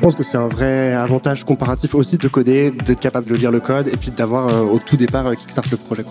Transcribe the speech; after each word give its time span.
je 0.00 0.02
pense 0.02 0.16
que 0.16 0.22
c'est 0.22 0.38
un 0.38 0.48
vrai 0.48 0.94
avantage 0.94 1.44
comparatif 1.44 1.94
aussi 1.94 2.16
de 2.16 2.26
coder, 2.26 2.70
d'être 2.70 3.00
capable 3.00 3.28
de 3.28 3.34
lire 3.34 3.50
le 3.50 3.60
code 3.60 3.86
et 3.86 3.98
puis 3.98 4.10
d'avoir 4.10 4.72
au 4.72 4.78
tout 4.78 4.96
départ 4.96 5.36
kickstart 5.36 5.66
le 5.70 5.76
projet. 5.76 6.06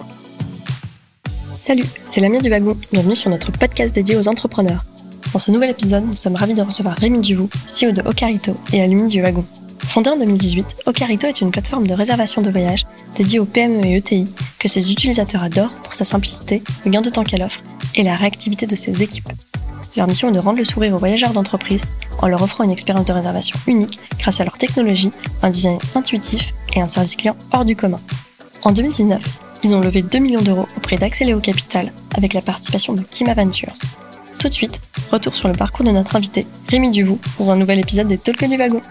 Salut, 1.60 1.86
c'est 2.08 2.22
Lamia 2.22 2.40
du 2.40 2.52
Wagon. 2.52 2.78
Bienvenue 2.94 3.16
sur 3.16 3.32
notre 3.32 3.52
podcast 3.52 3.96
dédié 3.96 4.16
aux 4.16 4.28
entrepreneurs. 4.28 4.86
Dans 5.34 5.40
ce 5.40 5.50
nouvel 5.50 5.72
épisode, 5.72 6.06
nous 6.06 6.16
sommes 6.16 6.36
ravis 6.36 6.54
de 6.54 6.62
recevoir 6.62 6.98
Rémi 6.98 7.18
Duvou, 7.18 7.50
CEO 7.68 7.92
de 7.92 8.04
Ocarito 8.08 8.56
et 8.72 8.80
alumni 8.80 9.08
du 9.08 9.24
Wagon. 9.24 9.44
Fondé 9.80 10.12
en 10.12 10.18
2018, 10.18 10.84
Ocarito 10.86 11.26
est 11.26 11.42
une 11.42 11.50
plateforme 11.50 11.88
de 11.88 11.94
réservation 11.96 12.44
de 12.44 12.52
voyage 12.52 12.86
dédiée 13.18 13.40
aux 13.40 13.46
PME 13.46 13.88
et 13.88 13.96
ETI 13.96 14.28
que 14.60 14.68
ses 14.68 14.92
utilisateurs 14.92 15.42
adorent 15.42 15.74
pour 15.82 15.96
sa 15.96 16.06
simplicité, 16.06 16.62
le 16.86 16.92
gain 16.92 17.02
de 17.02 17.10
temps 17.10 17.24
qu'elle 17.24 17.42
offre 17.42 17.64
et 17.96 18.04
la 18.04 18.16
réactivité 18.16 18.68
de 18.68 18.76
ses 18.76 19.02
équipes. 19.02 19.30
Leur 19.96 20.08
mission 20.08 20.30
est 20.30 20.34
de 20.34 20.40
rendre 20.40 20.58
le 20.58 20.64
sourire 20.64 20.94
aux 20.94 20.98
voyageurs 20.98 21.34
d'entreprise 21.34 21.86
en 22.22 22.28
leur 22.28 22.42
offrant 22.42 22.64
une 22.64 22.72
expérience 22.72 23.06
de 23.06 23.14
réservation 23.14 23.58
unique 23.68 24.00
grâce 24.20 24.40
à 24.40 24.44
leur 24.44 24.58
technologie, 24.58 25.12
un 25.42 25.50
design 25.50 25.80
intuitif 25.96 26.54
et 26.76 26.82
un 26.82 26.88
service 26.88 27.16
client 27.16 27.36
hors 27.52 27.66
du 27.66 27.76
commun. 27.76 28.00
En 28.64 28.72
2019, 28.72 29.22
ils 29.64 29.76
ont 29.76 29.82
levé 29.82 30.02
2 30.02 30.20
millions 30.20 30.42
d'euros 30.42 30.68
auprès 30.78 30.98
d'Axeléo 30.98 31.40
Capital 31.40 31.92
avec 32.16 32.34
la 32.34 32.42
participation 32.42 32.94
de 32.94 33.02
Kima 33.02 33.34
Ventures. 33.34 33.74
Tout 34.38 34.48
de 34.48 34.54
suite, 34.54 34.80
retour 35.12 35.36
sur 35.36 35.48
le 35.50 35.54
parcours 35.54 35.86
de 35.86 35.92
notre 35.92 36.16
invité, 36.16 36.46
Rémi 36.70 36.92
Duvou, 36.92 37.20
dans 37.40 37.52
un 37.52 37.58
nouvel 37.58 37.80
épisode 37.80 38.08
des 38.08 38.18
Talks 38.18 38.48
du 38.48 38.58
Wagon. 38.58 38.82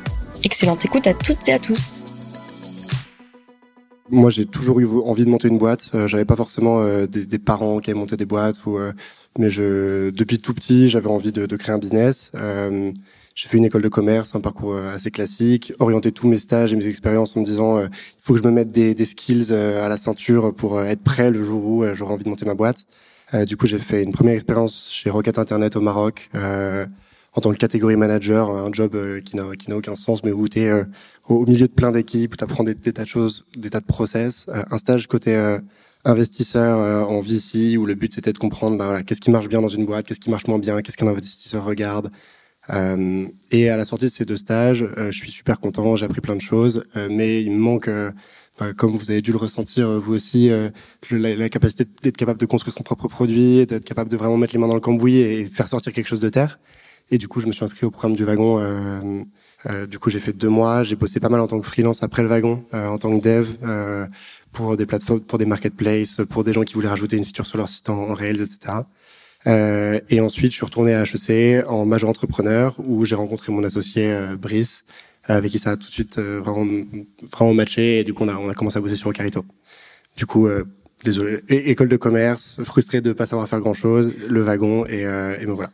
Excellente 0.44 0.84
écoute 0.84 1.06
à 1.06 1.14
toutes 1.14 1.48
et 1.48 1.52
à 1.52 1.58
tous. 1.58 1.92
Moi, 4.10 4.30
j'ai 4.30 4.46
toujours 4.46 4.80
eu 4.80 4.86
envie 4.86 5.24
de 5.24 5.30
monter 5.30 5.48
une 5.48 5.58
boîte. 5.58 5.90
Euh, 5.94 6.08
j'avais 6.08 6.24
pas 6.24 6.36
forcément 6.36 6.80
euh, 6.80 7.06
des, 7.06 7.38
parents 7.38 7.78
qui 7.78 7.90
avaient 7.90 7.98
monté 7.98 8.16
des 8.16 8.24
boîtes, 8.24 8.64
ou, 8.64 8.78
euh, 8.78 8.92
mais 9.38 9.50
je, 9.50 10.10
depuis 10.10 10.38
tout 10.38 10.54
petit, 10.54 10.88
j'avais 10.88 11.08
envie 11.08 11.32
de, 11.32 11.46
de, 11.46 11.56
créer 11.56 11.74
un 11.74 11.78
business. 11.78 12.32
j'ai 12.34 13.48
fait 13.48 13.56
une 13.56 13.64
école 13.64 13.82
de 13.82 13.88
commerce, 13.88 14.34
un 14.34 14.40
parcours 14.40 14.76
assez 14.76 15.10
classique, 15.10 15.72
orienté 15.78 16.12
tous 16.12 16.28
mes 16.28 16.38
stages 16.38 16.72
et 16.72 16.76
mes 16.76 16.86
expériences 16.86 17.36
en 17.36 17.40
me 17.40 17.44
disant 17.44 17.80
il 17.80 17.88
faut 18.22 18.34
que 18.34 18.40
je 18.40 18.44
me 18.44 18.50
mette 18.50 18.70
des, 18.70 18.94
des 18.94 19.04
skills 19.04 19.52
à 19.52 19.88
la 19.88 19.96
ceinture 19.96 20.52
pour 20.54 20.82
être 20.82 21.02
prêt 21.02 21.30
le 21.30 21.44
jour 21.44 21.64
où 21.64 21.84
j'aurai 21.94 22.12
envie 22.12 22.24
de 22.24 22.28
monter 22.28 22.44
ma 22.44 22.54
boîte. 22.54 22.86
du 23.46 23.56
coup, 23.56 23.66
j'ai 23.66 23.78
fait 23.78 24.02
une 24.02 24.12
première 24.12 24.34
expérience 24.34 24.90
chez 24.92 25.08
Rocket 25.10 25.38
Internet 25.38 25.76
au 25.76 25.80
Maroc 25.80 26.30
en 27.38 27.40
tant 27.40 27.52
que 27.52 27.56
catégorie 27.58 27.96
manager, 27.96 28.50
un 28.50 28.72
job 28.72 28.94
euh, 28.94 29.20
qui 29.20 29.36
n'a 29.36 29.54
qui 29.56 29.70
n'a 29.70 29.76
aucun 29.76 29.94
sens, 29.94 30.24
mais 30.24 30.32
où 30.32 30.48
tu 30.48 30.60
es 30.60 30.70
euh, 30.70 30.84
au 31.28 31.46
milieu 31.46 31.68
de 31.68 31.72
plein 31.72 31.92
d'équipes, 31.92 32.32
où 32.32 32.36
tu 32.36 32.44
apprends 32.44 32.64
des, 32.64 32.74
tas 32.74 33.04
de 33.04 33.08
choses, 33.08 33.44
des 33.56 33.70
tas 33.70 33.80
de 33.80 33.86
process. 33.86 34.46
Euh, 34.48 34.62
un 34.70 34.78
stage 34.78 35.06
côté 35.06 35.58
investisseur 36.08 37.10
en 37.10 37.20
VC, 37.20 37.76
où 37.76 37.86
le 37.86 37.94
but 37.94 38.12
c'était 38.14 38.32
de 38.32 38.38
comprendre 38.38 38.76
bah, 38.78 38.86
voilà, 38.86 39.02
qu'est-ce 39.02 39.20
qui 39.20 39.30
marche 39.30 39.48
bien 39.48 39.60
dans 39.60 39.68
une 39.68 39.86
boîte, 39.86 40.06
qu'est-ce 40.06 40.20
qui 40.20 40.30
marche 40.30 40.46
moins 40.46 40.58
bien, 40.58 40.80
qu'est-ce 40.82 40.96
qu'un 40.96 41.08
investisseur 41.08 41.64
regarde. 41.64 42.10
et 43.50 43.68
à 43.68 43.76
la 43.76 43.84
sortie 43.84 44.06
de 44.06 44.10
ces 44.10 44.24
deux 44.24 44.36
stages, 44.36 44.86
je 44.96 45.16
suis 45.16 45.30
super 45.30 45.60
content, 45.60 45.96
j'ai 45.96 46.04
appris 46.04 46.20
plein 46.20 46.36
de 46.36 46.42
choses, 46.42 46.84
mais 47.10 47.42
il 47.42 47.52
me 47.52 47.58
manque 47.58 47.90
bah, 48.58 48.72
comme 48.76 48.96
vous 48.96 49.10
avez 49.10 49.22
dû 49.22 49.30
le 49.30 49.38
ressentir 49.38 49.88
vous 50.00 50.12
aussi, 50.14 50.50
la, 51.10 51.34
la, 51.36 51.48
capacité 51.48 51.84
d'être 52.02 52.16
capable 52.16 52.40
de 52.40 52.46
construire 52.46 52.74
son 52.74 52.82
propre 52.82 53.08
produit, 53.08 53.66
d'être 53.66 53.84
capable 53.84 54.10
de 54.10 54.16
vraiment 54.16 54.36
mettre 54.36 54.54
les 54.54 54.58
mains 54.58 54.68
dans 54.68 54.74
le 54.74 54.80
cambouis 54.80 55.16
et 55.18 55.44
faire 55.44 55.68
sortir 55.68 55.92
quelque 55.92 56.08
chose 56.08 56.20
de 56.20 56.28
terre. 56.28 56.58
Et 57.10 57.18
du 57.18 57.28
coup, 57.28 57.40
je 57.40 57.46
me 57.46 57.52
suis 57.52 57.64
inscrit 57.64 57.86
au 57.86 57.90
programme 57.90 58.16
du 58.16 58.24
wagon. 58.24 58.58
Euh, 58.60 59.22
euh, 59.66 59.86
du 59.86 59.98
coup, 59.98 60.10
j'ai 60.10 60.18
fait 60.18 60.32
deux 60.32 60.48
mois. 60.48 60.82
J'ai 60.82 60.96
bossé 60.96 61.20
pas 61.20 61.28
mal 61.28 61.40
en 61.40 61.46
tant 61.46 61.58
que 61.58 61.66
freelance 61.66 62.02
après 62.02 62.22
le 62.22 62.28
wagon, 62.28 62.64
euh, 62.74 62.88
en 62.88 62.98
tant 62.98 63.18
que 63.18 63.22
dev, 63.24 63.48
euh, 63.64 64.06
pour 64.52 64.76
des 64.76 64.86
plateformes, 64.86 65.20
pour 65.20 65.38
des 65.38 65.46
marketplaces, 65.46 66.16
pour 66.30 66.44
des 66.44 66.52
gens 66.52 66.62
qui 66.62 66.74
voulaient 66.74 66.88
rajouter 66.88 67.16
une 67.16 67.24
feature 67.24 67.46
sur 67.46 67.58
leur 67.58 67.68
site 67.68 67.88
en, 67.90 68.10
en 68.10 68.14
Rails, 68.14 68.40
etc. 68.40 68.82
Euh, 69.46 70.00
et 70.08 70.20
ensuite, 70.20 70.52
je 70.52 70.56
suis 70.56 70.64
retourné 70.64 70.94
à 70.94 71.02
HEC 71.02 71.64
en 71.68 71.84
major 71.84 72.10
entrepreneur, 72.10 72.74
où 72.78 73.04
j'ai 73.04 73.14
rencontré 73.14 73.52
mon 73.52 73.64
associé 73.64 74.10
euh, 74.10 74.36
Brice, 74.36 74.84
avec 75.24 75.52
qui 75.52 75.58
ça 75.58 75.72
a 75.72 75.76
tout 75.76 75.86
de 75.86 75.92
suite 75.92 76.18
vraiment, 76.18 76.66
vraiment 77.32 77.54
matché. 77.54 78.00
Et 78.00 78.04
du 78.04 78.14
coup, 78.14 78.24
on 78.24 78.28
a, 78.28 78.36
on 78.36 78.48
a 78.48 78.54
commencé 78.54 78.78
à 78.78 78.80
bosser 78.80 78.96
sur 78.96 79.08
Ocarito. 79.08 79.44
Du 80.16 80.26
coup, 80.26 80.48
désolé, 81.04 81.40
école 81.48 81.88
de 81.88 81.96
commerce, 81.96 82.62
frustré 82.64 83.00
de 83.00 83.12
pas 83.12 83.26
savoir 83.26 83.46
faire 83.48 83.60
grand 83.60 83.74
chose, 83.74 84.12
le 84.28 84.40
wagon, 84.40 84.86
et, 84.86 85.02
et 85.02 85.46
me 85.46 85.52
voilà. 85.52 85.70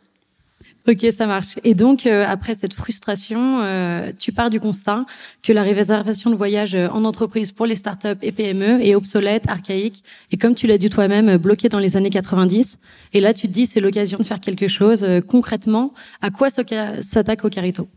Ok, 0.87 1.03
ça 1.17 1.25
marche. 1.25 1.55
Et 1.63 1.73
donc, 1.73 2.05
euh, 2.05 2.23
après 2.27 2.53
cette 2.53 2.75
frustration, 2.75 3.61
euh, 3.63 4.11
tu 4.19 4.31
pars 4.31 4.51
du 4.51 4.59
constat 4.59 5.05
que 5.41 5.51
la 5.51 5.63
réservation 5.63 6.29
de 6.29 6.35
voyage 6.35 6.75
euh, 6.75 6.87
en 6.89 7.05
entreprise 7.05 7.51
pour 7.51 7.65
les 7.65 7.73
startups 7.73 8.19
et 8.21 8.31
PME 8.31 8.85
est 8.85 8.93
obsolète, 8.93 9.49
archaïque, 9.49 10.03
et 10.31 10.37
comme 10.37 10.53
tu 10.53 10.67
l'as 10.67 10.77
dit 10.77 10.91
toi-même, 10.91 11.37
bloquée 11.37 11.69
dans 11.69 11.79
les 11.79 11.97
années 11.97 12.11
90. 12.11 12.79
Et 13.13 13.19
là, 13.19 13.33
tu 13.33 13.47
te 13.47 13.51
dis, 13.53 13.65
c'est 13.65 13.79
l'occasion 13.81 14.19
de 14.19 14.23
faire 14.23 14.39
quelque 14.39 14.67
chose. 14.67 15.05
concrètement, 15.27 15.91
à 16.21 16.29
quoi 16.29 16.49
s'attaque 16.49 17.45
au 17.45 17.49
Carito 17.49 17.87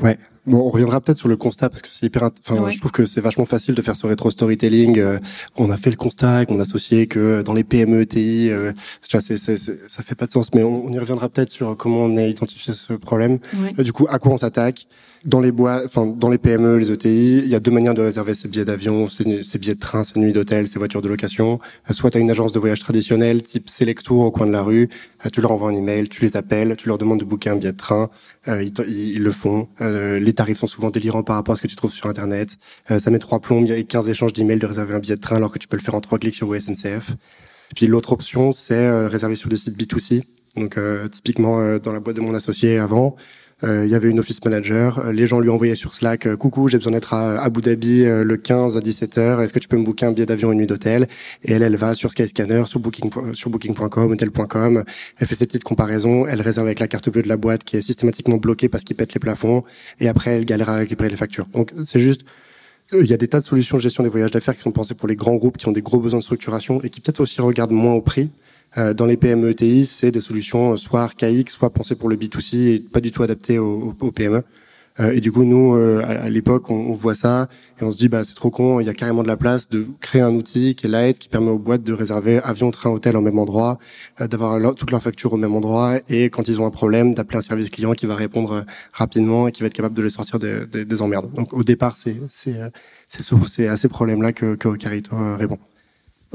Ouais. 0.00 0.18
Bon, 0.46 0.58
on 0.58 0.70
reviendra 0.70 1.00
peut-être 1.00 1.18
sur 1.18 1.28
le 1.28 1.36
constat 1.36 1.68
parce 1.70 1.82
que 1.82 1.88
c'est 1.90 2.06
hyper. 2.06 2.30
Enfin, 2.46 2.70
je 2.70 2.78
trouve 2.78 2.92
que 2.92 3.04
c'est 3.04 3.20
vachement 3.20 3.46
facile 3.46 3.74
de 3.74 3.82
faire 3.82 3.96
ce 3.96 4.06
rétro 4.06 4.30
storytelling. 4.30 4.98
Euh, 4.98 5.18
on 5.56 5.70
a 5.70 5.76
fait 5.76 5.90
le 5.90 5.96
constat, 5.96 6.46
qu'on 6.46 6.60
associait 6.60 7.06
que 7.06 7.42
dans 7.42 7.52
les 7.52 7.64
PME, 7.64 8.06
TI, 8.06 8.50
euh, 8.50 8.72
ça, 9.02 9.20
c'est, 9.20 9.38
ça 9.38 10.02
fait 10.04 10.14
pas 10.14 10.26
de 10.26 10.32
sens. 10.32 10.54
Mais 10.54 10.62
on, 10.62 10.88
y 10.92 10.98
reviendra 11.00 11.28
peut-être 11.28 11.50
sur 11.50 11.76
comment 11.76 12.02
on 12.04 12.16
a 12.16 12.22
identifié 12.22 12.72
ce 12.72 12.92
problème. 12.92 13.38
Euh, 13.78 13.82
du 13.82 13.92
coup, 13.92 14.06
à 14.08 14.18
quoi 14.18 14.32
on 14.32 14.38
s'attaque? 14.38 14.86
Dans 15.26 15.40
les 15.40 15.50
bois, 15.50 15.82
enfin 15.84 16.06
dans 16.06 16.30
les 16.30 16.38
PME, 16.38 16.78
les 16.78 16.92
ETI, 16.92 17.38
il 17.38 17.48
y 17.48 17.56
a 17.56 17.60
deux 17.60 17.72
manières 17.72 17.94
de 17.94 18.00
réserver 18.00 18.32
ses 18.32 18.46
billets 18.46 18.64
d'avion, 18.64 19.08
ses, 19.08 19.24
billets 19.24 19.74
de 19.74 19.80
train, 19.80 20.04
ses 20.04 20.20
nuits 20.20 20.32
d'hôtel, 20.32 20.68
ses 20.68 20.78
voitures 20.78 21.02
de 21.02 21.08
location. 21.08 21.58
Euh, 21.90 21.92
soit 21.92 22.12
tu 22.12 22.18
as 22.18 22.20
une 22.20 22.30
agence 22.30 22.52
de 22.52 22.60
voyage 22.60 22.78
traditionnelle, 22.78 23.42
type 23.42 23.68
Selectour 23.68 24.20
au 24.20 24.30
coin 24.30 24.46
de 24.46 24.52
la 24.52 24.62
rue, 24.62 24.88
euh, 25.24 25.28
tu 25.32 25.40
leur 25.40 25.50
envoies 25.50 25.70
un 25.70 25.74
email, 25.74 26.08
tu 26.08 26.22
les 26.22 26.36
appelles, 26.36 26.76
tu 26.76 26.86
leur 26.86 26.96
demandes 26.96 27.18
de 27.18 27.24
booker 27.24 27.50
un 27.50 27.56
billet 27.56 27.72
de 27.72 27.76
train, 27.76 28.08
euh, 28.46 28.62
ils, 28.62 29.22
le 29.22 29.30
font. 29.32 29.66
les 29.80 30.32
tarifs 30.36 30.58
sont 30.58 30.66
souvent 30.66 30.90
délirants 30.90 31.22
par 31.22 31.36
rapport 31.36 31.54
à 31.54 31.56
ce 31.56 31.62
que 31.62 31.66
tu 31.66 31.76
trouves 31.76 31.92
sur 31.92 32.06
Internet. 32.06 32.58
ça 32.88 33.10
met 33.10 33.18
trois 33.18 33.40
plombes, 33.40 33.66
il 33.66 33.70
y 33.70 33.72
a 33.72 33.82
15 33.82 34.08
échanges 34.08 34.32
d'emails 34.32 34.58
de 34.58 34.66
réserver 34.66 34.94
un 34.94 35.00
billet 35.00 35.16
de 35.16 35.20
train 35.20 35.36
alors 35.36 35.52
que 35.52 35.58
tu 35.58 35.66
peux 35.66 35.76
le 35.76 35.82
faire 35.82 35.94
en 35.94 36.00
trois 36.00 36.18
clics 36.18 36.36
sur 36.36 36.54
SNCF. 36.54 37.12
Puis 37.74 37.86
l'autre 37.86 38.12
option, 38.12 38.52
c'est 38.52 39.06
réserver 39.06 39.34
sur 39.34 39.48
des 39.48 39.56
sites 39.56 39.76
B2C. 39.76 40.22
Donc 40.56 40.78
typiquement 41.10 41.78
dans 41.78 41.92
la 41.92 42.00
boîte 42.00 42.16
de 42.16 42.20
mon 42.20 42.34
associé 42.34 42.78
avant, 42.78 43.16
euh, 43.16 43.45
il 43.62 43.86
y 43.86 43.94
avait 43.94 44.10
une 44.10 44.18
office 44.18 44.44
manager. 44.44 44.98
Euh, 44.98 45.12
les 45.12 45.26
gens 45.26 45.40
lui 45.40 45.48
envoyaient 45.48 45.74
sur 45.74 45.94
Slack 45.94 46.26
euh, 46.26 46.36
Coucou, 46.36 46.68
j'ai 46.68 46.76
besoin 46.76 46.92
d'être 46.92 47.14
à 47.14 47.40
Abu 47.42 47.62
Dhabi 47.62 48.04
le 48.04 48.36
15 48.36 48.76
à 48.76 48.80
17h. 48.80 49.42
Est-ce 49.42 49.52
que 49.52 49.58
tu 49.58 49.68
peux 49.68 49.76
me 49.76 49.84
booker 49.84 50.06
un 50.06 50.12
billet 50.12 50.26
d'avion 50.26 50.52
une 50.52 50.58
nuit 50.58 50.66
d'hôtel? 50.66 51.08
Et 51.42 51.52
elle, 51.52 51.62
elle 51.62 51.76
va 51.76 51.94
sur 51.94 52.10
Skyscanner, 52.10 52.64
sur 52.66 52.80
Booking, 52.80 53.10
sur 53.32 53.50
Booking.com, 53.50 54.12
Hotel.com. 54.12 54.84
Elle 55.18 55.26
fait 55.26 55.34
ses 55.34 55.46
petites 55.46 55.64
comparaisons. 55.64 56.26
Elle 56.26 56.42
réserve 56.42 56.66
avec 56.66 56.80
la 56.80 56.88
carte 56.88 57.08
bleue 57.08 57.22
de 57.22 57.28
la 57.28 57.36
boîte 57.36 57.64
qui 57.64 57.76
est 57.76 57.82
systématiquement 57.82 58.36
bloquée 58.36 58.68
parce 58.68 58.84
qu'il 58.84 58.96
pète 58.96 59.14
les 59.14 59.20
plafonds. 59.20 59.64
Et 60.00 60.08
après, 60.08 60.36
elle 60.36 60.44
galère 60.44 60.68
à 60.68 60.76
récupérer 60.76 61.08
les 61.08 61.16
factures. 61.16 61.46
Donc, 61.46 61.72
c'est 61.84 62.00
juste 62.00 62.22
il 62.92 63.06
y 63.06 63.14
a 63.14 63.16
des 63.16 63.26
tas 63.26 63.40
de 63.40 63.44
solutions 63.44 63.78
de 63.78 63.82
gestion 63.82 64.04
des 64.04 64.08
voyages 64.08 64.30
d'affaires 64.30 64.54
qui 64.54 64.62
sont 64.62 64.70
pensées 64.70 64.94
pour 64.94 65.08
les 65.08 65.16
grands 65.16 65.34
groupes 65.34 65.56
qui 65.56 65.66
ont 65.66 65.72
des 65.72 65.82
gros 65.82 65.98
besoins 65.98 66.20
de 66.20 66.24
structuration 66.24 66.80
et 66.82 66.90
qui 66.90 67.00
peut-être 67.00 67.20
aussi 67.20 67.40
regardent 67.40 67.72
moins 67.72 67.94
au 67.94 68.00
prix. 68.00 68.30
Euh, 68.78 68.92
dans 68.92 69.06
les 69.06 69.16
PME 69.16 69.50
ETI, 69.50 69.86
c'est 69.86 70.10
des 70.10 70.20
solutions 70.20 70.72
euh, 70.72 70.76
soit 70.76 71.02
archaïques, 71.02 71.50
soit 71.50 71.70
pensées 71.70 71.94
pour 71.94 72.08
le 72.08 72.16
B2C 72.16 72.56
et 72.56 72.80
pas 72.80 73.00
du 73.00 73.10
tout 73.10 73.22
adaptées 73.22 73.58
aux, 73.58 73.92
PME. 74.14 74.42
Euh, 74.98 75.12
et 75.12 75.20
du 75.20 75.30
coup, 75.30 75.44
nous, 75.44 75.74
à, 75.74 76.28
l'époque, 76.28 76.70
on, 76.70 76.94
voit 76.94 77.14
ça 77.14 77.48
et 77.80 77.84
on 77.84 77.90
se 77.92 77.98
dit, 77.98 78.08
bah, 78.08 78.24
c'est 78.24 78.34
trop 78.34 78.50
con. 78.50 78.80
Il 78.80 78.86
y 78.86 78.88
a 78.88 78.94
carrément 78.94 79.22
de 79.22 79.28
la 79.28 79.36
place 79.36 79.68
de 79.68 79.86
créer 80.00 80.22
un 80.22 80.34
outil 80.34 80.74
qui 80.74 80.86
est 80.86 80.90
light, 80.90 81.18
qui 81.18 81.28
permet 81.28 81.50
aux 81.50 81.58
boîtes 81.58 81.82
de 81.82 81.92
réserver 81.92 82.38
avion, 82.42 82.70
train, 82.70 82.90
hôtel 82.90 83.16
au 83.16 83.20
même 83.20 83.38
endroit, 83.38 83.78
d'avoir 84.18 84.74
toutes 84.74 84.90
leurs 84.90 85.02
factures 85.02 85.34
au 85.34 85.36
même 85.36 85.54
endroit, 85.54 85.98
et 86.08 86.30
quand 86.30 86.48
ils 86.48 86.60
ont 86.62 86.66
un 86.66 86.70
problème, 86.70 87.14
d'appeler 87.14 87.38
un 87.38 87.42
service 87.42 87.68
client 87.68 87.92
qui 87.92 88.06
va 88.06 88.14
répondre 88.14 88.64
rapidement 88.92 89.48
et 89.48 89.52
qui 89.52 89.60
va 89.60 89.66
être 89.66 89.74
capable 89.74 89.94
de 89.94 90.02
les 90.02 90.10
sortir 90.10 90.38
des, 90.38 90.66
des, 90.66 91.02
emmerdes. 91.02 91.30
Donc, 91.34 91.52
au 91.52 91.62
départ, 91.62 91.96
c'est 91.98 92.16
c'est 92.30 92.56
c'est 93.08 93.68
à 93.68 93.76
ces 93.76 93.88
problèmes-là 93.88 94.32
que, 94.32 94.54
que 94.54 94.76
Carito 94.76 95.14
répond. 95.36 95.58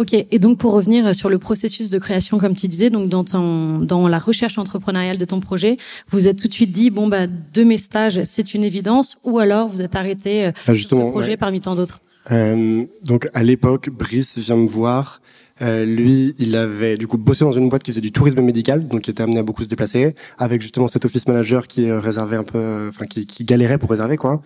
Ok, 0.02 0.16
et 0.16 0.40
donc 0.40 0.58
pour 0.58 0.74
revenir 0.74 1.14
sur 1.14 1.30
le 1.30 1.38
processus 1.38 1.92
de 1.92 2.00
création, 2.00 2.40
comme 2.40 2.56
tu 2.56 2.68
disais, 2.68 2.90
donc 2.90 3.08
dans, 3.08 3.24
ton, 3.24 3.78
dans 3.78 4.08
la 4.08 4.18
recherche 4.18 4.58
entrepreneuriale 4.58 5.20
de 5.20 5.26
ton 5.26 5.40
projet, 5.40 5.78
vous 6.10 6.28
êtes 6.28 6.38
tout 6.38 6.48
de 6.48 6.54
suite 6.54 6.72
dit, 6.72 6.90
bon, 6.90 7.08
bah, 7.08 7.28
de 7.28 7.64
mes 7.64 7.78
stages, 7.78 8.24
c'est 8.24 8.56
une 8.56 8.64
évidence, 8.64 9.20
ou 9.24 9.38
alors 9.38 9.68
vous 9.68 9.84
êtes 9.84 9.96
arrêté 9.96 10.48
euh, 10.48 10.52
ah, 10.66 10.74
sur 10.74 10.90
ce 10.90 10.96
projet 11.12 11.38
parmi 11.38 11.62
tant 11.62 11.76
d'autres? 11.76 12.00
Euh, 12.32 12.84
Donc 13.06 13.30
à 13.36 13.44
l'époque, 13.44 13.92
Brice 13.92 14.40
vient 14.40 14.56
me 14.56 14.68
voir. 14.68 15.22
Euh, 15.62 15.86
lui, 15.86 16.34
il 16.40 16.56
avait 16.56 16.98
du 16.98 17.06
coup 17.06 17.20
bossé 17.20 17.46
dans 17.46 17.52
une 17.52 17.70
boîte 17.70 17.84
qui 17.84 17.92
faisait 17.92 18.02
du 18.02 18.12
tourisme 18.12 18.42
médical, 18.42 18.88
donc 18.88 19.02
qui 19.02 19.12
était 19.12 19.22
amené 19.22 19.38
à 19.38 19.44
beaucoup 19.44 19.64
se 19.64 19.70
déplacer, 19.70 20.16
avec 20.40 20.64
justement 20.64 20.88
cet 20.88 21.06
office 21.06 21.28
manager 21.28 21.68
qui 21.68 21.88
euh, 21.88 22.00
réservait 22.00 22.38
un 22.38 22.44
peu, 22.44 22.88
enfin 22.90 23.06
qui, 23.06 23.28
qui 23.28 23.44
galérait 23.44 23.78
pour 23.78 23.92
réserver 23.92 24.18
quoi. 24.18 24.42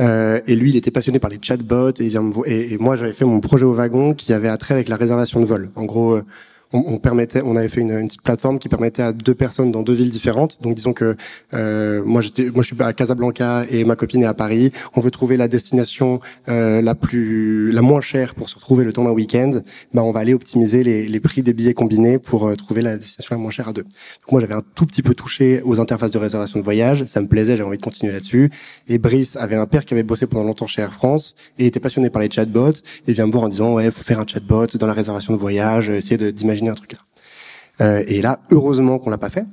Euh, 0.00 0.40
et 0.46 0.56
lui, 0.56 0.70
il 0.70 0.76
était 0.76 0.90
passionné 0.90 1.18
par 1.18 1.30
les 1.30 1.38
chatbots 1.40 1.92
et, 1.98 2.76
moi, 2.78 2.96
j'avais 2.96 3.12
fait 3.12 3.24
mon 3.24 3.40
projet 3.40 3.64
au 3.64 3.72
wagon 3.72 4.14
qui 4.14 4.32
avait 4.32 4.48
attrait 4.48 4.74
avec 4.74 4.88
la 4.88 4.96
réservation 4.96 5.40
de 5.40 5.46
vol. 5.46 5.70
En 5.76 5.84
gros, 5.84 6.20
euh, 6.74 6.78
on, 6.86 6.98
permettait, 6.98 7.42
on 7.44 7.56
avait 7.56 7.68
fait 7.68 7.80
une, 7.80 7.92
une, 7.92 8.08
petite 8.08 8.22
plateforme 8.22 8.58
qui 8.58 8.68
permettait 8.68 9.02
à 9.02 9.12
deux 9.12 9.34
personnes 9.34 9.70
dans 9.70 9.82
deux 9.82 9.92
villes 9.92 10.10
différentes. 10.10 10.58
Donc 10.62 10.74
disons 10.74 10.92
que 10.92 11.16
euh, 11.52 12.02
moi 12.04 12.20
j'étais, 12.20 12.50
moi 12.50 12.62
je 12.62 12.74
suis 12.74 12.82
à 12.82 12.92
Casablanca 12.92 13.64
et 13.70 13.84
ma 13.84 13.96
copine 13.96 14.22
est 14.22 14.26
à 14.26 14.34
Paris. 14.34 14.72
On 14.94 15.00
veut 15.00 15.10
trouver 15.10 15.36
la 15.36 15.48
destination 15.48 16.20
euh, 16.48 16.82
la 16.82 16.94
plus, 16.94 17.70
la 17.70 17.82
moins 17.82 18.00
chère 18.00 18.34
pour 18.34 18.48
se 18.48 18.56
retrouver 18.56 18.84
le 18.84 18.92
temps 18.92 19.04
d'un 19.04 19.10
week-end. 19.10 19.60
Bah 19.92 20.02
on 20.02 20.12
va 20.12 20.20
aller 20.20 20.34
optimiser 20.34 20.82
les, 20.84 21.06
les 21.06 21.20
prix 21.20 21.42
des 21.42 21.52
billets 21.52 21.74
combinés 21.74 22.18
pour 22.18 22.46
euh, 22.46 22.54
trouver 22.54 22.82
la 22.82 22.96
destination 22.96 23.36
la 23.36 23.40
moins 23.40 23.50
chère 23.50 23.68
à 23.68 23.72
deux. 23.72 23.84
Moi 24.30 24.40
j'avais 24.40 24.54
un 24.54 24.62
tout 24.74 24.86
petit 24.86 25.02
peu 25.02 25.14
touché 25.14 25.62
aux 25.64 25.80
interfaces 25.80 26.12
de 26.12 26.18
réservation 26.18 26.58
de 26.58 26.64
voyage. 26.64 27.04
Ça 27.06 27.20
me 27.20 27.28
plaisait, 27.28 27.56
j'avais 27.56 27.68
envie 27.68 27.78
de 27.78 27.82
continuer 27.82 28.12
là-dessus. 28.12 28.50
Et 28.88 28.98
Brice 28.98 29.36
avait 29.36 29.56
un 29.56 29.66
père 29.66 29.84
qui 29.84 29.94
avait 29.94 30.02
bossé 30.02 30.26
pendant 30.26 30.44
longtemps 30.44 30.66
chez 30.66 30.82
Air 30.82 30.92
France 30.92 31.34
et 31.58 31.66
était 31.66 31.80
passionné 31.80 32.10
par 32.10 32.22
les 32.22 32.30
chatbots 32.30 32.72
et 33.06 33.12
vient 33.12 33.26
me 33.26 33.32
voir 33.32 33.44
en 33.44 33.48
disant 33.48 33.74
ouais 33.74 33.90
faut 33.90 34.02
faire 34.02 34.20
un 34.20 34.26
chatbot 34.26 34.66
dans 34.78 34.86
la 34.86 34.92
réservation 34.92 35.32
de 35.32 35.38
voyage, 35.38 35.88
essayer 35.88 36.32
d'imaginer 36.32 36.63
Euh, 37.80 38.04
et 38.06 38.20
là, 38.22 38.40
heureusement 38.50 38.98
qu'on 38.98 39.10
l'a 39.10 39.18
pas 39.18 39.30
fait, 39.30 39.46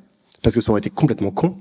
parce 0.44 0.56
que 0.56 0.62
ça 0.62 0.72
aurait 0.72 0.80
été 0.80 0.90
complètement 0.90 1.32
con. 1.32 1.56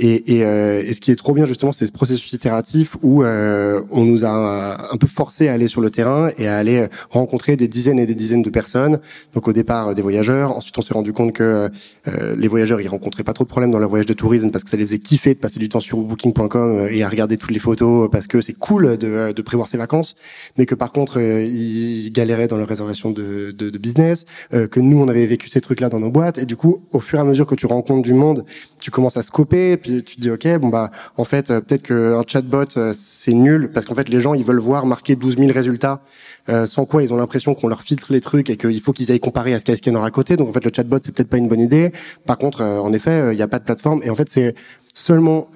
Et, 0.00 0.36
et, 0.36 0.44
euh, 0.44 0.82
et, 0.84 0.92
ce 0.92 1.00
qui 1.00 1.10
est 1.10 1.16
trop 1.16 1.32
bien 1.32 1.46
justement, 1.46 1.72
c'est 1.72 1.86
ce 1.86 1.92
processus 1.92 2.32
itératif 2.32 2.96
où 3.02 3.24
euh, 3.24 3.82
on 3.90 4.04
nous 4.04 4.24
a 4.24 4.92
un 4.92 4.96
peu 4.96 5.08
forcé 5.08 5.48
à 5.48 5.54
aller 5.54 5.66
sur 5.66 5.80
le 5.80 5.90
terrain 5.90 6.30
et 6.38 6.46
à 6.46 6.56
aller 6.56 6.86
rencontrer 7.10 7.56
des 7.56 7.66
dizaines 7.66 7.98
et 7.98 8.06
des 8.06 8.14
dizaines 8.14 8.42
de 8.42 8.50
personnes. 8.50 9.00
Donc 9.34 9.48
au 9.48 9.52
départ 9.52 9.94
des 9.94 10.02
voyageurs, 10.02 10.56
ensuite 10.56 10.78
on 10.78 10.82
s'est 10.82 10.94
rendu 10.94 11.12
compte 11.12 11.32
que 11.32 11.68
euh, 12.06 12.36
les 12.36 12.48
voyageurs 12.48 12.80
ils 12.80 12.88
rencontraient 12.88 13.24
pas 13.24 13.32
trop 13.32 13.44
de 13.44 13.48
problèmes 13.48 13.72
dans 13.72 13.80
leur 13.80 13.88
voyage 13.88 14.06
de 14.06 14.12
tourisme 14.12 14.50
parce 14.50 14.62
que 14.62 14.70
ça 14.70 14.76
les 14.76 14.86
faisait 14.86 15.00
kiffer 15.00 15.34
de 15.34 15.40
passer 15.40 15.58
du 15.58 15.68
temps 15.68 15.80
sur 15.80 15.98
Booking.com 15.98 16.88
et 16.90 17.02
à 17.02 17.08
regarder 17.08 17.36
toutes 17.36 17.50
les 17.50 17.58
photos 17.58 18.08
parce 18.10 18.28
que 18.28 18.40
c'est 18.40 18.52
cool 18.52 18.98
de, 18.98 19.32
de, 19.32 19.42
prévoir 19.42 19.68
ses 19.68 19.78
vacances, 19.78 20.14
mais 20.58 20.66
que 20.66 20.74
par 20.74 20.92
contre 20.92 21.20
ils 21.20 22.10
galéraient 22.12 22.48
dans 22.48 22.58
leur 22.58 22.68
réservation 22.68 23.10
de, 23.10 23.50
de, 23.56 23.70
de 23.70 23.78
business, 23.78 24.26
que 24.50 24.80
nous 24.80 25.00
on 25.00 25.08
avait 25.08 25.26
vécu 25.26 25.48
ces 25.48 25.60
trucs 25.60 25.80
là 25.80 25.88
dans 25.88 26.00
nos 26.00 26.10
boîtes. 26.10 26.38
Et 26.38 26.44
du 26.44 26.56
coup 26.56 26.82
au 26.92 27.00
fur 27.00 27.18
et 27.18 27.22
à 27.22 27.24
mesure 27.24 27.46
que 27.46 27.54
tu 27.54 27.66
rencontres 27.66 28.02
du 28.02 28.12
monde, 28.12 28.44
tu 28.78 28.90
commences 28.90 29.16
à 29.16 29.22
scoper 29.22 29.76
tu 29.88 30.16
te 30.16 30.20
dis 30.20 30.30
ok 30.30 30.46
bon 30.58 30.68
bah 30.68 30.90
en 31.16 31.24
fait 31.24 31.50
euh, 31.50 31.60
peut-être 31.60 31.82
qu'un 31.82 32.22
chatbot 32.26 32.64
euh, 32.76 32.92
c'est 32.94 33.32
nul 33.32 33.70
parce 33.72 33.86
qu'en 33.86 33.94
fait 33.94 34.08
les 34.08 34.20
gens 34.20 34.34
ils 34.34 34.44
veulent 34.44 34.58
voir 34.58 34.86
marquer 34.86 35.16
12 35.16 35.38
000 35.38 35.52
résultats 35.52 36.00
euh, 36.48 36.66
sans 36.66 36.84
quoi 36.84 37.02
ils 37.02 37.12
ont 37.12 37.16
l'impression 37.16 37.54
qu'on 37.54 37.68
leur 37.68 37.82
filtre 37.82 38.12
les 38.12 38.20
trucs 38.20 38.50
et 38.50 38.56
qu'il 38.56 38.80
faut 38.80 38.92
qu'ils 38.92 39.10
aillent 39.10 39.20
comparer 39.20 39.54
à 39.54 39.58
ce 39.58 39.64
qu'il 39.64 39.92
y 39.92 39.96
a 39.96 40.04
à 40.04 40.10
côté. 40.10 40.36
Donc 40.36 40.48
en 40.48 40.52
fait 40.52 40.64
le 40.64 40.70
chatbot 40.74 40.98
c'est 41.02 41.14
peut-être 41.14 41.28
pas 41.28 41.38
une 41.38 41.48
bonne 41.48 41.60
idée. 41.60 41.92
Par 42.26 42.38
contre 42.38 42.62
en 42.62 42.92
effet 42.92 43.32
il 43.32 43.36
n'y 43.36 43.42
a 43.42 43.48
pas 43.48 43.58
de 43.58 43.64
plateforme. 43.64 44.00
Et 44.04 44.10
en 44.10 44.14
fait 44.14 44.28
c'est 44.28 44.54
seulement 44.94 45.48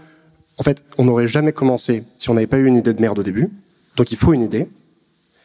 en 0.59 0.63
fait 0.63 0.83
on 0.99 1.05
n'aurait 1.05 1.29
jamais 1.29 1.53
commencé 1.53 2.05
si 2.19 2.31
on 2.31 2.35
n'avait 2.35 2.47
pas 2.47 2.59
eu 2.59 2.67
une 2.67 2.77
idée 2.77 2.93
de 2.93 3.01
merde 3.01 3.19
au 3.19 3.23
début. 3.23 3.51
Donc 3.97 4.13
il 4.13 4.19
faut 4.19 4.33
une 4.33 4.43
idée 4.43 4.69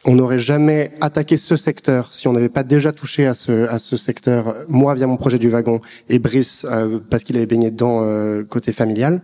on 0.08 0.14
n'aurait 0.14 0.38
jamais 0.38 0.92
attaqué 1.02 1.36
ce 1.36 1.54
secteur 1.54 2.14
si 2.14 2.28
on 2.28 2.32
n'avait 2.32 2.48
pas 2.48 2.62
déjà 2.62 2.92
touché 2.92 3.26
à 3.26 3.34
ce, 3.34 3.68
à 3.68 3.78
ce 3.78 3.98
secteur, 3.98 4.54
moi 4.66 4.94
via 4.94 5.06
mon 5.06 5.18
projet 5.18 5.38
du 5.38 5.50
wagon 5.50 5.80
et 6.08 6.18
Brice 6.18 6.64
euh, 6.64 6.98
parce 7.10 7.24
qu'il 7.24 7.36
avait 7.36 7.44
baigné 7.44 7.70
dedans 7.70 8.00
euh, 8.02 8.42
côté 8.42 8.72
familial. 8.72 9.20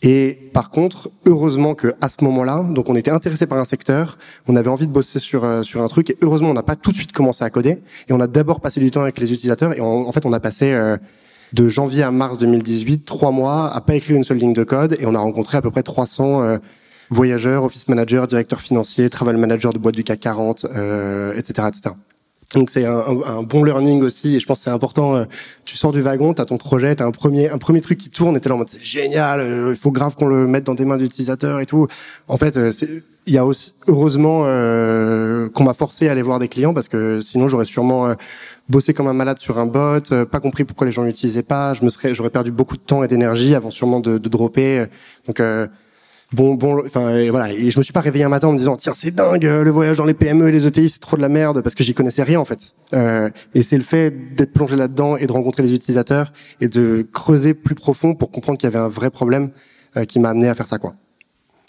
Et 0.00 0.50
par 0.54 0.70
contre, 0.70 1.10
heureusement 1.26 1.74
que 1.74 1.94
à 2.00 2.08
ce 2.08 2.24
moment-là, 2.24 2.64
donc 2.70 2.88
on 2.88 2.96
était 2.96 3.10
intéressé 3.10 3.46
par 3.46 3.58
un 3.58 3.66
secteur, 3.66 4.16
on 4.46 4.56
avait 4.56 4.70
envie 4.70 4.86
de 4.86 4.92
bosser 4.92 5.18
sur 5.18 5.44
euh, 5.44 5.62
sur 5.62 5.82
un 5.82 5.88
truc 5.88 6.08
et 6.08 6.16
heureusement 6.22 6.48
on 6.48 6.54
n'a 6.54 6.62
pas 6.62 6.76
tout 6.76 6.92
de 6.92 6.96
suite 6.96 7.12
commencé 7.12 7.44
à 7.44 7.50
coder 7.50 7.78
et 8.08 8.12
on 8.14 8.20
a 8.20 8.26
d'abord 8.26 8.62
passé 8.62 8.80
du 8.80 8.90
temps 8.90 9.02
avec 9.02 9.18
les 9.18 9.30
utilisateurs 9.34 9.74
et 9.74 9.80
en 9.80 10.10
fait 10.12 10.24
on 10.24 10.32
a 10.32 10.40
passé 10.40 10.74
de 11.52 11.68
janvier 11.68 12.04
à 12.04 12.10
mars 12.10 12.38
2018 12.38 13.04
trois 13.04 13.32
mois 13.32 13.70
à 13.70 13.82
pas 13.82 13.94
écrire 13.94 14.16
une 14.16 14.24
seule 14.24 14.38
ligne 14.38 14.54
de 14.54 14.64
code 14.64 14.96
et 14.98 15.04
on 15.04 15.14
a 15.14 15.18
rencontré 15.18 15.58
à 15.58 15.62
peu 15.62 15.70
près 15.70 15.82
300 15.82 16.58
voyageur, 17.10 17.64
office 17.64 17.88
manager, 17.88 18.26
directeur 18.26 18.60
financier, 18.60 19.10
travel 19.10 19.36
manager 19.36 19.72
de 19.72 19.78
boîte 19.78 19.94
du 19.94 20.04
CAC 20.04 20.20
40, 20.20 20.66
euh, 20.74 21.34
etc., 21.34 21.68
etc. 21.68 21.94
Donc 22.54 22.70
c'est 22.70 22.84
un, 22.84 23.02
un, 23.26 23.42
bon 23.42 23.64
learning 23.64 24.02
aussi 24.02 24.36
et 24.36 24.40
je 24.40 24.46
pense 24.46 24.58
que 24.58 24.64
c'est 24.64 24.70
important. 24.70 25.16
Euh, 25.16 25.24
tu 25.64 25.76
sors 25.76 25.92
du 25.92 26.00
wagon, 26.00 26.32
tu 26.32 26.40
as 26.40 26.44
ton 26.44 26.58
projet, 26.58 26.94
tu 26.94 27.02
as 27.02 27.06
un 27.06 27.10
premier 27.10 27.50
un 27.50 27.58
premier 27.58 27.80
truc 27.80 27.98
qui 27.98 28.08
tourne 28.08 28.36
et 28.36 28.40
t'es 28.40 28.48
là 28.48 28.54
en 28.54 28.58
mode 28.58 28.68
c'est 28.68 28.84
génial, 28.84 29.40
euh, 29.40 29.70
il 29.70 29.76
faut 29.76 29.90
grave 29.90 30.14
qu'on 30.14 30.28
le 30.28 30.46
mette 30.46 30.64
dans 30.64 30.74
des 30.74 30.84
mains 30.84 30.96
d'utilisateurs 30.96 31.58
et 31.60 31.66
tout. 31.66 31.88
En 32.28 32.36
fait, 32.36 32.56
euh, 32.56 32.70
il 33.26 33.34
y 33.34 33.38
a 33.38 33.44
aussi 33.44 33.72
heureusement 33.88 34.42
qu'on 35.52 35.64
m'a 35.64 35.74
forcé 35.74 36.08
à 36.08 36.12
aller 36.12 36.22
voir 36.22 36.38
des 36.38 36.46
clients 36.46 36.72
parce 36.72 36.86
que 36.86 37.20
sinon 37.20 37.48
j'aurais 37.48 37.64
sûrement 37.64 38.14
bossé 38.68 38.94
comme 38.94 39.08
un 39.08 39.12
malade 39.12 39.40
sur 39.40 39.58
un 39.58 39.66
bot, 39.66 40.24
pas 40.30 40.38
compris 40.38 40.62
pourquoi 40.62 40.86
les 40.86 40.92
gens 40.92 41.02
l'utilisaient 41.02 41.42
pas, 41.42 41.74
je 41.74 41.84
me 41.84 41.90
serais 41.90 42.14
j'aurais 42.14 42.30
perdu 42.30 42.52
beaucoup 42.52 42.76
de 42.76 42.82
temps 42.82 43.02
et 43.02 43.08
d'énergie 43.08 43.56
avant 43.56 43.72
sûrement 43.72 43.98
de, 43.98 44.18
de 44.18 44.28
dropper. 44.28 44.86
Donc 45.26 45.40
bon, 46.36 46.54
bon, 46.54 46.82
enfin 46.84 47.28
voilà. 47.30 47.52
Et 47.52 47.70
je 47.70 47.78
me 47.78 47.82
suis 47.82 47.92
pas 47.92 48.00
réveillé 48.00 48.24
un 48.24 48.28
matin 48.28 48.48
en 48.48 48.52
me 48.52 48.58
disant 48.58 48.76
tiens 48.76 48.92
c'est 48.94 49.10
dingue 49.10 49.44
le 49.44 49.70
voyage 49.70 49.96
dans 49.96 50.04
les 50.04 50.14
PME 50.14 50.48
et 50.48 50.52
les 50.52 50.66
ETI 50.66 50.88
c'est 50.88 51.00
trop 51.00 51.16
de 51.16 51.22
la 51.22 51.28
merde 51.28 51.62
parce 51.62 51.74
que 51.74 51.82
j'y 51.82 51.94
connaissais 51.94 52.22
rien 52.22 52.38
en 52.38 52.44
fait. 52.44 52.74
Euh, 52.92 53.30
et 53.54 53.62
c'est 53.62 53.78
le 53.78 53.84
fait 53.84 54.10
d'être 54.36 54.52
plongé 54.52 54.76
là-dedans 54.76 55.16
et 55.16 55.26
de 55.26 55.32
rencontrer 55.32 55.62
les 55.62 55.74
utilisateurs 55.74 56.32
et 56.60 56.68
de 56.68 57.06
creuser 57.12 57.54
plus 57.54 57.74
profond 57.74 58.14
pour 58.14 58.30
comprendre 58.30 58.58
qu'il 58.58 58.70
y 58.70 58.72
avait 58.72 58.84
un 58.84 58.88
vrai 58.88 59.10
problème 59.10 59.50
euh, 59.96 60.04
qui 60.04 60.20
m'a 60.20 60.30
amené 60.30 60.48
à 60.48 60.54
faire 60.54 60.68
ça 60.68 60.78
quoi. 60.78 60.94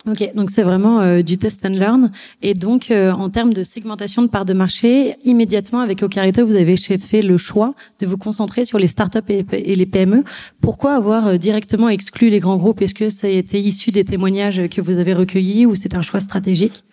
Ok, 0.10 0.32
donc 0.36 0.50
c'est 0.52 0.64
vraiment 0.64 1.02
euh, 1.02 1.22
du 1.22 1.38
test 1.38 1.66
and 1.66 1.74
learn. 1.74 2.10
Et 2.42 2.54
donc, 2.54 2.92
euh, 2.92 3.12
en 3.12 3.30
termes 3.30 3.54
de 3.54 3.64
segmentation 3.64 4.22
de 4.22 4.28
part 4.28 4.46
de 4.46 4.54
marché, 4.54 5.18
immédiatement 5.26 5.82
avec 5.82 6.02
Ocarito, 6.02 6.46
vous 6.46 6.56
avez 6.56 6.78
fait 6.78 7.22
le 7.22 7.38
choix 7.38 7.74
de 8.00 8.06
vous 8.06 8.16
concentrer 8.16 8.64
sur 8.64 8.80
les 8.80 8.88
startups 8.88 9.20
et, 9.28 9.46
et 9.52 9.76
les 9.76 9.86
PME. 9.86 10.24
Pourquoi 10.62 10.94
avoir 10.94 11.28
euh, 11.28 11.36
directement 11.36 11.90
exclu 11.90 12.30
les 12.30 12.40
grands 12.40 12.56
groupes? 12.56 12.82
Est-ce 12.82 12.96
que 12.96 13.10
ça 13.10 13.28
a 13.28 13.30
été 13.30 13.60
issu 13.60 13.92
des 13.92 14.06
témoignages 14.06 14.70
que 14.70 14.80
vous 14.80 14.98
avez 15.00 15.14
recueillis 15.14 15.66
ou 15.66 15.76
c'est 15.76 15.94
un 15.94 16.02
choix 16.02 16.22
stratégique? 16.22 16.86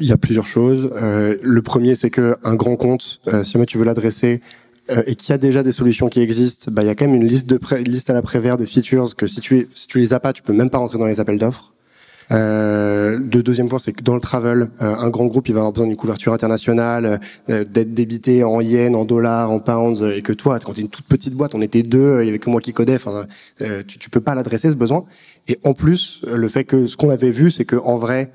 Il 0.00 0.08
y 0.08 0.12
a 0.12 0.16
plusieurs 0.16 0.46
choses. 0.46 0.90
le 0.92 1.62
premier, 1.62 1.94
c'est 1.94 2.10
que 2.10 2.36
un 2.44 2.54
grand 2.54 2.76
compte, 2.76 3.20
si 3.42 3.52
jamais 3.52 3.64
tu 3.64 3.78
veux 3.78 3.84
l'adresser, 3.84 4.42
et 5.06 5.14
qu'il 5.14 5.30
y 5.30 5.32
a 5.32 5.38
déjà 5.38 5.62
des 5.62 5.72
solutions 5.72 6.10
qui 6.10 6.20
existent, 6.20 6.70
bah 6.70 6.82
il 6.82 6.86
y 6.86 6.90
a 6.90 6.94
quand 6.94 7.06
même 7.06 7.14
une 7.14 7.26
liste 7.26 7.48
de 7.48 7.58
une 7.78 7.90
liste 7.90 8.10
à 8.10 8.12
la 8.12 8.20
prévert 8.20 8.58
de 8.58 8.66
features 8.66 9.16
que 9.16 9.26
si 9.26 9.40
tu 9.40 9.68
si 9.72 9.88
tu 9.88 9.98
les 9.98 10.12
as 10.12 10.20
pas, 10.20 10.34
tu 10.34 10.42
peux 10.42 10.52
même 10.52 10.68
pas 10.68 10.76
rentrer 10.76 10.98
dans 10.98 11.06
les 11.06 11.18
appels 11.18 11.38
d'offres. 11.38 11.72
Euh, 12.32 13.18
deuxième 13.18 13.68
point, 13.68 13.78
c'est 13.78 13.92
que 13.92 14.02
dans 14.02 14.14
le 14.14 14.20
travel, 14.20 14.68
euh, 14.82 14.94
un 14.96 15.08
grand 15.10 15.26
groupe, 15.26 15.48
il 15.48 15.52
va 15.52 15.60
avoir 15.60 15.72
besoin 15.72 15.86
d'une 15.86 15.96
couverture 15.96 16.32
internationale, 16.32 17.20
euh, 17.50 17.64
d'être 17.64 17.94
débité 17.94 18.42
en 18.44 18.60
yens, 18.60 18.96
en 18.96 19.04
dollars, 19.04 19.50
en 19.50 19.60
pounds, 19.60 20.02
et 20.02 20.22
que 20.22 20.32
toi, 20.32 20.58
quand 20.58 20.72
tu 20.72 20.80
es 20.80 20.82
une 20.82 20.88
toute 20.88 21.06
petite 21.06 21.34
boîte, 21.34 21.54
on 21.54 21.62
était 21.62 21.82
deux, 21.82 22.22
il 22.22 22.26
y 22.26 22.28
avait 22.28 22.38
que 22.38 22.50
moi 22.50 22.60
qui 22.60 22.72
codais, 22.72 22.94
enfin, 22.94 23.26
tu, 23.58 23.98
tu 23.98 24.10
peux 24.10 24.20
pas 24.20 24.34
l'adresser 24.34 24.70
ce 24.70 24.76
besoin. 24.76 25.04
Et 25.48 25.58
en 25.64 25.74
plus, 25.74 26.22
le 26.26 26.48
fait 26.48 26.64
que 26.64 26.86
ce 26.86 26.96
qu'on 26.96 27.10
avait 27.10 27.30
vu, 27.30 27.50
c'est 27.50 27.64
que 27.64 27.76
en 27.76 27.96
vrai, 27.96 28.32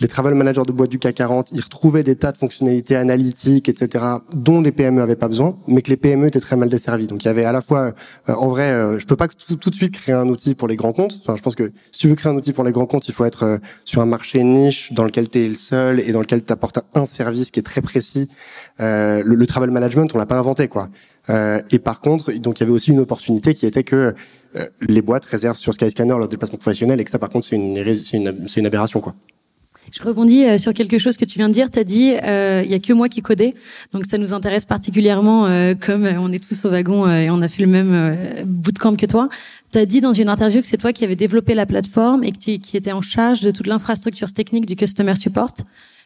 les 0.00 0.08
travel 0.08 0.34
managers 0.34 0.62
de 0.66 0.72
boîte 0.72 0.90
du 0.90 0.98
CAC 0.98 1.16
40, 1.16 1.48
ils 1.52 1.60
retrouvaient 1.60 2.02
des 2.02 2.16
tas 2.16 2.32
de 2.32 2.38
fonctionnalités 2.38 2.96
analytiques, 2.96 3.68
etc., 3.68 4.04
dont 4.34 4.62
les 4.62 4.72
PME 4.72 5.02
avaient 5.02 5.16
pas 5.16 5.28
besoin, 5.28 5.58
mais 5.68 5.82
que 5.82 5.90
les 5.90 5.96
PME 5.96 6.26
étaient 6.26 6.40
très 6.40 6.56
mal 6.56 6.70
desservies. 6.70 7.06
Donc 7.06 7.22
il 7.22 7.26
y 7.26 7.30
avait 7.30 7.44
à 7.44 7.52
la 7.52 7.60
fois, 7.60 7.92
euh, 8.28 8.34
en 8.34 8.48
vrai, 8.48 8.70
euh, 8.70 8.98
je 8.98 9.06
peux 9.06 9.16
pas 9.16 9.28
tout, 9.28 9.70
de 9.70 9.74
suite 9.74 9.92
créer 9.92 10.14
un 10.14 10.28
outil 10.28 10.54
pour 10.54 10.68
les 10.68 10.76
grands 10.76 10.92
comptes. 10.92 11.20
Enfin, 11.22 11.36
je 11.36 11.42
pense 11.42 11.54
que 11.54 11.70
si 11.92 12.00
tu 12.00 12.08
veux 12.08 12.14
créer 12.14 12.32
un 12.32 12.36
outil 12.36 12.54
pour 12.54 12.64
les 12.64 12.72
grands 12.72 12.86
comptes, 12.86 13.08
il 13.08 13.14
faut 13.14 13.26
être 13.26 13.44
euh, 13.44 13.58
sur 13.84 14.00
un 14.00 14.06
marché 14.06 14.42
niche 14.42 14.92
dans 14.92 15.04
lequel 15.04 15.28
tu 15.28 15.44
es 15.44 15.48
le 15.48 15.54
seul 15.54 16.00
et 16.00 16.12
dans 16.12 16.20
lequel 16.20 16.42
tu 16.44 16.54
un 16.94 17.06
service 17.06 17.50
qui 17.50 17.60
est 17.60 17.62
très 17.62 17.82
précis. 17.82 18.28
Le, 18.78 19.22
le, 19.22 19.46
travel 19.46 19.70
management, 19.70 20.14
on 20.14 20.18
l'a 20.18 20.26
pas 20.26 20.38
inventé, 20.38 20.68
quoi. 20.68 20.88
et 21.28 21.78
par 21.78 22.00
contre, 22.00 22.32
donc 22.32 22.58
il 22.58 22.62
y 22.62 22.64
avait 22.64 22.72
aussi 22.72 22.90
une 22.90 23.00
opportunité 23.00 23.54
qui 23.54 23.66
était 23.66 23.84
que 23.84 24.14
les 24.80 25.02
boîtes 25.02 25.24
réservent 25.24 25.58
sur 25.58 25.74
Skyscanner 25.74 26.14
leur 26.18 26.28
déplacement 26.28 26.58
professionnel 26.58 27.00
et 27.00 27.04
que 27.04 27.10
ça, 27.10 27.18
par 27.18 27.30
contre, 27.30 27.46
c'est 27.46 27.56
une, 27.56 27.76
une, 27.76 28.46
une 28.56 28.66
aberration, 28.66 29.00
quoi. 29.00 29.14
Je 29.92 30.02
rebondis 30.02 30.44
euh, 30.44 30.58
sur 30.58 30.72
quelque 30.72 30.98
chose 30.98 31.16
que 31.16 31.24
tu 31.24 31.38
viens 31.38 31.48
de 31.48 31.54
dire. 31.54 31.70
Tu 31.70 31.78
as 31.78 31.84
dit, 31.84 32.14
euh, 32.24 32.62
il 32.64 32.70
y 32.70 32.74
a 32.74 32.78
que 32.78 32.92
moi 32.92 33.08
qui 33.08 33.22
codais. 33.22 33.54
Donc 33.92 34.06
ça 34.06 34.18
nous 34.18 34.32
intéresse 34.32 34.64
particulièrement, 34.64 35.46
euh, 35.46 35.74
comme 35.74 36.04
on 36.04 36.32
est 36.32 36.42
tous 36.46 36.64
au 36.64 36.70
wagon 36.70 37.10
et 37.10 37.30
on 37.30 37.42
a 37.42 37.48
fait 37.48 37.62
le 37.62 37.68
même 37.68 38.44
bootcamp 38.44 38.94
que 38.94 39.06
toi. 39.06 39.28
Tu 39.72 39.78
as 39.78 39.86
dit 39.86 40.00
dans 40.00 40.12
une 40.12 40.28
interview 40.28 40.60
que 40.60 40.66
c'est 40.66 40.76
toi 40.76 40.92
qui 40.92 41.04
avais 41.04 41.16
développé 41.16 41.54
la 41.54 41.66
plateforme 41.66 42.24
et 42.24 42.32
qui, 42.32 42.60
qui 42.60 42.76
était 42.76 42.92
en 42.92 43.02
charge 43.02 43.40
de 43.40 43.50
toute 43.50 43.66
l'infrastructure 43.66 44.32
technique 44.32 44.66
du 44.66 44.76
customer 44.76 45.14
support. 45.16 45.54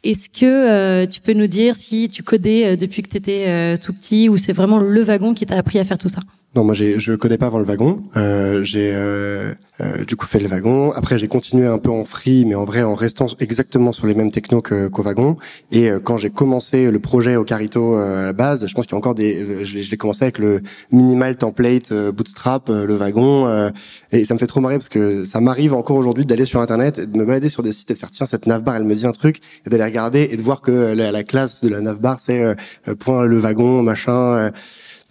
Est-ce 0.03 0.29
que 0.29 1.05
tu 1.07 1.21
peux 1.21 1.33
nous 1.33 1.47
dire 1.47 1.77
si 1.77 2.09
tu 2.09 2.23
codais 2.23 2.77
depuis 2.77 3.03
que 3.03 3.09
tu 3.09 3.17
étais 3.17 3.77
tout 3.79 3.93
petit 3.93 4.29
ou 4.29 4.37
c'est 4.37 4.53
vraiment 4.53 4.79
le 4.79 5.03
wagon 5.03 5.35
qui 5.35 5.47
t'a 5.47 5.57
appris 5.57 5.79
à 5.79 5.85
faire 5.85 5.99
tout 5.99 6.11
ça? 6.11 6.21
Non, 6.55 6.63
moi 6.63 6.75
je 6.75 7.15
connais 7.17 7.39
pas 7.39 7.47
avant 7.47 7.59
le 7.59 7.65
wagon. 7.65 8.03
Euh, 8.17 8.63
j'ai 8.63 8.93
euh, 8.95 9.53
euh, 9.81 10.05
du 10.05 10.15
coup 10.15 10.27
fait 10.27 10.39
le 10.39 10.47
wagon. 10.47 10.93
Après 10.93 11.19
j'ai 11.19 11.27
continué 11.27 11.67
un 11.67 11.79
peu 11.79 11.91
en 11.91 12.05
free, 12.05 12.45
mais 12.45 12.55
en 12.55 12.65
vrai 12.65 12.85
en 12.85 12.95
restant 12.95 13.27
exactement 13.41 13.93
sur 13.93 14.07
les 14.07 14.15
mêmes 14.15 14.31
technos 14.31 14.63
qu'au 14.63 15.03
wagon. 15.03 15.37
Et 15.73 15.91
euh, 15.91 15.99
quand 15.99 16.17
j'ai 16.17 16.31
commencé 16.31 16.93
le 16.93 16.99
projet 17.01 17.35
au 17.35 17.43
Carito 17.43 17.97
euh, 17.99 18.21
à 18.21 18.23
la 18.27 18.33
base, 18.33 18.69
je 18.69 18.73
pense 18.73 18.87
qu'il 18.87 18.93
y 18.93 18.95
a 18.95 18.99
encore 18.99 19.17
des. 19.17 19.65
je 19.65 19.91
l'ai 19.91 19.97
commencé 19.97 20.23
avec 20.23 20.39
le 20.39 20.63
minimal 20.93 21.37
template 21.37 21.93
Bootstrap, 21.93 22.69
le 22.69 22.95
wagon, 22.95 23.73
et 24.13 24.25
ça 24.25 24.35
me 24.35 24.39
fait 24.39 24.47
trop 24.47 24.61
marrer 24.61 24.77
parce 24.79 24.89
que 24.89 25.25
ça 25.25 25.41
m'arrive 25.41 25.75
encore 25.75 25.97
aujourd'hui 25.97 26.25
d'aller 26.25 26.45
sur 26.45 26.61
internet, 26.61 27.01
et 27.01 27.07
de 27.07 27.17
me 27.17 27.25
balader 27.25 27.49
sur 27.49 27.65
des 27.65 27.73
sites 27.73 27.91
et 27.91 27.95
de 27.95 27.99
faire 27.99 28.13
tiens 28.13 28.27
cette 28.27 28.47
navbar 28.47 28.77
elle 28.77 28.85
me 28.85 28.95
dit 28.95 29.07
un 29.07 29.13
truc, 29.13 29.41
et 29.67 29.71
d'aller 29.71 29.85
regarder 29.85 30.29
et 30.31 30.37
de 30.37 30.43
voir 30.43 30.61
que 30.61 30.71
la, 30.71 31.11
la 31.11 31.25
classe 31.25 31.65
de 31.65 31.69
la 31.69 31.81
navbar 31.81 32.21
c'est 32.21 32.55
point 33.01 33.25
le 33.25 33.39
wagon 33.39 33.83
machin. 33.83 34.53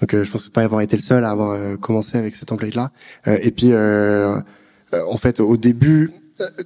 Donc 0.04 0.14
euh, 0.16 0.26
je 0.26 0.32
pense 0.32 0.50
pas 0.50 0.64
avoir 0.64 0.82
été 0.82 0.98
le 0.98 1.02
seul 1.02 1.24
à 1.24 1.30
avoir 1.30 1.52
euh, 1.52 1.78
commencé 1.78 2.18
avec 2.18 2.36
cette 2.36 2.50
template-là. 2.50 2.92
Euh, 3.28 3.38
et 3.42 3.52
puis 3.52 3.72
en 3.74 5.18
fait 5.18 5.40
au 5.40 5.56
début, 5.56 6.12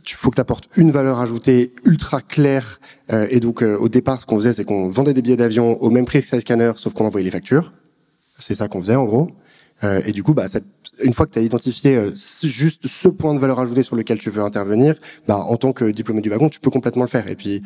tu 0.04 0.16
faut 0.16 0.32
que 0.32 0.36
tu 0.36 0.42
apportes 0.42 0.68
une 0.76 0.90
valeur 0.90 1.20
ajoutée 1.20 1.72
ultra 1.86 2.20
claire. 2.22 2.80
et 3.12 3.40
donc 3.40 3.62
au 3.62 3.90
départ, 3.90 4.20
ce 4.20 4.26
qu'on 4.26 4.38
faisait, 4.38 4.54
c'est 4.54 4.66
qu'on 4.66 4.90
vendait 4.90 5.14
des 5.14 5.22
billets 5.22 5.36
d'avion 5.36 5.82
au 5.84 5.92
même 5.92 6.06
prix 6.06 6.22
que 6.22 6.26
Skyscanner, 6.26 6.72
sauf 6.78 6.94
qu'on 6.94 7.06
envoyait 7.06 7.26
les 7.26 7.32
factures. 7.32 7.74
C'est 8.40 8.56
ça 8.56 8.68
qu'on 8.68 8.82
faisait 8.82 8.96
en 8.96 9.06
gros. 9.06 9.30
Euh, 9.84 10.02
et 10.06 10.12
du 10.12 10.24
coup, 10.24 10.34
bah, 10.34 10.46
une 11.04 11.14
fois 11.14 11.28
que 11.28 11.34
tu 11.34 11.40
as 11.40 11.44
identifié 11.44 11.96
euh, 11.96 12.12
juste 12.44 12.88
ce 12.88 13.08
point 13.08 13.34
de 13.34 13.40
valeur 13.40 13.60
ajoutée 13.60 13.84
sur 13.84 13.96
lequel 13.96 14.18
tu 14.18 14.30
veux 14.30 14.42
intervenir, 14.42 14.96
bah, 15.28 15.38
en 15.38 15.58
tant 15.58 15.74
que 15.74 15.86
diplômé 15.86 16.22
du 16.22 16.30
wagon, 16.30 16.50
tu 16.50 16.60
peux 16.60 16.72
complètement 16.72 17.04
le 17.04 17.10
faire. 17.10 17.28
Et 17.28 17.36
puis, 17.36 17.62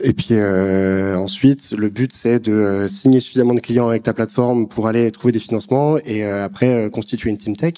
et 0.00 0.12
puis 0.12 0.28
euh, 0.32 1.16
ensuite, 1.16 1.72
le 1.76 1.88
but 1.88 2.12
c'est 2.12 2.38
de 2.38 2.52
euh, 2.52 2.88
signer 2.88 3.20
suffisamment 3.20 3.54
de 3.54 3.60
clients 3.60 3.88
avec 3.88 4.02
ta 4.02 4.12
plateforme 4.12 4.68
pour 4.68 4.86
aller 4.86 5.10
trouver 5.10 5.32
des 5.32 5.38
financements 5.38 5.98
et 5.98 6.24
après 6.24 6.88
constituer 6.90 7.30
une 7.30 7.38
team 7.38 7.56
tech. 7.56 7.74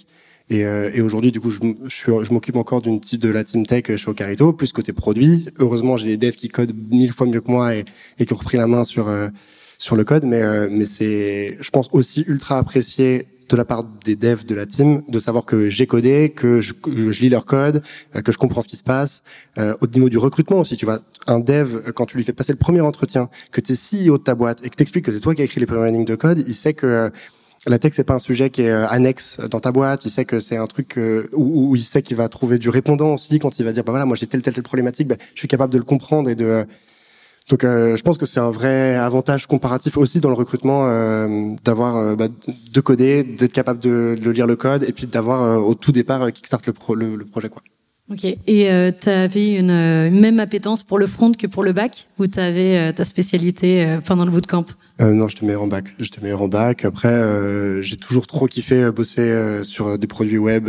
Et, 0.50 0.60
et 0.60 1.00
aujourd'hui, 1.00 1.32
du 1.32 1.40
coup, 1.40 1.50
je, 1.50 1.60
je, 1.86 2.22
je 2.22 2.32
m'occupe 2.32 2.56
encore 2.56 2.82
d'une 2.82 3.00
de 3.00 3.28
la 3.30 3.44
team 3.44 3.64
tech 3.64 3.96
chez 3.96 4.10
Ocarito, 4.10 4.52
plus 4.52 4.72
côté 4.72 4.92
produit. 4.92 5.46
Heureusement, 5.58 5.96
j'ai 5.96 6.16
des 6.16 6.18
devs 6.18 6.36
qui 6.36 6.48
codent 6.48 6.74
mille 6.90 7.12
fois 7.12 7.26
mieux 7.26 7.40
que 7.40 7.50
moi 7.50 7.74
et, 7.74 7.86
et 8.18 8.26
qui 8.26 8.32
ont 8.34 8.36
repris 8.36 8.58
la 8.58 8.66
main 8.66 8.84
sur 8.84 9.10
sur 9.78 9.96
le 9.96 10.04
code, 10.04 10.24
mais 10.24 10.68
mais 10.68 10.84
c'est, 10.84 11.56
je 11.60 11.70
pense 11.70 11.88
aussi 11.92 12.24
ultra 12.28 12.58
apprécié 12.58 13.26
de 13.48 13.56
la 13.56 13.64
part 13.64 13.84
des 14.04 14.16
devs 14.16 14.44
de 14.44 14.54
la 14.54 14.66
team 14.66 15.02
de 15.08 15.18
savoir 15.18 15.44
que 15.44 15.68
j'ai 15.68 15.86
codé, 15.86 16.32
que 16.34 16.60
je, 16.60 16.72
je, 16.86 17.20
lis 17.20 17.28
leur 17.28 17.46
code, 17.46 17.82
euh, 18.14 18.22
que 18.22 18.32
je 18.32 18.38
comprends 18.38 18.62
ce 18.62 18.68
qui 18.68 18.76
se 18.76 18.82
passe. 18.82 19.22
Euh, 19.58 19.74
au 19.80 19.86
niveau 19.86 20.08
du 20.08 20.18
recrutement 20.18 20.60
aussi, 20.60 20.76
tu 20.76 20.84
vois, 20.84 21.00
un 21.26 21.40
dev 21.40 21.92
quand 21.94 22.06
tu 22.06 22.16
lui 22.16 22.24
fais 22.24 22.32
passer 22.32 22.52
le 22.52 22.58
premier 22.58 22.80
entretien, 22.80 23.28
que 23.52 23.60
tu 23.60 23.72
es 23.72 23.76
CEO 23.76 24.18
de 24.18 24.22
ta 24.22 24.34
boîte 24.34 24.64
et 24.64 24.70
que 24.70 24.76
t'expliques 24.76 25.04
que 25.04 25.12
c'est 25.12 25.20
toi 25.20 25.34
qui 25.34 25.42
as 25.42 25.44
écrit 25.44 25.60
les 25.60 25.66
premières 25.66 25.90
lignes 25.92 26.04
de 26.04 26.14
code, 26.14 26.42
il 26.46 26.54
sait 26.54 26.74
que 26.74 26.86
euh, 26.86 27.10
la 27.66 27.78
tech 27.78 27.92
c'est 27.94 28.04
pas 28.04 28.14
un 28.14 28.18
sujet 28.18 28.50
qui 28.50 28.62
est 28.62 28.70
euh, 28.70 28.86
annexe 28.88 29.38
dans 29.50 29.60
ta 29.60 29.72
boîte. 29.72 30.04
Il 30.04 30.10
sait 30.10 30.24
que 30.24 30.40
c'est 30.40 30.56
un 30.56 30.66
truc 30.66 30.98
où, 31.32 31.76
il 31.76 31.82
sait 31.82 32.02
qu'il 32.02 32.16
va 32.16 32.28
trouver 32.28 32.58
du 32.58 32.68
répondant 32.68 33.14
aussi 33.14 33.38
quand 33.38 33.58
il 33.58 33.64
va 33.64 33.72
dire 33.72 33.84
bah 33.84 33.92
voilà 33.92 34.06
moi 34.06 34.16
j'ai 34.16 34.26
telle 34.26 34.42
telle 34.42 34.54
telle 34.54 34.62
problématique, 34.62 35.08
bah, 35.08 35.16
je 35.34 35.38
suis 35.38 35.48
capable 35.48 35.72
de 35.72 35.78
le 35.78 35.84
comprendre 35.84 36.30
et 36.30 36.34
de 36.34 36.66
donc, 37.50 37.62
euh, 37.62 37.94
je 37.94 38.02
pense 38.02 38.16
que 38.16 38.24
c'est 38.24 38.40
un 38.40 38.50
vrai 38.50 38.94
avantage 38.94 39.46
comparatif 39.46 39.98
aussi 39.98 40.20
dans 40.20 40.30
le 40.30 40.34
recrutement 40.34 40.86
euh, 40.86 41.50
d'avoir 41.62 41.96
euh, 41.96 42.16
bah, 42.16 42.28
de 42.28 42.80
coder, 42.80 43.22
d'être 43.22 43.52
capable 43.52 43.80
de, 43.80 44.16
de, 44.20 44.30
lire 44.30 44.46
le 44.46 44.56
code 44.56 44.82
et 44.84 44.92
puis 44.92 45.06
d'avoir 45.06 45.62
au 45.62 45.74
tout 45.74 45.92
départ 45.92 46.32
kickstart 46.32 46.62
le, 46.66 46.72
pro, 46.72 46.94
le, 46.94 47.16
le, 47.16 47.24
projet 47.26 47.50
quoi. 47.50 47.60
Ok. 48.10 48.24
Et 48.24 48.92
tu 49.00 49.10
avais 49.10 49.54
une, 49.54 49.70
une, 49.70 50.20
même 50.20 50.40
appétence 50.40 50.82
pour 50.82 50.98
le 50.98 51.06
front 51.06 51.32
que 51.32 51.46
pour 51.46 51.64
le 51.64 51.72
bac 51.72 52.06
ou 52.18 52.26
tu 52.26 52.38
avais 52.38 52.92
ta 52.92 53.04
spécialité 53.04 53.98
pendant 54.06 54.24
le 54.26 54.30
bootcamp? 54.30 54.66
Non, 55.00 55.26
je 55.26 55.36
te 55.36 55.44
meilleur 55.44 55.62
en 55.62 55.66
bac. 55.66 55.96
Te 55.96 56.20
meilleur 56.20 56.42
en 56.42 56.48
bac. 56.48 56.84
Après, 56.84 57.82
j'ai 57.82 57.96
toujours 57.96 58.26
trop 58.26 58.46
kiffé 58.46 58.90
bosser 58.90 59.64
sur 59.64 59.98
des 59.98 60.06
produits 60.06 60.36
web, 60.36 60.68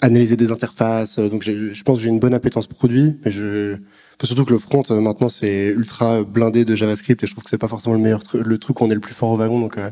analyser 0.00 0.36
des 0.36 0.50
interfaces. 0.50 1.20
donc, 1.20 1.44
je 1.44 1.82
pense 1.84 1.98
que 1.98 2.02
j'ai 2.02 2.10
une 2.10 2.18
bonne 2.18 2.34
appétence 2.34 2.66
produit, 2.66 3.16
mais 3.24 3.30
je 3.30 3.76
surtout 4.26 4.44
que 4.44 4.52
le 4.52 4.58
front 4.58 4.82
euh, 4.90 5.00
maintenant 5.00 5.28
c'est 5.28 5.68
ultra 5.68 6.22
blindé 6.24 6.64
de 6.64 6.74
JavaScript 6.74 7.22
et 7.22 7.26
je 7.26 7.32
trouve 7.32 7.44
que 7.44 7.50
c'est 7.50 7.58
pas 7.58 7.68
forcément 7.68 7.94
le 7.94 8.00
meilleur 8.00 8.22
truc, 8.22 8.44
le 8.44 8.58
truc 8.58 8.80
où 8.80 8.84
on 8.84 8.90
est 8.90 8.94
le 8.94 9.00
plus 9.00 9.14
fort 9.14 9.30
au 9.30 9.36
wagon. 9.36 9.60
Donc 9.60 9.78
euh, 9.78 9.90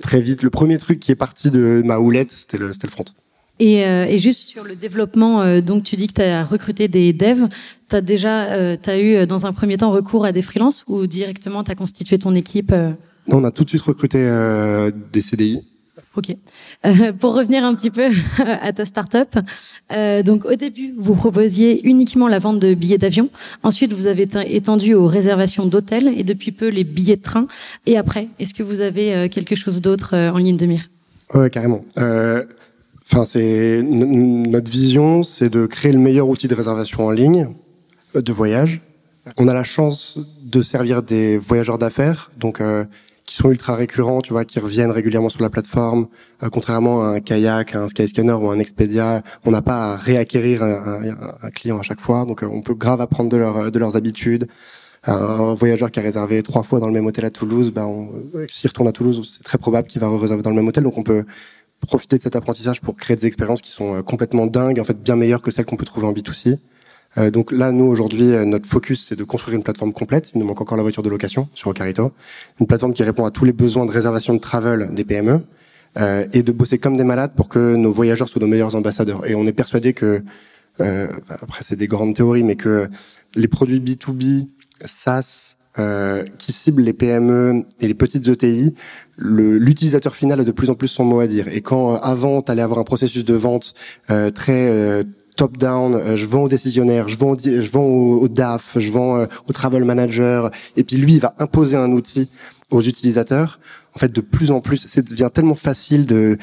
très 0.00 0.20
vite, 0.20 0.42
le 0.42 0.50
premier 0.50 0.78
truc 0.78 1.00
qui 1.00 1.10
est 1.10 1.16
parti 1.16 1.50
de 1.50 1.82
ma 1.84 1.98
houlette, 1.98 2.30
c'était 2.30 2.58
le, 2.58 2.72
c'était 2.72 2.86
le 2.86 2.92
front. 2.92 3.04
Et, 3.60 3.86
euh, 3.86 4.06
et, 4.06 4.18
juste 4.18 4.40
sur 4.40 4.64
le 4.64 4.74
développement, 4.74 5.60
donc 5.60 5.84
tu 5.84 5.94
dis 5.94 6.08
que 6.08 6.14
tu 6.14 6.22
as 6.22 6.44
recruté 6.44 6.88
des 6.88 7.12
devs. 7.12 7.46
Tu 7.88 7.96
as 7.96 8.00
déjà 8.00 8.52
euh, 8.52 8.76
as 8.84 8.98
eu 8.98 9.26
dans 9.28 9.46
un 9.46 9.52
premier 9.52 9.76
temps 9.76 9.90
recours 9.90 10.24
à 10.24 10.32
des 10.32 10.42
freelances 10.42 10.84
ou 10.88 11.06
directement 11.06 11.62
tu 11.62 11.70
as 11.70 11.76
constitué 11.76 12.18
ton 12.18 12.34
équipe 12.34 12.72
Non, 12.72 12.96
on 13.38 13.44
a 13.44 13.52
tout 13.52 13.62
de 13.62 13.68
suite 13.68 13.82
recruté 13.82 14.18
des 15.12 15.20
CDI. 15.20 15.62
Ok. 16.16 16.36
Euh, 16.86 17.12
pour 17.12 17.34
revenir 17.34 17.64
un 17.64 17.74
petit 17.74 17.90
peu 17.90 18.08
à 18.38 18.72
ta 18.72 18.84
startup, 18.84 19.38
euh, 19.92 20.22
donc 20.22 20.44
au 20.44 20.54
début 20.54 20.94
vous 20.96 21.14
proposiez 21.14 21.86
uniquement 21.86 22.28
la 22.28 22.38
vente 22.38 22.58
de 22.58 22.74
billets 22.74 22.98
d'avion. 22.98 23.30
Ensuite 23.62 23.92
vous 23.92 24.06
avez 24.06 24.28
étendu 24.46 24.94
aux 24.94 25.06
réservations 25.06 25.66
d'hôtels 25.66 26.12
et 26.16 26.24
depuis 26.24 26.52
peu 26.52 26.68
les 26.68 26.84
billets 26.84 27.16
de 27.16 27.22
train. 27.22 27.46
Et 27.86 27.96
après, 27.96 28.28
est-ce 28.38 28.54
que 28.54 28.62
vous 28.62 28.80
avez 28.80 29.14
euh, 29.14 29.28
quelque 29.28 29.54
chose 29.54 29.80
d'autre 29.80 30.14
euh, 30.14 30.30
en 30.30 30.38
ligne 30.38 30.56
de 30.56 30.66
mire? 30.66 30.88
Ouais, 31.32 31.50
carrément. 31.50 31.84
Enfin, 31.96 33.24
c'est 33.24 33.82
notre 33.82 34.70
vision, 34.70 35.22
c'est 35.22 35.50
de 35.50 35.66
créer 35.66 35.92
le 35.92 35.98
meilleur 35.98 36.28
outil 36.28 36.48
de 36.48 36.54
réservation 36.54 37.06
en 37.06 37.10
ligne 37.10 37.48
de 38.14 38.32
voyage. 38.32 38.80
On 39.36 39.48
a 39.48 39.54
la 39.54 39.64
chance 39.64 40.18
de 40.42 40.62
servir 40.62 41.02
des 41.02 41.36
voyageurs 41.38 41.78
d'affaires, 41.78 42.30
donc 42.38 42.62
qui 43.24 43.36
sont 43.36 43.50
ultra 43.50 43.74
récurrents, 43.74 44.20
tu 44.20 44.32
vois, 44.32 44.44
qui 44.44 44.60
reviennent 44.60 44.90
régulièrement 44.90 45.28
sur 45.28 45.42
la 45.42 45.50
plateforme. 45.50 46.08
Euh, 46.42 46.48
contrairement 46.50 47.02
à 47.02 47.06
un 47.08 47.20
kayak, 47.20 47.74
un 47.74 47.88
Skyscanner 47.88 48.32
ou 48.32 48.50
un 48.50 48.58
Expedia, 48.58 49.22
on 49.44 49.50
n'a 49.50 49.62
pas 49.62 49.92
à 49.92 49.96
réacquérir 49.96 50.62
un, 50.62 51.02
un, 51.42 51.50
client 51.50 51.78
à 51.78 51.82
chaque 51.82 52.00
fois. 52.00 52.24
Donc, 52.26 52.42
euh, 52.42 52.46
on 52.46 52.62
peut 52.62 52.74
grave 52.74 53.00
apprendre 53.00 53.30
de, 53.30 53.36
leur, 53.36 53.70
de 53.70 53.78
leurs 53.78 53.96
habitudes. 53.96 54.46
Un 55.06 55.52
voyageur 55.52 55.90
qui 55.90 56.00
a 56.00 56.02
réservé 56.02 56.42
trois 56.42 56.62
fois 56.62 56.80
dans 56.80 56.86
le 56.86 56.92
même 56.92 57.04
hôtel 57.04 57.26
à 57.26 57.30
Toulouse, 57.30 57.70
ben, 57.72 58.08
s'il 58.48 58.68
retourne 58.68 58.88
à 58.88 58.92
Toulouse, 58.92 59.36
c'est 59.36 59.42
très 59.42 59.58
probable 59.58 59.86
qu'il 59.86 60.00
va 60.00 60.08
réserver 60.16 60.42
dans 60.42 60.48
le 60.48 60.56
même 60.56 60.66
hôtel. 60.66 60.82
Donc, 60.82 60.96
on 60.96 61.02
peut 61.02 61.24
profiter 61.86 62.16
de 62.16 62.22
cet 62.22 62.36
apprentissage 62.36 62.80
pour 62.80 62.96
créer 62.96 63.16
des 63.16 63.26
expériences 63.26 63.60
qui 63.60 63.70
sont 63.70 63.96
euh, 63.96 64.02
complètement 64.02 64.46
dingues, 64.46 64.80
en 64.80 64.84
fait, 64.84 65.00
bien 65.00 65.16
meilleures 65.16 65.42
que 65.42 65.50
celles 65.50 65.66
qu'on 65.66 65.76
peut 65.76 65.84
trouver 65.84 66.06
en 66.06 66.12
B2C. 66.12 66.58
Euh, 67.16 67.30
donc 67.30 67.52
là, 67.52 67.72
nous 67.72 67.84
aujourd'hui, 67.84 68.32
euh, 68.32 68.44
notre 68.44 68.68
focus 68.68 69.06
c'est 69.06 69.16
de 69.16 69.24
construire 69.24 69.56
une 69.56 69.62
plateforme 69.62 69.92
complète. 69.92 70.32
Il 70.34 70.40
nous 70.40 70.46
manque 70.46 70.60
encore 70.60 70.76
la 70.76 70.82
voiture 70.82 71.02
de 71.02 71.08
location 71.08 71.48
sur 71.54 71.68
Ocarito, 71.68 72.12
une 72.60 72.66
plateforme 72.66 72.92
qui 72.92 73.02
répond 73.02 73.24
à 73.24 73.30
tous 73.30 73.44
les 73.44 73.52
besoins 73.52 73.86
de 73.86 73.92
réservation 73.92 74.34
de 74.34 74.40
travel 74.40 74.90
des 74.92 75.04
PME 75.04 75.40
euh, 75.96 76.26
et 76.32 76.42
de 76.42 76.50
bosser 76.50 76.78
comme 76.78 76.96
des 76.96 77.04
malades 77.04 77.30
pour 77.36 77.48
que 77.48 77.76
nos 77.76 77.92
voyageurs 77.92 78.28
soient 78.28 78.40
nos 78.40 78.48
meilleurs 78.48 78.74
ambassadeurs. 78.74 79.26
Et 79.26 79.36
on 79.36 79.46
est 79.46 79.52
persuadé 79.52 79.92
que, 79.92 80.24
euh, 80.80 81.06
après 81.28 81.62
c'est 81.62 81.76
des 81.76 81.86
grandes 81.86 82.16
théories, 82.16 82.42
mais 82.42 82.56
que 82.56 82.88
les 83.36 83.46
produits 83.46 83.78
B2B, 83.78 84.48
SaaS, 84.84 85.54
euh, 85.78 86.24
qui 86.38 86.52
ciblent 86.52 86.82
les 86.82 86.92
PME 86.92 87.64
et 87.80 87.86
les 87.86 87.94
petites 87.94 88.26
ETI, 88.26 88.74
l'utilisateur 89.18 90.16
final 90.16 90.40
a 90.40 90.44
de 90.44 90.50
plus 90.50 90.68
en 90.68 90.74
plus 90.74 90.88
son 90.88 91.04
mot 91.04 91.20
à 91.20 91.28
dire. 91.28 91.46
Et 91.46 91.60
quand 91.60 91.94
avant, 91.94 92.42
tu 92.42 92.50
allais 92.50 92.62
avoir 92.62 92.80
un 92.80 92.84
processus 92.84 93.24
de 93.24 93.34
vente 93.34 93.74
très 94.34 95.04
top-down, 95.36 95.94
euh, 95.94 96.16
je 96.16 96.26
vends 96.26 96.44
aux 96.44 96.48
décisionnaires, 96.48 97.08
je 97.08 97.16
vends, 97.16 97.36
je 97.36 97.70
vends 97.70 97.84
au, 97.84 98.28
DAF, 98.28 98.76
je 98.76 98.90
vends 98.90 99.16
euh, 99.16 99.26
au 99.48 99.52
travel 99.52 99.84
manager, 99.84 100.50
et 100.76 100.84
puis 100.84 100.96
lui, 100.96 101.14
il 101.14 101.20
va 101.20 101.34
imposer 101.38 101.76
un 101.76 101.90
outil 101.90 102.28
aux 102.70 102.82
utilisateurs. 102.82 103.58
En 103.94 103.98
fait, 103.98 104.12
de 104.12 104.20
plus 104.20 104.50
en 104.50 104.60
plus, 104.60 104.86
ça 104.88 105.02
devient 105.02 105.30
tellement 105.32 105.54
facile 105.54 106.06
de, 106.06 106.36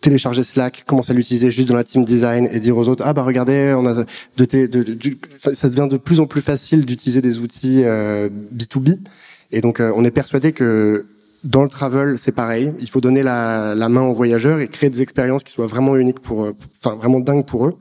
télécharger 0.00 0.42
Slack, 0.42 0.84
commencer 0.86 1.12
à 1.12 1.14
l'utiliser 1.14 1.50
juste 1.50 1.68
dans 1.68 1.76
la 1.76 1.84
team 1.84 2.04
design 2.04 2.48
et 2.50 2.58
dire 2.58 2.76
aux 2.76 2.88
autres, 2.88 3.04
ah 3.06 3.12
bah 3.12 3.22
regardez, 3.22 3.74
on 3.76 3.86
a 3.86 3.94
de, 3.94 4.66
de, 4.66 4.98
ça 5.52 5.68
devient 5.68 5.86
de 5.88 5.96
plus 5.96 6.18
en 6.18 6.26
plus 6.26 6.40
facile 6.40 6.86
d'utiliser 6.86 7.20
des 7.20 7.38
outils 7.38 7.82
euh, 7.84 8.28
B2B. 8.52 8.98
Et 9.52 9.60
donc, 9.60 9.80
on 9.80 10.04
est 10.04 10.10
persuadé 10.10 10.52
que 10.52 11.06
dans 11.44 11.62
le 11.62 11.68
travel, 11.68 12.18
c'est 12.18 12.32
pareil. 12.32 12.74
Il 12.80 12.90
faut 12.90 13.00
donner 13.00 13.22
la, 13.22 13.74
la, 13.74 13.88
main 13.88 14.02
aux 14.02 14.12
voyageurs 14.12 14.58
et 14.58 14.68
créer 14.68 14.90
des 14.90 15.00
expériences 15.00 15.44
qui 15.44 15.52
soient 15.52 15.68
vraiment 15.68 15.96
uniques 15.96 16.20
pour, 16.20 16.48
enfin 16.82 16.96
vraiment 16.96 17.20
dingues 17.20 17.46
pour 17.46 17.66
eux. 17.66 17.78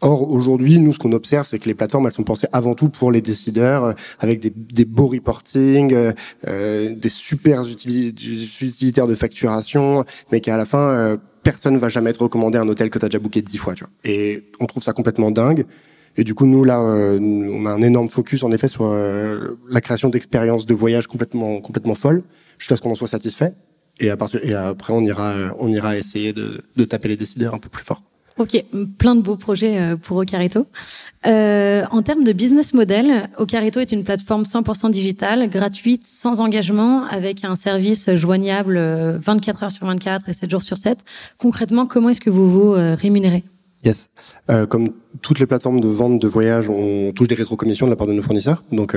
Or, 0.00 0.30
aujourd'hui, 0.30 0.78
nous, 0.78 0.92
ce 0.92 0.98
qu'on 0.98 1.12
observe, 1.12 1.46
c'est 1.46 1.58
que 1.58 1.66
les 1.66 1.74
plateformes, 1.74 2.06
elles 2.06 2.12
sont 2.12 2.22
pensées 2.22 2.46
avant 2.52 2.74
tout 2.74 2.88
pour 2.88 3.10
les 3.10 3.20
décideurs, 3.20 3.84
euh, 3.84 3.92
avec 4.20 4.38
des, 4.38 4.52
des 4.54 4.84
beaux 4.84 5.08
reporting, 5.08 5.92
euh, 5.92 6.12
euh 6.46 6.94
des 6.94 7.08
super 7.08 7.62
utilitaires 7.66 9.08
de 9.08 9.14
facturation, 9.16 10.04
mais 10.30 10.40
qu'à 10.40 10.56
la 10.56 10.66
fin, 10.66 10.78
euh, 10.78 11.16
personne 11.42 11.74
ne 11.74 11.78
va 11.78 11.88
jamais 11.88 12.10
être 12.10 12.22
recommandé 12.22 12.58
un 12.58 12.68
hôtel 12.68 12.90
que 12.90 12.98
tu 13.00 13.04
as 13.04 13.08
déjà 13.08 13.18
booké 13.18 13.42
dix 13.42 13.58
fois. 13.58 13.74
Tu 13.74 13.84
vois. 13.84 13.92
Et 14.04 14.44
on 14.60 14.66
trouve 14.66 14.84
ça 14.84 14.92
complètement 14.92 15.32
dingue. 15.32 15.64
Et 16.16 16.22
du 16.22 16.34
coup, 16.34 16.46
nous, 16.46 16.64
là, 16.64 16.80
on 16.80 17.66
a 17.66 17.70
un 17.70 17.82
énorme 17.82 18.08
focus, 18.10 18.42
en 18.42 18.50
effet, 18.50 18.66
sur 18.66 18.92
la 18.92 19.80
création 19.80 20.08
d'expériences 20.08 20.66
de 20.66 20.74
voyage 20.74 21.06
complètement, 21.06 21.60
complètement 21.60 21.94
folles, 21.94 22.22
jusqu'à 22.58 22.76
ce 22.76 22.82
qu'on 22.82 22.90
en 22.90 22.96
soit 22.96 23.06
satisfait. 23.08 23.52
Et, 24.00 24.10
à 24.10 24.16
partir, 24.16 24.44
et 24.44 24.52
après, 24.52 24.92
on 24.92 25.02
ira, 25.02 25.54
on 25.60 25.70
ira 25.70 25.96
essayer 25.96 26.32
de, 26.32 26.60
de 26.74 26.84
taper 26.84 27.08
les 27.08 27.16
décideurs 27.16 27.54
un 27.54 27.58
peu 27.58 27.68
plus 27.68 27.84
fort. 27.84 28.02
Ok, 28.38 28.64
plein 28.98 29.16
de 29.16 29.20
beaux 29.20 29.34
projets 29.34 29.78
euh, 29.78 29.96
pour 29.96 30.18
Ocarito. 30.18 30.64
Euh, 31.26 31.82
en 31.90 32.02
termes 32.02 32.22
de 32.22 32.32
business 32.32 32.72
model, 32.72 33.28
Ocarito 33.36 33.80
est 33.80 33.90
une 33.90 34.04
plateforme 34.04 34.44
100% 34.44 34.92
digitale, 34.92 35.50
gratuite, 35.50 36.04
sans 36.04 36.40
engagement, 36.40 37.04
avec 37.06 37.44
un 37.44 37.56
service 37.56 38.14
joignable 38.14 38.78
24 38.78 39.62
euh, 39.62 39.64
heures 39.64 39.72
sur 39.72 39.86
24 39.86 40.28
et 40.28 40.32
7 40.32 40.50
jours 40.50 40.62
sur 40.62 40.76
7. 40.76 40.98
Concrètement, 41.36 41.86
comment 41.86 42.10
est-ce 42.10 42.20
que 42.20 42.30
vous 42.30 42.48
vous 42.48 42.74
euh, 42.74 42.94
rémunérez? 42.94 43.42
Yes. 43.84 44.10
Euh, 44.50 44.66
comme 44.66 44.90
toutes 45.20 45.40
les 45.40 45.46
plateformes 45.46 45.80
de 45.80 45.88
vente 45.88 46.20
de 46.20 46.28
voyage, 46.28 46.68
on 46.68 47.10
touche 47.12 47.28
des 47.28 47.34
rétrocommissions 47.34 47.86
de 47.86 47.90
la 47.90 47.96
part 47.96 48.06
de 48.06 48.12
nos 48.12 48.22
fournisseurs. 48.22 48.62
Donc, 48.70 48.96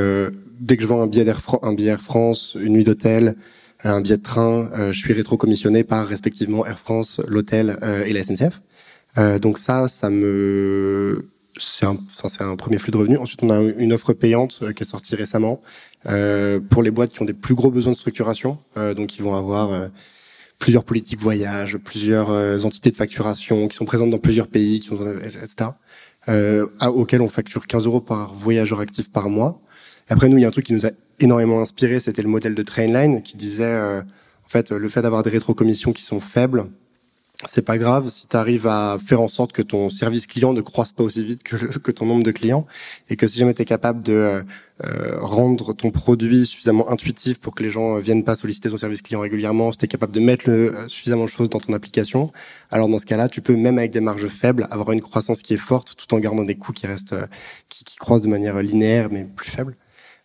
dès 0.60 0.78
que 0.78 0.84
je 0.84 0.88
vends 0.88 1.02
un 1.02 1.08
billet 1.08 1.24
d'Air 1.24 1.42
un 1.64 1.74
billet 1.74 1.90
Air 1.90 2.02
France, 2.02 2.56
une 2.60 2.74
nuit 2.74 2.84
d'hôtel, 2.84 3.36
un 3.84 4.02
billet 4.02 4.18
de 4.18 4.24
train, 4.24 4.70
je 4.92 4.98
suis 4.98 5.14
rétrocommissionné 5.14 5.84
par 5.84 6.08
respectivement 6.08 6.66
Air 6.66 6.80
France, 6.80 7.22
l'hôtel 7.28 7.78
et 8.06 8.14
la 8.14 8.24
SNCF. 8.24 8.62
Euh, 9.18 9.40
donc 9.40 9.60
ça, 9.60 9.88
ça 9.88 10.10
me 10.10 11.32
c'est 11.58 11.86
un, 11.86 11.98
c'est 12.08 12.42
un 12.42 12.56
premier 12.56 12.78
flux 12.78 12.92
de 12.92 12.98
revenus. 12.98 13.20
Ensuite, 13.20 13.44
on 13.44 13.50
a 13.50 13.60
une 13.60 13.94
offre 13.94 14.14
payante 14.14 14.60
euh, 14.62 14.74
qui 14.74 14.84
est 14.84 14.86
sortie 14.86 15.16
récemment 15.16 15.62
euh, 16.08 16.60
pour 16.60 16.84
les 16.84 16.92
boîtes 16.92 17.12
qui 17.12 17.22
ont 17.22 17.26
des 17.26 17.34
plus 17.34 17.56
gros 17.56 17.72
besoins 17.72 17.92
de 17.92 17.98
structuration. 17.98 18.58
Euh, 18.78 18.94
donc, 18.94 19.18
ils 19.18 19.24
vont 19.24 19.36
avoir 19.36 19.72
euh, 19.72 19.88
plusieurs 20.60 20.84
politiques 20.84 21.20
voyage, 21.20 21.78
plusieurs 21.78 22.66
entités 22.66 22.92
de 22.92 22.96
facturation 22.96 23.68
qui 23.68 23.76
sont 23.76 23.86
présentes 23.86 24.12
dans 24.12 24.20
plusieurs 24.20 24.48
pays, 24.48 24.80
qui 24.80 24.90
etc. 24.94 25.72
Euh, 26.30 26.68
auxquels 26.82 27.22
on 27.22 27.30
facture 27.30 27.66
15 27.66 27.86
euros 27.88 28.02
par 28.02 28.34
voyageur 28.34 28.80
actif 28.80 29.12
par 29.12 29.30
mois. 29.30 29.60
après, 30.08 30.30
nous, 30.30 30.38
il 30.38 30.42
y 30.42 30.46
a 30.46 30.48
un 30.48 30.52
truc 30.52 30.66
qui 30.66 30.74
nous 30.74 30.86
a 30.86 30.92
énormément 31.20 31.62
inspiré, 31.62 32.00
c'était 32.00 32.22
le 32.22 32.28
modèle 32.28 32.54
de 32.54 32.62
Trainline 32.62 33.24
qui 33.24 33.38
disait 33.38 34.04
fait, 34.48 34.72
le 34.72 34.88
fait 34.88 35.02
d'avoir 35.02 35.24
des 35.24 35.32
rétrocommissions 35.32 35.94
qui 35.94 36.04
sont 36.04 36.20
faibles, 36.20 36.66
c'est 37.48 37.64
pas 37.64 37.78
grave 37.78 38.10
si 38.10 38.28
tu 38.28 38.36
arrives 38.36 38.68
à 38.68 38.98
faire 39.04 39.22
en 39.22 39.28
sorte 39.28 39.52
que 39.52 39.62
ton 39.62 39.90
service 39.90 40.28
client 40.28 40.54
ne 40.54 40.62
croisse 40.62 40.92
pas 40.92 41.04
aussi 41.04 41.24
vite 41.24 41.44
que, 41.44 41.56
que 41.78 41.92
ton 41.92 42.06
nombre 42.06 42.24
de 42.24 42.32
clients 42.32 42.66
et 43.10 43.16
que 43.16 43.28
si 43.28 43.40
jamais 43.40 43.54
tu 43.54 43.62
es 43.62 43.66
capable 43.66 44.02
de 44.02 44.14
euh, 44.14 44.44
euh, 44.84 45.20
rendre 45.20 45.74
ton 45.74 45.92
produit 45.92 46.46
suffisamment 46.46 46.90
intuitif 46.90 47.40
pour 47.40 47.56
que 47.56 47.64
les 47.64 47.70
gens 47.70 47.98
viennent 48.00 48.24
pas 48.24 48.36
solliciter 48.36 48.70
ton 48.70 48.78
service 48.78 49.02
client 49.02 49.20
régulièrement, 49.20 49.72
si 49.72 49.80
tu 49.80 49.86
es 49.86 49.88
capable 49.88 50.14
de 50.14 50.20
mettre 50.20 50.50
le, 50.50 50.76
euh, 50.76 50.88
suffisamment 50.88 51.26
de 51.26 51.30
choses 51.30 51.50
dans 51.50 51.60
ton 51.60 51.74
application, 51.74 52.32
alors 52.72 52.88
dans 52.88 53.00
ce 53.00 53.06
cas-là, 53.06 53.30
tu 53.30 53.42
peux 53.42 53.56
même 53.56 53.78
avec 53.78 53.92
des 53.92 54.02
marges 54.02 54.28
faibles 54.28 54.68
avoir 54.72 54.92
une 54.92 55.02
croissance 55.02 55.42
qui 55.42 55.54
est 55.54 55.58
forte 55.58 55.96
tout 55.96 56.14
en 56.16 56.20
gardant 56.20 56.44
des 56.44 56.56
coûts 56.56 56.74
qui 56.74 56.88
restent 56.88 57.16
qui, 57.70 57.84
qui 57.84 57.98
croissent 57.98 58.24
de 58.24 58.30
manière 58.30 58.62
linéaire 58.62 59.10
mais 59.12 59.26
plus 59.26 59.50
faible. 59.50 59.76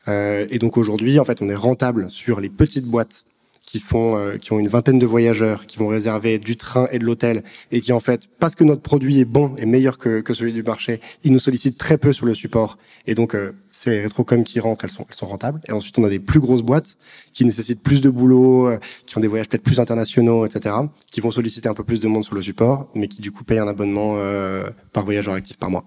et 0.08 0.58
donc 0.58 0.76
aujourd'hui, 0.76 1.18
en 1.18 1.24
fait, 1.24 1.42
on 1.42 1.48
est 1.48 1.54
rentable 1.54 2.10
sur 2.10 2.40
les 2.40 2.50
petites 2.50 2.86
boîtes 2.86 3.24
qui 3.66 3.80
font, 3.80 4.16
euh, 4.16 4.38
qui 4.38 4.52
ont 4.52 4.58
une 4.58 4.68
vingtaine 4.68 4.98
de 4.98 5.06
voyageurs, 5.06 5.66
qui 5.66 5.76
vont 5.76 5.88
réserver 5.88 6.38
du 6.38 6.56
train 6.56 6.88
et 6.92 6.98
de 6.98 7.04
l'hôtel, 7.04 7.42
et 7.72 7.80
qui 7.80 7.92
en 7.92 8.00
fait, 8.00 8.28
parce 8.38 8.54
que 8.54 8.64
notre 8.64 8.80
produit 8.80 9.18
est 9.18 9.24
bon 9.24 9.54
et 9.58 9.66
meilleur 9.66 9.98
que, 9.98 10.20
que 10.20 10.32
celui 10.32 10.52
du 10.52 10.62
marché, 10.62 11.00
ils 11.24 11.32
nous 11.32 11.38
sollicitent 11.38 11.76
très 11.76 11.98
peu 11.98 12.12
sur 12.12 12.26
le 12.26 12.34
support. 12.34 12.78
Et 13.06 13.14
donc, 13.14 13.34
euh, 13.34 13.52
ces 13.70 14.00
rétrocoms 14.00 14.44
qui 14.44 14.60
rentrent, 14.60 14.84
elles 14.84 14.90
sont, 14.90 15.04
elles 15.08 15.14
sont 15.16 15.26
rentables. 15.26 15.60
Et 15.68 15.72
ensuite, 15.72 15.98
on 15.98 16.04
a 16.04 16.08
des 16.08 16.20
plus 16.20 16.40
grosses 16.40 16.62
boîtes 16.62 16.96
qui 17.32 17.44
nécessitent 17.44 17.82
plus 17.82 18.00
de 18.00 18.08
boulot, 18.08 18.68
euh, 18.68 18.78
qui 19.04 19.18
ont 19.18 19.20
des 19.20 19.28
voyages 19.28 19.48
peut-être 19.48 19.64
plus 19.64 19.80
internationaux, 19.80 20.46
etc., 20.46 20.74
qui 21.10 21.20
vont 21.20 21.30
solliciter 21.30 21.68
un 21.68 21.74
peu 21.74 21.84
plus 21.84 22.00
de 22.00 22.08
monde 22.08 22.24
sur 22.24 22.34
le 22.34 22.42
support, 22.42 22.88
mais 22.94 23.08
qui 23.08 23.20
du 23.20 23.32
coup 23.32 23.44
payent 23.44 23.58
un 23.58 23.68
abonnement 23.68 24.14
euh, 24.16 24.64
par 24.92 25.04
voyageur 25.04 25.34
actif 25.34 25.58
par 25.58 25.70
mois. 25.70 25.84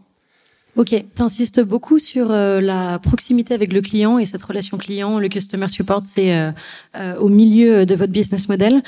Ok, 0.79 0.91
tu 0.91 1.21
insistes 1.21 1.59
beaucoup 1.59 2.00
sur 2.00 2.31
euh, 2.31 2.62
la 2.62 3.00
proximité 3.00 3.53
avec 3.53 3.74
le 3.74 3.81
client 3.81 4.17
et 4.17 4.24
cette 4.24 4.41
relation 4.41 4.77
client. 4.77 5.19
Le 5.19 5.27
customer 5.27 5.67
support, 5.67 6.03
c'est 6.05 6.33
euh, 6.33 6.51
euh, 6.95 7.17
au 7.17 7.27
milieu 7.27 7.86
de 7.86 7.95
votre 7.95 8.13
business 8.13 8.48
model. 8.48 8.81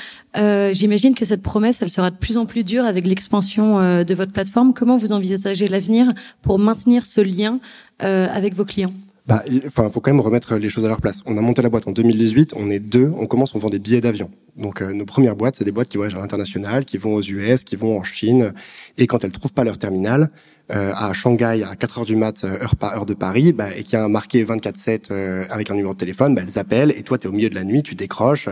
J'imagine 0.72 1.14
que 1.14 1.26
cette 1.26 1.42
promesse, 1.42 1.82
elle 1.82 1.90
sera 1.90 2.10
de 2.10 2.16
plus 2.16 2.38
en 2.38 2.46
plus 2.46 2.64
dure 2.64 2.86
avec 2.86 3.06
l'expansion 3.06 3.76
de 4.02 4.14
votre 4.14 4.32
plateforme. 4.32 4.72
Comment 4.72 4.96
vous 4.96 5.12
envisagez 5.12 5.68
l'avenir 5.68 6.06
pour 6.40 6.58
maintenir 6.58 7.04
ce 7.04 7.20
lien 7.20 7.60
avec 7.98 8.54
vos 8.54 8.64
clients? 8.64 8.94
Bah, 9.26 9.44
enfin, 9.66 9.90
faut 9.90 10.00
quand 10.00 10.12
même 10.12 10.20
remettre 10.20 10.56
les 10.56 10.70
choses 10.70 10.86
à 10.86 10.88
leur 10.88 11.02
place. 11.02 11.20
On 11.26 11.36
a 11.36 11.42
monté 11.42 11.60
la 11.60 11.68
boîte 11.68 11.86
en 11.86 11.92
2018, 11.92 12.54
on 12.56 12.70
est 12.70 12.80
deux, 12.80 13.12
on 13.18 13.26
commence, 13.26 13.54
on 13.54 13.58
vend 13.58 13.68
des 13.68 13.78
billets 13.78 14.00
d'avion. 14.00 14.30
Donc 14.56 14.80
nos 14.80 15.04
premières 15.04 15.36
boîtes, 15.36 15.56
c'est 15.56 15.64
des 15.64 15.72
boîtes 15.72 15.88
qui 15.88 15.98
voyagent 15.98 16.16
à 16.16 16.20
l'international, 16.20 16.86
qui 16.86 16.96
vont 16.96 17.14
aux 17.14 17.22
US, 17.22 17.64
qui 17.64 17.76
vont 17.76 17.98
en 17.98 18.02
Chine, 18.02 18.52
et 18.96 19.06
quand 19.06 19.24
elles 19.24 19.30
trouvent 19.30 19.52
pas 19.52 19.64
leur 19.64 19.78
terminal, 19.78 20.30
euh, 20.61 20.61
à 20.72 21.12
Shanghai 21.12 21.62
à 21.68 21.76
4 21.76 21.98
heures 21.98 22.04
du 22.04 22.16
mat, 22.16 22.44
euh, 22.44 22.62
heure 22.62 22.76
par 22.76 22.94
heure 22.94 23.06
de 23.06 23.14
Paris, 23.14 23.52
bah, 23.52 23.76
et 23.76 23.84
qui 23.84 23.96
a 23.96 24.08
marqué 24.08 24.44
24/7 24.44 25.10
euh, 25.10 25.44
avec 25.50 25.70
un 25.70 25.74
numéro 25.74 25.92
de 25.92 25.98
téléphone, 25.98 26.34
bah, 26.34 26.42
elles 26.46 26.58
appellent 26.58 26.92
et 26.96 27.02
toi 27.02 27.18
tu 27.18 27.26
es 27.26 27.30
au 27.30 27.32
milieu 27.32 27.50
de 27.50 27.54
la 27.54 27.64
nuit, 27.64 27.82
tu 27.82 27.94
décroches, 27.94 28.48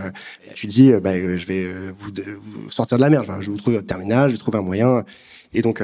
tu 0.55 0.67
dis 0.67 0.93
bah, 1.03 1.15
je 1.15 1.47
vais 1.47 1.73
vous, 1.93 2.11
vous, 2.41 2.71
sortir 2.71 2.99
de 2.99 3.03
la 3.03 3.11
mer, 3.11 3.25
je 3.25 3.33
vais 3.33 3.53
vous 3.53 3.57
trouver 3.57 3.77
votre 3.77 3.89
terminal, 3.89 4.31
je 4.31 4.35
vais 4.35 4.39
trouver 4.39 4.59
un 4.59 4.63
moyen. 4.63 5.05
Et 5.53 5.63
donc 5.63 5.83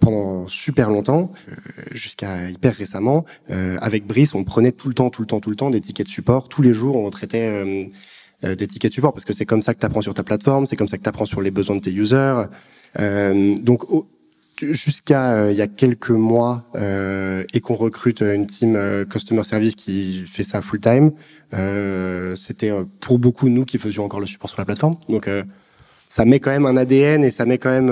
pendant 0.00 0.46
super 0.48 0.88
longtemps, 0.88 1.30
jusqu'à 1.90 2.48
hyper 2.48 2.74
récemment, 2.74 3.26
avec 3.48 4.06
Brice, 4.06 4.34
on 4.34 4.44
prenait 4.44 4.72
tout 4.72 4.88
le 4.88 4.94
temps, 4.94 5.10
tout 5.10 5.20
le 5.20 5.26
temps, 5.26 5.40
tout 5.40 5.50
le 5.50 5.56
temps 5.56 5.68
des 5.68 5.82
tickets 5.82 6.06
de 6.06 6.10
support. 6.10 6.48
Tous 6.48 6.62
les 6.62 6.72
jours, 6.72 6.96
on 6.96 7.10
traitait 7.10 7.92
des 8.42 8.66
tickets 8.66 8.90
de 8.90 8.94
support 8.94 9.12
parce 9.12 9.26
que 9.26 9.34
c'est 9.34 9.44
comme 9.44 9.60
ça 9.60 9.74
que 9.74 9.80
tu 9.80 9.86
apprends 9.86 10.00
sur 10.00 10.14
ta 10.14 10.22
plateforme, 10.22 10.66
c'est 10.66 10.76
comme 10.76 10.88
ça 10.88 10.96
que 10.96 11.02
tu 11.02 11.08
apprends 11.10 11.26
sur 11.26 11.42
les 11.42 11.50
besoins 11.50 11.76
de 11.76 11.82
tes 11.82 11.92
users. 11.92 12.44
donc 12.98 13.84
jusqu'à 14.70 15.32
euh, 15.32 15.52
il 15.52 15.56
y 15.56 15.62
a 15.62 15.66
quelques 15.66 16.10
mois 16.10 16.64
euh, 16.74 17.44
et 17.52 17.60
qu'on 17.60 17.74
recrute 17.74 18.20
une 18.20 18.46
team 18.46 18.76
euh, 18.76 19.04
customer 19.04 19.44
service 19.44 19.74
qui 19.74 20.24
fait 20.26 20.44
ça 20.44 20.62
full 20.62 20.80
time, 20.80 21.12
c'était 22.36 22.72
pour 23.00 23.18
beaucoup 23.18 23.48
nous 23.48 23.64
qui 23.64 23.78
faisions 23.78 24.04
encore 24.04 24.20
le 24.20 24.26
support 24.26 24.50
sur 24.50 24.60
la 24.60 24.64
plateforme. 24.64 24.94
Donc 25.08 25.28
ça 26.06 26.24
met 26.24 26.40
quand 26.40 26.50
même 26.50 26.66
un 26.66 26.76
ADN 26.76 27.24
et 27.24 27.30
ça 27.30 27.44
met 27.44 27.58
quand 27.58 27.70
même, 27.70 27.88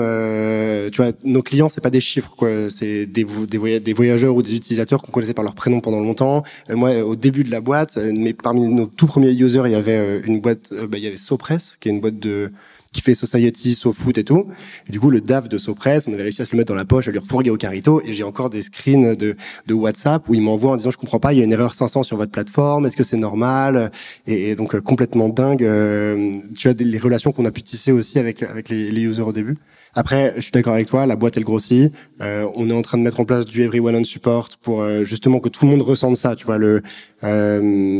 tu 0.91 1.01
vois, 1.01 1.11
nos 1.23 1.43
clients 1.43 1.69
c'est 1.69 1.81
pas 1.81 1.91
des 1.91 1.99
chiffres 1.99 2.33
quoi, 2.35 2.49
c'est 2.71 3.05
des, 3.05 3.23
des, 3.23 3.93
voyageurs 3.93 4.35
ou 4.35 4.41
des 4.41 4.55
utilisateurs 4.55 5.01
qu'on 5.01 5.11
connaissait 5.11 5.35
par 5.35 5.43
leur 5.43 5.53
prénom 5.53 5.79
pendant 5.79 5.99
longtemps. 5.99 6.43
moi, 6.69 7.03
au 7.03 7.15
début 7.15 7.43
de 7.43 7.51
la 7.51 7.61
boîte, 7.61 7.97
mais 7.97 8.33
parmi 8.33 8.67
nos 8.67 8.87
tout 8.87 9.05
premiers 9.05 9.31
users, 9.31 9.63
il 9.65 9.71
y 9.71 9.75
avait 9.75 10.21
une 10.21 10.41
boîte, 10.41 10.73
bah, 10.89 10.97
il 10.97 11.03
y 11.03 11.07
avait 11.07 11.17
Sopress, 11.17 11.77
qui 11.79 11.89
est 11.89 11.91
une 11.91 12.01
boîte 12.01 12.19
de 12.19 12.51
qui 12.93 13.01
fait 13.01 13.15
Society, 13.15 13.77
foot 13.93 14.17
et 14.17 14.23
tout. 14.23 14.47
Et 14.87 14.91
du 14.91 14.99
coup, 14.99 15.09
le 15.09 15.21
DAF 15.21 15.47
de 15.47 15.57
Sopress, 15.57 16.07
on 16.07 16.13
avait 16.13 16.23
réussi 16.23 16.41
à 16.41 16.45
se 16.45 16.51
le 16.51 16.57
mettre 16.57 16.67
dans 16.67 16.75
la 16.75 16.83
poche, 16.83 17.07
à 17.07 17.11
lui 17.11 17.19
refourguer 17.19 17.49
au 17.49 17.57
carito. 17.57 18.01
Et 18.05 18.11
j'ai 18.11 18.23
encore 18.23 18.49
des 18.49 18.63
screens 18.63 19.15
de, 19.15 19.35
WhatsApp 19.71 20.27
où 20.27 20.33
il 20.33 20.41
m'envoie 20.41 20.71
en 20.71 20.75
disant, 20.75 20.91
je 20.91 20.97
comprends 20.97 21.19
pas, 21.19 21.33
il 21.33 21.39
y 21.39 21.41
a 21.41 21.45
une 21.45 21.53
erreur 21.53 21.73
500 21.73 22.03
sur 22.03 22.17
votre 22.17 22.31
plateforme, 22.31 22.85
est-ce 22.85 22.97
que 22.97 23.03
c'est 23.03 23.17
normal? 23.17 23.91
Et, 24.27 24.55
donc, 24.55 24.75
euh, 24.75 24.81
complètement 24.81 25.29
dingue. 25.29 25.63
Euh, 25.63 26.33
tu 26.57 26.67
as 26.67 26.73
des, 26.73 26.83
les 26.83 26.99
relations 26.99 27.31
qu'on 27.31 27.45
a 27.45 27.51
pu 27.51 27.63
tisser 27.63 27.93
aussi 27.93 28.19
avec, 28.19 28.43
avec 28.43 28.67
les, 28.67 28.91
les 28.91 29.01
users 29.01 29.21
au 29.21 29.31
début. 29.31 29.55
Après, 29.93 30.33
je 30.37 30.41
suis 30.41 30.51
d'accord 30.51 30.73
avec 30.73 30.87
toi, 30.87 31.05
la 31.05 31.17
boîte 31.17 31.35
elle 31.35 31.43
grossit. 31.43 31.91
Euh, 32.21 32.47
on 32.55 32.69
est 32.69 32.73
en 32.73 32.81
train 32.81 32.97
de 32.97 33.03
mettre 33.03 33.19
en 33.19 33.25
place 33.25 33.45
du 33.45 33.61
Everyone 33.63 33.95
on 33.95 34.03
Support 34.05 34.49
pour 34.61 34.81
euh, 34.81 35.03
justement 35.03 35.39
que 35.39 35.49
tout 35.49 35.65
le 35.65 35.71
monde 35.71 35.81
ressente 35.81 36.15
ça. 36.15 36.35
Tu 36.35 36.45
vois 36.45 36.57
le 36.57 36.81
euh, 37.23 37.97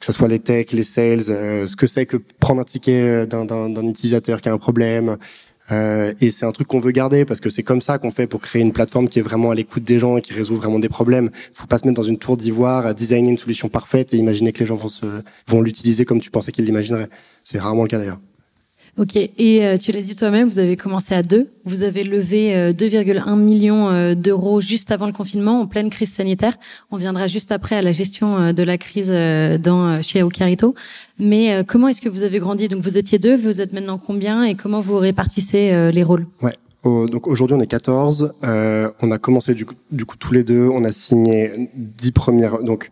que 0.00 0.06
ce 0.06 0.12
soit 0.12 0.28
les 0.28 0.38
techs, 0.38 0.72
les 0.72 0.82
sales, 0.82 1.24
euh, 1.28 1.66
ce 1.66 1.76
que 1.76 1.86
c'est 1.86 2.06
que 2.06 2.16
prendre 2.40 2.62
un 2.62 2.64
ticket 2.64 3.26
d'un 3.26 3.88
utilisateur 3.88 4.40
qui 4.40 4.48
a 4.48 4.52
un 4.54 4.58
problème. 4.58 5.18
et 5.70 6.30
c'est 6.30 6.46
un 6.46 6.52
truc 6.52 6.66
qu'on 6.68 6.80
veut 6.80 6.92
garder 6.92 7.24
parce 7.24 7.40
que 7.40 7.50
c'est 7.50 7.62
comme 7.62 7.80
ça 7.80 7.98
qu'on 7.98 8.10
fait 8.10 8.26
pour 8.26 8.40
créer 8.40 8.62
une 8.62 8.72
plateforme 8.72 9.08
qui 9.08 9.18
est 9.18 9.22
vraiment 9.22 9.50
à 9.50 9.54
l'écoute 9.54 9.84
des 9.84 9.98
gens 9.98 10.16
et 10.16 10.22
qui 10.22 10.32
résout 10.32 10.56
vraiment 10.56 10.78
des 10.78 10.88
problèmes. 10.88 11.30
Faut 11.52 11.66
pas 11.66 11.78
se 11.78 11.86
mettre 11.86 11.96
dans 11.96 12.08
une 12.08 12.18
tour 12.18 12.36
d'ivoire 12.38 12.86
à 12.86 12.94
designer 12.94 13.30
une 13.30 13.38
solution 13.38 13.68
parfaite 13.68 14.14
et 14.14 14.16
imaginer 14.16 14.52
que 14.52 14.60
les 14.60 14.66
gens 14.66 14.76
vont 14.76 14.88
vont 15.46 15.60
l'utiliser 15.62 16.06
comme 16.06 16.20
tu 16.20 16.30
pensais 16.30 16.52
qu'ils 16.52 16.64
l'imagineraient. 16.64 17.08
C'est 17.42 17.58
rarement 17.58 17.82
le 17.82 17.88
cas 17.88 17.98
d'ailleurs. 17.98 18.20
Ok, 18.96 19.16
et 19.16 19.32
euh, 19.64 19.76
tu 19.76 19.90
l'as 19.90 20.02
dit 20.02 20.14
toi-même, 20.14 20.48
vous 20.48 20.60
avez 20.60 20.76
commencé 20.76 21.16
à 21.16 21.24
deux. 21.24 21.48
Vous 21.64 21.82
avez 21.82 22.04
levé 22.04 22.52
2,1 22.72 23.32
euh, 23.32 23.34
millions 23.34 23.88
euh, 23.90 24.14
d'euros 24.14 24.60
juste 24.60 24.92
avant 24.92 25.06
le 25.06 25.12
confinement, 25.12 25.62
en 25.62 25.66
pleine 25.66 25.90
crise 25.90 26.12
sanitaire. 26.12 26.56
On 26.92 26.96
viendra 26.96 27.26
juste 27.26 27.50
après 27.50 27.74
à 27.74 27.82
la 27.82 27.90
gestion 27.90 28.52
de 28.52 28.62
la 28.62 28.78
crise 28.78 29.10
dans, 29.10 30.00
chez 30.00 30.22
Ocarito. 30.22 30.76
Mais 31.18 31.64
comment 31.66 31.88
est-ce 31.88 32.00
que 32.00 32.08
vous 32.08 32.22
avez 32.22 32.38
grandi? 32.38 32.68
Donc 32.68 32.82
vous 32.82 32.96
étiez 32.96 33.18
deux, 33.18 33.36
vous 33.36 33.60
êtes 33.60 33.72
maintenant 33.72 33.98
combien? 33.98 34.44
Et 34.44 34.54
comment 34.54 34.80
vous 34.80 34.96
répartissez 34.96 35.90
les 35.90 36.02
rôles? 36.04 36.26
Ouais. 36.40 36.54
donc 36.84 37.26
aujourd'hui 37.26 37.56
on 37.56 37.60
est 37.60 37.66
14. 37.66 38.34
on 38.42 39.10
a 39.10 39.18
commencé 39.18 39.54
du 39.54 39.66
coup, 39.66 39.74
du 39.90 40.04
coup 40.04 40.16
tous 40.16 40.32
les 40.32 40.44
deux. 40.44 40.68
On 40.68 40.84
a 40.84 40.92
signé 40.92 41.70
10 41.74 42.12
premières. 42.12 42.62
Donc 42.62 42.90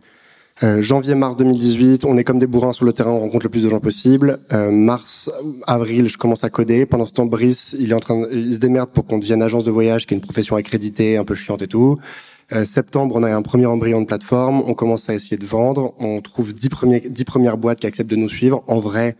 euh, 0.63 0.81
Janvier-mars 0.81 1.35
2018, 1.35 2.05
on 2.05 2.17
est 2.17 2.23
comme 2.23 2.39
des 2.39 2.47
bourrins 2.47 2.71
sur 2.71 2.85
le 2.85 2.93
terrain, 2.93 3.11
on 3.11 3.19
rencontre 3.19 3.45
le 3.45 3.49
plus 3.49 3.63
de 3.63 3.69
gens 3.69 3.79
possible. 3.79 4.39
Euh, 4.53 4.71
mars, 4.71 5.29
avril, 5.67 6.07
je 6.07 6.17
commence 6.17 6.43
à 6.43 6.49
coder. 6.49 6.85
Pendant 6.85 7.05
ce 7.05 7.13
temps, 7.13 7.25
Brice, 7.25 7.75
il 7.77 7.91
est 7.91 7.93
en 7.93 7.99
train, 7.99 8.23
il 8.31 8.53
se 8.53 8.59
démerde 8.59 8.89
pour 8.89 9.05
qu'on 9.05 9.17
devienne 9.17 9.41
agence 9.41 9.65
de 9.65 9.71
voyage, 9.71 10.05
qui 10.05 10.13
est 10.13 10.17
une 10.17 10.21
profession 10.21 10.55
accréditée, 10.55 11.17
un 11.17 11.25
peu 11.25 11.35
chiante 11.35 11.61
et 11.61 11.67
tout. 11.67 11.99
Euh, 12.53 12.65
septembre, 12.65 13.15
on 13.17 13.23
a 13.23 13.35
un 13.35 13.41
premier 13.41 13.65
embryon 13.65 14.01
de 14.01 14.05
plateforme. 14.05 14.63
On 14.65 14.73
commence 14.73 15.09
à 15.09 15.15
essayer 15.15 15.37
de 15.37 15.45
vendre. 15.45 15.93
On 15.99 16.21
trouve 16.21 16.53
dix 16.53 16.69
premiers, 16.69 17.01
dix 17.01 17.25
premières 17.25 17.57
boîtes 17.57 17.79
qui 17.79 17.87
acceptent 17.87 18.09
de 18.09 18.15
nous 18.15 18.29
suivre. 18.29 18.63
En 18.67 18.79
vrai, 18.79 19.15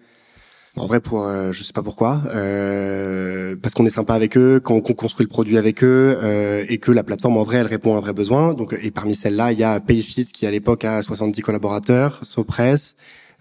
en 0.76 0.88
vrai, 0.88 1.00
pour 1.00 1.28
euh, 1.28 1.52
je 1.52 1.64
sais 1.64 1.74
pas 1.74 1.84
pourquoi, 1.84 2.24
euh, 2.34 3.56
parce 3.62 3.76
qu'on 3.76 3.86
est 3.86 3.92
sympa 3.92 4.16
avec 4.16 4.36
eux, 4.38 4.60
qu'on 4.60 4.82
construit 4.82 5.24
le 5.24 5.30
produit 5.30 5.58
avec 5.60 5.84
eux, 5.84 6.18
euh, 6.22 6.66
et 6.68 6.80
que 6.80 6.92
la 6.92 7.04
plateforme 7.04 7.38
en 7.38 7.44
vrai, 7.44 7.58
elle 7.58 7.68
répond 7.68 7.94
à 7.94 7.98
un 7.98 8.02
vrai 8.02 8.14
besoin. 8.14 8.56
Donc, 8.56 8.76
et 8.82 8.90
parmi 8.90 9.14
celles-là, 9.14 9.52
il 9.52 9.60
y 9.60 9.64
a 9.64 9.80
Payfit 9.80 10.26
qui 10.26 10.48
à 10.48 10.52
l'époque 10.52 10.84
a 10.84 11.04
70 11.04 11.42
collaborateurs, 11.42 12.20
Sopress, 12.24 12.96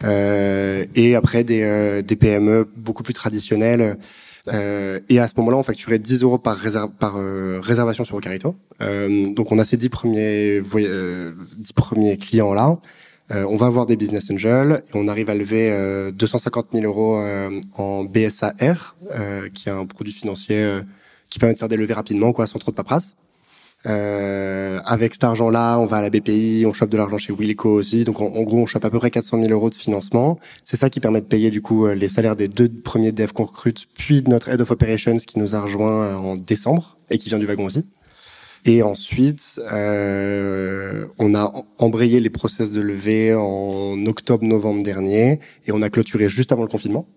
euh, 0.05 0.85
et 0.95 1.15
après 1.15 1.43
des, 1.43 1.63
euh, 1.63 2.03
des 2.03 2.17
PME 2.17 2.69
beaucoup 2.77 3.03
plus 3.03 3.15
traditionnelles. 3.15 3.97
et 4.53 5.19
à 5.19 5.29
ce 5.29 5.33
moment-là, 5.39 5.57
on 5.57 5.63
facturait 5.63 5.99
10 6.01 6.23
euros 6.25 6.39
par, 6.39 6.59
par 6.99 7.15
réservation 7.63 8.05
sur 8.05 8.17
Ocarito. 8.17 8.57
donc, 8.81 9.53
on 9.53 9.59
a 9.59 9.65
ces 9.65 9.79
10 9.79 9.89
premiers 9.89 10.61
10 10.61 11.73
premiers 11.75 12.19
clients 12.19 12.53
là. 12.53 12.79
Euh, 13.33 13.47
on 13.49 13.57
va 13.57 13.67
avoir 13.67 13.87
des 13.87 13.97
business 13.97 14.31
angels 14.31 14.83
et 14.87 14.91
on 14.95 15.09
arrive 15.09 15.31
à 15.31 15.35
lever 15.35 15.71
250 16.13 16.67
euh, 16.67 16.81
000 16.81 16.85
euros 16.85 17.17
euh, 17.19 17.61
en 17.79 18.05
BSAR, 18.05 18.97
qui 19.55 19.69
est 19.69 19.73
un 19.73 19.87
produit 19.87 20.13
financier 20.13 20.81
qui 21.31 21.39
permet 21.39 21.55
de 21.55 21.59
faire 21.59 21.69
des 21.69 21.77
levées 21.77 21.95
rapidement, 21.95 22.33
quoi, 22.33 22.47
sans 22.47 22.59
trop 22.59 22.73
de 22.73 22.77
paperasse. 22.77 23.17
Euh, 23.85 24.79
avec 24.85 25.15
cet 25.15 25.25
argent-là, 25.25 25.79
on 25.79 25.87
va 25.87 25.97
à 25.97 26.03
la 26.03 26.11
BPI, 26.11 26.65
on 26.67 26.73
chope 26.73 26.91
de 26.91 26.97
l'argent 26.97 27.19
chez 27.19 27.33
Wilco 27.33 27.71
aussi. 27.71 28.05
Donc 28.05 28.21
en, 28.21 28.43
gros, 28.43 28.59
on 28.59 28.67
chope 28.67 28.85
à 28.85 28.91
peu 28.91 28.99
près 28.99 29.11
400 29.11 29.39
000 29.43 29.51
euros 29.51 29.71
de 29.71 29.75
financement. 29.75 30.39
C'est 30.63 30.77
ça 30.77 30.91
qui 30.91 31.01
permet 31.01 31.21
de 31.21 31.27
payer 31.27 31.51
du 31.51 31.63
coup 31.63 31.89
les 31.89 32.09
salaires 32.09 32.37
des 32.37 32.49
deux 32.49 32.69
premiers 32.69 33.13
devs 33.13 33.33
qu'on 33.33 33.45
recrute, 33.45 33.89
puis 33.95 34.23
de 34.23 34.29
notre 34.29 34.51
head 34.51 34.61
of 34.61 34.71
operations 34.71 35.17
qui 35.17 35.39
nous 35.39 35.55
a 35.55 35.61
rejoint 35.61 36.17
en 36.17 36.37
décembre 36.37 36.99
et 37.11 37.19
qui 37.19 37.31
vient 37.31 37.39
du 37.39 37.47
wagon 37.47 37.65
aussi. 37.65 37.85
Et 38.65 38.83
ensuite, 38.83 39.61
euh, 39.73 41.07
on 41.19 41.35
a 41.35 41.53
embrayé 41.79 42.21
les 42.21 42.31
process 42.31 42.73
de 42.73 42.81
levée 42.81 43.35
en 43.35 44.07
octobre-novembre 44.07 44.83
dernier 44.83 45.41
et 45.67 45.73
on 45.73 45.83
a 45.83 45.91
clôturé 45.91 46.29
juste 46.29 46.53
avant 46.53 46.63
le 46.63 46.69
confinement. 46.69 47.09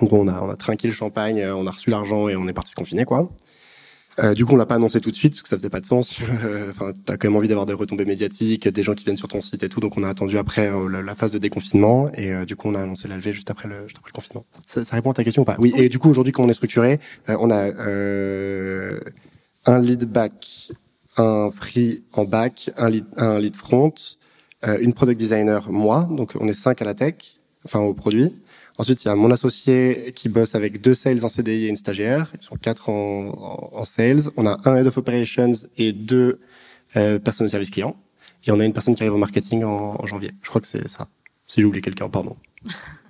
Donc 0.00 0.12
on 0.12 0.28
a, 0.28 0.42
on 0.42 0.50
a 0.50 0.56
trinqué 0.56 0.88
le 0.88 0.94
champagne, 0.94 1.42
on 1.44 1.66
a 1.66 1.70
reçu 1.70 1.88
l'argent 1.90 2.28
et 2.28 2.36
on 2.36 2.48
est 2.48 2.52
parti 2.52 2.72
se 2.72 2.76
confiner 2.76 3.04
quoi. 3.04 3.30
Euh, 4.20 4.34
du 4.34 4.44
coup, 4.44 4.54
on 4.54 4.56
l'a 4.56 4.66
pas 4.66 4.76
annoncé 4.76 5.00
tout 5.00 5.10
de 5.10 5.16
suite 5.16 5.32
parce 5.32 5.42
que 5.42 5.48
ça 5.48 5.56
faisait 5.56 5.70
pas 5.70 5.80
de 5.80 5.86
sens. 5.86 6.18
Enfin, 6.70 6.92
t'as 7.04 7.16
quand 7.16 7.28
même 7.28 7.36
envie 7.36 7.48
d'avoir 7.48 7.66
des 7.66 7.72
retombées 7.72 8.04
médiatiques, 8.04 8.68
des 8.68 8.82
gens 8.82 8.94
qui 8.94 9.04
viennent 9.04 9.16
sur 9.16 9.28
ton 9.28 9.40
site 9.40 9.62
et 9.62 9.68
tout. 9.68 9.80
Donc, 9.80 9.96
on 9.96 10.02
a 10.02 10.08
attendu 10.08 10.38
après 10.38 10.68
euh, 10.68 11.02
la, 11.02 11.14
phase 11.14 11.32
de 11.32 11.38
déconfinement 11.38 12.10
et 12.14 12.32
euh, 12.32 12.44
du 12.44 12.56
coup, 12.56 12.68
on 12.68 12.74
a 12.74 12.80
annoncé 12.80 13.08
la 13.08 13.16
levée 13.16 13.32
juste 13.32 13.50
après 13.50 13.68
le, 13.68 13.84
juste 13.84 13.98
après 13.98 14.10
le 14.12 14.14
confinement. 14.14 14.44
Ça, 14.66 14.84
ça, 14.84 14.96
répond 14.96 15.10
à 15.10 15.14
ta 15.14 15.24
question 15.24 15.42
ou 15.42 15.44
pas? 15.44 15.56
Oui. 15.58 15.72
Et 15.76 15.88
du 15.88 15.98
coup, 15.98 16.10
aujourd'hui, 16.10 16.32
comment 16.32 16.48
on 16.48 16.50
est 16.50 16.54
structuré? 16.54 16.98
On 17.28 17.50
a 17.50 17.70
un 19.66 19.78
lead 19.80 20.04
back, 20.04 20.72
un 21.16 21.50
free 21.50 22.04
en 22.12 22.24
back, 22.24 22.70
un 22.76 22.90
lead, 22.90 23.06
un 23.16 23.38
lead 23.38 23.56
front, 23.56 23.94
une 24.80 24.94
product 24.94 25.18
designer, 25.18 25.70
moi. 25.70 26.08
Donc, 26.10 26.32
on 26.40 26.48
est 26.48 26.54
cinq 26.54 26.80
à 26.80 26.84
la 26.86 26.94
tech, 26.94 27.38
enfin 27.64 27.80
au 27.80 27.92
produit. 27.92 28.34
Ensuite, 28.76 29.04
il 29.04 29.08
y 29.08 29.10
a 29.10 29.14
mon 29.14 29.30
associé 29.30 30.12
qui 30.16 30.28
bosse 30.28 30.56
avec 30.56 30.80
deux 30.80 30.94
sales 30.94 31.24
en 31.24 31.28
CDI 31.28 31.66
et 31.66 31.68
une 31.68 31.76
stagiaire. 31.76 32.32
Ils 32.34 32.42
sont 32.42 32.56
quatre 32.56 32.88
en, 32.88 33.70
en, 33.72 33.84
sales. 33.84 34.30
On 34.36 34.46
a 34.46 34.58
un 34.64 34.76
head 34.76 34.86
of 34.86 34.96
operations 34.98 35.52
et 35.78 35.92
deux 35.92 36.40
euh, 36.96 37.20
personnes 37.20 37.46
de 37.46 37.50
service 37.50 37.70
client. 37.70 37.96
Et 38.46 38.50
on 38.50 38.58
a 38.58 38.64
une 38.64 38.72
personne 38.72 38.96
qui 38.96 39.02
arrive 39.04 39.14
au 39.14 39.18
marketing 39.18 39.62
en, 39.62 39.96
en 40.00 40.06
janvier. 40.06 40.32
Je 40.42 40.48
crois 40.48 40.60
que 40.60 40.66
c'est 40.66 40.88
ça. 40.88 41.06
Si 41.46 41.60
j'ai 41.60 41.64
oublié 41.64 41.82
quelqu'un, 41.82 42.08
pardon. 42.08 42.36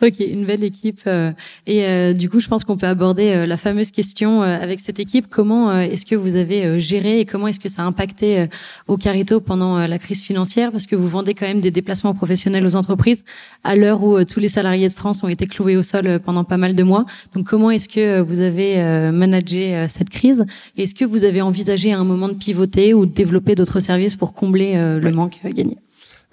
Ok, 0.00 0.20
une 0.20 0.44
belle 0.44 0.62
équipe. 0.62 1.00
Euh, 1.08 1.32
et 1.66 1.84
euh, 1.84 2.12
du 2.12 2.30
coup, 2.30 2.38
je 2.38 2.46
pense 2.46 2.62
qu'on 2.62 2.76
peut 2.76 2.86
aborder 2.86 3.30
euh, 3.30 3.46
la 3.46 3.56
fameuse 3.56 3.90
question 3.90 4.42
avec 4.42 4.78
cette 4.78 5.00
équipe. 5.00 5.26
Comment 5.28 5.76
est-ce 5.76 6.06
que 6.06 6.14
vous 6.14 6.36
avez 6.36 6.78
géré 6.78 7.18
et 7.18 7.24
comment 7.24 7.48
est-ce 7.48 7.58
que 7.58 7.68
ça 7.68 7.82
a 7.82 7.84
impacté 7.84 8.46
au 8.86 8.96
Carito 8.96 9.40
pendant 9.40 9.86
la 9.86 9.98
crise 9.98 10.22
financière? 10.22 10.70
Parce 10.70 10.86
que 10.86 10.94
vous 10.94 11.08
vendez 11.08 11.34
quand 11.34 11.46
même 11.46 11.60
des 11.60 11.72
déplacements 11.72 12.14
professionnels 12.14 12.64
aux 12.64 12.76
entreprises 12.76 13.24
à 13.64 13.74
l'heure 13.74 14.04
où 14.04 14.22
tous 14.24 14.38
les 14.38 14.48
salariés 14.48 14.88
de 14.88 14.92
France 14.92 15.24
ont 15.24 15.28
été 15.28 15.46
cloués 15.46 15.76
au 15.76 15.82
sol 15.82 16.20
pendant 16.24 16.44
pas 16.44 16.58
mal 16.58 16.76
de 16.76 16.82
mois. 16.82 17.04
Donc, 17.34 17.46
comment 17.46 17.70
est-ce 17.70 17.88
que 17.88 18.20
vous 18.20 18.40
avez 18.40 19.10
managé 19.10 19.86
cette 19.88 20.10
crise? 20.10 20.46
Est-ce 20.76 20.94
que 20.94 21.04
vous 21.04 21.24
avez 21.24 21.42
envisagé 21.42 21.92
à 21.92 21.98
un 21.98 22.04
moment 22.04 22.28
de 22.28 22.34
pivoter 22.34 22.94
ou 22.94 23.06
de 23.06 23.12
développer 23.12 23.54
d'autres 23.54 23.80
services 23.80 24.16
pour 24.16 24.32
combler 24.32 24.74
le 24.76 25.10
manque 25.10 25.40
gagné? 25.44 25.76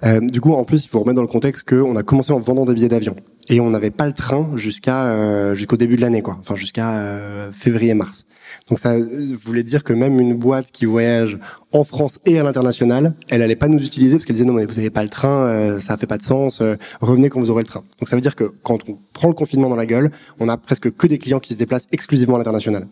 Du 0.03 0.41
coup, 0.41 0.53
en 0.53 0.65
plus, 0.65 0.85
il 0.85 0.89
faut 0.89 0.99
remettre 0.99 1.15
dans 1.15 1.21
le 1.21 1.27
contexte 1.27 1.67
qu'on 1.67 1.95
a 1.95 2.03
commencé 2.03 2.31
en 2.31 2.39
vendant 2.39 2.65
des 2.65 2.73
billets 2.73 2.89
d'avion. 2.89 3.15
Et 3.47 3.59
on 3.59 3.69
n'avait 3.69 3.91
pas 3.91 4.07
le 4.07 4.13
train 4.13 4.49
jusqu'à 4.55 5.07
euh, 5.07 5.53
jusqu'au 5.53 5.77
début 5.77 5.97
de 5.97 6.01
l'année 6.01 6.21
quoi. 6.21 6.37
Enfin 6.39 6.55
jusqu'à 6.55 6.97
euh, 6.97 7.51
février 7.51 7.93
mars. 7.93 8.25
Donc 8.69 8.79
ça 8.79 8.95
voulait 9.43 9.63
dire 9.63 9.83
que 9.83 9.93
même 9.93 10.19
une 10.19 10.33
boîte 10.33 10.71
qui 10.71 10.85
voyage 10.85 11.37
en 11.71 11.83
France 11.83 12.19
et 12.25 12.39
à 12.39 12.43
l'international 12.43 13.13
elle 13.29 13.41
allait 13.43 13.55
pas 13.55 13.67
nous 13.67 13.83
utiliser 13.83 14.15
parce 14.15 14.25
qu'elle 14.25 14.35
disait 14.35 14.47
non 14.47 14.53
mais 14.53 14.65
vous 14.65 14.79
avez 14.79 14.89
pas 14.89 15.03
le 15.03 15.09
train 15.09 15.45
euh, 15.45 15.79
ça 15.79 15.97
fait 15.97 16.07
pas 16.07 16.17
de 16.17 16.23
sens 16.23 16.61
revenez 17.01 17.29
quand 17.29 17.39
vous 17.39 17.51
aurez 17.51 17.61
le 17.61 17.67
train. 17.67 17.83
Donc 17.99 18.09
ça 18.09 18.15
veut 18.15 18.21
dire 18.21 18.35
que 18.35 18.45
quand 18.63 18.79
on 18.89 18.97
prend 19.13 19.27
le 19.27 19.35
confinement 19.35 19.69
dans 19.69 19.75
la 19.75 19.85
gueule 19.85 20.09
on 20.39 20.49
a 20.49 20.57
presque 20.57 20.91
que 20.95 21.05
des 21.05 21.19
clients 21.19 21.39
qui 21.39 21.53
se 21.53 21.59
déplacent 21.59 21.87
exclusivement 21.91 22.35
à 22.35 22.37
l'international 22.39 22.87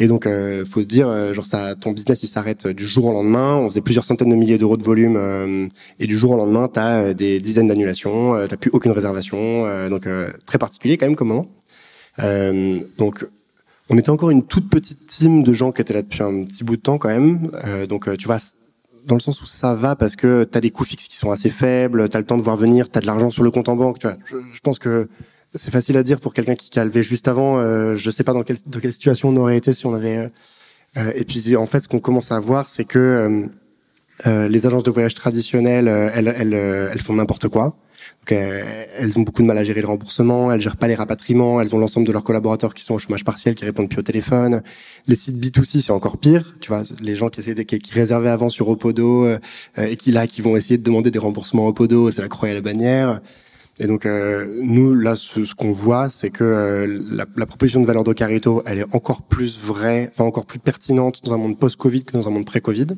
et 0.00 0.06
donc, 0.06 0.26
euh, 0.26 0.64
faut 0.64 0.82
se 0.82 0.88
dire, 0.88 1.08
euh, 1.08 1.34
genre 1.34 1.44
ça, 1.44 1.74
ton 1.74 1.92
business 1.92 2.22
il 2.22 2.26
s'arrête 2.26 2.66
du 2.66 2.86
jour 2.86 3.04
au 3.04 3.12
lendemain. 3.12 3.56
On 3.56 3.68
faisait 3.68 3.82
plusieurs 3.82 4.06
centaines 4.06 4.30
de 4.30 4.34
milliers 4.34 4.56
d'euros 4.56 4.78
de 4.78 4.82
volume, 4.82 5.16
euh, 5.16 5.68
et 5.98 6.06
du 6.06 6.16
jour 6.16 6.30
au 6.30 6.36
lendemain, 6.38 6.68
t'as 6.68 7.02
euh, 7.02 7.14
des 7.14 7.38
dizaines 7.38 7.68
d'annulations, 7.68 8.34
t'as 8.48 8.56
plus 8.56 8.70
aucune 8.72 8.92
réservation. 8.92 9.40
donc 9.90 10.08
très 10.46 10.58
particulier 10.58 10.96
quand 10.96 11.06
même 11.06 11.16
comme 11.16 11.28
moment. 11.28 11.46
donc 12.98 13.26
on 13.90 13.98
était 13.98 14.10
encore 14.10 14.30
une 14.30 14.44
toute 14.44 14.70
petite 14.70 15.06
team 15.06 15.42
de 15.42 15.52
gens 15.52 15.72
qui 15.72 15.82
étaient 15.82 15.94
là 15.94 16.02
depuis 16.02 16.22
un 16.22 16.44
petit 16.44 16.64
bout 16.64 16.76
de 16.76 16.82
temps 16.82 16.96
quand 16.96 17.08
même. 17.08 17.50
donc 17.88 18.08
tu 18.16 18.26
vois, 18.26 18.38
dans 19.06 19.16
le 19.16 19.20
sens 19.20 19.42
où 19.42 19.46
ça 19.46 19.74
va 19.74 19.96
parce 19.96 20.16
que 20.16 20.44
t'as 20.44 20.60
des 20.60 20.70
coûts 20.70 20.84
fixes 20.84 21.08
qui 21.08 21.16
sont 21.16 21.30
assez 21.30 21.50
faibles, 21.50 22.08
t'as 22.08 22.18
le 22.18 22.24
temps 22.24 22.38
de 22.38 22.42
voir 22.42 22.56
venir, 22.56 22.88
t'as 22.88 23.00
de 23.00 23.06
l'argent 23.06 23.28
sur 23.28 23.42
le 23.42 23.50
compte 23.50 23.68
en 23.68 23.76
banque. 23.76 23.98
Tu 23.98 24.06
vois, 24.06 24.16
je, 24.24 24.36
je 24.54 24.60
pense 24.60 24.78
que 24.78 25.08
c'est 25.54 25.70
facile 25.70 25.96
à 25.96 26.02
dire 26.02 26.20
pour 26.20 26.32
quelqu'un 26.32 26.54
qui, 26.54 26.78
a 26.78 26.84
levé 26.84 27.02
juste 27.02 27.28
avant. 27.28 27.58
Euh, 27.58 27.96
je 27.96 28.10
sais 28.10 28.24
pas 28.24 28.32
dans 28.32 28.42
quelle, 28.42 28.58
dans 28.66 28.78
quelle 28.78 28.92
situation 28.92 29.30
on 29.30 29.36
aurait 29.36 29.56
été 29.56 29.72
si 29.72 29.86
on 29.86 29.94
avait. 29.94 30.16
Euh, 30.16 30.28
euh 30.96 31.12
et 31.14 31.24
puis 31.24 31.56
en 31.56 31.66
fait, 31.66 31.80
ce 31.80 31.88
qu'on 31.88 32.00
commence 32.00 32.32
à 32.32 32.40
voir, 32.40 32.70
c'est 32.70 32.84
que 32.84 32.98
euh, 32.98 33.46
euh 34.26 34.48
les 34.48 34.66
agences 34.66 34.82
de 34.82 34.90
voyage 34.90 35.14
traditionnelles, 35.14 35.88
elles, 35.88 36.28
elles, 36.28 36.54
elles 36.54 37.00
font 37.00 37.14
n'importe 37.14 37.48
quoi. 37.48 37.76
Donc, 38.20 38.32
elles 38.32 39.18
ont 39.18 39.22
beaucoup 39.22 39.40
de 39.40 39.46
mal 39.46 39.56
à 39.56 39.64
gérer 39.64 39.80
le 39.80 39.86
remboursement, 39.86 40.52
elles 40.52 40.60
gèrent 40.60 40.76
pas 40.76 40.88
les 40.88 40.94
rapatriements, 40.94 41.60
elles 41.60 41.74
ont 41.74 41.78
l'ensemble 41.78 42.06
de 42.06 42.12
leurs 42.12 42.22
collaborateurs 42.22 42.74
qui 42.74 42.82
sont 42.82 42.94
au 42.94 42.98
chômage 42.98 43.24
partiel, 43.24 43.54
qui 43.54 43.64
répondent 43.64 43.88
plus 43.88 43.98
au 43.98 44.02
téléphone. 44.02 44.62
Les 45.06 45.14
sites 45.14 45.36
B2C, 45.36 45.80
c'est 45.80 45.90
encore 45.90 46.18
pire. 46.18 46.54
Tu 46.60 46.68
vois, 46.68 46.82
les 47.00 47.16
gens 47.16 47.30
qui 47.30 47.40
essaient 47.40 47.54
de, 47.54 47.62
qui, 47.62 47.92
réservaient 47.92 48.28
avant 48.28 48.50
sur 48.50 48.68
Opodo 48.68 49.26
et 49.78 49.96
qui 49.96 50.12
là, 50.12 50.26
qui 50.26 50.42
vont 50.42 50.56
essayer 50.56 50.76
de 50.76 50.82
demander 50.82 51.10
des 51.10 51.18
remboursements 51.18 51.66
Opodo, 51.66 52.10
c'est 52.10 52.22
la 52.22 52.28
croix 52.28 52.50
et 52.50 52.54
la 52.54 52.60
bannière. 52.60 53.20
Et 53.80 53.86
donc 53.86 54.04
euh, 54.04 54.46
nous 54.62 54.94
là, 54.94 55.16
ce, 55.16 55.54
qu'on 55.54 55.72
voit, 55.72 56.10
c'est 56.10 56.28
que 56.28 56.44
euh, 56.44 57.00
la, 57.10 57.24
la, 57.34 57.46
proposition 57.46 57.80
de 57.80 57.86
valeur 57.86 58.04
d'Ocarito, 58.04 58.62
elle 58.66 58.78
est 58.78 58.94
encore 58.94 59.22
plus 59.22 59.58
vraie, 59.58 60.10
enfin 60.12 60.24
encore 60.24 60.44
plus 60.44 60.58
pertinente 60.58 61.24
dans 61.24 61.32
un 61.32 61.38
monde 61.38 61.58
post-Covid 61.58 62.04
que 62.04 62.12
dans 62.12 62.28
un 62.28 62.30
monde 62.30 62.44
pré-Covid. 62.44 62.88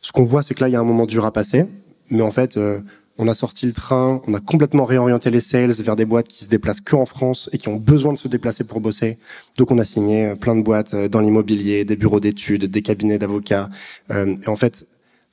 Ce 0.00 0.10
qu'on 0.10 0.22
voit, 0.22 0.42
c'est 0.42 0.54
que 0.54 0.62
là, 0.62 0.70
il 0.70 0.72
y 0.72 0.76
a 0.76 0.80
un 0.80 0.84
moment 0.84 1.04
dur 1.04 1.26
à 1.26 1.32
passer, 1.32 1.66
mais 2.10 2.22
en 2.22 2.30
fait, 2.30 2.56
euh, 2.56 2.80
on 3.18 3.28
a 3.28 3.34
sorti 3.34 3.66
le 3.66 3.74
train, 3.74 4.22
on 4.26 4.32
a 4.32 4.40
complètement 4.40 4.86
réorienté 4.86 5.28
les 5.28 5.40
sales 5.40 5.70
vers 5.72 5.96
des 5.96 6.06
boîtes 6.06 6.28
qui 6.28 6.44
se 6.44 6.48
déplacent 6.48 6.80
que 6.80 6.96
en 6.96 7.04
France 7.04 7.50
et 7.52 7.58
qui 7.58 7.68
ont 7.68 7.76
besoin 7.76 8.14
de 8.14 8.18
se 8.18 8.26
déplacer 8.26 8.64
pour 8.64 8.80
bosser. 8.80 9.18
Donc 9.58 9.70
on 9.70 9.78
a 9.78 9.84
signé 9.84 10.32
plein 10.40 10.56
de 10.56 10.62
boîtes 10.62 10.94
dans 10.94 11.20
l'immobilier, 11.20 11.84
des 11.84 11.96
bureaux 11.96 12.20
d'études, 12.20 12.64
des 12.64 12.80
cabinets 12.80 13.18
d'avocats. 13.18 13.68
et 14.10 14.48
en 14.48 14.56
fait, 14.56 14.86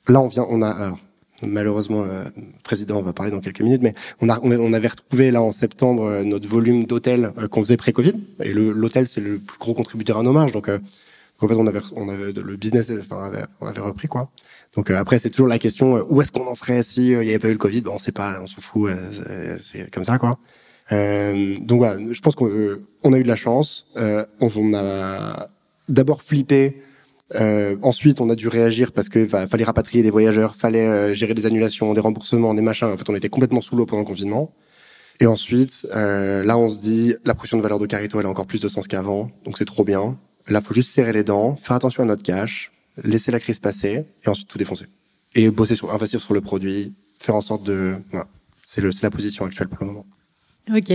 là, 0.08 0.20
on 0.20 0.28
vient, 0.28 0.46
on 0.50 0.60
a 0.60 0.94
malheureusement 1.42 2.02
le 2.02 2.24
président 2.62 3.00
va 3.02 3.12
parler 3.12 3.30
dans 3.30 3.40
quelques 3.40 3.60
minutes, 3.60 3.82
mais 3.82 3.94
on, 4.20 4.28
a, 4.28 4.40
on 4.42 4.72
avait 4.72 4.88
retrouvé 4.88 5.30
là 5.30 5.42
en 5.42 5.52
septembre 5.52 6.04
euh, 6.04 6.24
notre 6.24 6.48
volume 6.48 6.84
d'hôtels 6.84 7.32
euh, 7.38 7.48
qu'on 7.48 7.62
faisait 7.62 7.76
pré-Covid. 7.76 8.14
Et 8.42 8.52
l'hôtel 8.52 9.06
c'est 9.08 9.20
le 9.20 9.38
plus 9.38 9.58
gros 9.58 9.74
contributeur 9.74 10.18
à 10.18 10.22
nos 10.22 10.32
marges, 10.32 10.52
donc 10.52 10.68
euh, 10.68 10.78
en 11.40 11.48
fait 11.48 11.54
on 11.54 11.66
avait, 11.66 11.80
on 11.96 12.08
avait 12.08 12.32
le 12.32 12.56
business, 12.56 12.90
enfin 13.00 13.24
avait, 13.24 13.44
on 13.60 13.66
avait 13.66 13.80
repris 13.80 14.08
quoi. 14.08 14.30
Donc 14.76 14.90
après 14.90 15.18
c'est 15.18 15.30
toujours 15.30 15.48
la 15.48 15.58
question 15.58 16.06
où 16.08 16.20
est-ce 16.22 16.30
qu'on 16.30 16.46
en 16.46 16.54
serait 16.54 16.82
si 16.82 17.10
il 17.10 17.18
n'y 17.18 17.30
avait 17.30 17.38
pas 17.38 17.48
eu 17.48 17.52
le 17.52 17.58
Covid? 17.58 17.80
Bon, 17.80 17.92
On 17.94 17.98
sait 17.98 18.12
pas, 18.12 18.38
on 18.40 18.46
s'en 18.46 18.60
fout, 18.60 18.90
c'est 19.62 19.90
comme 19.90 20.04
ça 20.04 20.18
quoi. 20.18 20.38
Euh, 20.92 21.54
donc 21.60 21.78
voilà, 21.78 22.00
je 22.12 22.20
pense 22.20 22.34
qu'on 22.34 22.48
a 22.48 23.18
eu 23.18 23.22
de 23.22 23.28
la 23.28 23.36
chance. 23.36 23.86
Euh, 23.96 24.24
on 24.40 24.74
a 24.74 25.48
d'abord 25.88 26.22
flippé 26.22 26.82
euh, 27.36 27.76
ensuite, 27.82 28.20
on 28.20 28.28
a 28.30 28.34
dû 28.34 28.48
réagir 28.48 28.92
parce 28.92 29.08
que 29.08 29.26
fallait 29.26 29.64
rapatrier 29.64 30.02
des 30.02 30.10
voyageurs, 30.10 30.54
fallait 30.56 30.86
euh, 30.86 31.14
gérer 31.14 31.34
des 31.34 31.46
annulations, 31.46 31.92
des 31.92 32.00
remboursements, 32.00 32.54
des 32.54 32.62
machins. 32.62 32.88
En 32.88 32.96
fait, 32.96 33.08
on 33.08 33.14
était 33.14 33.28
complètement 33.28 33.60
sous 33.60 33.76
l'eau 33.76 33.86
pendant 33.86 34.02
le 34.02 34.06
confinement. 34.06 34.52
Et 35.20 35.26
ensuite, 35.26 35.86
euh, 35.94 36.42
là, 36.44 36.56
on 36.56 36.68
se 36.68 36.80
dit, 36.80 37.14
la 37.24 37.34
pression 37.34 37.58
de 37.58 37.62
valeur 37.62 37.78
de 37.78 37.86
Carito, 37.86 38.18
elle 38.18 38.26
a 38.26 38.30
encore 38.30 38.46
plus 38.46 38.60
de 38.60 38.68
sens 38.68 38.88
qu'avant, 38.88 39.30
donc 39.44 39.58
c'est 39.58 39.66
trop 39.66 39.84
bien. 39.84 40.18
Là, 40.48 40.62
faut 40.62 40.72
juste 40.72 40.92
serrer 40.92 41.12
les 41.12 41.24
dents, 41.24 41.56
faire 41.56 41.76
attention 41.76 42.02
à 42.02 42.06
notre 42.06 42.22
cash, 42.22 42.72
laisser 43.04 43.30
la 43.30 43.38
crise 43.38 43.58
passer, 43.58 44.06
et 44.24 44.28
ensuite 44.28 44.48
tout 44.48 44.56
défoncer. 44.56 44.86
Et 45.34 45.50
bosser 45.50 45.76
sur, 45.76 45.92
investir 45.92 46.20
sur 46.22 46.32
le 46.32 46.40
produit, 46.40 46.94
faire 47.18 47.34
en 47.34 47.42
sorte 47.42 47.64
de, 47.64 47.96
voilà. 48.10 48.26
C'est 48.64 48.80
le, 48.80 48.92
c'est 48.92 49.02
la 49.02 49.10
position 49.10 49.44
actuelle 49.44 49.68
pour 49.68 49.78
le 49.80 49.86
moment. 49.88 50.06
Ok. 50.68 50.90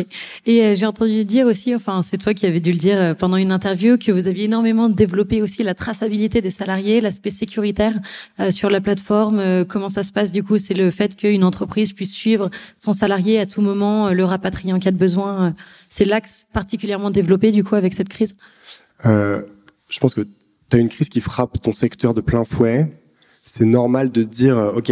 Et 0.45 0.63
euh, 0.63 0.75
j'ai 0.75 0.85
entendu 0.85 1.25
dire 1.25 1.47
aussi, 1.47 1.75
enfin 1.75 2.01
c'est 2.01 2.17
toi 2.17 2.33
qui 2.33 2.45
avais 2.45 2.59
dû 2.59 2.71
le 2.71 2.77
dire 2.77 3.01
euh, 3.01 3.13
pendant 3.13 3.35
une 3.35 3.51
interview, 3.51 3.97
que 3.97 4.11
vous 4.11 4.27
aviez 4.27 4.45
énormément 4.45 4.89
développé 4.89 5.41
aussi 5.41 5.63
la 5.63 5.73
traçabilité 5.73 6.39
des 6.39 6.49
salariés, 6.49 7.01
l'aspect 7.01 7.31
sécuritaire 7.31 7.99
euh, 8.39 8.51
sur 8.51 8.69
la 8.69 8.79
plateforme. 8.79 9.65
comment 9.65 9.89
ça 9.89 10.03
se 10.03 10.11
passe 10.11 10.31
du 10.31 10.43
coup? 10.43 10.57
C'est 10.59 10.75
le 10.75 10.91
fait 10.91 11.15
qu'une 11.15 11.43
entreprise 11.43 11.93
puisse 11.93 12.13
suivre 12.13 12.49
son 12.77 12.93
salarié 12.93 13.39
à 13.39 13.45
tout 13.45 13.61
moment, 13.61 14.11
le 14.11 14.23
rapatrier 14.23 14.71
en 14.71 14.79
cas 14.79 14.91
de 14.91 14.97
besoin. 14.97 15.53
c'est 15.89 16.05
l'axe 16.05 16.47
particulièrement 16.53 17.11
développé 17.11 17.51
du 17.51 17.63
coup 17.63 17.75
avec 17.75 17.93
cette 17.93 18.09
crise? 18.09 18.37
je 19.03 19.99
pense 19.99 20.13
que 20.13 20.21
tu 20.21 20.77
as 20.77 20.79
une 20.79 20.89
crise 20.89 21.09
qui 21.09 21.21
frappe 21.21 21.61
ton 21.61 21.73
secteur 21.73 22.13
de 22.13 22.21
plein 22.21 22.45
fouet. 22.45 22.91
C'est 23.43 23.65
normal 23.65 24.11
de 24.11 24.23
dire, 24.23 24.57
ok, 24.75 24.91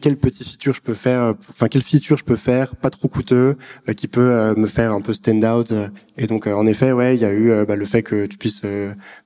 quel, 0.00 0.16
petit 0.16 0.44
feature 0.44 0.74
je 0.74 0.80
peux 0.80 0.94
faire, 0.94 1.20
euh, 1.20 1.32
enfin 1.50 1.68
quel 1.68 1.82
feature 1.82 2.16
je 2.16 2.24
peux 2.24 2.36
faire, 2.36 2.74
pas 2.76 2.90
trop 2.90 3.08
coûteux, 3.08 3.56
euh, 3.88 3.92
qui 3.92 4.08
peut 4.08 4.20
euh, 4.20 4.54
me 4.56 4.66
faire 4.66 4.92
un 4.92 5.00
peu 5.00 5.12
stand 5.12 5.44
out. 5.44 5.72
et 6.16 6.26
donc 6.26 6.46
en 6.46 6.66
effet, 6.66 6.92
ouais, 6.92 7.16
il 7.16 7.20
y 7.20 7.24
a 7.24 7.32
eu 7.32 7.64
bah, 7.66 7.76
le 7.76 7.84
fait 7.84 8.02
que 8.02 8.26
tu 8.26 8.38
puisses 8.38 8.62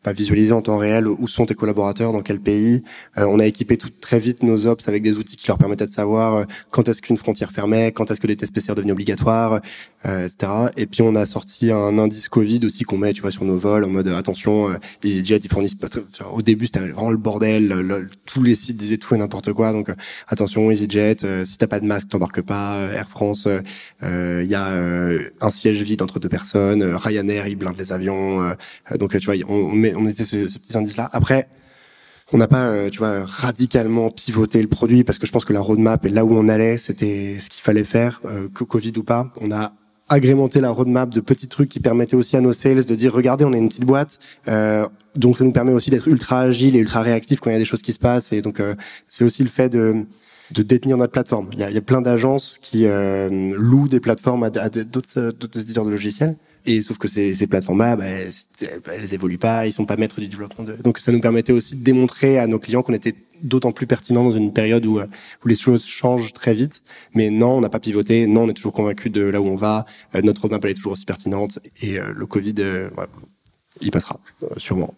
bah, 0.04 0.12
visualiser 0.12 0.52
en 0.52 0.62
temps 0.62 0.78
réel 0.78 1.06
où 1.06 1.28
sont 1.28 1.46
tes 1.46 1.54
collaborateurs, 1.54 2.12
dans 2.12 2.22
quel 2.22 2.40
pays. 2.40 2.82
on 3.16 3.38
a 3.38 3.46
équipé 3.46 3.76
tout 3.76 3.90
très 4.00 4.18
vite 4.18 4.42
nos 4.42 4.66
ops 4.66 4.88
avec 4.88 5.02
des 5.02 5.18
outils 5.18 5.36
qui 5.36 5.46
leur 5.48 5.58
permettaient 5.58 5.86
de 5.86 5.90
savoir 5.90 6.46
quand 6.70 6.88
est-ce 6.88 7.02
qu'une 7.02 7.16
frontière 7.16 7.52
fermait, 7.52 7.92
quand 7.92 8.10
est-ce 8.10 8.20
que 8.20 8.26
les 8.26 8.36
tests 8.36 8.54
PCR 8.54 8.74
devenaient 8.74 8.92
obligatoires, 8.92 9.60
etc. 10.04 10.36
Et 10.76 10.86
puis 10.86 11.02
on 11.02 11.14
a 11.14 11.26
sorti 11.26 11.70
un 11.70 11.98
indice 11.98 12.28
Covid 12.28 12.60
aussi 12.64 12.84
qu'on 12.84 12.98
met, 12.98 13.12
tu 13.12 13.22
vois, 13.22 13.30
sur 13.30 13.44
nos 13.44 13.58
vols 13.58 13.84
en 13.84 13.88
mode 13.88 14.08
attention, 14.08 14.70
EasyJet 15.04 15.40
ils 15.44 15.50
fournissent 15.50 15.74
pas. 15.74 15.88
Au 16.32 16.42
début 16.42 16.66
c'était 16.66 16.80
vraiment 16.80 17.10
le 17.10 17.16
bordel, 17.16 18.08
tous 18.24 18.42
les 18.42 18.54
sites 18.54 18.76
disaient 18.76 18.98
tout 18.98 19.14
et 19.14 19.18
n'importe 19.18 19.52
quoi, 19.52 19.72
donc 19.72 19.90
attention 20.26 20.47
EasyJet, 20.56 21.24
euh, 21.24 21.44
si 21.44 21.58
t'as 21.58 21.66
pas 21.66 21.80
de 21.80 21.86
masque, 21.86 22.08
t'embarques 22.08 22.42
pas. 22.42 22.76
Euh, 22.76 22.92
Air 22.94 23.08
France, 23.08 23.46
il 23.46 24.06
euh, 24.06 24.44
y 24.44 24.54
a 24.54 24.66
un 25.40 25.50
siège 25.50 25.82
vide 25.82 26.02
entre 26.02 26.18
deux 26.18 26.28
personnes. 26.28 26.82
Ryanair, 26.82 27.46
il 27.48 27.56
blinde 27.56 27.76
les 27.78 27.92
avions. 27.92 28.54
donc 28.98 29.18
tu 29.18 29.26
vois, 29.26 29.34
on, 29.48 29.72
met, 29.72 29.94
on 29.94 30.00
mettait 30.00 30.24
ces, 30.24 30.48
ces 30.48 30.58
petits 30.58 30.76
indices-là. 30.76 31.08
Après, 31.12 31.48
on 32.32 32.38
n'a 32.38 32.46
pas, 32.46 32.90
tu 32.90 32.98
vois, 32.98 33.24
radicalement 33.24 34.10
pivoté 34.10 34.60
le 34.60 34.68
produit 34.68 35.04
parce 35.04 35.18
que 35.18 35.26
je 35.26 35.32
pense 35.32 35.44
que 35.44 35.52
la 35.52 35.60
roadmap 35.60 36.04
et 36.04 36.10
là 36.10 36.24
où 36.24 36.36
on 36.36 36.48
allait, 36.48 36.76
c'était 36.76 37.38
ce 37.40 37.48
qu'il 37.48 37.62
fallait 37.62 37.84
faire, 37.84 38.20
que 38.54 38.64
Covid 38.64 38.92
ou 38.98 39.02
pas. 39.02 39.32
On 39.40 39.50
a 39.50 39.72
agrémenter 40.10 40.60
la 40.60 40.70
roadmap 40.70 41.10
de 41.10 41.20
petits 41.20 41.48
trucs 41.48 41.68
qui 41.68 41.80
permettaient 41.80 42.16
aussi 42.16 42.36
à 42.36 42.40
nos 42.40 42.52
sales 42.52 42.84
de 42.84 42.94
dire 42.94 43.12
regardez 43.12 43.44
on 43.44 43.52
est 43.52 43.58
une 43.58 43.68
petite 43.68 43.84
boîte 43.84 44.18
donc 44.46 45.36
ça 45.36 45.44
nous 45.44 45.52
permet 45.52 45.72
aussi 45.72 45.90
d'être 45.90 46.08
ultra 46.08 46.40
agile 46.40 46.76
et 46.76 46.78
ultra 46.78 47.02
réactif 47.02 47.40
quand 47.40 47.50
il 47.50 47.52
y 47.52 47.56
a 47.56 47.58
des 47.58 47.66
choses 47.66 47.82
qui 47.82 47.92
se 47.92 47.98
passent 47.98 48.32
et 48.32 48.40
donc 48.40 48.62
c'est 49.06 49.22
aussi 49.24 49.42
le 49.42 49.50
fait 49.50 49.68
de 49.68 50.06
de 50.52 50.62
détenir 50.62 50.96
notre 50.96 51.12
plateforme. 51.12 51.48
Il 51.52 51.58
y 51.58 51.62
a, 51.62 51.70
il 51.70 51.74
y 51.74 51.78
a 51.78 51.82
plein 51.82 52.00
d'agences 52.00 52.58
qui 52.60 52.86
euh, 52.86 53.28
louent 53.56 53.88
des 53.88 54.00
plateformes 54.00 54.44
à, 54.44 54.50
d'autres 54.50 55.58
éditeurs 55.58 55.84
de 55.84 55.90
logiciels. 55.90 56.36
Et 56.64 56.80
sauf 56.80 56.98
que 56.98 57.08
ces, 57.08 57.34
ces 57.34 57.46
plateformes-là, 57.46 57.96
bah, 57.96 58.04
elles, 58.06 59.14
évoluent 59.14 59.38
pas, 59.38 59.66
ils 59.66 59.72
sont 59.72 59.86
pas 59.86 59.96
maîtres 59.96 60.20
du 60.20 60.28
développement. 60.28 60.64
De... 60.64 60.74
Donc 60.82 60.98
ça 60.98 61.12
nous 61.12 61.20
permettait 61.20 61.52
aussi 61.52 61.76
de 61.76 61.84
démontrer 61.84 62.38
à 62.38 62.46
nos 62.46 62.58
clients 62.58 62.82
qu'on 62.82 62.92
était 62.92 63.14
d'autant 63.42 63.70
plus 63.70 63.86
pertinent 63.86 64.24
dans 64.24 64.32
une 64.32 64.52
période 64.52 64.84
où, 64.84 64.98
où 65.00 65.48
les 65.48 65.54
choses 65.54 65.84
changent 65.86 66.32
très 66.32 66.54
vite. 66.54 66.82
Mais 67.14 67.30
non, 67.30 67.58
on 67.58 67.60
n'a 67.60 67.68
pas 67.68 67.78
pivoté. 67.78 68.26
Non, 68.26 68.42
on 68.42 68.48
est 68.48 68.54
toujours 68.54 68.72
convaincu 68.72 69.08
de 69.08 69.22
là 69.22 69.40
où 69.40 69.46
on 69.46 69.56
va. 69.56 69.86
notre 70.22 70.42
roadmap 70.42 70.64
elle 70.64 70.72
est 70.72 70.74
toujours 70.74 70.92
aussi 70.92 71.04
pertinente. 71.04 71.60
Et 71.80 71.98
le 71.98 72.26
Covid, 72.26 72.54
il 73.80 73.90
passera 73.90 74.18
sûrement. 74.56 74.94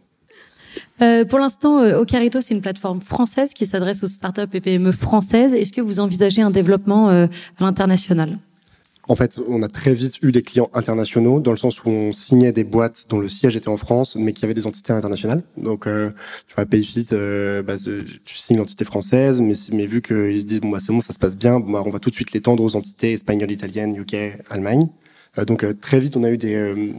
Euh, 1.03 1.25
pour 1.25 1.39
l'instant, 1.39 1.81
euh, 1.81 1.99
Ocarito, 1.99 2.41
c'est 2.41 2.55
une 2.55 2.61
plateforme 2.61 3.01
française 3.01 3.53
qui 3.55 3.67
s'adresse 3.67 4.03
aux 4.03 4.09
startups 4.09 4.43
et 4.53 4.61
PME 4.61 4.93
françaises. 4.93 5.55
Est-ce 5.55 5.73
que 5.73 5.81
vous 5.81 6.01
envisagez 6.01 6.43
un 6.43 6.51
développement 6.51 7.11
euh, 7.11 7.27
à 7.59 7.65
l'international? 7.65 8.39
En 9.09 9.17
fait, 9.17 9.41
on 9.49 9.63
a 9.63 9.69
très 9.69 9.93
vite 9.93 10.19
eu 10.23 10.31
des 10.31 10.43
clients 10.43 10.71
internationaux, 10.73 11.41
dans 11.41 11.51
le 11.51 11.57
sens 11.57 11.83
où 11.83 11.89
on 11.89 12.13
signait 12.13 12.53
des 12.53 12.63
boîtes 12.63 13.07
dont 13.09 13.19
le 13.19 13.29
siège 13.29 13.57
était 13.57 13.69
en 13.69 13.77
France, 13.77 14.15
mais 14.15 14.33
qui 14.33 14.45
avaient 14.45 14.55
des 14.55 14.69
entités 14.69 14.93
internationales. 14.93 15.43
Donc, 15.57 15.87
tu 15.87 16.55
vois, 16.55 16.65
Payfit, 16.65 17.07
euh, 17.13 17.61
bah, 17.61 17.75
tu 17.77 18.37
signes 18.37 18.59
l'entité 18.59 18.85
française, 18.85 19.41
mais, 19.41 19.55
mais 19.73 19.87
vu 19.87 20.01
qu'ils 20.01 20.41
se 20.41 20.47
disent, 20.47 20.61
bon, 20.61 20.69
bah, 20.69 20.79
c'est 20.81 20.93
bon, 20.93 21.01
ça 21.01 21.13
se 21.13 21.19
passe 21.19 21.37
bien, 21.37 21.59
bah, 21.59 21.83
on 21.85 21.91
va 21.91 21.99
tout 21.99 22.11
de 22.11 22.15
suite 22.15 22.31
l'étendre 22.31 22.63
aux 22.63 22.77
entités 22.77 23.15
espagnoles, 23.15 23.51
italiennes, 23.51 23.97
UK, 23.97 24.15
Allemagne. 24.49 24.89
donc, 25.45 25.67
très 25.81 25.99
vite, 25.99 26.17
on 26.17 26.23
a 26.23 26.31
eu 26.31 26.39
des 26.39 26.95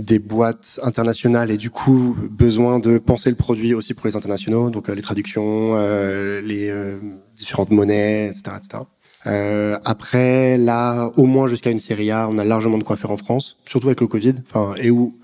des 0.00 0.18
boîtes 0.18 0.80
internationales 0.82 1.50
et 1.50 1.56
du 1.56 1.70
coup 1.70 2.16
besoin 2.30 2.78
de 2.78 2.98
penser 2.98 3.30
le 3.30 3.36
produit 3.36 3.74
aussi 3.74 3.94
pour 3.94 4.06
les 4.06 4.16
internationaux, 4.16 4.70
donc 4.70 4.88
euh, 4.88 4.94
les 4.94 5.02
traductions, 5.02 5.72
euh, 5.74 6.40
les 6.40 6.68
euh, 6.70 6.98
différentes 7.36 7.70
monnaies, 7.70 8.26
etc. 8.26 8.56
etc. 8.56 9.80
après, 9.84 10.56
là, 10.56 11.10
au 11.16 11.26
moins 11.26 11.46
jusqu'à 11.46 11.70
une 11.70 11.78
série 11.78 12.10
A, 12.10 12.28
on 12.28 12.38
a 12.38 12.44
largement 12.44 12.78
de 12.78 12.84
quoi 12.84 12.96
faire 12.96 13.10
en 13.10 13.16
France, 13.16 13.58
surtout 13.66 13.88
avec 13.88 14.00
le 14.00 14.06
Covid, 14.06 14.34
enfin 14.48 14.74
et 14.76 14.90
où 14.90 15.18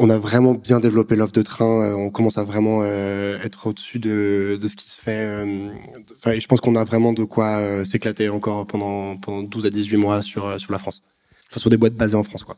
on 0.00 0.10
a 0.10 0.18
vraiment 0.18 0.54
bien 0.54 0.78
développé 0.78 1.16
l'offre 1.16 1.32
de 1.32 1.42
train. 1.42 1.94
on 1.94 2.10
commence 2.10 2.38
à 2.38 2.44
vraiment 2.44 2.84
être 2.84 3.66
au-dessus 3.66 3.98
de, 3.98 4.56
de 4.60 4.68
ce 4.68 4.76
qui 4.76 4.88
se 4.90 5.00
fait. 5.00 5.44
Enfin, 6.16 6.38
je 6.38 6.46
pense 6.46 6.60
qu'on 6.60 6.76
a 6.76 6.84
vraiment 6.84 7.12
de 7.12 7.24
quoi 7.24 7.84
s'éclater 7.84 8.28
encore 8.28 8.66
pendant 8.66 9.16
pendant 9.16 9.42
12 9.42 9.66
à 9.66 9.70
18 9.70 9.96
mois 9.96 10.22
sur 10.22 10.60
sur 10.60 10.72
la 10.72 10.78
France, 10.78 11.02
enfin, 11.50 11.58
sur 11.60 11.70
des 11.70 11.76
boîtes 11.76 11.94
basées 11.94 12.16
en 12.16 12.22
France, 12.22 12.44
quoi. 12.44 12.56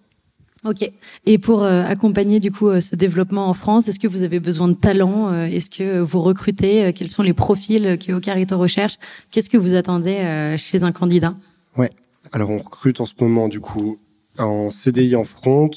Ok. 0.64 0.90
Et 1.24 1.38
pour 1.38 1.62
euh, 1.62 1.82
accompagner 1.84 2.38
du 2.38 2.52
coup 2.52 2.68
euh, 2.68 2.80
ce 2.80 2.94
développement 2.94 3.48
en 3.48 3.54
France, 3.54 3.88
est-ce 3.88 3.98
que 3.98 4.06
vous 4.06 4.22
avez 4.22 4.40
besoin 4.40 4.68
de 4.68 4.74
talents 4.74 5.32
euh, 5.32 5.46
Est-ce 5.46 5.70
que 5.70 6.00
vous 6.00 6.20
recrutez 6.20 6.92
Quels 6.92 7.08
sont 7.08 7.22
les 7.22 7.32
profils 7.32 7.98
que 7.98 8.12
Ocarito 8.12 8.58
recherche? 8.58 8.98
Qu'est-ce 9.30 9.48
que 9.48 9.56
vous 9.56 9.74
attendez 9.74 10.56
chez 10.58 10.82
un 10.82 10.92
candidat? 10.92 11.34
Ouais. 11.78 11.90
Alors 12.32 12.50
on 12.50 12.58
recrute 12.58 13.00
en 13.00 13.06
ce 13.06 13.14
moment 13.18 13.48
du 13.48 13.60
coup 13.60 13.98
en 14.38 14.70
CDI 14.70 15.16
en 15.16 15.24
front, 15.24 15.70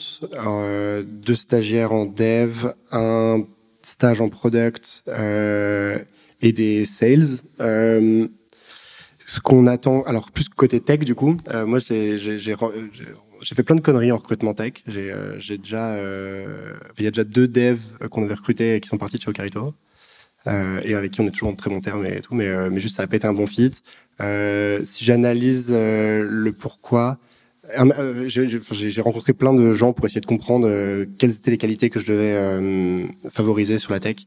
deux 1.06 1.36
stagiaires 1.36 1.94
en 1.94 2.06
dev, 2.06 2.74
un 2.92 3.44
stage 3.82 4.20
en 4.20 4.30
product 4.30 5.04
et 6.42 6.52
des 6.52 6.86
sales. 6.86 7.40
ce 7.58 9.40
qu'on 9.42 9.66
attend, 9.68 10.04
alors 10.04 10.32
plus 10.32 10.50
côté 10.50 10.82
tech 10.82 11.00
du 11.00 11.16
coup, 11.16 11.38
moi 11.66 11.80
j'ai 11.80 12.56
j'ai 13.44 13.56
fait 13.56 13.64
plein 13.64 13.76
de 13.76 13.82
conneries 13.82 14.12
en 14.12 14.18
recrutement 14.18 14.54
tech. 14.54 14.74
J'ai 14.88 15.12
euh, 15.12 15.38
déjà, 15.58 15.94
euh, 15.96 16.74
il 16.98 17.04
y 17.04 17.08
a 17.08 17.12
déjà 17.12 17.24
deux 17.24 17.48
devs 17.48 17.98
qu'on 18.10 18.24
avait 18.24 18.34
recrutés 18.34 18.80
qui 18.82 18.88
sont 18.88 18.98
partis 18.98 19.18
de 19.18 19.22
chez 19.22 19.30
Ocarito. 19.30 19.74
Euh, 20.48 20.82
et 20.84 20.94
avec 20.94 21.12
qui 21.12 21.22
on 21.22 21.28
est 21.28 21.32
toujours 21.32 21.50
en 21.50 21.56
très 21.56 21.70
bon 21.70 21.80
terme 21.80 22.06
et 22.06 22.20
tout, 22.20 22.36
mais, 22.36 22.48
euh, 22.48 22.70
mais 22.70 22.82
juste 22.82 22.98
ça 22.98 23.04
a 23.04 23.08
pas 23.08 23.16
été 23.16 23.28
un 23.28 23.34
bon 23.34 23.48
fit. 23.48 23.72
Euh, 24.20 24.82
si 24.84 25.06
j'analyse 25.06 25.72
le 25.72 26.52
pourquoi, 26.52 27.18
j'ai 28.26 29.02
rencontré 29.02 29.34
plein 29.34 29.54
de 29.54 29.72
gens 29.72 29.94
pour 29.94 30.06
essayer 30.06 30.22
de 30.22 30.26
comprendre 30.26 30.68
quelles 31.18 31.32
étaient 31.32 31.52
les 31.52 31.58
qualités 31.58 31.90
que 31.90 32.00
je 32.00 32.12
devais 32.12 33.08
favoriser 33.32 33.80
sur 33.80 33.92
la 33.94 34.00
tech. 34.00 34.18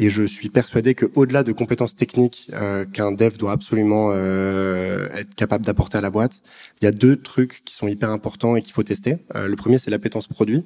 Et 0.00 0.10
je 0.10 0.22
suis 0.22 0.48
persuadé 0.48 0.94
que 0.94 1.06
au-delà 1.16 1.42
de 1.42 1.50
compétences 1.50 1.96
techniques 1.96 2.50
euh, 2.54 2.84
qu'un 2.84 3.10
dev 3.10 3.36
doit 3.36 3.50
absolument 3.50 4.10
euh, 4.12 5.08
être 5.12 5.34
capable 5.34 5.66
d'apporter 5.66 5.98
à 5.98 6.00
la 6.00 6.10
boîte, 6.10 6.40
il 6.80 6.84
y 6.84 6.88
a 6.88 6.92
deux 6.92 7.16
trucs 7.16 7.62
qui 7.64 7.74
sont 7.74 7.88
hyper 7.88 8.10
importants 8.10 8.54
et 8.54 8.62
qu'il 8.62 8.72
faut 8.72 8.84
tester. 8.84 9.16
Euh, 9.34 9.48
le 9.48 9.56
premier, 9.56 9.76
c'est 9.76 9.90
l'appétence 9.90 10.28
produit. 10.28 10.64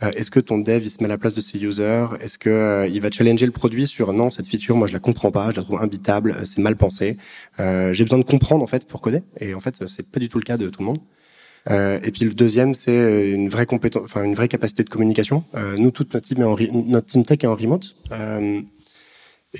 Est-ce 0.00 0.32
que 0.32 0.40
ton 0.40 0.58
dev 0.58 0.82
il 0.82 0.90
se 0.90 0.96
met 0.98 1.04
à 1.04 1.08
la 1.08 1.18
place 1.18 1.34
de 1.34 1.40
ses 1.40 1.62
users? 1.62 2.06
Est-ce 2.20 2.36
que 2.36 2.88
il 2.90 3.00
va 3.00 3.08
challenger 3.12 3.46
le 3.46 3.52
produit 3.52 3.86
sur 3.86 4.12
non 4.12 4.30
cette 4.30 4.48
feature 4.48 4.74
moi 4.74 4.88
je 4.88 4.92
la 4.92 4.98
comprends 4.98 5.30
pas, 5.30 5.52
je 5.52 5.56
la 5.56 5.62
trouve 5.62 5.80
imbitable, 5.80 6.34
c'est 6.44 6.58
mal 6.58 6.74
pensé. 6.74 7.18
J'ai 7.58 8.02
besoin 8.02 8.18
de 8.18 8.24
comprendre 8.24 8.64
en 8.64 8.66
fait 8.66 8.84
pour 8.84 9.00
coder 9.00 9.22
et 9.38 9.54
en 9.54 9.60
fait 9.60 9.86
c'est 9.86 10.04
pas 10.04 10.18
du 10.18 10.28
tout 10.28 10.38
le 10.38 10.44
cas 10.44 10.56
de 10.56 10.68
tout 10.70 10.80
le 10.80 10.86
monde. 10.86 10.98
Euh, 11.70 12.00
et 12.02 12.10
puis 12.10 12.24
le 12.24 12.34
deuxième, 12.34 12.74
c'est 12.74 13.30
une 13.30 13.48
vraie 13.48 13.66
compétence, 13.66 14.02
enfin 14.04 14.24
une 14.24 14.34
vraie 14.34 14.48
capacité 14.48 14.82
de 14.82 14.88
communication. 14.88 15.44
Euh, 15.54 15.76
nous, 15.76 15.90
toute 15.90 16.12
notre 16.14 16.26
team, 16.26 16.40
est 16.40 16.44
en 16.44 16.56
notre 16.86 17.06
team 17.06 17.24
tech 17.24 17.38
est 17.42 17.46
en 17.46 17.54
remote. 17.54 17.94
Euh, 18.12 18.60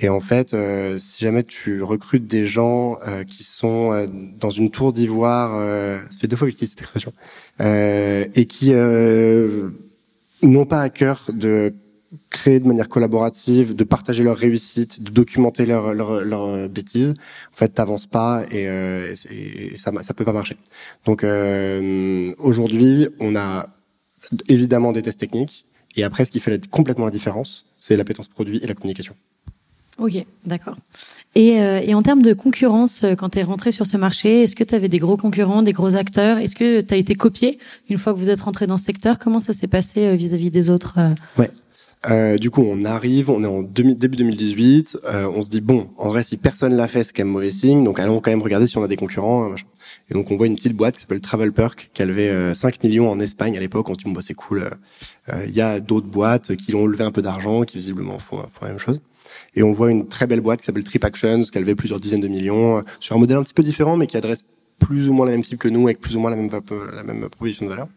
et 0.01 0.09
en 0.09 0.21
fait, 0.21 0.55
euh, 0.55 0.99
si 0.99 1.23
jamais 1.23 1.43
tu 1.43 1.83
recrutes 1.83 2.27
des 2.27 2.47
gens 2.47 2.97
euh, 3.07 3.25
qui 3.25 3.45
sont 3.45 3.93
euh, 3.93 4.07
dans 4.41 4.49
une 4.49 4.71
tour 4.71 4.93
d'ivoire, 4.93 5.51
ça 6.11 6.19
fait 6.19 6.29
deux 6.29 6.37
fois 6.37 6.47
que 6.47 6.53
j'utilise 6.53 6.71
cette 6.71 6.81
expression, 6.81 7.13
et 7.61 8.47
qui 8.47 8.73
n'ont 10.43 10.67
pas 10.67 10.81
à 10.81 10.89
cœur 10.89 11.31
de 11.33 11.75
créer 12.31 12.59
de 12.59 12.67
manière 12.67 12.89
collaborative, 12.89 13.75
de 13.75 13.85
partager 13.85 14.23
leur 14.23 14.37
réussite, 14.37 15.03
de 15.03 15.11
documenter 15.11 15.67
leurs 15.67 15.95
leur, 15.95 16.25
leur 16.25 16.69
bêtises, 16.69 17.15
en 17.53 17.57
fait, 17.57 17.69
t'avances 17.69 18.07
pas 18.07 18.45
et, 18.51 18.65
et, 18.65 19.77
ça 19.77 19.93
ça 20.03 20.15
peut 20.15 20.25
pas 20.25 20.33
marcher. 20.33 20.57
Donc 21.05 21.25
aujourd'hui, 22.39 23.09
on 23.21 23.37
a 23.37 23.69
évidemment 24.49 24.93
des 24.93 25.03
tests 25.03 25.21
techniques, 25.21 25.67
et 25.97 26.05
après, 26.05 26.25
ce 26.25 26.33
qui 26.33 26.41
fait 26.41 26.67
complètement 26.69 27.05
la 27.05 27.11
différence, 27.11 27.67
c'est 27.79 27.97
l'appétence 27.97 28.29
produit 28.29 28.59
et 28.63 28.67
la 28.67 28.75
communication. 28.75 29.15
Ok, 29.99 30.25
d'accord. 30.47 30.77
Et, 31.35 31.61
euh, 31.61 31.81
et, 31.85 31.95
en 31.95 32.03
termes 32.03 32.23
de 32.23 32.33
concurrence, 32.33 33.05
euh, 33.05 33.15
quand 33.15 33.31
tu 33.31 33.39
es 33.39 33.43
rentré 33.43 33.73
sur 33.73 33.87
ce 33.87 33.97
marché, 33.97 34.43
est-ce 34.43 34.57
que 34.57 34.65
tu 34.65 34.75
avais 34.75 34.89
des 34.89 34.99
gros 34.99 35.17
concurrents, 35.17 35.63
des 35.63 35.73
gros 35.73 35.97
acteurs? 35.97 36.39
Est-ce 36.39 36.57
que 36.57 36.81
tu 36.81 36.95
as 36.95 36.97
été 36.97 37.15
copié 37.15 37.59
une 37.91 37.99
fois 37.99 38.15
que 38.15 38.19
vous 38.19 38.31
êtes 38.31 38.41
rentré 38.41 38.67
dans 38.67 38.79
ce 38.79 38.85
secteur? 38.85 39.19
Comment 39.19 39.39
ça 39.39 39.53
s'est 39.53 39.67
passé 39.67 40.07
euh, 40.07 40.15
vis-à-vis 40.15 40.51
des 40.51 40.71
autres 40.71 40.99
Ouais. 41.39 41.51
Euh, 42.11 42.37
du 42.37 42.51
coup, 42.51 42.63
on 42.63 42.85
arrive, 42.85 43.31
on 43.31 43.45
est 43.45 43.47
en 43.47 43.63
début 43.63 43.95
2018, 43.95 44.99
euh, 45.05 45.31
on 45.33 45.41
se 45.41 45.49
dit 45.49 45.61
bon, 45.61 45.89
en 45.99 46.09
vrai, 46.09 46.25
si 46.25 46.37
personne 46.37 46.75
l'a 46.75 46.89
fait, 46.89 47.05
c'est 47.05 47.13
quand 47.13 47.23
même 47.23 47.33
mauvais 47.33 47.51
signe, 47.51 47.85
donc 47.85 48.01
allons 48.01 48.21
quand 48.21 48.33
même 48.33 48.43
regarder 48.43 48.67
si 48.67 48.77
on 48.77 48.83
a 48.83 48.89
des 48.89 48.97
concurrents. 48.97 49.51
Machin. 49.51 49.67
Et 50.11 50.15
donc 50.15 50.31
on 50.31 50.37
voit 50.37 50.47
une 50.47 50.57
petite 50.57 50.75
boîte 50.75 50.97
qui 50.97 51.03
s'appelle 51.03 51.21
Travel 51.21 51.53
Perk, 51.53 51.91
qui 51.95 52.03
a 52.03 52.07
levé 52.07 52.53
5 52.55 52.83
millions 52.83 53.09
en 53.09 53.21
Espagne 53.21 53.57
à 53.57 53.61
l'époque. 53.61 53.89
On 53.89 53.93
dit 53.93 54.05
bon, 54.05 54.11
bah, 54.13 54.21
c'est 54.23 54.35
cool. 54.35 54.69
Il 55.47 55.55
y 55.55 55.61
a 55.61 55.79
d'autres 55.79 56.09
boîtes 56.09 56.57
qui 56.57 56.73
l'ont 56.73 56.87
levé 56.87 57.05
un 57.05 57.13
peu 57.13 57.23
d'argent, 57.23 57.63
qui 57.63 57.79
visiblement 57.79 58.19
font, 58.19 58.39
font 58.49 58.65
la 58.65 58.69
même 58.69 58.79
chose. 58.79 59.01
Et 59.55 59.63
on 59.63 59.73
voit 59.73 59.91
une 59.91 60.07
très 60.07 60.27
belle 60.27 60.41
boîte 60.41 60.61
qui 60.61 60.67
s'appelle 60.67 60.85
Trip 60.85 61.05
Actions, 61.05 61.43
qui 61.43 61.57
a 61.59 61.61
levé 61.61 61.75
plusieurs 61.75 62.01
dizaines 62.01 62.21
de 62.21 62.29
millions, 62.29 62.79
euh, 62.79 62.83
sur 63.01 63.17
un 63.17 63.19
modèle 63.19 63.37
un 63.37 63.43
petit 63.43 63.55
peu 63.55 63.63
différent, 63.63 63.97
mais 63.97 64.07
qui 64.07 64.17
adresse 64.17 64.45
plus 64.79 65.09
ou 65.09 65.13
moins 65.13 65.27
la 65.27 65.33
même 65.33 65.45
cible 65.45 65.59
que 65.59 65.69
nous, 65.69 65.87
avec 65.87 66.01
plus 66.01 66.17
ou 66.17 66.21
moins 66.21 66.31
la 66.31 66.37
même, 66.37 66.51
la 66.95 67.03
même 67.03 67.29
proposition 67.29 67.67
de 67.67 67.71
valeur. 67.71 67.89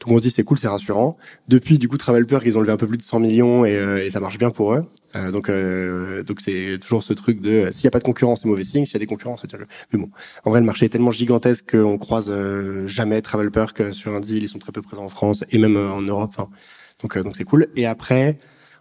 Donc 0.00 0.12
on 0.12 0.18
se 0.18 0.22
dit 0.22 0.30
c'est 0.30 0.42
cool, 0.42 0.58
c'est 0.58 0.68
rassurant. 0.68 1.16
Depuis 1.48 1.78
du 1.78 1.88
coup 1.88 1.96
Travelper, 1.96 2.40
ils 2.44 2.58
ont 2.58 2.60
levé 2.60 2.72
un 2.72 2.76
peu 2.76 2.86
plus 2.86 2.96
de 2.96 3.02
100 3.02 3.20
millions 3.20 3.64
et, 3.64 3.76
euh, 3.76 4.04
et 4.04 4.10
ça 4.10 4.20
marche 4.20 4.38
bien 4.38 4.50
pour 4.50 4.74
eux. 4.74 4.84
Euh, 5.16 5.30
donc 5.30 5.48
euh, 5.48 6.22
donc 6.24 6.40
c'est 6.40 6.78
toujours 6.80 7.02
ce 7.02 7.12
truc 7.12 7.40
de 7.40 7.50
euh, 7.50 7.72
s'il 7.72 7.84
y 7.84 7.88
a 7.88 7.90
pas 7.92 8.00
de 8.00 8.04
concurrence 8.04 8.40
c'est 8.42 8.48
mauvais 8.48 8.64
signe, 8.64 8.84
s'il 8.84 8.94
y 8.94 8.96
a 8.96 9.00
des 9.00 9.06
concurrents 9.06 9.36
c'est 9.36 9.52
le. 9.52 9.66
Mais 9.92 9.98
bon, 9.98 10.10
en 10.44 10.50
vrai 10.50 10.60
le 10.60 10.66
marché 10.66 10.86
est 10.86 10.88
tellement 10.88 11.12
gigantesque 11.12 11.70
qu'on 11.70 11.98
croise 11.98 12.32
jamais 12.86 13.22
Travelperk 13.22 13.94
sur 13.94 14.12
un 14.12 14.20
deal, 14.20 14.42
ils 14.42 14.48
sont 14.48 14.58
très 14.58 14.72
peu 14.72 14.82
présents 14.82 15.04
en 15.04 15.08
France 15.08 15.44
et 15.50 15.58
même 15.58 15.76
en 15.76 16.02
Europe. 16.02 16.30
Enfin, 16.36 16.48
donc 17.00 17.16
donc 17.18 17.36
c'est 17.36 17.44
cool. 17.44 17.68
Et 17.76 17.86
après 17.86 18.38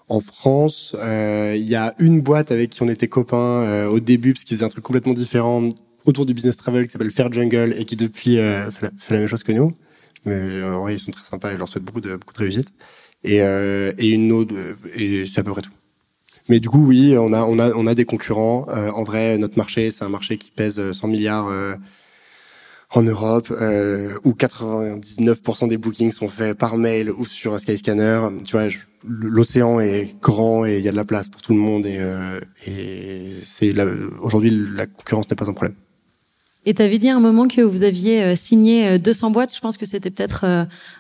en 0.10 0.20
France, 0.20 0.96
euh, 1.00 1.56
il 1.58 1.70
y 1.70 1.76
a 1.76 1.96
une 2.00 2.22
boîte 2.22 2.52
avec 2.52 2.72
qui 2.72 2.84
on 2.84 2.90
était 2.90 3.08
copains 3.08 3.38
euh, 3.38 3.88
au 3.88 4.00
début 4.00 4.34
parce 4.34 4.44
qu'ils 4.44 4.58
faisaient 4.58 4.66
un 4.66 4.70
truc 4.70 4.84
complètement 4.84 5.14
différent 5.14 5.70
autour 6.06 6.26
du 6.26 6.34
business 6.34 6.58
travel 6.58 6.86
qui 6.86 6.92
s'appelle 6.92 7.12
Fair 7.12 7.32
Jungle 7.32 7.74
et 7.78 7.86
qui 7.86 7.96
depuis 7.96 8.38
euh, 8.38 8.70
fait, 8.70 8.92
la, 9.10 9.20
même 9.20 9.28
chose 9.28 9.44
que 9.44 9.54
nous. 9.54 9.74
Mais 10.26 10.64
en 10.64 10.82
vrai, 10.82 10.96
ils 10.96 11.00
sont 11.00 11.12
très 11.12 11.24
sympas 11.24 11.52
et 11.52 11.54
je 11.54 11.60
leur 11.60 11.68
souhaite 11.68 11.84
beaucoup 11.84 12.02
de 12.02 12.16
beaucoup 12.16 12.34
de 12.34 12.40
réussite. 12.40 12.70
Et, 13.26 13.38
et 13.38 14.10
une 14.10 14.32
autre 14.34 14.54
et 14.96 15.26
c'est 15.26 15.40
à 15.40 15.44
peu 15.44 15.52
près 15.52 15.62
tout. 15.62 15.72
Mais 16.50 16.60
du 16.60 16.70
coup, 16.70 16.86
oui, 16.86 17.16
on 17.18 17.32
a 17.32 17.44
on 17.44 17.58
a 17.60 17.72
on 17.74 17.88
a 17.88 17.96
des 17.96 18.06
concurrents. 18.06 18.68
en 18.70 19.04
vrai, 19.04 19.38
notre 19.38 19.58
marché, 19.58 19.92
c'est 19.92 20.04
un 20.04 20.10
marché 20.10 20.38
qui 20.38 20.52
pèse 20.52 20.92
100 20.92 21.08
milliards 21.08 21.50
en 22.94 23.02
Europe 23.02 23.52
euh, 23.52 24.14
où 24.24 24.32
99% 24.32 25.68
des 25.68 25.78
bookings 25.78 26.12
sont 26.12 26.30
faits 26.30 26.58
par 26.58 26.78
mail 26.78 27.10
ou 27.10 27.26
sur 27.26 27.60
Skyscanner. 27.60 28.22
Tu 28.46 28.52
vois, 28.52 28.68
l'océan 29.04 29.80
est 29.80 30.16
grand 30.22 30.66
et 30.66 30.78
il 30.78 30.86
y 30.86 30.88
a 30.88 30.92
de 30.92 30.96
la 30.96 31.04
place 31.04 31.28
pour 31.28 31.42
tout 31.42 31.54
le 31.54 31.60
monde 31.60 31.86
et, 31.86 31.98
euh, 31.98 32.40
et 32.68 33.32
c'est 33.44 33.74
aujourd'hui 34.20 34.52
la 34.76 34.86
concurrence 34.86 35.30
n'est 35.30 35.36
pas 35.36 35.50
un 35.50 35.54
problème. 35.54 35.76
Et 36.66 36.74
tu 36.74 36.82
avais 36.82 36.98
dit 36.98 37.10
à 37.10 37.16
un 37.18 37.20
moment 37.20 37.50
que 37.50 37.60
vous 37.60 37.84
aviez 37.84 38.38
signé 38.38 38.98
200 38.98 39.32
boîtes. 39.32 39.54
Je 39.54 39.60
pense 39.60 39.76
que 39.76 39.86
c'était 39.86 40.12
peut-être 40.12 40.46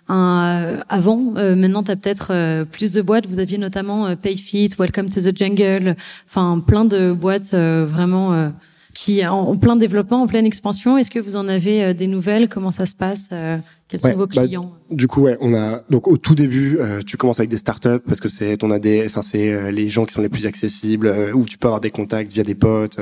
un 0.09 0.83
avant. 0.89 1.15
maintenant, 1.55 1.83
tu 1.83 1.91
as 1.91 1.95
peut-être 1.95 2.65
plus 2.65 2.91
de 2.91 3.01
boîtes. 3.01 3.27
Vous 3.27 3.39
aviez 3.39 3.57
notamment 3.57 4.13
PayFit, 4.17 4.71
Welcome 4.77 5.09
to 5.09 5.21
the 5.21 5.33
Jungle, 5.33 5.95
enfin 6.27 6.59
plein 6.59 6.83
de 6.83 7.13
boîtes 7.13 7.53
vraiment 7.53 8.51
qui 8.93 9.25
en, 9.25 9.57
plein 9.57 9.75
développement, 9.75 10.21
en 10.21 10.27
pleine 10.27 10.45
expansion. 10.45 10.97
Est-ce 10.97 11.11
que 11.11 11.19
vous 11.19 11.35
en 11.35 11.47
avez 11.47 11.83
euh, 11.83 11.93
des 11.93 12.07
nouvelles? 12.07 12.47
Comment 12.47 12.71
ça 12.71 12.85
se 12.85 12.93
passe 12.93 13.29
euh, 13.31 13.57
Quels 13.87 13.99
sont 13.99 14.13
vos 14.13 14.27
bah, 14.27 14.43
clients? 14.43 14.71
Du 14.91 15.07
coup, 15.07 15.21
ouais, 15.21 15.37
on 15.41 15.53
a 15.53 15.81
donc 15.89 16.07
au 16.07 16.17
tout 16.17 16.35
début, 16.35 16.77
euh, 16.77 17.01
tu 17.05 17.17
commences 17.17 17.39
avec 17.39 17.49
des 17.49 17.57
startups 17.57 17.99
parce 18.05 18.19
que 18.19 18.29
c'est 18.29 18.57
ton 18.57 18.71
AD, 18.71 18.87
enfin 19.05 19.21
c'est 19.21 19.71
les 19.71 19.89
gens 19.89 20.05
qui 20.05 20.13
sont 20.13 20.21
les 20.21 20.29
plus 20.29 20.45
accessibles, 20.45 21.13
où 21.33 21.45
tu 21.45 21.57
peux 21.57 21.67
avoir 21.67 21.81
des 21.81 21.91
contacts 21.91 22.31
via 22.31 22.43
des 22.43 22.55
potes. 22.55 22.99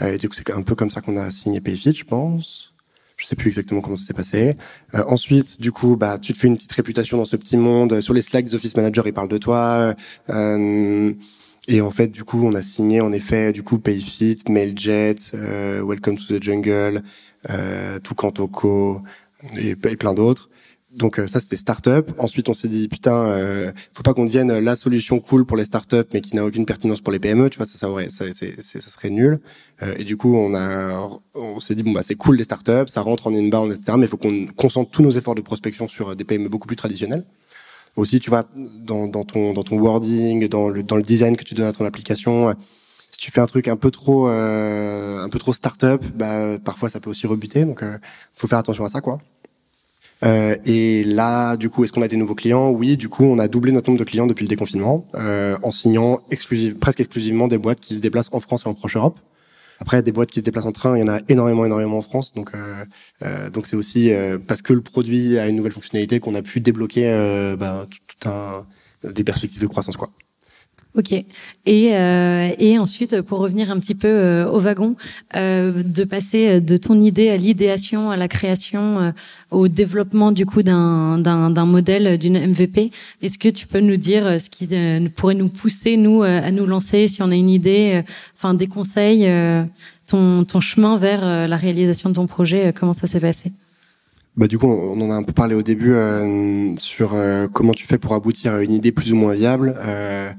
et 0.00 0.18
du 0.18 0.28
coup, 0.28 0.34
c'est 0.36 0.50
un 0.50 0.62
peu 0.62 0.74
comme 0.74 0.90
ça 0.90 1.00
qu'on 1.00 1.16
a 1.16 1.30
signé 1.30 1.60
Payfit, 1.60 1.94
je 1.94 2.04
pense. 2.04 2.74
Je 3.16 3.26
sais 3.26 3.36
plus 3.36 3.48
exactement 3.48 3.82
comment 3.82 3.98
ça 3.98 4.06
s'est 4.06 4.14
passé. 4.14 4.56
ensuite, 4.94 5.60
du 5.60 5.72
coup, 5.72 5.96
bah, 5.96 6.18
tu 6.18 6.32
te 6.32 6.38
fais 6.38 6.46
une 6.46 6.56
petite 6.56 6.72
réputation 6.72 7.18
dans 7.18 7.26
ce 7.26 7.36
petit 7.36 7.58
monde. 7.58 8.00
Sur 8.00 8.14
les 8.14 8.22
Slack 8.22 8.46
Office 8.54 8.76
Manager, 8.76 9.06
ils 9.06 9.12
parlent 9.12 9.28
de 9.28 9.38
toi. 9.38 9.94
Euh, 11.70 11.74
et 11.74 11.80
en 11.80 11.90
fait, 11.90 12.08
du 12.08 12.24
coup, 12.24 12.44
on 12.44 12.54
a 12.54 12.62
signé 12.62 13.00
en 13.00 13.12
effet 13.12 13.52
du 13.52 13.62
coup 13.62 13.78
Payfit, 13.78 14.38
Mailjet, 14.48 15.16
euh, 15.34 15.82
Welcome 15.84 16.16
to 16.16 16.38
the 16.38 16.42
Jungle, 16.42 17.02
euh, 17.48 17.98
Toucantoco 18.00 19.02
et, 19.58 19.70
et 19.70 19.96
plein 19.96 20.14
d'autres. 20.14 20.50
Donc 20.92 21.20
euh, 21.20 21.28
ça 21.28 21.38
c'était 21.38 21.56
start-up. 21.56 22.10
Ensuite 22.18 22.48
on 22.48 22.54
s'est 22.54 22.66
dit 22.66 22.88
putain, 22.88 23.14
euh, 23.14 23.70
faut 23.92 24.02
pas 24.02 24.12
qu'on 24.12 24.24
devienne 24.24 24.58
la 24.58 24.74
solution 24.74 25.20
cool 25.20 25.46
pour 25.46 25.56
les 25.56 25.64
start-up 25.64 26.08
mais 26.12 26.20
qui 26.20 26.34
n'a 26.34 26.44
aucune 26.44 26.66
pertinence 26.66 27.00
pour 27.00 27.12
les 27.12 27.20
PME. 27.20 27.48
Tu 27.48 27.58
vois 27.58 27.66
ça 27.66 27.78
ça 27.78 27.88
aurait 27.88 28.10
ça, 28.10 28.24
ça 28.34 28.80
serait 28.90 29.10
nul. 29.10 29.38
Euh, 29.82 29.94
et 29.98 30.04
du 30.04 30.16
coup 30.16 30.34
on 30.34 30.52
a 30.52 31.08
on 31.34 31.60
s'est 31.60 31.76
dit 31.76 31.84
bon 31.84 31.92
bah 31.92 32.02
c'est 32.02 32.16
cool 32.16 32.36
les 32.36 32.44
start-up, 32.44 32.88
ça 32.88 33.02
rentre 33.02 33.28
en 33.28 33.34
inbound 33.34 33.72
etc. 33.72 33.92
Mais 33.98 34.08
faut 34.08 34.16
qu'on 34.16 34.48
concentre 34.56 34.90
tous 34.90 35.02
nos 35.02 35.12
efforts 35.12 35.36
de 35.36 35.42
prospection 35.42 35.86
sur 35.86 36.16
des 36.16 36.24
PME 36.24 36.48
beaucoup 36.48 36.66
plus 36.66 36.76
traditionnels 36.76 37.22
aussi, 37.96 38.20
tu 38.20 38.30
vois, 38.30 38.44
dans, 38.56 39.06
dans, 39.06 39.24
ton, 39.24 39.52
dans 39.52 39.62
ton 39.62 39.78
wording, 39.78 40.48
dans 40.48 40.68
le, 40.68 40.82
dans 40.82 40.96
le 40.96 41.02
design 41.02 41.36
que 41.36 41.44
tu 41.44 41.54
donnes 41.54 41.66
à 41.66 41.72
ton 41.72 41.84
application. 41.84 42.54
Si 42.98 43.18
tu 43.18 43.30
fais 43.30 43.40
un 43.40 43.46
truc 43.46 43.68
un 43.68 43.76
peu 43.76 43.90
trop, 43.90 44.28
euh, 44.28 45.22
un 45.22 45.28
peu 45.28 45.38
trop 45.38 45.52
start-up, 45.52 46.02
bah, 46.14 46.58
parfois 46.58 46.88
ça 46.88 47.00
peut 47.00 47.10
aussi 47.10 47.26
rebuter. 47.26 47.64
Donc, 47.64 47.82
euh, 47.82 47.98
faut 48.34 48.46
faire 48.46 48.58
attention 48.58 48.84
à 48.84 48.88
ça, 48.88 49.00
quoi. 49.00 49.18
Euh, 50.22 50.56
et 50.64 51.02
là, 51.04 51.56
du 51.56 51.70
coup, 51.70 51.82
est-ce 51.82 51.92
qu'on 51.92 52.02
a 52.02 52.08
des 52.08 52.16
nouveaux 52.16 52.34
clients? 52.34 52.68
Oui, 52.70 52.96
du 52.96 53.08
coup, 53.08 53.24
on 53.24 53.38
a 53.38 53.48
doublé 53.48 53.72
notre 53.72 53.88
nombre 53.88 53.98
de 53.98 54.04
clients 54.04 54.26
depuis 54.26 54.44
le 54.44 54.48
déconfinement, 54.48 55.06
euh, 55.14 55.56
en 55.62 55.70
signant 55.70 56.20
exclusive, 56.30 56.76
presque 56.76 57.00
exclusivement 57.00 57.48
des 57.48 57.58
boîtes 57.58 57.80
qui 57.80 57.94
se 57.94 58.00
déplacent 58.00 58.30
en 58.32 58.40
France 58.40 58.64
et 58.66 58.68
en 58.68 58.74
proche 58.74 58.96
Europe. 58.96 59.18
Après, 59.80 60.02
des 60.02 60.12
boîtes 60.12 60.30
qui 60.30 60.40
se 60.40 60.44
déplacent 60.44 60.66
en 60.66 60.72
train, 60.72 60.96
il 60.96 61.00
y 61.00 61.02
en 61.02 61.08
a 61.08 61.20
énormément, 61.28 61.64
énormément 61.64 61.98
en 61.98 62.02
France. 62.02 62.34
Donc, 62.34 62.54
euh, 62.54 62.84
euh 63.22 63.50
donc 63.50 63.66
c'est 63.66 63.76
aussi 63.76 64.12
euh, 64.12 64.38
parce 64.38 64.60
que 64.62 64.74
le 64.74 64.82
produit 64.82 65.38
a 65.38 65.48
une 65.48 65.56
nouvelle 65.56 65.72
fonctionnalité 65.72 66.20
qu'on 66.20 66.34
a 66.34 66.42
pu 66.42 66.60
débloquer 66.60 67.10
bah, 67.58 67.86
tout, 67.88 68.28
un 68.28 68.66
des 69.04 69.24
perspectives 69.24 69.62
de 69.62 69.66
croissance, 69.66 69.96
quoi. 69.96 70.10
Ok. 70.96 71.12
Et, 71.12 71.96
euh, 71.96 72.50
et 72.58 72.78
ensuite, 72.78 73.20
pour 73.20 73.38
revenir 73.38 73.70
un 73.70 73.78
petit 73.78 73.94
peu 73.94 74.08
euh, 74.08 74.48
au 74.48 74.58
wagon, 74.58 74.96
euh, 75.36 75.84
de 75.84 76.02
passer 76.02 76.60
de 76.60 76.76
ton 76.76 77.00
idée 77.00 77.30
à 77.30 77.36
l'idéation, 77.36 78.10
à 78.10 78.16
la 78.16 78.26
création, 78.26 78.98
euh, 78.98 79.12
au 79.52 79.68
développement 79.68 80.32
du 80.32 80.46
coup 80.46 80.62
d'un 80.64 81.18
d'un 81.18 81.66
modèle, 81.66 82.18
d'une 82.18 82.38
MVP. 82.38 82.90
Est-ce 83.22 83.38
que 83.38 83.48
tu 83.48 83.68
peux 83.68 83.78
nous 83.78 83.96
dire 83.96 84.40
ce 84.40 84.50
qui 84.50 84.68
pourrait 85.14 85.36
nous 85.36 85.48
pousser 85.48 85.96
nous 85.96 86.22
à 86.22 86.50
nous 86.50 86.66
lancer 86.66 87.06
si 87.06 87.22
on 87.22 87.30
a 87.30 87.34
une 87.34 87.50
idée, 87.50 88.02
enfin 88.36 88.54
des 88.54 88.66
conseils, 88.66 89.28
ton 90.06 90.44
ton 90.44 90.60
chemin 90.60 90.96
vers 90.96 91.48
la 91.48 91.56
réalisation 91.56 92.10
de 92.10 92.14
ton 92.14 92.26
projet, 92.26 92.72
comment 92.72 92.92
ça 92.92 93.06
s'est 93.06 93.20
passé? 93.20 93.52
Bah 94.36 94.46
du 94.46 94.58
coup, 94.58 94.68
on 94.68 95.00
en 95.00 95.10
a 95.10 95.14
un 95.14 95.22
peu 95.24 95.32
parlé 95.32 95.54
au 95.56 95.62
début 95.62 95.94
sur 96.78 97.16
comment 97.52 97.72
tu 97.72 97.86
fais 97.86 97.98
pour 97.98 98.14
aboutir 98.14 98.54
à 98.54 98.62
une 98.62 98.72
idée 98.72 98.92
plus 98.92 99.12
ou 99.12 99.16
moins 99.16 99.34
viable. 99.34 99.74
Euh, 99.78 100.30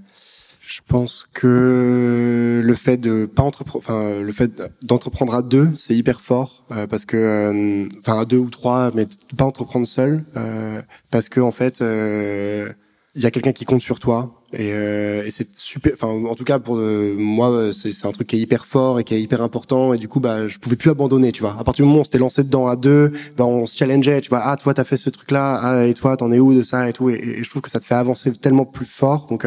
je 0.71 0.79
pense 0.87 1.27
que 1.33 2.61
le 2.63 2.73
fait 2.75 2.95
de 2.95 3.25
pas 3.25 3.43
entreprendre, 3.43 3.83
enfin 3.85 4.21
le 4.21 4.31
fait 4.31 4.63
d'entreprendre 4.81 5.35
à 5.35 5.41
deux, 5.41 5.69
c'est 5.75 5.95
hyper 5.95 6.21
fort 6.21 6.63
euh, 6.71 6.87
parce 6.87 7.03
que, 7.03 7.17
euh, 7.17 7.89
enfin 7.99 8.21
à 8.21 8.25
deux 8.25 8.37
ou 8.37 8.49
trois, 8.49 8.91
mais 8.95 9.05
pas 9.35 9.43
entreprendre 9.43 9.85
seul, 9.85 10.23
euh, 10.37 10.81
parce 11.09 11.27
que 11.27 11.41
en 11.41 11.51
fait, 11.51 11.81
il 11.81 13.21
y 13.21 13.25
a 13.25 13.31
quelqu'un 13.31 13.51
qui 13.51 13.65
compte 13.65 13.81
sur 13.81 13.99
toi 13.99 14.41
et, 14.53 14.69
et 14.69 15.31
c'est 15.31 15.53
super. 15.57 15.91
Enfin 15.93 16.07
en 16.07 16.35
tout 16.35 16.45
cas 16.45 16.59
pour 16.59 16.77
moi, 16.77 17.71
c'est 17.73 18.05
un 18.05 18.11
truc 18.13 18.27
qui 18.27 18.37
est 18.37 18.39
hyper 18.39 18.65
fort 18.65 19.01
et 19.01 19.03
qui 19.03 19.13
est 19.13 19.21
hyper 19.21 19.41
important 19.41 19.93
et 19.93 19.97
du 19.97 20.07
coup 20.07 20.21
bah 20.21 20.47
je 20.47 20.57
pouvais 20.57 20.77
plus 20.77 20.89
abandonner, 20.89 21.33
tu 21.33 21.41
vois. 21.41 21.57
À 21.59 21.65
partir 21.65 21.83
du 21.83 21.87
moment 21.87 21.97
où 21.97 22.01
on 22.01 22.05
s'était 22.05 22.17
lancé 22.17 22.45
dedans 22.45 22.67
à 22.67 22.77
deux, 22.77 23.11
bah 23.35 23.45
on 23.45 23.65
se 23.65 23.75
challengeait, 23.75 24.21
tu 24.21 24.29
vois. 24.29 24.41
Ah 24.45 24.55
toi 24.55 24.73
t'as 24.73 24.85
fait 24.85 24.97
ce 24.97 25.09
truc 25.09 25.31
là, 25.31 25.59
ah, 25.61 25.85
et 25.85 25.93
toi 25.93 26.15
t'en 26.15 26.31
es 26.31 26.39
où 26.39 26.53
de 26.53 26.61
ça 26.61 26.87
et 26.87 26.93
tout? 26.93 27.09
Et, 27.09 27.15
et, 27.15 27.43
je 27.43 27.49
trouve 27.49 27.61
que 27.61 27.69
ça 27.69 27.81
te 27.81 27.85
fait 27.85 27.95
avancer 27.95 28.31
tellement 28.31 28.65
plus 28.65 28.85
fort 28.85 29.27
donc 29.29 29.45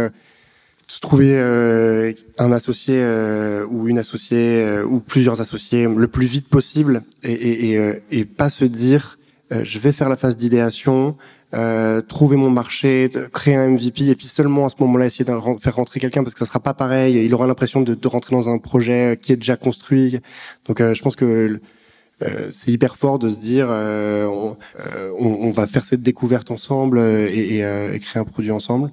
trouver 1.04 1.34
euh, 1.36 2.14
un 2.38 2.50
associé 2.50 2.94
euh, 2.96 3.66
ou 3.66 3.88
une 3.88 3.98
associée 3.98 4.64
euh, 4.64 4.86
ou 4.86 5.00
plusieurs 5.00 5.42
associés 5.42 5.86
le 5.86 6.08
plus 6.08 6.24
vite 6.26 6.48
possible 6.48 7.02
et, 7.22 7.32
et, 7.32 7.74
et, 7.74 8.02
et 8.10 8.24
pas 8.24 8.48
se 8.48 8.64
dire 8.64 9.18
je 9.50 9.78
vais 9.78 9.92
faire 9.92 10.08
la 10.08 10.16
phase 10.16 10.36
d'idéation, 10.36 11.16
trouver 12.08 12.36
mon 12.36 12.50
marché, 12.50 13.08
créer 13.32 13.54
un 13.54 13.68
MVP 13.68 14.06
et 14.08 14.16
puis 14.16 14.26
seulement 14.26 14.66
à 14.66 14.68
ce 14.68 14.74
moment-là 14.80 15.06
essayer 15.06 15.24
de 15.24 15.32
faire 15.60 15.76
rentrer 15.76 16.00
quelqu'un 16.00 16.24
parce 16.24 16.34
que 16.34 16.40
ça 16.40 16.46
sera 16.46 16.58
pas 16.58 16.74
pareil. 16.74 17.24
Il 17.24 17.32
aura 17.34 17.46
l'impression 17.46 17.80
de, 17.82 17.94
de, 17.94 18.08
rentrer 18.08 18.34
dans 18.34 18.48
un 18.48 18.58
projet 18.58 19.16
qui 19.20 19.32
est 19.32 19.36
déjà 19.36 19.56
construit. 19.56 20.18
Donc 20.66 20.80
je 20.80 21.00
pense 21.02 21.14
que 21.14 21.60
c'est 22.50 22.72
hyper 22.72 22.96
fort 22.96 23.20
de 23.20 23.28
se 23.28 23.38
dire 23.38 23.68
on, 23.68 24.56
on, 25.20 25.50
va 25.50 25.68
faire 25.68 25.84
cette 25.84 26.02
découverte 26.02 26.50
ensemble 26.50 26.98
et, 26.98 27.58
et 27.58 28.00
créer 28.00 28.20
un 28.22 28.24
produit 28.24 28.50
ensemble. 28.50 28.90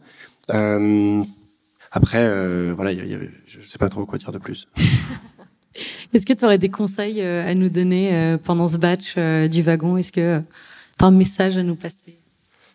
Après, 1.91 2.19
euh, 2.19 2.73
voilà, 2.73 2.93
y 2.93 3.13
a, 3.13 3.19
je 3.45 3.59
sais 3.67 3.77
pas 3.77 3.89
trop 3.89 4.05
quoi 4.05 4.17
dire 4.17 4.31
de 4.31 4.37
plus. 4.37 4.67
Est-ce 6.13 6.25
que 6.25 6.33
tu 6.33 6.45
aurais 6.45 6.57
des 6.57 6.69
conseils 6.69 7.21
euh, 7.21 7.45
à 7.45 7.53
nous 7.53 7.69
donner 7.69 8.15
euh, 8.15 8.37
pendant 8.37 8.67
ce 8.67 8.77
batch 8.77 9.17
du 9.49 9.61
wagon? 9.61 9.97
Est-ce 9.97 10.11
que 10.11 10.39
tu 10.97 11.03
as 11.03 11.07
un 11.07 11.11
message 11.11 11.57
à 11.57 11.63
nous 11.63 11.75
passer? 11.75 12.17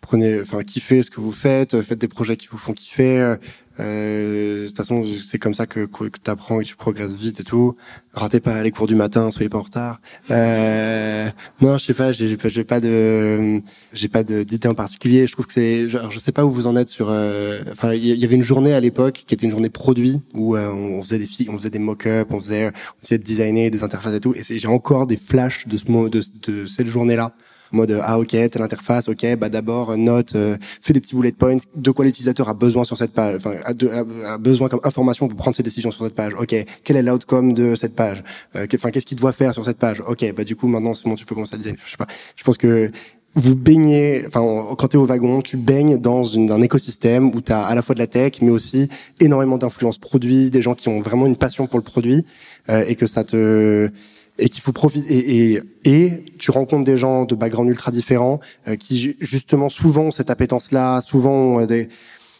Prenez, 0.01 0.41
enfin, 0.41 0.61
kiffez 0.61 1.03
ce 1.03 1.11
que 1.11 1.19
vous 1.19 1.31
faites, 1.31 1.81
faites 1.81 1.99
des 1.99 2.07
projets 2.07 2.37
qui 2.37 2.47
vous 2.47 2.57
font 2.57 2.73
kiffer. 2.73 3.35
Euh, 3.79 4.63
de 4.63 4.67
toute 4.67 4.77
façon, 4.77 5.03
c'est 5.25 5.37
comme 5.37 5.53
ça 5.53 5.67
que, 5.67 5.85
que 5.85 6.05
tu 6.05 6.31
apprends 6.31 6.61
et 6.61 6.63
tu 6.63 6.75
progresses 6.75 7.15
vite 7.15 7.39
et 7.39 7.43
tout. 7.43 7.75
Ratez 8.13 8.39
pas 8.39 8.61
les 8.63 8.71
cours 8.71 8.87
du 8.87 8.95
matin, 8.95 9.31
soyez 9.31 9.49
pas 9.49 9.59
en 9.59 9.63
retard. 9.63 10.01
Euh, 10.31 11.29
non, 11.61 11.77
je 11.77 11.85
sais 11.85 11.93
pas, 11.93 12.11
j'ai 12.11 12.37
pas 12.63 12.79
de, 12.79 13.61
j'ai 13.93 14.07
pas 14.07 14.23
d'idée 14.23 14.67
en 14.67 14.73
particulier. 14.73 15.27
Je 15.27 15.33
trouve 15.33 15.45
que 15.45 15.53
c'est, 15.53 15.87
je 15.89 16.19
sais 16.19 16.31
pas 16.31 16.45
où 16.45 16.49
vous 16.49 16.67
en 16.67 16.75
êtes 16.75 16.89
sur. 16.89 17.07
Euh, 17.09 17.61
enfin, 17.71 17.93
il 17.93 18.05
y 18.05 18.25
avait 18.25 18.35
une 18.35 18.43
journée 18.43 18.73
à 18.73 18.79
l'époque 18.79 19.23
qui 19.27 19.35
était 19.35 19.45
une 19.45 19.51
journée 19.51 19.69
produit 19.69 20.21
où 20.33 20.55
euh, 20.55 20.69
on 20.69 21.01
faisait 21.03 21.19
des 21.19 21.27
on 21.49 21.57
faisait 21.57 21.69
des 21.69 21.79
mock-ups, 21.79 22.31
on 22.31 22.39
faisait, 22.39 22.67
on 22.67 23.03
essayait 23.03 23.19
de 23.19 23.23
designer 23.23 23.69
des 23.69 23.83
interfaces 23.83 24.15
et 24.15 24.19
tout. 24.19 24.33
Et 24.35 24.43
j'ai 24.43 24.67
encore 24.67 25.07
des 25.07 25.17
flashs 25.17 25.67
de 25.67 25.77
ce 25.77 25.85
de, 25.85 26.21
de 26.47 26.65
cette 26.65 26.87
journée-là 26.87 27.33
en 27.73 27.77
mode 27.77 27.99
ah 28.01 28.19
ok 28.19 28.29
telle 28.29 28.61
interface 28.61 29.09
ok 29.09 29.35
bah 29.37 29.49
d'abord 29.49 29.97
note 29.97 30.35
euh, 30.35 30.57
fais 30.81 30.93
des 30.93 31.01
petits 31.01 31.15
bullet 31.15 31.31
points 31.31 31.57
de 31.75 31.91
quoi 31.91 32.05
l'utilisateur 32.05 32.49
a 32.49 32.53
besoin 32.53 32.83
sur 32.83 32.97
cette 32.97 33.11
page 33.11 33.35
enfin 33.35 33.55
a, 33.65 34.37
besoin 34.37 34.69
comme 34.69 34.81
information 34.83 35.27
pour 35.27 35.37
prendre 35.37 35.55
ses 35.55 35.63
décisions 35.63 35.91
sur 35.91 36.03
cette 36.03 36.15
page 36.15 36.33
ok 36.33 36.55
quel 36.83 36.97
est 36.97 37.03
l'outcome 37.03 37.53
de 37.53 37.75
cette 37.75 37.95
page 37.95 38.23
euh, 38.55 38.67
enfin 38.73 38.91
qu'est-ce 38.91 39.05
qu'il 39.05 39.17
doit 39.17 39.33
faire 39.33 39.53
sur 39.53 39.65
cette 39.65 39.77
page 39.77 40.01
ok 40.07 40.33
bah 40.35 40.43
du 40.43 40.55
coup 40.55 40.67
maintenant 40.67 40.93
c'est 40.93 41.07
bon 41.07 41.15
tu 41.15 41.25
peux 41.25 41.35
commencer 41.35 41.55
à 41.55 41.57
dire 41.57 41.73
je 41.83 41.91
sais 41.91 41.97
pas. 41.97 42.07
Je 42.35 42.43
pense 42.43 42.57
que 42.57 42.91
vous 43.37 43.55
baignez, 43.55 44.23
enfin, 44.25 44.41
quand 44.77 44.87
tu 44.87 44.97
es 44.97 44.99
au 44.99 45.05
wagon, 45.05 45.41
tu 45.41 45.57
baignes 45.57 45.99
dans 45.99 46.23
une, 46.23 46.49
un 46.49 46.61
écosystème 46.61 47.27
où 47.35 47.41
tu 47.41 47.51
as 47.51 47.63
à 47.63 47.75
la 47.75 47.83
fois 47.83 47.93
de 47.93 47.99
la 47.99 48.07
tech, 48.07 48.41
mais 48.41 48.49
aussi 48.49 48.89
énormément 49.19 49.57
d'influence 49.57 49.99
produit, 49.99 50.49
des 50.49 50.63
gens 50.63 50.73
qui 50.73 50.89
ont 50.89 50.99
vraiment 50.99 51.27
une 51.27 51.35
passion 51.35 51.67
pour 51.67 51.77
le 51.77 51.83
produit, 51.83 52.25
euh, 52.69 52.83
et 52.87 52.95
que 52.95 53.05
ça 53.05 53.23
te, 53.23 53.91
et 54.39 54.49
qu'il 54.49 54.61
faut 54.61 54.71
profiter 54.71 55.13
et, 55.13 55.61
et, 55.85 56.23
tu 56.37 56.51
rencontres 56.51 56.83
des 56.83 56.97
gens 56.97 57.25
de 57.25 57.35
background 57.35 57.69
ultra 57.69 57.91
différents 57.91 58.39
euh, 58.67 58.75
qui 58.75 59.15
justement 59.19 59.69
souvent 59.69 60.03
ont 60.03 60.11
cette 60.11 60.29
appétence 60.29 60.71
là 60.71 61.01
souvent 61.01 61.31
ont 61.31 61.65
des 61.65 61.87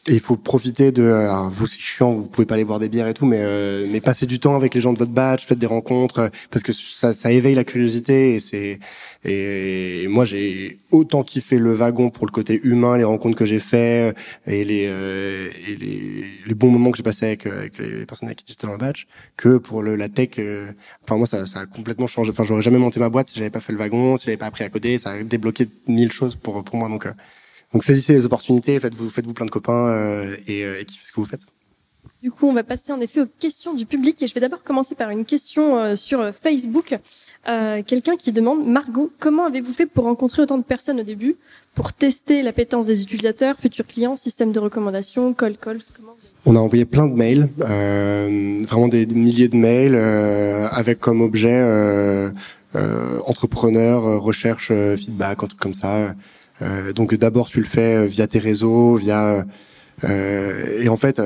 et 0.10 0.13
il 0.13 0.19
faut 0.19 0.38
profiter 0.38 0.91
de 0.91 1.03
alors 1.03 1.49
vous 1.49 1.67
c'est 1.67 1.79
chiant 1.79 2.13
vous 2.13 2.27
pouvez 2.27 2.45
pas 2.45 2.55
aller 2.55 2.63
boire 2.63 2.79
des 2.79 2.89
bières 2.89 3.07
et 3.07 3.13
tout 3.13 3.25
mais 3.25 3.39
euh, 3.41 3.88
mais 3.91 3.99
passer 3.99 4.25
du 4.25 4.39
temps 4.39 4.55
avec 4.55 4.73
les 4.73 4.81
gens 4.81 4.93
de 4.93 4.99
votre 4.99 5.12
badge 5.12 5.45
faites 5.45 5.60
des 5.60 5.65
rencontres 5.67 6.19
euh, 6.19 6.29
parce 6.49 6.63
que 6.63 6.71
ça, 6.71 7.13
ça 7.13 7.31
éveille 7.31 7.55
la 7.55 7.63
curiosité 7.63 8.36
et 8.36 8.39
c'est 8.39 8.79
et, 9.27 10.07
moi, 10.07 10.25
j'ai 10.25 10.79
autant 10.91 11.23
kiffé 11.23 11.57
le 11.57 11.73
wagon 11.73 12.09
pour 12.09 12.25
le 12.25 12.31
côté 12.31 12.61
humain, 12.63 12.97
les 12.97 13.03
rencontres 13.03 13.37
que 13.37 13.45
j'ai 13.45 13.59
fait 13.59 14.13
euh, 14.13 14.51
et 14.51 14.63
les 14.63 14.85
euh, 14.87 15.49
et 15.67 15.75
les, 15.75 16.25
les, 16.45 16.53
bons 16.55 16.69
moments 16.69 16.91
que 16.91 16.97
j'ai 16.97 17.03
passés 17.03 17.25
avec, 17.25 17.45
euh, 17.45 17.59
avec 17.59 17.77
les 17.79 18.05
personnes 18.05 18.29
avec 18.29 18.39
qui 18.39 18.45
j'étais 18.47 18.65
dans 18.65 18.73
le 18.73 18.79
batch, 18.79 19.05
que 19.35 19.57
pour 19.57 19.83
le, 19.83 19.95
la 19.95 20.07
tech. 20.07 20.39
enfin, 21.03 21.17
moi, 21.17 21.27
ça, 21.27 21.45
ça 21.45 21.61
a 21.61 21.65
complètement 21.65 22.07
changé. 22.07 22.31
Enfin, 22.31 22.43
j'aurais 22.45 22.61
jamais 22.61 22.79
monté 22.79 22.99
ma 22.99 23.09
boîte 23.09 23.27
si 23.27 23.35
j'avais 23.37 23.49
pas 23.49 23.59
fait 23.59 23.73
le 23.73 23.79
wagon, 23.79 24.17
si 24.17 24.25
j'avais 24.25 24.37
pas 24.37 24.47
appris 24.47 24.63
à 24.63 24.69
coder. 24.69 24.97
Ça 24.97 25.11
a 25.11 25.23
débloqué 25.23 25.67
mille 25.87 26.11
choses 26.11 26.35
pour 26.35 26.63
pour 26.63 26.77
moi. 26.77 26.87
Donc, 26.89 27.07
donc 27.73 27.83
saisissez 27.83 28.13
les 28.13 28.25
opportunités, 28.25 28.80
faites-vous 28.80 29.09
faites-vous 29.09 29.34
plein 29.34 29.45
de 29.45 29.51
copains 29.51 30.23
et, 30.47 30.61
et 30.61 30.86
kiffez 30.86 31.05
ce 31.05 31.11
que 31.11 31.19
vous 31.19 31.25
faites. 31.25 31.47
Du 32.22 32.32
coup, 32.32 32.47
on 32.47 32.53
va 32.53 32.64
passer 32.64 32.91
en 32.91 32.99
effet 32.99 33.22
aux 33.22 33.28
questions 33.39 33.74
du 33.74 33.86
public 33.86 34.22
et 34.22 34.28
je 34.28 34.34
vais 34.34 34.39
d'abord 34.39 34.64
commencer 34.64 34.95
par 34.95 35.10
une 35.10 35.26
question 35.26 35.78
euh, 35.78 35.95
sur 35.95 36.34
Facebook. 36.34 36.97
Euh, 37.47 37.82
Quelqu'un 37.86 38.16
qui 38.16 38.32
demande, 38.32 38.66
Margot, 38.66 39.12
comment 39.20 39.45
avez-vous 39.45 39.74
fait 39.74 39.86
pour 39.86 40.05
rencontrer 40.05 40.41
autant 40.41 40.58
de 40.58 40.64
personnes 40.64 40.99
au 40.99 41.03
début, 41.03 41.36
pour 41.76 41.93
tester 41.93 42.41
l'appétence 42.41 42.86
des 42.86 43.03
utilisateurs, 43.03 43.58
futurs 43.58 43.86
clients, 43.86 44.16
système 44.16 44.51
de 44.51 44.60
recommandation, 44.60 45.34
call 45.34 45.58
calls 45.58 45.80
comment 45.95 46.16
on 46.49 46.55
a 46.55 46.60
envoyé 46.60 46.86
plein 46.86 47.08
de 47.08 47.14
mails, 47.14 47.49
euh, 47.60 48.64
vraiment 48.66 48.88
des, 48.88 49.05
milliers 49.05 49.49
de 49.49 49.58
mails 49.58 49.95
euh, 49.95 50.70
avec 50.72 50.97
comme 50.99 51.22
objet 51.22 51.60
euh, 51.62 52.32
euh 52.76 53.20
entrepreneur, 53.26 54.22
recherche, 54.22 54.72
feedback, 54.95 55.43
un 55.43 55.47
truc 55.47 55.60
comme 55.60 55.74
ça. 55.74 56.16
donc 56.95 57.14
d'abord 57.16 57.49
tu 57.49 57.60
le 57.60 57.66
fais 57.66 58.08
via 58.08 58.28
tes 58.28 58.39
réseaux, 58.39 58.95
via 58.95 59.45
et 60.03 60.88
en 60.88 60.95
fait 60.95 61.22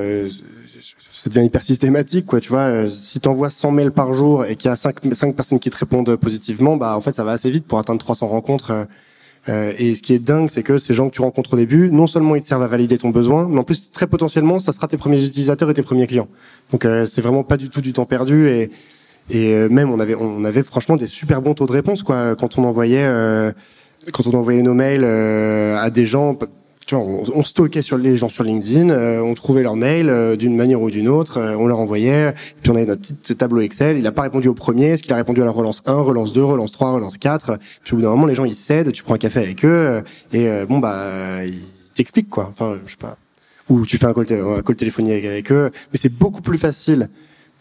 ça 1.22 1.30
devient 1.30 1.46
hyper 1.46 1.62
systématique 1.62 2.26
quoi 2.26 2.40
tu 2.40 2.48
vois 2.48 2.62
euh, 2.62 2.88
si 2.88 3.20
tu 3.20 3.28
envoies 3.28 3.48
100 3.48 3.70
mails 3.70 3.92
par 3.92 4.12
jour 4.12 4.44
et 4.44 4.56
qu'il 4.56 4.68
y 4.68 4.72
a 4.72 4.76
5, 4.76 4.96
5 5.12 5.36
personnes 5.36 5.60
qui 5.60 5.70
te 5.70 5.76
répondent 5.76 6.16
positivement 6.16 6.76
bah 6.76 6.96
en 6.96 7.00
fait 7.00 7.12
ça 7.12 7.22
va 7.22 7.30
assez 7.30 7.48
vite 7.48 7.64
pour 7.64 7.78
atteindre 7.78 8.00
300 8.00 8.26
rencontres 8.26 8.70
euh, 8.72 8.84
euh, 9.48 9.72
et 9.78 9.94
ce 9.94 10.02
qui 10.02 10.14
est 10.14 10.18
dingue 10.18 10.50
c'est 10.50 10.64
que 10.64 10.78
ces 10.78 10.94
gens 10.94 11.08
que 11.08 11.14
tu 11.14 11.22
rencontres 11.22 11.54
au 11.54 11.56
début 11.56 11.92
non 11.92 12.08
seulement 12.08 12.34
ils 12.34 12.42
te 12.42 12.46
servent 12.46 12.64
à 12.64 12.66
valider 12.66 12.98
ton 12.98 13.10
besoin 13.10 13.46
mais 13.48 13.60
en 13.60 13.62
plus 13.62 13.92
très 13.92 14.08
potentiellement 14.08 14.58
ça 14.58 14.72
sera 14.72 14.88
tes 14.88 14.96
premiers 14.96 15.24
utilisateurs 15.24 15.70
et 15.70 15.74
tes 15.74 15.82
premiers 15.82 16.08
clients. 16.08 16.28
Donc 16.72 16.82
c'est 16.82 17.20
vraiment 17.20 17.44
pas 17.44 17.56
du 17.56 17.68
tout 17.68 17.80
du 17.80 17.92
temps 17.92 18.06
perdu 18.06 18.48
et 18.48 18.70
et 19.30 19.68
même 19.68 19.90
on 19.90 20.00
avait 20.00 20.16
on 20.16 20.44
avait 20.44 20.64
franchement 20.64 20.96
des 20.96 21.06
super 21.06 21.40
bons 21.40 21.54
taux 21.54 21.66
de 21.66 21.72
réponse 21.72 22.02
quoi 22.02 22.34
quand 22.34 22.58
on 22.58 22.64
envoyait 22.64 23.08
quand 24.12 24.26
on 24.26 24.34
envoyait 24.34 24.62
nos 24.62 24.74
mails 24.74 25.04
à 25.04 25.90
des 25.90 26.04
gens 26.04 26.36
on, 26.92 27.22
on, 27.34 27.42
stockait 27.42 27.82
sur 27.82 27.98
les 27.98 28.16
gens 28.16 28.28
sur 28.28 28.44
LinkedIn, 28.44 28.90
euh, 28.90 29.20
on 29.20 29.34
trouvait 29.34 29.62
leur 29.62 29.76
mail 29.76 30.08
euh, 30.08 30.36
d'une 30.36 30.56
manière 30.56 30.80
ou 30.80 30.90
d'une 30.90 31.08
autre, 31.08 31.38
euh, 31.38 31.56
on 31.56 31.66
leur 31.66 31.78
envoyait, 31.78 32.34
puis 32.62 32.70
on 32.70 32.76
avait 32.76 32.86
notre 32.86 33.02
petit 33.02 33.36
tableau 33.36 33.60
Excel. 33.60 33.96
Il 33.96 34.02
n'a 34.02 34.12
pas 34.12 34.22
répondu 34.22 34.48
au 34.48 34.54
premier, 34.54 34.86
est-ce 34.86 35.02
qu'il 35.02 35.12
a 35.12 35.16
répondu 35.16 35.42
à 35.42 35.44
la 35.44 35.50
relance 35.50 35.82
1, 35.86 35.92
relance 35.92 36.32
2, 36.32 36.42
relance 36.42 36.72
3, 36.72 36.92
relance 36.92 37.18
4 37.18 37.58
Puis 37.84 37.94
au 37.94 37.96
bout 37.96 38.02
d'un 38.02 38.10
moment, 38.10 38.26
les 38.26 38.34
gens 38.34 38.44
ils 38.44 38.54
cèdent, 38.54 38.92
tu 38.92 39.02
prends 39.02 39.14
un 39.14 39.18
café 39.18 39.40
avec 39.40 39.64
eux 39.64 40.02
et 40.32 40.48
bon 40.68 40.78
bah 40.78 41.44
ils 41.44 41.58
t'expliquent 41.94 42.30
quoi. 42.30 42.48
Enfin, 42.50 42.78
je 42.84 42.90
sais 42.90 42.96
pas. 42.96 43.16
Ou 43.68 43.86
tu 43.86 43.98
fais 43.98 44.06
un 44.06 44.14
call, 44.14 44.26
un 44.30 44.62
call 44.62 44.76
téléphonique 44.76 45.24
avec 45.24 45.50
eux, 45.52 45.70
mais 45.92 45.98
c'est 45.98 46.12
beaucoup 46.12 46.42
plus 46.42 46.58
facile 46.58 47.08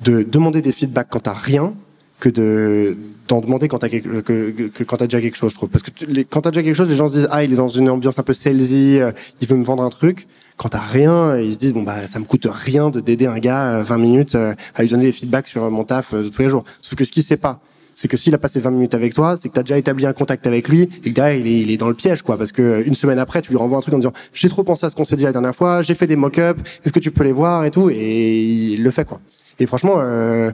de 0.02 0.24
demander 0.24 0.62
des 0.62 0.72
feedbacks 0.72 1.08
quand 1.10 1.22
t'as 1.22 1.34
rien 1.34 1.74
que 2.22 2.30
de 2.30 2.96
d'en 3.28 3.42
demander 3.42 3.68
quand 3.68 3.80
t'as 3.80 3.90
que, 3.90 4.22
que, 4.22 4.84
quand 4.84 4.98
t'as 4.98 5.08
déjà 5.08 5.22
quelque 5.22 5.38
chose, 5.38 5.52
je 5.52 5.58
trouve. 5.58 5.70
Parce 5.70 5.84
que 5.84 5.92
les, 6.06 6.26
quand 6.26 6.42
t'as 6.42 6.52
déjà 6.52 6.64
quelque 6.64 6.76
chose, 6.76 6.90
les 6.90 6.96
gens 6.96 7.08
se 7.08 7.14
disent 7.14 7.28
ah 7.32 7.44
il 7.44 7.54
est 7.54 7.58
dans 7.58 7.68
une 7.68 7.90
ambiance 7.90 8.20
un 8.20 8.24
peu 8.24 8.34
salesy, 8.34 9.00
euh, 9.00 9.12
il 9.42 9.48
veut 9.48 9.58
me 9.58 9.64
vendre 9.64 9.84
un 9.84 9.90
truc. 9.90 10.28
Quand 10.58 10.70
t'as 10.70 10.80
rien, 10.80 11.38
ils 11.38 11.54
se 11.54 11.58
disent 11.58 11.74
bon 11.74 11.84
bah 11.84 12.08
ça 12.08 12.20
me 12.20 12.26
coûte 12.26 12.48
rien 12.50 12.90
de 12.90 13.00
d'aider 13.00 13.26
un 13.26 13.40
gars 13.40 13.82
20 13.84 13.96
euh, 13.96 13.98
minutes 13.98 14.36
euh, 14.36 14.54
à 14.76 14.84
lui 14.84 14.90
donner 14.90 15.06
des 15.06 15.12
feedbacks 15.12 15.48
sur 15.48 15.70
mon 15.72 15.84
taf 15.84 16.14
de 16.14 16.30
tous 16.30 16.42
les 16.42 16.50
jours. 16.50 16.64
Sauf 16.82 16.96
que 16.96 17.04
ce 17.04 17.12
qu'il 17.12 17.24
sait 17.24 17.38
pas, 17.38 17.62
c'est 17.96 18.08
que 18.08 18.18
s'il 18.18 18.34
a 18.36 18.38
passé 18.38 18.60
20 18.60 18.72
minutes 18.72 18.94
avec 18.94 19.14
toi, 19.14 19.38
c'est 19.38 19.50
que 19.50 19.54
t'as 19.54 19.64
déjà 19.64 19.78
établi 19.78 20.06
un 20.06 20.14
contact 20.14 20.46
avec 20.46 20.68
lui 20.68 20.84
et 20.84 21.10
que 21.10 21.16
derrière 21.16 21.40
il 21.40 21.48
est, 21.48 21.60
il 21.62 21.72
est 21.72 21.78
dans 21.78 21.90
le 21.90 21.96
piège 21.96 22.22
quoi. 22.22 22.38
Parce 22.38 22.52
que 22.52 22.86
une 22.86 22.96
semaine 22.96 23.20
après, 23.20 23.42
tu 23.42 23.52
lui 23.52 23.58
renvoies 23.58 23.78
un 23.78 23.82
truc 23.82 23.94
en 23.94 24.00
disant 24.00 24.14
j'ai 24.34 24.50
trop 24.50 24.64
pensé 24.64 24.86
à 24.86 24.90
ce 24.90 24.96
qu'on 24.96 25.06
s'est 25.06 25.16
dit 25.16 25.24
la 25.24 25.32
dernière 25.32 25.56
fois, 25.56 25.82
j'ai 25.82 25.96
fait 25.96 26.08
des 26.08 26.18
mock-ups, 26.18 26.62
est-ce 26.84 26.94
que 26.94 27.00
tu 27.00 27.12
peux 27.12 27.24
les 27.24 27.32
voir 27.32 27.64
et 27.64 27.72
tout? 27.72 27.90
Et 27.90 28.44
il 28.74 28.84
le 28.84 28.92
fait 28.92 29.06
quoi. 29.06 29.22
Et 29.58 29.66
franchement. 29.66 29.96
Euh, 30.00 30.52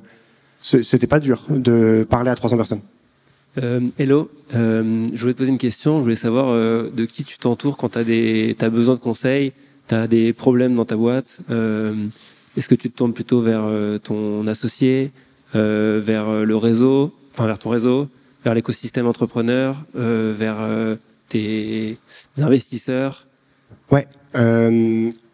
c'était 0.61 1.07
pas 1.07 1.19
dur 1.19 1.43
de 1.49 2.05
parler 2.09 2.29
à 2.29 2.35
300 2.35 2.57
personnes. 2.57 2.81
Euh, 3.57 3.81
hello, 3.97 4.29
euh, 4.53 5.07
je 5.13 5.19
voulais 5.19 5.33
te 5.33 5.39
poser 5.39 5.49
une 5.49 5.57
question. 5.57 5.97
Je 5.97 6.03
voulais 6.03 6.15
savoir 6.15 6.49
euh, 6.49 6.91
de 6.91 7.05
qui 7.05 7.23
tu 7.23 7.37
t'entoures 7.37 7.77
quand 7.77 7.89
tu 7.89 7.97
as, 7.97 8.03
des, 8.03 8.55
as 8.61 8.69
besoin 8.69 8.95
de 8.95 8.99
conseils, 8.99 9.51
tu 9.87 9.95
as 9.95 10.07
des 10.07 10.33
problèmes 10.33 10.75
dans 10.75 10.85
ta 10.85 10.95
boîte. 10.95 11.39
Est-ce 11.49 12.67
que 12.67 12.75
tu 12.75 12.89
te 12.89 12.97
tournes 12.97 13.13
plutôt 13.13 13.41
vers 13.41 13.65
ton 14.03 14.47
associé, 14.47 15.11
vers 15.53 16.45
le 16.45 16.55
réseau, 16.55 17.13
enfin 17.33 17.45
vers 17.45 17.59
ton 17.59 17.69
réseau, 17.69 18.09
vers 18.43 18.53
l'écosystème 18.53 19.07
entrepreneur, 19.07 19.77
vers 19.93 20.57
tes 21.29 21.97
investisseurs? 22.37 23.27
Ouais. 23.91 24.07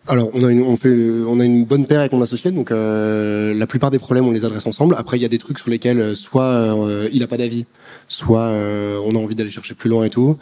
Alors 0.06 0.30
on 0.34 0.44
a 0.44 0.52
une, 0.52 0.64
on 0.64 0.76
fait, 0.76 0.94
on 1.26 1.40
a 1.40 1.46
une 1.46 1.64
bonne 1.64 1.86
paire 1.86 2.02
avec 2.02 2.12
mon 2.12 2.22
associé, 2.22 2.52
donc 2.52 2.72
euh, 2.72 3.54
la 3.54 3.66
plupart 3.68 3.90
des 3.90 4.00
problèmes 4.00 4.28
on 4.28 4.32
les 4.32 4.44
adresse 4.44 4.66
ensemble. 4.66 4.96
Après 4.98 5.18
il 5.18 5.22
y 5.22 5.26
a 5.26 5.30
des 5.30 5.38
trucs 5.38 5.60
sur 5.60 5.70
lesquels 5.70 6.02
euh, 6.02 6.14
soit 6.14 6.44
euh, 6.44 7.08
il 7.14 7.24
a 7.24 7.28
pas 7.28 7.38
d'avis, 7.38 7.66
soit 8.10 8.52
on 9.06 9.16
a 9.16 9.18
envie 9.18 9.36
d'aller 9.36 9.50
chercher 9.50 9.76
plus 9.76 9.90
loin 9.90 10.04
et 10.04 10.10
tout. 10.10 10.38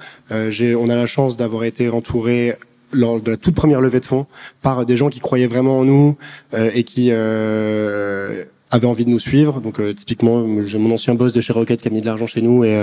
j'ai, 0.50 0.76
on 0.76 0.90
a 0.90 0.96
la 0.96 1.06
chance 1.06 1.38
d'avoir 1.38 1.64
été 1.64 1.90
entouré 1.90 2.56
lors 2.92 3.22
de 3.22 3.32
la 3.32 3.38
toute 3.38 3.54
première 3.54 3.82
levée 3.82 4.00
de 4.00 4.06
fonds 4.06 4.26
par 4.64 4.86
des 4.86 4.98
gens 4.98 5.10
qui 5.10 5.20
croyaient 5.20 5.48
vraiment 5.48 5.80
en 5.80 5.86
nous 5.86 6.18
et 6.54 6.84
qui 6.84 7.12
avaient 7.12 8.88
envie 8.88 9.06
de 9.06 9.10
nous 9.10 9.20
suivre. 9.20 9.62
Donc 9.62 9.80
typiquement 9.96 10.44
j'ai 10.66 10.80
mon 10.80 10.92
ancien 10.92 11.14
boss 11.14 11.34
de 11.34 11.42
chez 11.42 11.54
Rocket 11.54 11.82
qui 11.82 11.88
a 11.88 11.92
mis 11.92 12.02
de 12.02 12.08
l'argent 12.08 12.28
chez 12.28 12.42
nous 12.42 12.64
et, 12.64 12.76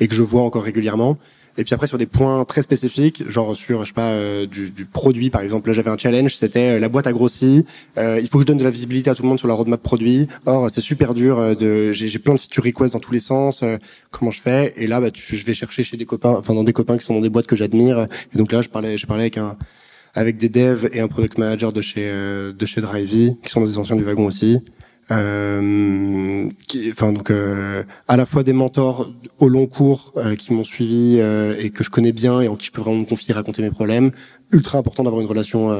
et 0.00 0.08
que 0.08 0.14
je 0.14 0.22
vois 0.22 0.42
encore 0.42 0.64
régulièrement. 0.64 1.18
Et 1.58 1.64
puis 1.64 1.74
après 1.74 1.86
sur 1.86 1.98
des 1.98 2.06
points 2.06 2.44
très 2.44 2.62
spécifiques, 2.62 3.28
genre 3.28 3.56
sur 3.56 3.84
je 3.84 3.88
sais 3.88 3.92
pas 3.92 4.12
euh, 4.12 4.46
du, 4.46 4.70
du, 4.70 4.84
produit 4.84 5.30
par 5.30 5.42
exemple, 5.42 5.68
là 5.68 5.74
j'avais 5.74 5.90
un 5.90 5.98
challenge, 5.98 6.36
c'était 6.36 6.76
euh, 6.76 6.78
la 6.78 6.88
boîte 6.88 7.06
a 7.06 7.12
grossi, 7.12 7.66
euh, 7.98 8.18
il 8.20 8.28
faut 8.28 8.38
que 8.38 8.42
je 8.42 8.46
donne 8.46 8.58
de 8.58 8.64
la 8.64 8.70
visibilité 8.70 9.10
à 9.10 9.14
tout 9.14 9.22
le 9.22 9.28
monde 9.28 9.38
sur 9.38 9.48
la 9.48 9.54
roadmap 9.54 9.82
produit. 9.82 10.28
Or 10.46 10.70
c'est 10.70 10.80
super 10.80 11.14
dur 11.14 11.56
de 11.56 11.92
j'ai 11.92 12.18
plein 12.18 12.34
de 12.34 12.40
feature 12.40 12.64
requests 12.64 12.92
dans 12.92 13.00
tous 13.00 13.12
les 13.12 13.20
sens, 13.20 13.64
comment 14.10 14.30
je 14.30 14.40
fais? 14.40 14.72
Et 14.76 14.86
là 14.86 15.00
bah 15.00 15.10
tu, 15.10 15.36
je 15.36 15.44
vais 15.44 15.54
chercher 15.54 15.82
chez 15.82 15.96
des 15.96 16.06
copains, 16.06 16.30
enfin 16.30 16.54
dans 16.54 16.64
des 16.64 16.72
copains 16.72 16.96
qui 16.96 17.04
sont 17.04 17.14
dans 17.14 17.20
des 17.20 17.30
boîtes 17.30 17.46
que 17.46 17.56
j'admire. 17.56 18.06
Et 18.34 18.38
donc 18.38 18.52
là 18.52 18.62
je 18.62 18.68
parlais 18.68 18.96
j'ai 18.96 19.06
parlé 19.06 19.24
avec 19.24 19.38
un 19.38 19.56
avec 20.14 20.38
des 20.38 20.48
devs 20.48 20.88
et 20.92 21.00
un 21.00 21.08
product 21.08 21.38
manager 21.38 21.72
de 21.72 21.80
chez 21.80 22.10
de 22.10 22.66
chez 22.66 22.80
Drivey 22.80 23.36
qui 23.42 23.50
sont 23.50 23.64
des 23.64 23.78
anciens 23.78 23.96
du 23.96 24.02
wagon 24.02 24.26
aussi. 24.26 24.60
Euh, 25.10 26.48
qui, 26.68 26.88
enfin 26.92 27.12
donc 27.12 27.30
euh, 27.30 27.82
à 28.06 28.16
la 28.16 28.26
fois 28.26 28.44
des 28.44 28.52
mentors 28.52 29.12
au 29.38 29.48
long 29.48 29.66
cours 29.66 30.12
euh, 30.16 30.36
qui 30.36 30.52
m'ont 30.52 30.62
suivi 30.62 31.16
euh, 31.18 31.56
et 31.58 31.70
que 31.70 31.82
je 31.82 31.90
connais 31.90 32.12
bien 32.12 32.40
et 32.40 32.46
en 32.46 32.54
qui 32.54 32.66
je 32.66 32.70
peux 32.70 32.80
vraiment 32.80 32.98
me 32.98 33.04
confier, 33.04 33.34
raconter 33.34 33.60
mes 33.62 33.70
problèmes. 33.70 34.12
Ultra 34.52 34.78
important 34.78 35.02
d'avoir 35.02 35.20
une 35.20 35.28
relation 35.28 35.70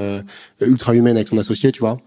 ultra 0.61 0.95
humaine 0.95 1.17
avec 1.17 1.29
ton 1.29 1.39
associé, 1.39 1.73
tu 1.73 1.81
vois. 1.81 1.99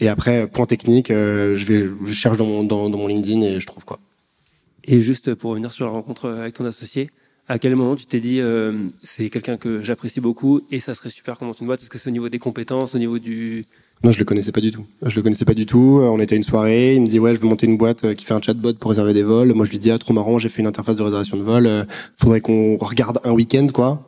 et 0.00 0.08
après 0.08 0.46
point 0.46 0.66
technique, 0.66 1.08
je 1.10 1.64
vais 1.64 1.86
je 2.04 2.12
cherche 2.12 2.38
dans 2.38 2.46
mon 2.46 2.64
dans, 2.64 2.88
mon 2.88 3.06
LinkedIn 3.06 3.42
et 3.42 3.60
je 3.60 3.66
trouve 3.66 3.84
quoi. 3.84 3.98
Et 4.84 5.02
juste 5.02 5.34
pour 5.34 5.50
revenir 5.50 5.72
sur 5.72 5.84
la 5.84 5.92
rencontre 5.92 6.30
avec 6.30 6.54
ton 6.54 6.64
associé, 6.64 7.10
à 7.48 7.58
quel 7.58 7.76
moment 7.76 7.94
tu 7.94 8.06
t'es 8.06 8.20
dit 8.20 8.40
c'est 9.02 9.28
quelqu'un 9.28 9.58
que 9.58 9.82
j'apprécie 9.82 10.22
beaucoup 10.22 10.62
et 10.70 10.80
ça 10.80 10.94
serait 10.94 11.10
super 11.10 11.38
comment 11.38 11.52
tu 11.52 11.60
une 11.60 11.66
boîte? 11.66 11.82
Est-ce 11.82 11.90
que 11.90 11.98
c'est 11.98 12.08
au 12.08 12.12
niveau 12.12 12.30
des 12.30 12.38
compétences, 12.38 12.94
au 12.94 12.98
niveau 12.98 13.18
du 13.18 13.66
non, 14.04 14.12
je 14.12 14.18
le 14.18 14.24
connaissais 14.24 14.52
pas 14.52 14.60
du 14.60 14.70
tout. 14.70 14.84
Je 15.02 15.16
le 15.16 15.22
connaissais 15.22 15.44
pas 15.44 15.54
du 15.54 15.66
tout. 15.66 16.00
On 16.02 16.20
était 16.20 16.34
à 16.34 16.36
une 16.36 16.42
soirée. 16.42 16.94
Il 16.94 17.02
me 17.02 17.06
dit 17.06 17.18
ouais, 17.18 17.34
je 17.34 17.40
veux 17.40 17.48
monter 17.48 17.66
une 17.66 17.78
boîte 17.78 18.04
euh, 18.04 18.14
qui 18.14 18.24
fait 18.24 18.34
un 18.34 18.42
chatbot 18.42 18.74
pour 18.74 18.90
réserver 18.90 19.14
des 19.14 19.22
vols. 19.22 19.52
Moi, 19.54 19.64
je 19.64 19.70
lui 19.70 19.78
dis 19.78 19.90
ah 19.90 19.98
trop 19.98 20.12
marrant, 20.12 20.38
j'ai 20.38 20.48
fait 20.48 20.60
une 20.60 20.68
interface 20.68 20.96
de 20.96 21.02
réservation 21.02 21.36
de 21.36 21.42
vol. 21.42 21.66
Euh, 21.66 21.84
faudrait 22.14 22.40
qu'on 22.40 22.76
regarde 22.76 23.20
un 23.24 23.32
week-end 23.32 23.66
quoi. 23.72 24.02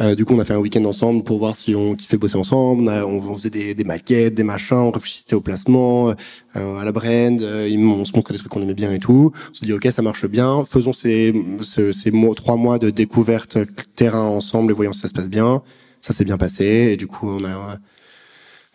Euh, 0.00 0.14
du 0.14 0.24
coup, 0.24 0.34
on 0.34 0.38
a 0.38 0.44
fait 0.44 0.54
un 0.54 0.58
week-end 0.58 0.84
ensemble 0.84 1.24
pour 1.24 1.38
voir 1.38 1.56
si 1.56 1.74
on 1.74 1.94
kiffait 1.94 2.16
bosser 2.16 2.38
ensemble. 2.38 2.88
On, 2.88 3.34
faisait 3.34 3.74
des, 3.74 3.84
maquettes, 3.84 4.34
des 4.34 4.44
machins, 4.44 4.76
on 4.76 4.90
réfléchissait 4.92 5.34
au 5.34 5.40
placement, 5.40 6.14
à 6.54 6.84
la 6.84 6.92
brand. 6.92 7.40
on 7.42 8.04
se 8.04 8.12
montrait 8.14 8.32
des 8.32 8.38
trucs 8.38 8.50
qu'on 8.50 8.62
aimait 8.62 8.74
bien 8.74 8.92
et 8.92 9.00
tout. 9.00 9.32
On 9.50 9.54
s'est 9.54 9.66
dit 9.66 9.72
ok, 9.72 9.88
ça 9.90 10.02
marche 10.02 10.26
bien. 10.26 10.64
Faisons 10.70 10.92
ces, 10.92 11.34
ces, 11.62 11.92
ces 11.92 12.10
mois, 12.12 12.34
trois 12.36 12.56
mois 12.56 12.78
de 12.78 12.90
découverte 12.90 13.58
terrain 13.96 14.22
ensemble 14.22 14.70
et 14.70 14.74
voyons 14.74 14.92
si 14.92 15.00
ça 15.00 15.08
se 15.08 15.14
passe 15.14 15.28
bien. 15.28 15.62
Ça 16.00 16.12
s'est 16.12 16.24
bien 16.24 16.38
passé 16.38 16.64
et 16.92 16.96
du 16.96 17.08
coup, 17.08 17.28
on 17.28 17.44
a 17.44 17.78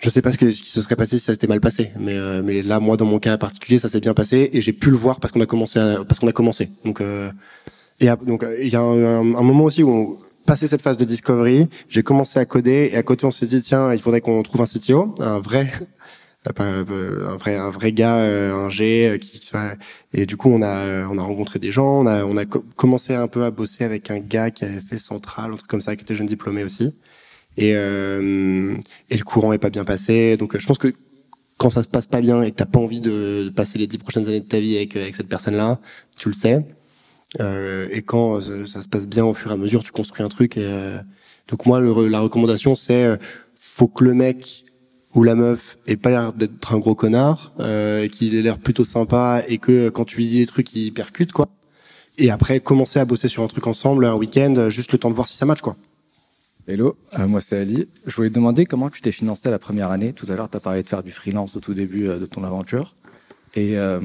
je 0.03 0.09
sais 0.09 0.21
pas 0.21 0.33
ce, 0.33 0.37
qui 0.37 0.51
se 0.51 0.81
serait 0.81 0.97
passé 0.97 1.17
si 1.17 1.23
ça 1.23 1.31
s'était 1.31 1.47
mal 1.47 1.61
passé, 1.61 1.91
mais 1.97 2.17
euh, 2.17 2.41
mais 2.43 2.61
là 2.61 2.81
moi 2.81 2.97
dans 2.97 3.05
mon 3.05 3.19
cas 3.19 3.37
particulier 3.37 3.79
ça 3.79 3.87
s'est 3.87 4.01
bien 4.01 4.13
passé 4.13 4.49
et 4.51 4.59
j'ai 4.59 4.73
pu 4.73 4.89
le 4.89 4.97
voir 4.97 5.21
parce 5.21 5.31
qu'on 5.31 5.39
a 5.39 5.45
commencé 5.45 5.79
à, 5.79 6.03
parce 6.05 6.19
qu'on 6.19 6.27
a 6.27 6.33
commencé. 6.33 6.69
Donc 6.83 6.99
euh, 6.99 7.31
et 8.01 8.07
donc 8.25 8.45
il 8.61 8.67
y 8.67 8.75
a 8.75 8.81
un, 8.81 9.23
moment 9.23 9.63
aussi 9.63 9.81
où 9.81 9.89
on, 9.89 10.17
passé 10.45 10.67
cette 10.67 10.81
phase 10.81 10.97
de 10.97 11.05
discovery, 11.05 11.69
j'ai 11.87 12.03
commencé 12.03 12.37
à 12.37 12.43
coder 12.43 12.89
et 12.91 12.97
à 12.97 13.03
côté 13.03 13.25
on 13.25 13.31
s'est 13.31 13.45
dit 13.45 13.61
tiens 13.61 13.93
il 13.93 13.99
faudrait 13.99 14.19
qu'on 14.19 14.43
trouve 14.43 14.59
un 14.59 14.65
CTO, 14.65 15.15
un 15.19 15.39
vrai 15.39 15.71
euh, 16.59 17.29
un 17.29 17.37
vrai 17.37 17.55
un 17.55 17.69
vrai 17.69 17.93
gars 17.93 18.17
un 18.17 18.69
G 18.69 19.17
qui 19.21 19.51
et 20.11 20.25
du 20.25 20.35
coup 20.35 20.49
on 20.49 20.61
a 20.61 21.07
on 21.07 21.17
a 21.17 21.21
rencontré 21.21 21.59
des 21.59 21.71
gens 21.71 22.01
on 22.01 22.07
a 22.07 22.25
on 22.25 22.35
a 22.35 22.43
commencé 22.45 23.15
un 23.15 23.29
peu 23.29 23.45
à 23.45 23.51
bosser 23.51 23.85
avec 23.85 24.11
un 24.11 24.19
gars 24.19 24.51
qui 24.51 24.65
avait 24.65 24.81
fait 24.81 24.97
central 24.97 25.53
un 25.53 25.55
truc 25.55 25.69
comme 25.69 25.81
ça 25.81 25.95
qui 25.95 26.03
était 26.03 26.15
jeune 26.15 26.27
diplômé 26.27 26.65
aussi 26.65 26.93
et, 27.57 27.75
euh, 27.75 28.75
et 29.09 29.17
le 29.17 29.23
courant 29.23 29.53
est 29.53 29.57
pas 29.57 29.69
bien 29.69 29.83
passé. 29.83 30.37
Donc 30.37 30.57
je 30.57 30.65
pense 30.65 30.77
que 30.77 30.93
quand 31.57 31.69
ça 31.69 31.83
se 31.83 31.87
passe 31.87 32.07
pas 32.07 32.21
bien 32.21 32.41
et 32.41 32.51
que 32.51 32.55
t'as 32.55 32.65
pas 32.65 32.79
envie 32.79 32.99
de, 32.99 33.51
passer 33.55 33.79
les 33.79 33.87
dix 33.87 33.97
prochaines 33.97 34.27
années 34.27 34.41
de 34.41 34.45
ta 34.45 34.59
vie 34.59 34.75
avec, 34.75 34.95
avec 34.95 35.15
cette 35.15 35.29
personne-là, 35.29 35.79
tu 36.17 36.29
le 36.29 36.33
sais. 36.33 36.65
Euh, 37.39 37.87
et 37.91 38.01
quand 38.01 38.41
ça, 38.41 38.81
se 38.81 38.87
passe 38.87 39.07
bien 39.07 39.25
au 39.25 39.33
fur 39.33 39.51
et 39.51 39.53
à 39.53 39.57
mesure, 39.57 39.83
tu 39.83 39.91
construis 39.91 40.23
un 40.23 40.29
truc. 40.29 40.57
Et, 40.57 40.63
euh, 40.63 40.97
donc 41.47 41.65
moi, 41.65 41.79
la 41.81 42.19
recommandation, 42.19 42.75
c'est 42.75 43.05
euh, 43.05 43.17
faut 43.55 43.87
que 43.87 44.03
le 44.03 44.13
mec 44.13 44.65
ou 45.15 45.23
la 45.23 45.35
meuf 45.35 45.77
ait 45.87 45.95
pas 45.95 46.09
l'air 46.09 46.33
d'être 46.33 46.73
un 46.73 46.79
gros 46.79 46.95
connard, 46.95 47.53
euh, 47.59 48.07
qu'il 48.07 48.35
ait 48.35 48.41
l'air 48.41 48.57
plutôt 48.57 48.83
sympa 48.83 49.43
et 49.47 49.59
que 49.59 49.89
quand 49.89 50.05
tu 50.05 50.17
lui 50.17 50.29
des 50.29 50.45
trucs, 50.47 50.73
il 50.75 50.91
percute 50.91 51.31
quoi. 51.31 51.47
Et 52.17 52.29
après, 52.29 52.59
commencer 52.59 52.99
à 52.99 53.05
bosser 53.05 53.27
sur 53.27 53.43
un 53.43 53.47
truc 53.47 53.67
ensemble 53.67 54.05
un 54.05 54.15
week-end, 54.15 54.69
juste 54.69 54.91
le 54.91 54.97
temps 54.97 55.09
de 55.09 55.15
voir 55.15 55.27
si 55.27 55.37
ça 55.37 55.45
match 55.45 55.61
quoi. 55.61 55.75
Hello, 56.65 56.95
euh, 57.19 57.27
moi 57.27 57.41
c'est 57.41 57.57
Ali. 57.57 57.89
Je 58.05 58.15
voulais 58.15 58.29
te 58.29 58.35
demander 58.35 58.65
comment 58.65 58.89
tu 58.89 59.01
t'es 59.01 59.11
financé 59.11 59.49
la 59.49 59.59
première 59.59 59.91
année. 59.91 60.13
Tout 60.13 60.27
à 60.29 60.35
l'heure, 60.37 60.49
tu 60.49 60.55
as 60.55 60.61
parlé 60.61 60.81
de 60.81 60.87
faire 60.87 61.03
du 61.03 61.11
freelance 61.11 61.57
au 61.57 61.59
tout 61.59 61.73
début 61.73 62.07
euh, 62.07 62.19
de 62.19 62.25
ton 62.25 62.45
aventure. 62.45 62.95
Et 63.53 63.77
euh, 63.77 63.99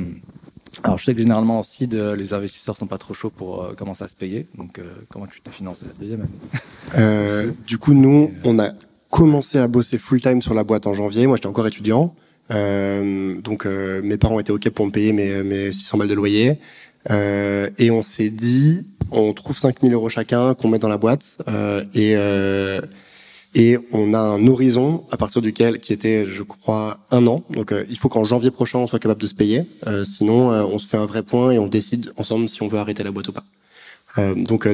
alors, 0.82 0.98
je 0.98 1.04
sais 1.04 1.14
que 1.14 1.20
généralement 1.20 1.60
en 1.60 1.62
seed, 1.62 1.94
les 1.94 2.34
investisseurs 2.34 2.76
sont 2.76 2.88
pas 2.88 2.98
trop 2.98 3.14
chauds 3.14 3.30
pour 3.30 3.74
commencer 3.76 4.02
à 4.02 4.08
se 4.08 4.16
payer. 4.16 4.48
Donc, 4.56 4.80
comment 5.08 5.26
tu 5.26 5.40
t'es 5.40 5.50
financé 5.50 5.86
la 5.86 5.94
deuxième 5.98 6.20
année? 6.20 7.52
Du 7.66 7.78
coup, 7.78 7.94
nous, 7.94 8.32
on 8.44 8.58
a 8.58 8.72
commencé 9.08 9.58
à 9.58 9.66
bosser 9.66 9.96
full 9.96 10.20
time 10.20 10.42
sur 10.42 10.52
la 10.52 10.64
boîte 10.64 10.86
en 10.86 10.92
janvier. 10.92 11.26
Moi, 11.26 11.36
j'étais 11.36 11.46
encore 11.46 11.66
étudiant. 11.66 12.14
donc, 12.50 13.64
mes 13.64 14.18
parents 14.18 14.38
étaient 14.38 14.52
OK 14.52 14.68
pour 14.68 14.84
me 14.84 14.90
payer 14.90 15.14
mes, 15.14 15.42
mes 15.42 15.72
600 15.72 15.96
balles 15.96 16.08
de 16.08 16.14
loyer. 16.14 16.58
Et 17.10 17.90
on 17.90 18.02
s'est 18.02 18.30
dit, 18.30 18.84
on 19.10 19.32
trouve 19.32 19.56
5000 19.56 19.92
euros 19.92 20.08
chacun 20.08 20.54
qu'on 20.54 20.68
met 20.68 20.78
dans 20.78 20.88
la 20.88 20.98
boîte 20.98 21.38
euh, 21.48 21.84
et 21.94 22.14
euh, 22.16 22.80
et 23.54 23.78
on 23.92 24.12
a 24.12 24.18
un 24.18 24.46
horizon 24.46 25.04
à 25.10 25.16
partir 25.16 25.40
duquel 25.40 25.80
qui 25.80 25.92
était 25.92 26.26
je 26.26 26.42
crois 26.42 26.98
un 27.10 27.26
an. 27.26 27.44
Donc 27.50 27.72
euh, 27.72 27.84
il 27.88 27.98
faut 27.98 28.08
qu'en 28.08 28.24
janvier 28.24 28.50
prochain 28.50 28.78
on 28.78 28.86
soit 28.86 28.98
capable 28.98 29.22
de 29.22 29.26
se 29.26 29.34
payer. 29.34 29.64
Sinon 30.04 30.50
on 30.50 30.78
se 30.78 30.86
fait 30.86 30.98
un 30.98 31.06
vrai 31.06 31.22
point 31.22 31.52
et 31.52 31.58
on 31.58 31.66
décide 31.66 32.12
ensemble 32.16 32.48
si 32.48 32.62
on 32.62 32.68
veut 32.68 32.78
arrêter 32.78 33.02
la 33.02 33.10
boîte 33.10 33.28
ou 33.28 33.32
pas. 33.32 33.44
Donc 34.36 34.68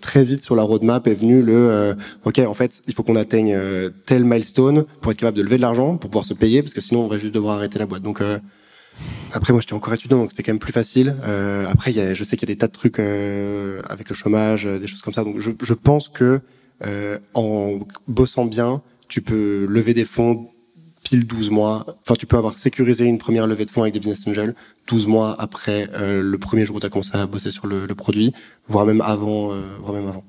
très 0.00 0.24
vite 0.24 0.42
sur 0.42 0.56
la 0.56 0.62
roadmap 0.62 1.06
est 1.06 1.14
venu 1.14 1.42
le 1.42 1.96
ok 2.24 2.38
en 2.40 2.54
fait 2.54 2.82
il 2.86 2.94
faut 2.94 3.02
qu'on 3.02 3.16
atteigne 3.16 3.58
tel 4.06 4.24
milestone 4.24 4.84
pour 5.00 5.12
être 5.12 5.18
capable 5.18 5.36
de 5.36 5.42
lever 5.42 5.56
de 5.56 5.62
l'argent 5.62 5.96
pour 5.96 6.10
pouvoir 6.10 6.24
se 6.24 6.34
payer 6.34 6.62
parce 6.62 6.74
que 6.74 6.80
sinon 6.80 7.04
on 7.04 7.08
va 7.08 7.18
juste 7.18 7.34
devoir 7.34 7.56
arrêter 7.56 7.78
la 7.78 7.86
boîte. 7.86 8.02
Donc 8.02 8.22
après, 9.32 9.52
moi, 9.52 9.60
j'étais 9.60 9.74
encore 9.74 9.94
étudiant, 9.94 10.18
donc 10.18 10.30
c'était 10.30 10.42
quand 10.42 10.52
même 10.52 10.58
plus 10.58 10.72
facile. 10.72 11.14
Euh, 11.24 11.66
après, 11.68 11.92
y 11.92 12.00
a, 12.00 12.14
je 12.14 12.24
sais 12.24 12.36
qu'il 12.36 12.48
y 12.48 12.52
a 12.52 12.54
des 12.54 12.58
tas 12.58 12.66
de 12.66 12.72
trucs 12.72 12.98
euh, 12.98 13.80
avec 13.88 14.08
le 14.08 14.14
chômage, 14.14 14.66
euh, 14.66 14.78
des 14.78 14.86
choses 14.86 15.02
comme 15.02 15.14
ça. 15.14 15.24
Donc, 15.24 15.38
je, 15.38 15.52
je 15.62 15.74
pense 15.74 16.08
que 16.08 16.40
euh, 16.84 17.18
en 17.34 17.78
bossant 18.08 18.44
bien, 18.44 18.82
tu 19.08 19.22
peux 19.22 19.66
lever 19.68 19.94
des 19.94 20.04
fonds 20.04 20.48
pile 21.04 21.26
12 21.26 21.50
mois. 21.50 21.86
Enfin, 22.02 22.14
tu 22.16 22.26
peux 22.26 22.36
avoir 22.36 22.58
sécurisé 22.58 23.06
une 23.06 23.18
première 23.18 23.46
levée 23.46 23.64
de 23.64 23.70
fonds 23.70 23.82
avec 23.82 23.94
des 23.94 24.00
business 24.00 24.26
angels 24.26 24.54
12 24.88 25.06
mois 25.06 25.40
après 25.40 25.88
euh, 25.94 26.22
le 26.22 26.38
premier 26.38 26.64
jour 26.64 26.76
où 26.76 26.80
tu 26.80 26.86
as 26.86 26.90
commencé 26.90 27.16
à 27.16 27.26
bosser 27.26 27.50
sur 27.50 27.66
le, 27.66 27.86
le 27.86 27.94
produit, 27.94 28.32
voire 28.66 28.84
même 28.86 29.00
avant. 29.00 29.54
voire 29.80 29.92
même 29.92 30.08
avant. 30.08 30.24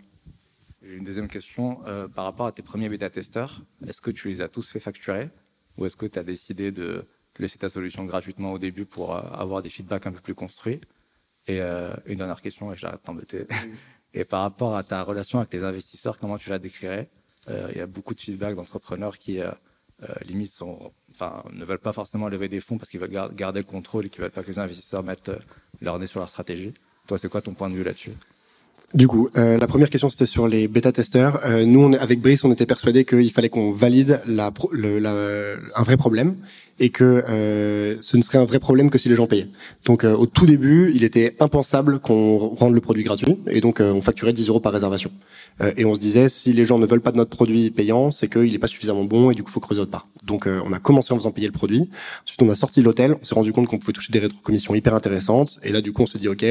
J'ai 0.84 0.98
une 0.98 1.04
deuxième 1.04 1.28
question 1.28 1.80
par 2.14 2.26
rapport 2.26 2.46
à 2.46 2.52
tes 2.52 2.62
premiers 2.62 2.90
bêta-testeurs. 2.90 3.64
Est-ce 3.88 4.02
que 4.02 4.12
tu 4.12 4.28
les 4.28 4.42
as 4.42 4.48
tous 4.48 4.68
fait 4.70 4.80
facturer 4.80 5.30
ou 5.78 5.86
est-ce 5.86 5.96
que 5.96 6.06
tu 6.06 6.20
as 6.20 6.24
décidé 6.24 6.72
de 6.72 7.06
laisser 7.40 7.58
ta 7.58 7.70
solution 7.70 8.06
gratuitement 8.06 8.54
au 8.54 8.58
début 8.58 8.86
pour 8.86 9.16
euh, 9.16 9.22
avoir 9.34 9.62
des 9.62 9.70
feedbacks 9.70 10.08
un 10.08 10.12
peu 10.12 10.20
plus 10.20 10.36
construits. 10.36 10.82
Et 11.48 11.60
euh, 11.60 11.94
une 12.06 12.18
dernière 12.18 12.42
question, 12.42 12.72
et 12.72 12.78
j'arrête 12.78 13.02
de 13.02 13.06
t'embêter. 13.06 13.46
et 14.14 14.26
par 14.26 14.42
rapport 14.42 14.76
à 14.76 14.84
ta 14.84 15.04
relation 15.04 15.40
avec 15.40 15.50
tes 15.50 15.64
investisseurs, 15.64 16.18
comment 16.18 16.38
tu 16.38 16.50
la 16.50 16.60
décrirais? 16.60 17.10
Euh, 17.50 17.70
Il 17.72 17.78
y 17.78 17.82
a 17.82 17.88
beaucoup 17.88 18.14
de 18.14 18.22
feedback 18.22 18.56
d'entrepreneurs 18.56 19.18
qui 19.18 19.40
limite 20.26 20.52
sont, 20.52 20.92
enfin, 21.12 21.44
ne 21.54 21.64
veulent 21.64 21.78
pas 21.78 21.94
forcément 21.94 22.28
lever 22.28 22.50
des 22.50 22.60
fonds 22.60 22.80
parce 22.80 22.90
qu'ils 22.90 23.00
veulent 23.00 23.30
garder 23.36 23.60
le 23.60 23.66
contrôle 23.66 24.08
et 24.08 24.10
qu'ils 24.10 24.24
veulent 24.24 24.32
pas 24.32 24.42
que 24.42 24.48
les 24.48 24.58
investisseurs 24.58 25.04
mettent 25.04 25.32
leur 25.80 26.00
nez 26.00 26.08
sur 26.08 26.20
leur 26.20 26.30
stratégie. 26.30 26.74
Toi, 27.06 27.20
c'est 27.20 27.30
quoi 27.30 27.42
ton 27.42 27.54
point 27.54 27.70
de 27.70 27.76
vue 27.76 27.84
là-dessus? 27.84 28.14
Du 28.94 29.08
coup, 29.08 29.30
euh, 29.38 29.58
la 29.58 29.68
première 29.68 29.90
question 29.90 30.10
c'était 30.10 30.26
sur 30.26 30.48
les 30.48 30.68
bêta-testeurs. 30.68 31.46
Euh, 31.46 31.66
nous, 31.66 31.82
on, 31.82 31.94
avec 31.94 32.20
Brice, 32.20 32.44
on 32.44 32.52
était 32.52 32.66
persuadés 32.66 33.06
qu'il 33.06 33.32
fallait 33.32 33.50
qu'on 33.50 33.72
valide 33.72 34.22
la, 34.28 34.52
la, 34.74 35.56
un 35.76 35.84
vrai 35.84 35.96
problème 35.96 36.36
et 36.80 36.90
que 36.90 37.04
euh, 37.04 37.96
ce 38.02 38.18
ne 38.18 38.22
serait 38.22 38.38
un 38.38 38.46
vrai 38.46 38.60
problème 38.60 38.90
que 38.90 38.98
si 38.98 39.10
les 39.10 39.16
gens 39.16 39.28
payaient. 39.28 39.48
Donc, 39.86 40.04
au 40.04 40.26
tout 40.26 40.46
début, 40.46 40.92
il 40.96 41.04
était 41.04 41.36
impensable 41.40 42.00
qu'on 42.00 42.38
rende 42.38 42.74
le 42.74 42.82
produit 42.82 43.04
gratuit 43.04 43.38
et 43.48 43.62
donc 43.62 43.80
on 43.80 44.02
facturait 44.02 44.34
10 44.34 44.50
euros 44.50 44.60
par 44.60 44.74
réservation. 44.74 45.12
et 45.78 45.86
on 45.86 45.94
se 45.94 46.00
disait, 46.00 46.30
si 46.30 46.54
les 46.54 46.66
gens 46.66 46.80
ne 46.80 46.86
veulent 46.86 47.02
pas 47.02 47.12
de 47.12 47.18
notre 47.18 47.30
produit 47.30 47.72
payant, 47.72 48.12
c'est 48.12 48.28
qu'il 48.32 48.52
n'est 48.52 48.60
pas 48.60 48.68
suffisamment 48.68 49.04
bon 49.04 49.32
et 49.32 49.36
du 49.36 49.44
coup, 49.44 49.52
faut 49.52 49.60
creuser 49.60 49.82
autre 49.82 49.92
part. 49.92 50.08
Donc, 50.26 50.48
on 50.48 50.74
a 50.74 50.80
commencé 50.80 51.14
en 51.14 51.18
faisant 51.18 51.32
payer 51.32 51.48
le 51.48 51.54
produit. 51.54 51.90
Ensuite, 52.24 52.42
on 52.42 52.50
a 52.50 52.56
sorti 52.56 52.82
l'hôtel. 52.82 53.16
On 53.22 53.26
s'est 53.26 53.36
rendu 53.36 53.54
compte 53.54 53.68
qu'on 53.68 53.78
pouvait 53.78 53.94
toucher 53.94 54.12
des 54.12 54.20
rétrocommissions 54.20 54.74
hyper 54.76 54.94
intéressantes. 54.96 55.60
Et 55.64 55.72
là, 55.72 55.82
du 55.82 55.94
coup, 55.94 56.04
on 56.04 56.08
s'est 56.08 56.20
dit, 56.20 56.28
ok, 56.28 56.46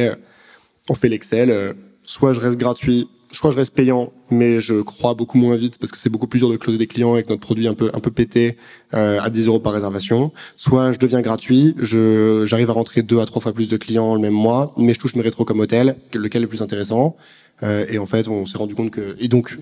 on 0.89 0.95
fait 0.95 1.09
l'Excel 1.09 1.75
soit 2.11 2.33
je 2.33 2.41
reste 2.41 2.59
gratuit, 2.59 3.09
je 3.33 3.39
crois 3.39 3.51
que 3.51 3.55
je 3.55 3.59
reste 3.59 3.75
payant, 3.75 4.13
mais 4.31 4.61
je 4.61 4.81
crois 4.81 5.15
beaucoup 5.15 5.39
moins 5.39 5.57
vite 5.57 5.79
parce 5.79 5.93
que 5.93 5.99
c'est 5.99 6.11
beaucoup 6.11 6.27
plus 6.27 6.41
dur 6.41 6.51
de 6.51 6.57
closer 6.57 6.79
des 6.79 6.87
clients 6.87 7.13
avec 7.15 7.29
notre 7.29 7.41
produit 7.41 7.69
un 7.69 7.75
peu 7.75 7.91
un 7.95 8.01
peu 8.01 8.11
pété 8.11 8.57
euh, 8.95 9.21
à 9.21 9.31
10 9.31 9.47
euros 9.47 9.61
par 9.61 9.73
réservation. 9.73 10.33
Soit 10.57 10.93
je 10.93 10.99
deviens 10.99 11.21
gratuit, 11.21 11.75
je 11.79 12.45
j'arrive 12.47 12.71
à 12.71 12.73
rentrer 12.73 13.03
deux 13.03 13.21
à 13.21 13.27
trois 13.27 13.41
fois 13.41 13.53
plus 13.53 13.69
de 13.69 13.77
clients 13.77 14.15
le 14.15 14.21
même 14.21 14.35
mois, 14.35 14.73
mais 14.77 14.95
je 14.95 15.01
touche 15.01 15.15
mes 15.15 15.23
rétros 15.23 15.45
comme 15.45 15.61
hôtel, 15.61 15.97
lequel 16.13 16.41
est 16.41 16.45
le 16.45 16.49
plus 16.49 16.63
intéressant. 16.63 17.17
Euh, 17.63 17.87
et 17.89 17.99
en 17.99 18.07
fait, 18.07 18.29
on 18.29 18.47
s'est 18.47 18.59
rendu 18.59 18.75
compte 18.75 18.91
que 18.91 19.17
et 19.21 19.29
donc 19.29 19.59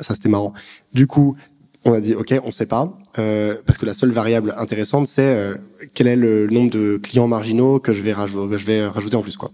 ça 0.00 0.14
c'était 0.14 0.28
marrant. 0.28 0.54
Du 0.94 1.06
coup, 1.06 1.36
on 1.84 1.92
a 1.92 2.00
dit 2.00 2.14
ok, 2.14 2.34
on 2.44 2.52
sait 2.52 2.66
pas 2.66 2.92
euh, 3.18 3.56
parce 3.66 3.78
que 3.78 3.86
la 3.86 3.94
seule 3.94 4.10
variable 4.10 4.54
intéressante 4.58 5.06
c'est 5.06 5.22
euh, 5.22 5.54
quel 5.94 6.06
est 6.06 6.16
le 6.16 6.46
nombre 6.48 6.70
de 6.70 6.98
clients 7.02 7.26
marginaux 7.26 7.80
que 7.80 7.92
je 7.92 8.02
vais 8.02 8.12
que 8.12 8.56
je 8.56 8.66
vais 8.66 8.86
rajouter 8.86 9.16
en 9.16 9.22
plus 9.22 9.36
quoi. 9.36 9.50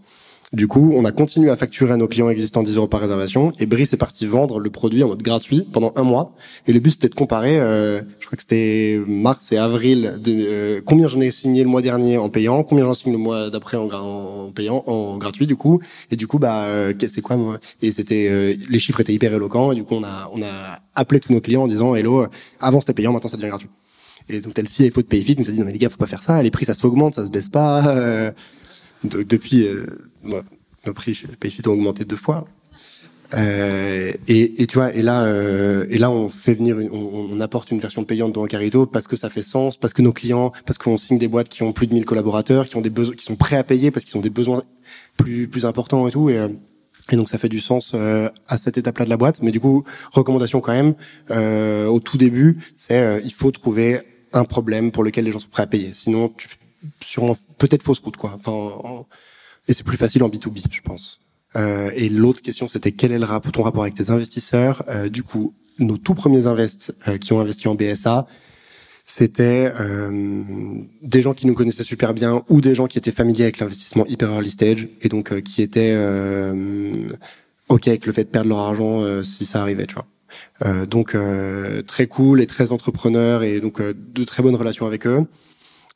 Du 0.53 0.69
coup, 0.69 0.93
on 0.95 1.05
a 1.05 1.11
continué 1.11 1.51
à 1.51 1.57
facturer 1.57 1.93
à 1.93 1.97
nos 1.97 2.07
clients 2.07 2.29
existants 2.29 2.63
10 2.63 2.77
euros 2.77 2.87
par 2.87 3.01
réservation 3.01 3.53
et 3.59 3.67
Brice 3.67 3.93
est 3.93 3.97
parti 3.97 4.27
vendre 4.27 4.61
le 4.61 4.71
produit 4.71 5.03
en 5.03 5.09
mode 5.09 5.21
gratuit 5.23 5.67
pendant 5.73 5.93
un 5.97 6.05
mois. 6.05 6.37
Et 6.69 6.73
le 6.73 6.79
but 6.79 6.91
c'était 6.91 7.09
de 7.09 7.17
comparer, 7.17 7.59
euh, 7.59 8.01
je 8.21 8.27
crois 8.27 8.37
que 8.37 8.43
c'était 8.43 9.01
mars 9.09 9.51
et 9.51 9.57
avril, 9.57 10.21
euh, 10.29 10.81
combien 10.87 11.09
j'en 11.09 11.21
ai 11.21 11.33
signé 11.33 11.65
le 11.65 11.69
mois 11.69 11.83
dernier 11.83 12.17
en 12.17 12.29
payant, 12.29 12.63
combien 12.63 12.85
j'en 12.85 12.95
signe 12.95 13.11
le 13.11 13.19
mois 13.19 13.51
d'après 13.51 13.77
en, 13.77 14.53
payant, 14.55 14.85
en 14.87 15.19
gratuit 15.19 15.49
du 15.49 15.57
coup. 15.57 15.81
Et 16.13 16.17
du 16.17 16.29
coup, 16.29 16.39
bah, 16.39 16.67
euh, 16.67 16.95
c'est 16.97 17.23
quoi 17.23 17.37
moi? 17.37 17.59
Et 17.83 17.91
c'était, 17.91 18.57
les 18.71 18.79
chiffres 18.79 19.01
étaient 19.01 19.15
hyper 19.15 19.35
éloquents. 19.35 19.73
Et 19.73 19.75
du 19.75 19.83
coup, 19.83 19.97
on 19.97 20.05
a, 20.05 20.31
on 20.33 20.43
a 20.43 20.79
appelé 20.95 21.19
tous 21.19 21.33
nos 21.33 21.41
clients 21.41 21.65
en 21.65 21.69
disant, 21.69 21.97
hello, 21.97 22.25
avant 22.61 22.81
c'était 22.81 22.95
payant, 22.95 23.13
maintenant 23.13 23.31
ça 23.31 23.37
devient 23.37 23.49
gratuit. 23.49 23.71
Et 24.29 24.41
donc 24.41 24.55
tel 24.55 24.67
il 24.79 24.93
faut 24.93 25.03
de 25.03 25.07
payer 25.07 25.25
vite, 25.25 25.41
nous 25.41 25.49
a 25.49 25.53
dit 25.53 25.59
non 25.59 25.67
mais 25.67 25.73
les 25.73 25.79
gars, 25.79 25.91
faut 25.91 25.97
pas 25.97 26.07
faire 26.07 26.23
ça. 26.23 26.41
Les 26.41 26.53
prix 26.53 26.65
ça 26.65 26.75
s'augmente, 26.75 27.15
ça 27.15 27.27
se 27.27 27.33
baisse 27.33 27.49
pas. 27.49 28.33
depuis 29.03 29.67
nos 30.87 30.93
prix 30.93 31.21
PayFit 31.41 31.63
ont 31.69 31.73
augmenté 31.73 32.05
deux 32.05 32.17
fois. 32.17 32.47
Euh, 33.35 34.13
et, 34.29 34.67
tu 34.67 34.75
vois, 34.75 34.95
et 34.95 35.03
là, 35.03 35.25
euh, 35.25 35.87
et 35.91 35.99
là, 35.99 36.11
on 36.11 36.29
fait 36.29 36.55
venir, 36.55 36.77
on, 36.93 37.29
on, 37.33 37.41
apporte 37.41 37.71
une 37.71 37.81
version 37.81 38.05
payante 38.05 38.33
dans 38.33 38.45
Carito 38.47 38.87
parce 38.87 39.07
que 39.07 39.17
ça 39.17 39.31
fait 39.31 39.43
sens, 39.43 39.77
parce 39.77 39.95
que 39.95 40.03
nos 40.03 40.13
clients, 40.13 40.53
parce 40.65 40.79
qu'on 40.79 40.97
signe 40.97 41.19
des 41.19 41.29
boîtes 41.29 41.49
qui 41.49 41.63
ont 41.63 41.73
plus 41.73 41.87
de 41.87 41.95
1000 41.95 42.05
collaborateurs, 42.05 42.69
qui 42.69 42.77
ont 42.77 42.81
des 42.81 42.91
besoins, 42.91 43.15
qui 43.15 43.25
sont 43.25 43.37
prêts 43.37 43.57
à 43.57 43.65
payer 43.65 43.91
parce 43.91 44.05
qu'ils 44.05 44.17
ont 44.17 44.23
des 44.23 44.31
besoins 44.31 44.63
plus 45.17 45.49
plus 45.49 45.67
importants 45.67 46.07
et 46.07 46.11
tout. 46.11 46.31
Et, 46.31 46.39
euh, 46.39 46.49
donc 47.13 47.29
ça 47.29 47.39
fait 47.39 47.49
du 47.49 47.61
sens 47.61 47.93
euh, 47.95 48.29
à 48.49 48.59
cette 48.59 48.79
étape-là 48.79 49.05
de 49.05 49.11
la 49.11 49.17
boîte. 49.17 49.43
Mais 49.43 49.51
du 49.51 49.61
coup, 49.61 49.85
recommandation 50.13 50.61
quand 50.61 50.73
même 50.73 50.95
euh, 51.31 51.87
au 51.87 52.01
tout 52.01 52.17
début, 52.17 52.59
c'est 52.77 53.21
il 53.25 53.33
faut 53.33 53.51
trouver 53.51 54.01
un 54.33 54.45
problème 54.45 54.93
pour 54.93 55.05
lequel 55.05 55.25
les 55.25 55.33
gens 55.33 55.39
sont 55.39 55.49
prêts 55.49 55.63
à 55.63 55.69
payer. 55.69 55.93
Sinon, 55.95 56.33
tu 56.37 56.49
fais 56.49 56.57
sur 57.05 57.37
peut-être 57.59 57.83
fausse 57.83 58.01
route 58.01 58.17
quoi. 58.17 58.33
Enfin, 58.35 59.05
et 59.69 59.73
c'est 59.73 59.85
plus 59.85 59.97
facile 59.97 60.23
en 60.23 60.29
B2B, 60.29 60.65
je 60.71 60.81
pense. 60.81 61.21
Euh, 61.57 61.91
et 61.95 62.09
l'autre 62.09 62.43
question, 62.43 62.69
c'était 62.69 62.93
quel 62.93 63.13
est 63.13 63.19
le 63.19 63.25
rapport, 63.25 63.53
ton 63.53 63.63
rapport 63.63 63.83
avec 63.83 63.95
tes 63.95 64.11
investisseurs? 64.11 64.85
Euh, 64.89 65.09
Du 65.09 65.23
coup, 65.23 65.55
nos 65.79 65.97
tout 65.97 66.15
premiers 66.15 66.47
invests 66.47 66.95
euh, 67.09 67.19
qui 67.19 67.33
ont 67.33 67.41
investi 67.41 67.69
en 67.69 67.75
BSA, 67.75 68.27
c'était 69.05 69.73
euh, 69.79 70.81
des 71.03 71.23
gens 71.23 71.33
qui 71.33 71.47
nous 71.47 71.55
connaissaient 71.55 71.85
super 71.85 72.13
bien 72.13 72.43
ou 72.49 72.61
des 72.61 72.75
gens 72.75 72.89
qui 72.89 72.99
étaient 72.99 73.13
familiers 73.13 73.45
avec 73.45 73.61
l'investissement 73.61 74.05
hyper 74.07 74.31
early 74.31 74.51
stage 74.51 74.89
et 75.01 75.09
donc 75.09 75.33
euh, 75.33 75.41
qui 75.41 75.63
étaient 75.63 75.95
euh, 75.95 76.91
ok 77.69 77.87
avec 77.87 78.07
le 78.07 78.13
fait 78.13 78.25
de 78.25 78.29
perdre 78.29 78.49
leur 78.49 78.59
argent 78.59 79.23
si 79.23 79.45
ça 79.47 79.61
arrivait, 79.63 79.87
tu 79.87 79.95
vois. 79.95 80.87
donc 80.87 81.17
très 81.87 82.07
cool 82.07 82.41
et 82.41 82.47
très 82.47 82.71
entrepreneurs 82.71 83.43
et 83.43 83.61
donc 83.61 83.81
de 83.83 84.25
très 84.25 84.43
bonnes 84.43 84.55
relations 84.55 84.87
avec 84.87 85.07
eux. 85.07 85.27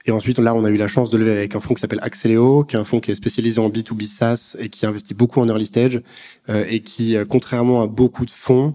Et 0.07 0.12
ensuite, 0.12 0.38
là, 0.38 0.55
on 0.55 0.64
a 0.64 0.70
eu 0.70 0.76
la 0.76 0.88
chance 0.88 1.11
de 1.11 1.18
lever 1.18 1.32
avec 1.32 1.55
un 1.55 1.61
fonds 1.61 1.74
qui 1.74 1.80
s'appelle 1.80 2.01
Axeleo, 2.03 2.64
qui 2.64 2.76
est 2.76 2.78
un 2.78 2.84
fonds 2.84 3.01
qui 3.01 3.11
est 3.11 3.14
spécialisé 3.14 3.61
en 3.61 3.68
B2B 3.68 4.07
SaaS 4.07 4.57
et 4.59 4.70
qui 4.70 4.86
investit 4.86 5.14
beaucoup 5.14 5.40
en 5.40 5.48
early 5.48 5.66
stage 5.66 6.01
euh, 6.48 6.64
et 6.68 6.80
qui, 6.80 7.16
euh, 7.16 7.24
contrairement 7.28 7.82
à 7.82 7.86
beaucoup 7.86 8.24
de 8.24 8.30
fonds, 8.30 8.74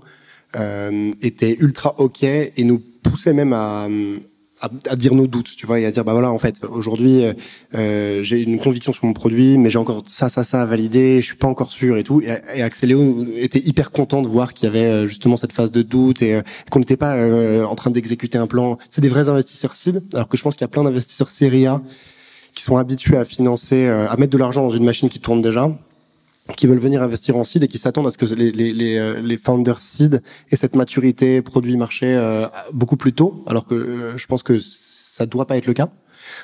euh, 0.56 1.12
était 1.22 1.58
ultra 1.60 2.00
OK 2.00 2.24
et 2.24 2.64
nous 2.64 2.80
poussait 3.04 3.34
même 3.34 3.54
à, 3.54 3.88
à, 4.66 4.92
à, 4.92 4.96
dire 4.96 5.14
nos 5.14 5.28
doutes, 5.28 5.56
tu 5.56 5.66
vois, 5.66 5.80
et 5.80 5.86
à 5.86 5.92
dire 5.92 6.04
bah 6.04 6.14
voilà 6.14 6.32
en 6.32 6.40
fait 6.40 6.64
aujourd'hui 6.70 7.26
euh, 7.26 7.34
euh, 7.74 8.24
j'ai 8.24 8.42
une 8.42 8.60
conviction 8.60 8.94
sur 8.94 9.06
mon 9.06 9.14
produit, 9.14 9.58
mais 9.58 9.70
j'ai 9.70 9.78
encore 9.78 10.04
ça 10.06 10.30
ça 10.30 10.44
ça 10.44 10.62
à 10.62 10.66
valider, 10.66 11.22
je 11.22 11.26
suis 11.26 11.36
pas 11.36 11.48
encore 11.48 11.72
sûr 11.72 11.98
et 11.98 12.04
tout. 12.04 12.22
Et, 12.22 12.36
et 12.56 12.62
Axeléo 12.62 13.26
était 13.36 13.60
hyper 13.60 13.92
content 13.92 14.22
de 14.22 14.28
voir 14.28 14.54
qu'il 14.54 14.66
y 14.66 14.70
avait 14.70 14.86
euh, 14.86 15.08
justement 15.08 15.38
cette 15.38 15.54
phase 15.54 15.72
de 15.72 15.82
doute 15.82 16.22
et 16.22 16.36
euh, 16.36 16.42
qu'on 16.72 16.80
n'était 16.80 16.98
pas 16.98 17.16
en 17.66 17.76
train 17.76 17.92
d'exécuter 17.92 18.38
un 18.38 18.48
plan. 18.48 18.78
C'est 18.90 19.02
des 19.02 19.10
vrais 19.10 19.30
investisseurs 19.30 19.76
seed, 19.76 20.04
alors 20.14 20.28
que 20.28 20.38
je 20.38 20.44
pense 20.44 20.56
qu'il 20.56 20.62
y 20.62 20.66
a 20.66 20.70
plein 20.70 20.84
d'investisseurs 20.84 21.30
série 21.30 21.66
qui 22.54 22.64
sont 22.64 22.78
habitués 22.78 23.18
à 23.18 23.26
financer, 23.26 23.88
à 23.88 24.16
mettre 24.18 24.32
de 24.32 24.38
l'argent 24.38 24.64
dans 24.64 24.70
une 24.70 24.84
machine 24.84 25.10
qui 25.10 25.20
tourne 25.20 25.42
déjà 25.42 25.72
qui 26.56 26.68
veulent 26.68 26.80
venir 26.80 27.02
investir 27.02 27.36
en 27.38 27.44
seed 27.44 27.64
et 27.64 27.68
qui 27.68 27.80
s'attendent 27.80 28.08
à 28.08 28.12
ce 28.12 28.18
que 28.18 28.26
les, 28.36 28.52
les, 28.52 28.72
les, 28.72 28.98
euh, 28.98 29.20
les 29.20 29.38
founders 29.38 29.80
seed 29.80 30.22
aient 30.52 30.56
cette 30.56 30.76
maturité 30.76 31.42
produit-marché 31.42 32.16
euh, 32.16 32.48
beaucoup 32.72 32.98
plus 32.98 33.14
tôt, 33.14 33.44
alors 33.48 33.66
que 33.66 33.74
euh, 33.74 34.18
je 34.18 34.28
pense 34.28 34.44
que 34.44 34.60
ça 34.60 35.26
doit 35.26 35.48
pas 35.48 35.58
être 35.58 35.66
le 35.66 35.74
cas. 35.74 35.90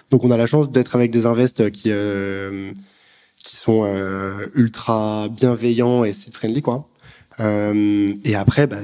Donc 0.10 0.24
on 0.24 0.32
a 0.32 0.38
la 0.38 0.46
chance 0.46 0.72
d'être 0.72 0.96
avec 0.96 1.12
des 1.12 1.26
invests 1.26 1.70
qui 1.72 1.92
qui 3.38 3.56
sont 3.56 3.86
ultra 4.54 5.28
bienveillants 5.30 6.04
et 6.04 6.14
seed 6.14 6.34
friendly 6.34 6.62
quoi. 6.62 6.91
Euh, 7.42 8.08
et 8.24 8.36
après, 8.36 8.68
bah, 8.68 8.78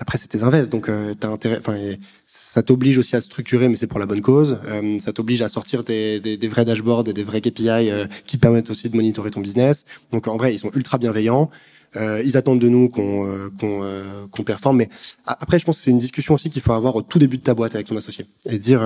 après 0.00 0.18
c'est 0.18 0.28
tes 0.28 0.42
invests, 0.42 0.72
donc 0.72 0.88
euh, 0.88 1.14
t'as 1.18 1.28
intérêt. 1.28 1.58
Enfin, 1.58 1.76
ça 2.24 2.62
t'oblige 2.62 2.98
aussi 2.98 3.16
à 3.16 3.20
structurer, 3.20 3.68
mais 3.68 3.76
c'est 3.76 3.86
pour 3.86 3.98
la 3.98 4.06
bonne 4.06 4.20
cause. 4.20 4.58
Euh, 4.66 4.98
ça 4.98 5.12
t'oblige 5.12 5.42
à 5.42 5.48
sortir 5.48 5.82
des, 5.84 6.38
vrais 6.48 6.64
dashboards 6.64 7.08
et 7.08 7.12
des 7.12 7.24
vrais 7.24 7.40
KPI 7.40 7.90
qui 8.26 8.36
te 8.36 8.42
permettent 8.42 8.70
aussi 8.70 8.88
de 8.88 8.96
monitorer 8.96 9.30
ton 9.30 9.40
business. 9.40 9.84
Donc 10.12 10.28
en 10.28 10.36
vrai, 10.36 10.54
ils 10.54 10.58
sont 10.58 10.70
ultra 10.74 10.98
bienveillants. 10.98 11.50
Ils 11.96 12.36
attendent 12.36 12.60
de 12.60 12.68
nous 12.68 12.88
qu'on 12.88 13.50
qu'on 13.58 13.82
qu'on 14.30 14.42
performe. 14.44 14.76
Mais 14.76 14.88
après, 15.26 15.58
je 15.58 15.64
pense 15.64 15.78
que 15.78 15.82
c'est 15.82 15.90
une 15.90 15.98
discussion 15.98 16.34
aussi 16.34 16.48
qu'il 16.48 16.62
faut 16.62 16.72
avoir 16.72 16.94
au 16.94 17.02
tout 17.02 17.18
début 17.18 17.36
de 17.36 17.42
ta 17.42 17.52
boîte 17.52 17.74
avec 17.74 17.88
ton 17.88 17.96
associé 17.96 18.26
et 18.46 18.58
dire 18.58 18.80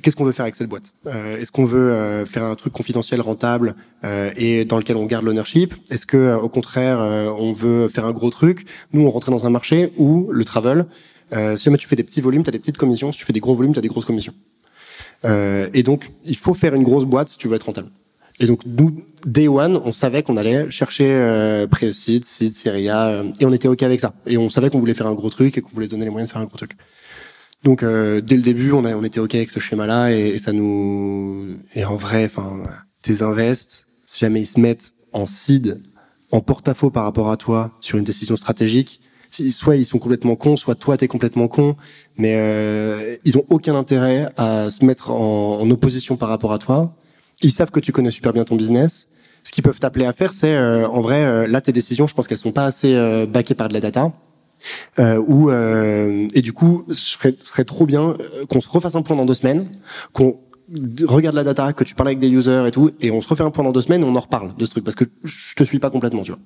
qu'est-ce 0.00 0.16
qu'on 0.16 0.24
veut 0.24 0.32
faire 0.32 0.44
avec 0.44 0.56
cette 0.56 0.68
boîte? 0.68 0.92
Euh, 1.06 1.38
Est-ce 1.38 1.52
qu'on 1.52 1.64
veut 1.64 1.92
euh, 1.92 2.24
faire 2.24 2.44
un 2.44 2.54
truc 2.54 2.72
confidentiel, 2.72 3.20
rentable 3.20 3.74
euh, 4.04 4.30
et 4.36 4.64
dans 4.64 4.78
lequel 4.78 4.96
on 4.96 5.06
garde 5.06 5.24
l'ownership? 5.24 5.74
Est-ce 5.90 6.06
que 6.06 6.34
au 6.36 6.48
contraire 6.48 6.98
on 7.38 7.52
veut 7.52 7.88
faire 7.88 8.04
un 8.04 8.12
gros 8.12 8.30
truc? 8.30 8.64
Nous, 8.92 9.02
on 9.02 9.10
rentrait 9.10 9.32
dans 9.32 9.46
un 9.46 9.50
marché 9.50 9.92
où 9.96 10.28
le 10.30 10.44
travel, 10.44 10.86
si 11.32 11.64
jamais 11.64 11.78
tu 11.78 11.88
fais 11.88 11.96
des 11.96 12.04
petits 12.04 12.20
volumes, 12.20 12.42
tu 12.42 12.48
as 12.48 12.52
des 12.52 12.58
petites 12.58 12.78
commissions. 12.78 13.12
Si 13.12 13.18
tu 13.18 13.24
fais 13.24 13.32
des 13.32 13.40
gros 13.40 13.54
volumes, 13.54 13.72
tu 13.72 13.78
as 13.78 13.82
des 13.82 13.88
grosses 13.88 14.04
commissions. 14.04 14.34
et 15.24 15.82
donc, 15.82 16.10
il 16.24 16.36
faut 16.36 16.54
faire 16.54 16.74
une 16.74 16.82
grosse 16.82 17.04
boîte 17.04 17.28
si 17.28 17.38
tu 17.38 17.48
veux 17.48 17.56
être 17.56 17.66
rentable. 17.66 17.88
Et 18.40 18.46
donc, 18.46 18.60
nous, 18.66 19.04
day 19.24 19.46
one, 19.46 19.80
on 19.84 19.92
savait 19.92 20.22
qu'on 20.22 20.36
allait 20.36 20.70
chercher 20.70 21.06
euh, 21.06 21.66
Précide, 21.66 22.24
Seed, 22.24 22.54
Syria, 22.54 23.22
et 23.38 23.44
on 23.44 23.52
était 23.52 23.68
OK 23.68 23.82
avec 23.82 24.00
ça. 24.00 24.14
Et 24.26 24.36
on 24.36 24.48
savait 24.48 24.70
qu'on 24.70 24.78
voulait 24.78 24.94
faire 24.94 25.06
un 25.06 25.14
gros 25.14 25.30
truc 25.30 25.56
et 25.56 25.60
qu'on 25.60 25.70
voulait 25.70 25.88
donner 25.88 26.04
les 26.04 26.10
moyens 26.10 26.28
de 26.28 26.32
faire 26.32 26.42
un 26.42 26.46
gros 26.46 26.56
truc. 26.56 26.72
Donc 27.64 27.82
euh, 27.82 28.20
dès 28.20 28.36
le 28.36 28.42
début, 28.42 28.72
on, 28.72 28.84
a, 28.84 28.94
on 28.94 29.04
était 29.04 29.20
ok 29.20 29.34
avec 29.34 29.50
ce 29.50 29.60
schéma-là 29.60 30.12
et, 30.12 30.38
ça 30.38 30.52
nous 30.52 31.56
et 31.74 31.84
en 31.84 31.96
vrai, 31.96 32.24
enfin, 32.24 32.58
tes 33.02 33.22
invests, 33.22 33.86
si 34.06 34.20
jamais 34.20 34.40
ils 34.40 34.46
se 34.46 34.58
mettent 34.58 34.92
en 35.12 35.26
seed, 35.26 35.80
en 36.30 36.40
porte-à-faux 36.40 36.90
par 36.90 37.04
rapport 37.04 37.30
à 37.30 37.36
toi 37.36 37.70
sur 37.80 37.98
une 37.98 38.04
décision 38.04 38.36
stratégique, 38.36 39.00
soit 39.50 39.76
ils 39.76 39.86
sont 39.86 39.98
complètement 39.98 40.36
cons, 40.36 40.56
soit 40.56 40.74
toi 40.74 40.96
t'es 40.96 41.08
complètement 41.08 41.48
con, 41.48 41.76
mais 42.16 42.34
euh, 42.36 43.16
ils 43.24 43.38
ont 43.38 43.44
aucun 43.48 43.74
intérêt 43.74 44.28
à 44.36 44.70
se 44.70 44.84
mettre 44.84 45.10
en, 45.10 45.60
en, 45.60 45.70
opposition 45.70 46.16
par 46.16 46.28
rapport 46.28 46.52
à 46.52 46.58
toi. 46.58 46.94
Ils 47.42 47.52
savent 47.52 47.70
que 47.70 47.80
tu 47.80 47.92
connais 47.92 48.10
super 48.10 48.32
bien 48.32 48.44
ton 48.44 48.56
business. 48.56 49.08
Ce 49.44 49.50
qu'ils 49.50 49.64
peuvent 49.64 49.78
t'appeler 49.78 50.04
à 50.04 50.12
faire, 50.12 50.32
c'est 50.32 50.54
euh, 50.54 50.86
en 50.88 51.00
vrai, 51.00 51.24
euh, 51.24 51.46
là 51.46 51.60
tes 51.60 51.72
décisions, 51.72 52.06
je 52.06 52.14
pense 52.14 52.28
qu'elles 52.28 52.38
sont 52.38 52.52
pas 52.52 52.64
assez 52.64 52.94
euh, 52.94 53.26
backées 53.26 53.54
par 53.54 53.68
de 53.68 53.74
la 53.74 53.80
data 53.80 54.12
euh, 54.98 55.22
où 55.26 55.50
euh, 55.50 56.28
et 56.34 56.42
du 56.42 56.52
coup, 56.52 56.84
ce 56.88 57.12
serait, 57.12 57.34
serait 57.42 57.64
trop 57.64 57.86
bien 57.86 58.10
euh, 58.10 58.46
qu'on 58.48 58.60
se 58.60 58.68
refasse 58.68 58.94
un 58.94 59.02
point 59.02 59.16
dans 59.16 59.26
deux 59.26 59.34
semaines, 59.34 59.66
qu'on 60.12 60.38
regarde 61.06 61.36
la 61.36 61.44
data, 61.44 61.72
que 61.72 61.84
tu 61.84 61.94
parles 61.94 62.08
avec 62.08 62.18
des 62.18 62.30
users 62.30 62.64
et 62.66 62.70
tout, 62.70 62.90
et 63.00 63.10
on 63.10 63.20
se 63.20 63.28
refait 63.28 63.44
un 63.44 63.50
point 63.50 63.64
dans 63.64 63.72
deux 63.72 63.80
semaines 63.80 64.02
et 64.02 64.06
on 64.06 64.16
en 64.16 64.20
reparle 64.20 64.54
de 64.56 64.64
ce 64.64 64.70
truc 64.70 64.84
parce 64.84 64.96
que 64.96 65.04
je 65.24 65.54
te 65.54 65.64
suis 65.64 65.78
pas 65.78 65.90
complètement, 65.90 66.22
tu 66.22 66.32
vois. 66.32 66.40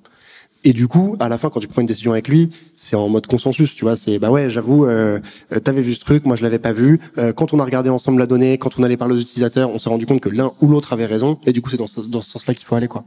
Et 0.63 0.73
du 0.73 0.87
coup, 0.87 1.15
à 1.19 1.29
la 1.29 1.37
fin, 1.37 1.49
quand 1.49 1.59
tu 1.59 1.67
prends 1.67 1.81
une 1.81 1.87
décision 1.87 2.11
avec 2.11 2.27
lui, 2.27 2.49
c'est 2.75 2.95
en 2.95 3.09
mode 3.09 3.27
consensus, 3.27 3.75
tu 3.75 3.85
vois. 3.85 3.95
C'est 3.95 4.19
bah 4.19 4.31
ouais, 4.31 4.49
j'avoue, 4.49 4.85
euh, 4.85 5.19
euh 5.51 5.59
t'avais 5.59 5.81
vu 5.81 5.93
ce 5.93 5.99
truc, 5.99 6.25
moi 6.25 6.35
je 6.35 6.43
l'avais 6.43 6.59
pas 6.59 6.73
vu. 6.73 6.99
Euh, 7.17 7.31
quand 7.31 7.53
on 7.53 7.59
a 7.59 7.63
regardé 7.63 7.89
ensemble 7.89 8.19
la 8.19 8.25
donnée, 8.25 8.57
quand 8.57 8.79
on 8.79 8.83
allait 8.83 8.97
parler 8.97 9.15
aux 9.15 9.19
utilisateurs, 9.19 9.69
on 9.69 9.79
s'est 9.79 9.89
rendu 9.89 10.05
compte 10.05 10.19
que 10.19 10.29
l'un 10.29 10.51
ou 10.61 10.67
l'autre 10.67 10.93
avait 10.93 11.05
raison. 11.05 11.39
Et 11.45 11.53
du 11.53 11.61
coup, 11.61 11.69
c'est 11.69 11.77
dans 11.77 11.87
ce, 11.87 12.01
dans 12.01 12.21
ce 12.21 12.29
sens-là 12.31 12.53
qu'il 12.53 12.65
faut 12.65 12.75
aller, 12.75 12.87
quoi. 12.87 13.03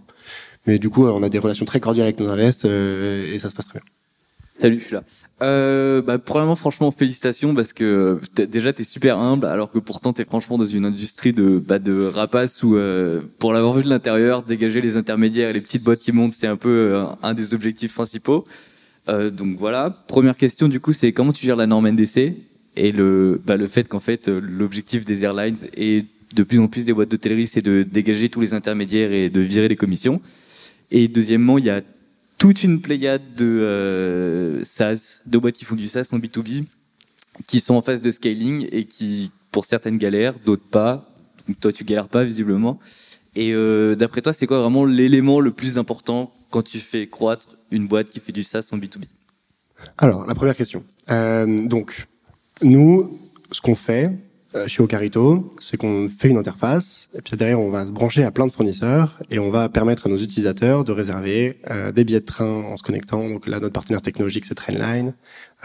Mais 0.66 0.78
du 0.78 0.90
coup, 0.90 1.06
on 1.06 1.22
a 1.22 1.28
des 1.28 1.38
relations 1.38 1.64
très 1.64 1.80
cordiales 1.80 2.06
avec 2.06 2.20
nos 2.20 2.28
invests 2.28 2.66
et 2.66 3.38
ça 3.38 3.50
se 3.50 3.54
passe 3.54 3.66
très 3.66 3.80
bien. 3.80 3.99
Salut, 4.52 4.80
je 4.80 4.84
suis 4.84 4.94
là. 4.94 5.04
Euh, 5.42 6.02
bah, 6.02 6.18
premièrement, 6.18 6.56
franchement, 6.56 6.90
félicitations 6.90 7.54
parce 7.54 7.72
que 7.72 8.20
es, 8.36 8.46
déjà 8.46 8.72
t'es 8.72 8.84
super 8.84 9.18
humble, 9.18 9.46
alors 9.46 9.70
que 9.70 9.78
pourtant 9.78 10.12
t'es 10.12 10.24
franchement 10.24 10.58
dans 10.58 10.64
une 10.64 10.84
industrie 10.84 11.32
de 11.32 11.58
bah, 11.58 11.78
de 11.78 12.06
rapace 12.06 12.62
où, 12.62 12.76
euh, 12.76 13.22
pour 13.38 13.52
l'avoir 13.52 13.74
vu 13.74 13.84
de 13.84 13.88
l'intérieur, 13.88 14.42
dégager 14.42 14.80
les 14.80 14.96
intermédiaires 14.96 15.50
et 15.50 15.52
les 15.52 15.60
petites 15.60 15.84
boîtes 15.84 16.00
qui 16.00 16.12
montent, 16.12 16.32
c'est 16.32 16.46
un 16.46 16.56
peu 16.56 16.68
euh, 16.68 17.04
un 17.22 17.32
des 17.32 17.54
objectifs 17.54 17.94
principaux. 17.94 18.44
Euh, 19.08 19.30
donc 19.30 19.56
voilà. 19.56 19.90
Première 20.08 20.36
question 20.36 20.68
du 20.68 20.80
coup, 20.80 20.92
c'est 20.92 21.12
comment 21.12 21.32
tu 21.32 21.46
gères 21.46 21.56
la 21.56 21.66
norme 21.66 21.88
NDC 21.88 22.34
et 22.76 22.92
le 22.92 23.40
bah, 23.44 23.56
le 23.56 23.66
fait 23.66 23.88
qu'en 23.88 24.00
fait 24.00 24.28
l'objectif 24.28 25.04
des 25.04 25.24
airlines 25.24 25.56
et 25.76 26.04
de 26.34 26.42
plus 26.42 26.60
en 26.60 26.66
plus 26.66 26.84
des 26.84 26.92
boîtes 26.92 27.10
d'hôtellerie, 27.10 27.46
c'est 27.46 27.62
de 27.62 27.82
dégager 27.82 28.28
tous 28.28 28.40
les 28.40 28.52
intermédiaires 28.52 29.12
et 29.12 29.30
de 29.30 29.40
virer 29.40 29.68
les 29.68 29.76
commissions. 29.76 30.20
Et 30.90 31.08
deuxièmement, 31.08 31.58
il 31.58 31.64
y 31.64 31.70
a 31.70 31.82
toute 32.40 32.64
une 32.64 32.80
pléiade 32.80 33.34
de 33.36 33.44
euh, 33.44 34.64
SaaS, 34.64 35.20
de 35.26 35.36
boîtes 35.36 35.54
qui 35.54 35.66
font 35.66 35.76
du 35.76 35.86
SaaS 35.86 36.08
en 36.12 36.18
B2B, 36.18 36.64
qui 37.46 37.60
sont 37.60 37.74
en 37.74 37.82
phase 37.82 38.00
de 38.00 38.10
scaling 38.10 38.66
et 38.72 38.86
qui, 38.86 39.30
pour 39.52 39.66
certaines 39.66 39.98
galèrent, 39.98 40.38
d'autres 40.44 40.64
pas. 40.64 41.06
Toi, 41.60 41.70
tu 41.70 41.84
galères 41.84 42.08
pas 42.08 42.24
visiblement. 42.24 42.80
Et 43.36 43.52
euh, 43.52 43.94
d'après 43.94 44.22
toi, 44.22 44.32
c'est 44.32 44.46
quoi 44.46 44.58
vraiment 44.58 44.86
l'élément 44.86 45.38
le 45.38 45.50
plus 45.50 45.76
important 45.76 46.32
quand 46.48 46.62
tu 46.62 46.78
fais 46.78 47.06
croître 47.06 47.56
une 47.70 47.86
boîte 47.86 48.08
qui 48.08 48.20
fait 48.20 48.32
du 48.32 48.42
SaaS 48.42 48.70
en 48.72 48.78
B2B 48.78 49.04
Alors, 49.98 50.24
la 50.24 50.34
première 50.34 50.56
question. 50.56 50.82
Euh, 51.10 51.58
donc, 51.66 52.06
nous, 52.62 53.20
ce 53.52 53.60
qu'on 53.60 53.74
fait, 53.74 54.12
chez 54.66 54.82
Ocarito, 54.82 55.54
c'est 55.60 55.76
qu'on 55.76 56.08
fait 56.08 56.28
une 56.28 56.36
interface, 56.36 57.08
et 57.14 57.22
puis 57.22 57.36
derrière 57.36 57.60
on 57.60 57.70
va 57.70 57.86
se 57.86 57.92
brancher 57.92 58.24
à 58.24 58.30
plein 58.30 58.46
de 58.46 58.52
fournisseurs, 58.52 59.18
et 59.30 59.38
on 59.38 59.50
va 59.50 59.68
permettre 59.68 60.06
à 60.06 60.10
nos 60.10 60.18
utilisateurs 60.18 60.84
de 60.84 60.92
réserver 60.92 61.58
euh, 61.70 61.92
des 61.92 62.04
billets 62.04 62.20
de 62.20 62.24
train 62.24 62.64
en 62.64 62.76
se 62.76 62.82
connectant. 62.82 63.28
Donc 63.28 63.46
là, 63.46 63.60
notre 63.60 63.72
partenaire 63.72 64.02
technologique, 64.02 64.44
c'est 64.44 64.54
Trainline, 64.54 65.14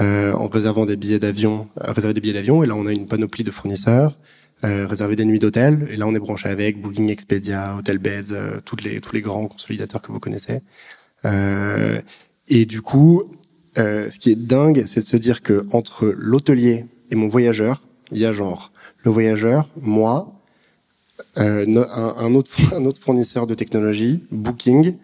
euh, 0.02 0.34
en 0.34 0.48
réservant 0.48 0.86
des 0.86 0.98
billets 0.98 1.20
d'avion, 1.20 1.68
euh, 1.82 1.92
réserver 1.94 2.14
des 2.14 2.22
billets 2.22 2.34
d'avion, 2.34 2.64
et 2.64 2.68
là 2.68 2.76
on 2.76 2.86
a 2.86 2.92
une 2.92 3.08
panoplie 3.08 3.44
de 3.44 3.52
fournisseurs, 3.52 4.18
euh, 4.64 4.86
réserver 4.86 5.16
des 5.16 5.26
nuits 5.26 5.40
d'hôtel, 5.40 5.88
et 5.90 5.96
là 5.96 6.06
on 6.06 6.14
est 6.14 6.20
branché 6.20 6.50
avec 6.50 6.80
Booking, 6.82 7.10
Expedia, 7.10 7.78
Hotelbeds, 7.78 8.62
toutes 8.66 8.84
les, 8.84 9.02
tous 9.02 9.16
les 9.16 9.22
grands 9.22 9.48
consolidateurs 9.48 10.02
que 10.02 10.12
vous 10.12 10.20
connaissez. 10.20 10.62
et 11.24 12.66
du 12.66 12.82
coup, 12.82 13.24
ce 13.76 14.20
qui 14.20 14.32
est 14.32 14.36
dingue, 14.36 14.84
c'est 14.86 15.00
de 15.00 15.06
se 15.06 15.18
dire 15.18 15.42
que 15.42 15.66
entre 15.72 16.14
l'hôtelier 16.16 16.86
et 17.10 17.16
mon 17.16 17.28
voyageur, 17.28 17.82
il 18.12 18.20
y 18.20 18.26
a 18.26 18.32
genre 18.32 18.72
le 19.06 19.12
voyageur, 19.12 19.70
moi, 19.82 20.34
euh, 21.38 21.66
un, 22.18 22.36
autre, 22.36 22.52
un 22.76 22.86
autre 22.86 23.00
fournisseur 23.00 23.48
de 23.48 23.54
technologie, 23.54 24.24
Booking, 24.32 24.96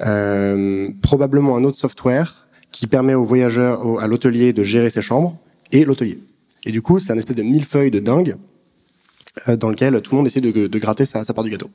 euh, 0.00 0.88
probablement 1.02 1.56
un 1.56 1.64
autre 1.64 1.76
software 1.76 2.46
qui 2.72 2.86
permet 2.86 3.14
au 3.14 3.24
voyageur, 3.24 4.00
à 4.00 4.06
l'hôtelier 4.06 4.52
de 4.52 4.62
gérer 4.62 4.90
ses 4.90 5.02
chambres 5.02 5.36
et 5.72 5.84
l'hôtelier. 5.84 6.20
Et 6.64 6.70
du 6.70 6.80
coup, 6.80 7.00
c'est 7.00 7.12
un 7.12 7.18
espèce 7.18 7.36
de 7.36 7.42
millefeuille 7.42 7.90
de 7.90 7.98
dingue 7.98 8.36
euh, 9.48 9.56
dans 9.56 9.68
lequel 9.68 10.00
tout 10.00 10.12
le 10.12 10.18
monde 10.18 10.26
essaie 10.26 10.40
de, 10.40 10.78
gratter 10.78 11.04
sa 11.04 11.24
part 11.34 11.44
du 11.44 11.50
gâteau. 11.50 11.70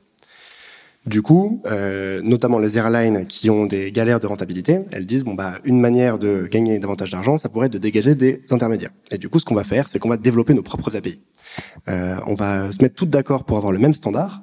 Du 1.06 1.22
coup, 1.22 1.62
euh, 1.66 2.20
notamment 2.24 2.58
les 2.58 2.78
airlines 2.78 3.26
qui 3.26 3.48
ont 3.48 3.66
des 3.66 3.92
galères 3.92 4.18
de 4.18 4.26
rentabilité, 4.26 4.80
elles 4.90 5.06
disent 5.06 5.22
bon 5.22 5.34
bah 5.34 5.54
une 5.64 5.78
manière 5.80 6.18
de 6.18 6.46
gagner 6.50 6.80
davantage 6.80 7.12
d'argent, 7.12 7.38
ça 7.38 7.48
pourrait 7.48 7.66
être 7.66 7.74
de 7.74 7.78
dégager 7.78 8.16
des 8.16 8.42
intermédiaires. 8.50 8.90
Et 9.12 9.18
du 9.18 9.28
coup, 9.28 9.38
ce 9.38 9.44
qu'on 9.44 9.54
va 9.54 9.62
faire, 9.62 9.88
c'est 9.88 10.00
qu'on 10.00 10.08
va 10.08 10.16
développer 10.16 10.52
nos 10.52 10.64
propres 10.64 10.96
API. 10.96 11.22
Euh, 11.88 12.16
on 12.26 12.34
va 12.34 12.72
se 12.72 12.82
mettre 12.82 12.96
toutes 12.96 13.10
d'accord 13.10 13.44
pour 13.44 13.56
avoir 13.56 13.72
le 13.72 13.78
même 13.78 13.94
standard. 13.94 14.42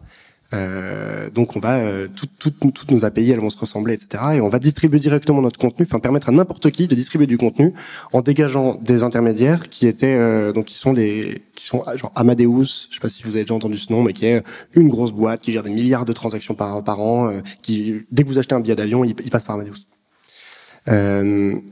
Euh, 0.53 1.29
donc 1.29 1.55
on 1.55 1.59
va 1.59 1.77
euh, 1.77 2.07
toutes 2.37 2.91
nos 2.91 3.05
API 3.05 3.31
elles 3.31 3.39
vont 3.39 3.49
se 3.49 3.57
ressembler 3.57 3.93
etc 3.93 4.23
et 4.35 4.41
on 4.41 4.49
va 4.49 4.59
distribuer 4.59 4.99
directement 4.99 5.41
notre 5.41 5.57
contenu 5.57 5.85
enfin 5.85 5.99
permettre 5.99 6.29
à 6.29 6.31
n'importe 6.31 6.69
qui 6.69 6.87
de 6.87 6.93
distribuer 6.93 7.25
du 7.25 7.37
contenu 7.37 7.73
en 8.11 8.21
dégageant 8.21 8.75
des 8.75 9.01
intermédiaires 9.03 9.69
qui 9.69 9.87
étaient 9.87 10.15
euh, 10.15 10.51
donc 10.51 10.65
qui 10.65 10.77
sont 10.77 10.93
des 10.93 11.41
qui 11.55 11.65
sont 11.65 11.83
genre 11.95 12.11
Amadeus 12.15 12.87
je 12.89 12.95
sais 12.95 12.99
pas 13.01 13.09
si 13.09 13.23
vous 13.23 13.35
avez 13.35 13.45
déjà 13.45 13.55
entendu 13.55 13.77
ce 13.77 13.91
nom 13.91 14.03
mais 14.03 14.13
qui 14.13 14.25
est 14.25 14.43
une 14.75 14.89
grosse 14.89 15.11
boîte 15.11 15.41
qui 15.41 15.51
gère 15.51 15.63
des 15.63 15.71
milliards 15.71 16.05
de 16.05 16.13
transactions 16.13 16.53
par 16.53 16.83
par 16.83 16.99
an 16.99 17.29
euh, 17.29 17.39
qui 17.61 18.01
dès 18.11 18.23
que 18.23 18.27
vous 18.27 18.37
achetez 18.37 18.53
un 18.53 18.59
billet 18.59 18.75
d'avion 18.75 19.03
il, 19.03 19.15
il, 19.23 19.29
passe 19.31 19.45
par 19.45 19.55
Amadeus. 19.55 19.87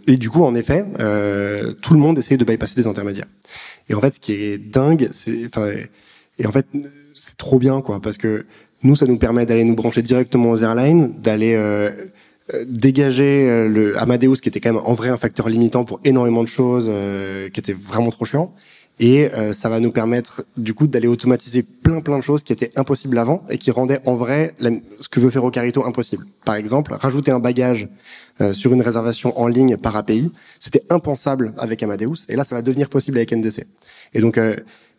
Et 0.07 0.17
du 0.17 0.29
coup 0.29 0.43
en 0.43 0.55
effet 0.55 0.85
tout 1.81 1.93
le 1.93 1.99
monde 1.99 2.17
essaye 2.17 2.37
de 2.37 2.45
bypasser 2.45 2.75
des 2.75 2.87
intermédiaires. 2.87 3.27
Et 3.89 3.93
en 3.93 3.99
fait, 3.99 4.15
ce 4.15 4.19
qui 4.21 4.33
est 4.33 4.57
dingue, 4.57 5.09
c'est, 5.11 5.45
enfin, 5.47 5.69
et 6.39 6.45
en 6.45 6.51
fait, 6.51 6.65
c'est 7.13 7.37
trop 7.37 7.59
bien, 7.59 7.81
quoi, 7.81 7.99
parce 8.01 8.17
que 8.17 8.45
nous, 8.83 8.95
ça 8.95 9.05
nous 9.05 9.17
permet 9.17 9.45
d'aller 9.45 9.63
nous 9.63 9.75
brancher 9.75 10.01
directement 10.01 10.51
aux 10.51 10.57
airlines, 10.57 11.13
d'aller 11.21 11.53
euh, 11.55 11.91
euh 12.53 12.65
dégager 12.67 13.47
euh, 13.49 13.67
le 13.67 13.97
Amadeus, 13.99 14.37
qui 14.41 14.49
était 14.49 14.59
quand 14.59 14.73
même 14.73 14.81
en 14.83 14.93
vrai 14.93 15.09
un 15.09 15.17
facteur 15.17 15.49
limitant 15.49 15.85
pour 15.85 15.99
énormément 16.03 16.43
de 16.43 16.47
choses, 16.47 16.87
euh, 16.89 17.49
qui 17.49 17.59
était 17.59 17.73
vraiment 17.73 18.09
trop 18.09 18.25
chiant. 18.25 18.53
Et 18.99 19.33
euh, 19.33 19.51
ça 19.51 19.67
va 19.69 19.79
nous 19.79 19.91
permettre 19.91 20.45
du 20.57 20.73
coup 20.73 20.85
d'aller 20.85 21.07
automatiser 21.07 21.63
plein 21.63 22.01
plein 22.01 22.19
de 22.19 22.23
choses 22.23 22.43
qui 22.43 22.53
étaient 22.53 22.71
impossibles 22.75 23.17
avant 23.17 23.43
et 23.49 23.57
qui 23.57 23.71
rendaient 23.71 23.99
en 24.05 24.13
vrai 24.13 24.53
ce 24.59 25.09
que 25.09 25.19
veut 25.19 25.31
faire 25.31 25.43
Ocarito 25.43 25.83
impossible. 25.85 26.25
Par 26.45 26.55
exemple, 26.55 26.93
rajouter 26.93 27.31
un 27.31 27.39
bagage 27.39 27.89
euh, 28.41 28.53
sur 28.53 28.73
une 28.73 28.81
réservation 28.81 29.39
en 29.39 29.47
ligne 29.47 29.77
par 29.77 29.95
API, 29.95 30.31
c'était 30.59 30.83
impensable 30.89 31.53
avec 31.57 31.81
Amadeus, 31.81 32.25
et 32.29 32.35
là 32.35 32.43
ça 32.43 32.53
va 32.53 32.61
devenir 32.61 32.89
possible 32.89 33.17
avec 33.17 33.31
NDC. 33.31 33.65
Et 34.13 34.21
donc 34.21 34.37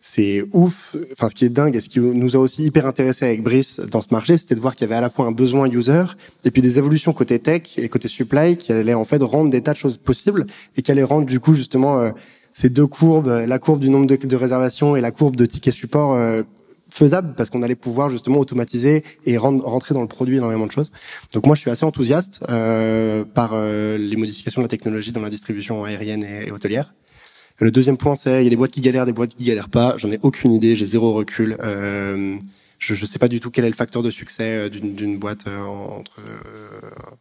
c'est 0.03 0.43
ouf. 0.53 0.95
Enfin, 1.13 1.29
ce 1.29 1.33
qui 1.33 1.45
est 1.45 1.49
dingue 1.49 1.75
et 1.75 1.79
ce 1.79 1.89
qui 1.89 1.99
nous 1.99 2.35
a 2.35 2.39
aussi 2.39 2.63
hyper 2.65 2.85
intéressé 2.85 3.25
avec 3.25 3.41
Brice 3.41 3.79
dans 3.79 4.01
ce 4.01 4.09
marché, 4.11 4.37
c'était 4.37 4.53
de 4.53 4.59
voir 4.59 4.75
qu'il 4.75 4.85
y 4.85 4.89
avait 4.89 4.97
à 4.97 5.01
la 5.01 5.09
fois 5.09 5.25
un 5.25 5.31
besoin 5.31 5.67
user 5.67 6.03
et 6.43 6.51
puis 6.51 6.61
des 6.61 6.77
évolutions 6.77 7.13
côté 7.13 7.39
tech 7.39 7.77
et 7.77 7.89
côté 7.89 8.07
supply 8.07 8.57
qui 8.57 8.71
allaient 8.71 8.93
en 8.93 9.05
fait 9.05 9.23
rendre 9.23 9.49
des 9.49 9.61
tas 9.63 9.73
de 9.73 9.77
choses 9.77 9.97
possibles 9.97 10.45
et 10.77 10.81
qui 10.83 10.91
allaient 10.91 11.03
rendre 11.03 11.25
du 11.25 11.39
coup 11.39 11.55
justement 11.55 11.99
euh, 11.99 12.11
ces 12.51 12.69
deux 12.69 12.85
courbes, 12.85 13.27
la 13.47 13.57
courbe 13.57 13.79
du 13.79 13.89
nombre 13.89 14.05
de, 14.05 14.35
réservations 14.35 14.95
et 14.95 15.01
la 15.01 15.09
courbe 15.09 15.35
de 15.35 15.45
tickets 15.45 15.73
support 15.73 16.15
faisable 16.93 17.33
parce 17.35 17.49
qu'on 17.49 17.63
allait 17.63 17.75
pouvoir 17.75 18.09
justement 18.09 18.39
automatiser 18.39 19.03
et 19.25 19.37
rentrer 19.37 19.93
dans 19.93 20.01
le 20.01 20.07
produit 20.07 20.37
énormément 20.37 20.67
de 20.67 20.71
choses. 20.71 20.91
Donc 21.33 21.45
moi, 21.45 21.55
je 21.55 21.61
suis 21.61 21.71
assez 21.71 21.85
enthousiaste 21.85 22.45
euh, 22.49 23.25
par 23.25 23.51
euh, 23.53 23.97
les 23.97 24.15
modifications 24.15 24.61
de 24.61 24.65
la 24.65 24.69
technologie 24.69 25.11
dans 25.11 25.21
la 25.21 25.29
distribution 25.29 25.83
aérienne 25.83 26.23
et, 26.23 26.51
hôtelière. 26.51 26.93
Le 27.59 27.71
deuxième 27.71 27.97
point, 27.97 28.15
c'est 28.15 28.41
il 28.41 28.43
y 28.43 28.47
a 28.47 28.49
des 28.49 28.55
boîtes 28.55 28.71
qui 28.71 28.81
galèrent, 28.81 29.05
des 29.05 29.13
boîtes 29.13 29.35
qui 29.35 29.43
galèrent 29.43 29.69
pas. 29.69 29.95
J'en 29.97 30.11
ai 30.11 30.19
aucune 30.21 30.51
idée, 30.51 30.75
j'ai 30.75 30.85
zéro 30.85 31.13
recul. 31.13 31.55
Euh, 31.59 32.37
je 32.79 32.93
ne 32.93 33.07
sais 33.07 33.19
pas 33.19 33.27
du 33.27 33.39
tout 33.39 33.51
quel 33.51 33.65
est 33.65 33.69
le 33.69 33.75
facteur 33.75 34.03
de 34.03 34.09
succès 34.09 34.69
d'une 34.69 35.17
boîte 35.17 35.45
entre, 35.47 36.21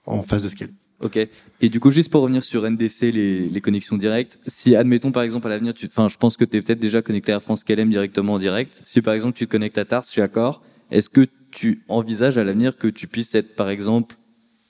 en 0.07 0.23
phase 0.23 0.43
de 0.43 0.49
scale. 0.49 0.71
Ok. 1.03 1.19
Et 1.61 1.69
du 1.69 1.81
coup, 1.81 1.91
juste 1.91 2.11
pour 2.11 2.23
revenir 2.23 2.45
sur 2.45 2.69
NDC, 2.69 3.11
les, 3.13 3.61
connexions 3.61 3.97
directes, 3.97 4.39
si 4.47 4.77
admettons 4.77 5.11
par 5.11 5.25
exemple 5.25 5.49
à 5.49 5.51
l'avenir, 5.51 5.75
je 5.77 6.17
pense 6.17 6.37
que 6.37 6.45
tu 6.45 6.57
es 6.57 6.63
peut-être 6.63 6.79
déjà 6.79 7.03
connecté 7.03 7.33
à 7.33 7.41
France 7.41 7.65
KLM 7.65 7.91
directement 7.91 8.35
en 8.35 8.39
direct. 8.39 8.81
Si 8.85 9.03
par 9.03 9.13
exemple 9.13 9.37
tu 9.37 9.47
te 9.47 9.51
connectes 9.51 9.79
à 9.79 9.85
Tars 9.85 10.05
chez 10.05 10.23
Accor, 10.23 10.63
est-ce 10.93 11.09
que 11.09 11.27
tu 11.51 11.83
envisages 11.89 12.39
à 12.39 12.45
l'avenir 12.45 12.77
que 12.77 12.87
tu 12.87 13.09
puisses 13.09 13.35
être 13.35 13.57
par 13.57 13.69
exemple, 13.69 14.15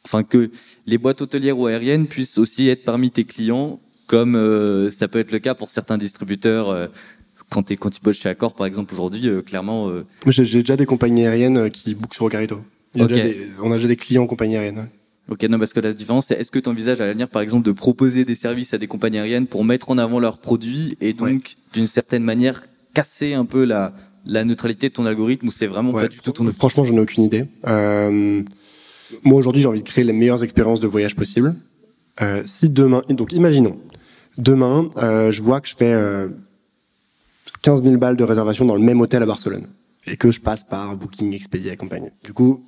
enfin 0.07 0.23
que 0.23 0.51
les 0.87 0.97
boîtes 0.97 1.21
hôtelières 1.21 1.59
ou 1.59 1.67
aériennes 1.67 2.07
puissent 2.07 2.39
aussi 2.39 2.69
être 2.69 2.85
parmi 2.85 3.11
tes 3.11 3.25
clients, 3.25 3.79
comme 4.07 4.37
euh, 4.37 4.91
ça 4.91 5.09
peut 5.09 5.19
être 5.19 5.33
le 5.33 5.39
cas 5.39 5.55
pour 5.55 5.71
certains 5.71 5.99
distributeurs. 5.99 6.71
Euh, 6.71 6.87
quand, 7.51 7.71
es, 7.71 7.77
quand 7.77 7.91
tu 7.91 8.01
bosses 8.01 8.19
chez 8.19 8.29
Accor, 8.29 8.55
par 8.55 8.67
exemple, 8.67 8.95
aujourd'hui, 8.95 9.29
euh, 9.29 9.43
clairement. 9.43 9.91
J'ai 10.27 10.61
déjà 10.61 10.77
des 10.77 10.87
compagnies 10.87 11.27
aériennes 11.27 11.71
qui 11.71 11.95
bookent 11.95 12.15
sur 12.15 12.25
Ocarito. 12.25 12.61
on 12.95 13.05
a 13.05 13.77
déjà 13.77 13.89
des 13.89 13.97
clients 13.97 14.23
en 14.23 14.27
compagnie 14.27 14.57
aérienne. 14.57 14.89
Ok, 15.29 15.45
non, 15.45 15.59
parce 15.59 15.73
que 15.73 15.81
la 15.81 15.93
différence, 15.93 16.27
c'est 16.27 16.35
est-ce 16.35 16.51
que 16.51 16.59
tu 16.59 16.69
envisages 16.69 17.01
à 17.01 17.07
l'avenir, 17.07 17.29
par 17.29 17.43
exemple, 17.43 17.65
de 17.65 17.73
proposer 17.73 18.25
des 18.25 18.35
services 18.35 18.75
à 18.75 18.79
des 18.79 18.87
compagnies 18.87 19.19
aériennes 19.19 19.47
pour 19.47 19.65
mettre 19.65 19.91
en 19.91 19.99
avant 19.99 20.19
leurs 20.19 20.39
produits 20.39 20.97
et 21.01 21.13
donc, 21.13 21.57
d'une 21.73 21.87
certaine 21.87 22.25
manière, 22.25 22.63
casser 22.93 23.35
un 23.35 23.45
peu 23.45 23.65
la, 23.65 23.95
la 24.27 24.45
neutralité 24.45 24.89
de 24.89 24.95
ton 24.95 25.07
algorithme 25.07 25.47
ou 25.47 25.51
c'est 25.51 25.67
vraiment 25.67 25.93
pas 25.93 26.09
du 26.09 26.19
tout 26.19 26.33
ton 26.33 26.51
Franchement, 26.53 26.85
j'en 26.85 26.97
ai 26.97 27.01
aucune 27.01 27.25
idée. 27.25 27.45
Euh, 27.67 28.43
moi, 29.25 29.39
aujourd'hui, 29.39 29.63
j'ai 29.63 29.69
envie 29.69 29.83
de 29.83 29.89
créer 29.89 30.05
les 30.05 30.13
meilleures 30.13 30.43
expériences 30.43 30.81
de 30.81 30.87
voyage 30.87 31.15
possibles. 31.15 31.55
Euh, 32.21 32.43
si 32.45 32.69
demain, 32.69 33.03
donc 33.09 33.33
imaginons, 33.33 33.79
demain, 34.37 34.91
euh, 34.99 35.33
je 35.33 35.43
vois 35.43 35.61
que 35.61 35.69
je 35.69 35.75
fais 35.75 35.93
euh, 35.93 36.29
15 37.63 37.83
000 37.83 37.97
balles 37.97 38.17
de 38.17 38.25
réservation 38.25 38.65
dans 38.65 38.75
le 38.75 38.83
même 38.83 39.01
hôtel 39.01 39.23
à 39.23 39.27
Barcelone 39.27 39.67
et 40.07 40.17
que 40.17 40.31
je 40.31 40.41
passe 40.41 40.65
par 40.65 40.97
Booking, 40.97 41.33
Expedia 41.33 41.73
et 41.73 41.77
compagnie. 41.77 42.11
Du 42.25 42.33
coup, 42.33 42.65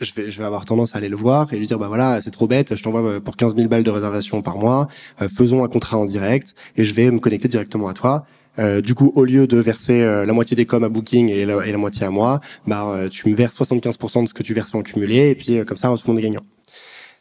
je 0.00 0.12
vais, 0.14 0.30
je 0.30 0.38
vais 0.38 0.44
avoir 0.44 0.64
tendance 0.64 0.94
à 0.94 0.98
aller 0.98 1.08
le 1.08 1.16
voir 1.16 1.52
et 1.52 1.56
lui 1.58 1.66
dire 1.66 1.78
bah 1.78 1.88
voilà 1.88 2.20
c'est 2.20 2.30
trop 2.30 2.46
bête 2.46 2.74
je 2.74 2.82
t'envoie 2.82 3.02
euh, 3.02 3.20
pour 3.20 3.36
15 3.36 3.56
000 3.56 3.68
balles 3.68 3.82
de 3.82 3.90
réservation 3.90 4.42
par 4.42 4.56
mois 4.56 4.88
euh, 5.20 5.28
faisons 5.28 5.64
un 5.64 5.68
contrat 5.68 5.98
en 5.98 6.04
direct 6.04 6.54
et 6.76 6.84
je 6.84 6.94
vais 6.94 7.10
me 7.10 7.18
connecter 7.18 7.48
directement 7.48 7.88
à 7.88 7.94
toi 7.94 8.24
euh, 8.58 8.80
du 8.80 8.94
coup 8.94 9.12
au 9.14 9.24
lieu 9.24 9.46
de 9.46 9.56
verser 9.58 10.02
euh, 10.02 10.24
la 10.24 10.32
moitié 10.32 10.56
des 10.56 10.66
coms 10.66 10.84
à 10.84 10.88
Booking 10.88 11.28
et 11.30 11.44
la, 11.44 11.78
moitié 11.78 12.06
à 12.06 12.10
moi 12.10 12.40
bah 12.66 13.08
tu 13.10 13.28
me 13.28 13.34
verses 13.34 13.58
75% 13.58 14.22
de 14.22 14.28
ce 14.28 14.34
que 14.34 14.42
tu 14.42 14.54
verses 14.54 14.74
en 14.74 14.82
cumulé 14.82 15.30
et 15.30 15.34
puis 15.34 15.64
comme 15.66 15.76
ça 15.76 15.88
tout 15.88 16.02
le 16.06 16.12
monde 16.12 16.18
est 16.20 16.26
gagnant 16.26 16.42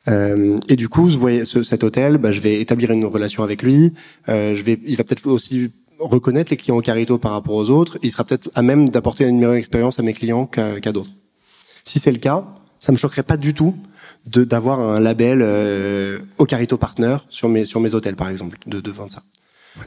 et 0.07 0.75
du 0.75 0.89
coup 0.89 1.09
ce, 1.09 1.45
ce, 1.45 1.63
cet 1.63 1.83
hôtel 1.83 2.17
bah, 2.17 2.31
je 2.31 2.41
vais 2.41 2.61
établir 2.61 2.91
une 2.91 3.05
relation 3.05 3.43
avec 3.43 3.61
lui. 3.61 3.93
Je 4.27 4.61
vais 4.63 4.79
il 4.85 4.95
va 4.95 5.03
peut-être 5.03 5.27
aussi 5.27 5.71
reconnaître 5.99 6.51
les 6.51 6.57
clients 6.57 6.77
au 6.77 6.81
Carito 6.81 7.17
par 7.17 7.31
rapport 7.31 7.55
aux 7.55 7.69
autres. 7.69 7.97
Il 8.03 8.11
sera 8.11 8.23
peut-être 8.23 8.49
à 8.55 8.61
même 8.61 8.87
d'apporter 8.89 9.25
une 9.25 9.37
meilleure 9.37 9.55
expérience 9.55 9.99
à 9.99 10.03
mes 10.03 10.13
clients 10.13 10.45
qu'à 10.45 10.91
d'autres. 10.91 11.11
Si 11.83 11.99
c'est 11.99 12.11
le 12.11 12.19
cas 12.19 12.45
ça 12.79 12.91
me 12.91 12.97
choquerait 12.97 13.23
pas 13.23 13.37
du 13.37 13.53
tout 13.53 13.75
d'avoir 14.25 14.79
un 14.81 14.99
label 14.99 15.39
euh, 15.41 16.19
Ocarito 16.37 16.77
Partner 16.77 17.17
sur 17.29 17.49
mes 17.49 17.65
sur 17.65 17.79
mes 17.79 17.93
hôtels 17.93 18.15
par 18.15 18.29
exemple 18.29 18.57
de 18.67 18.79
de 18.79 18.91
vendre 18.91 19.11
ça. 19.11 19.23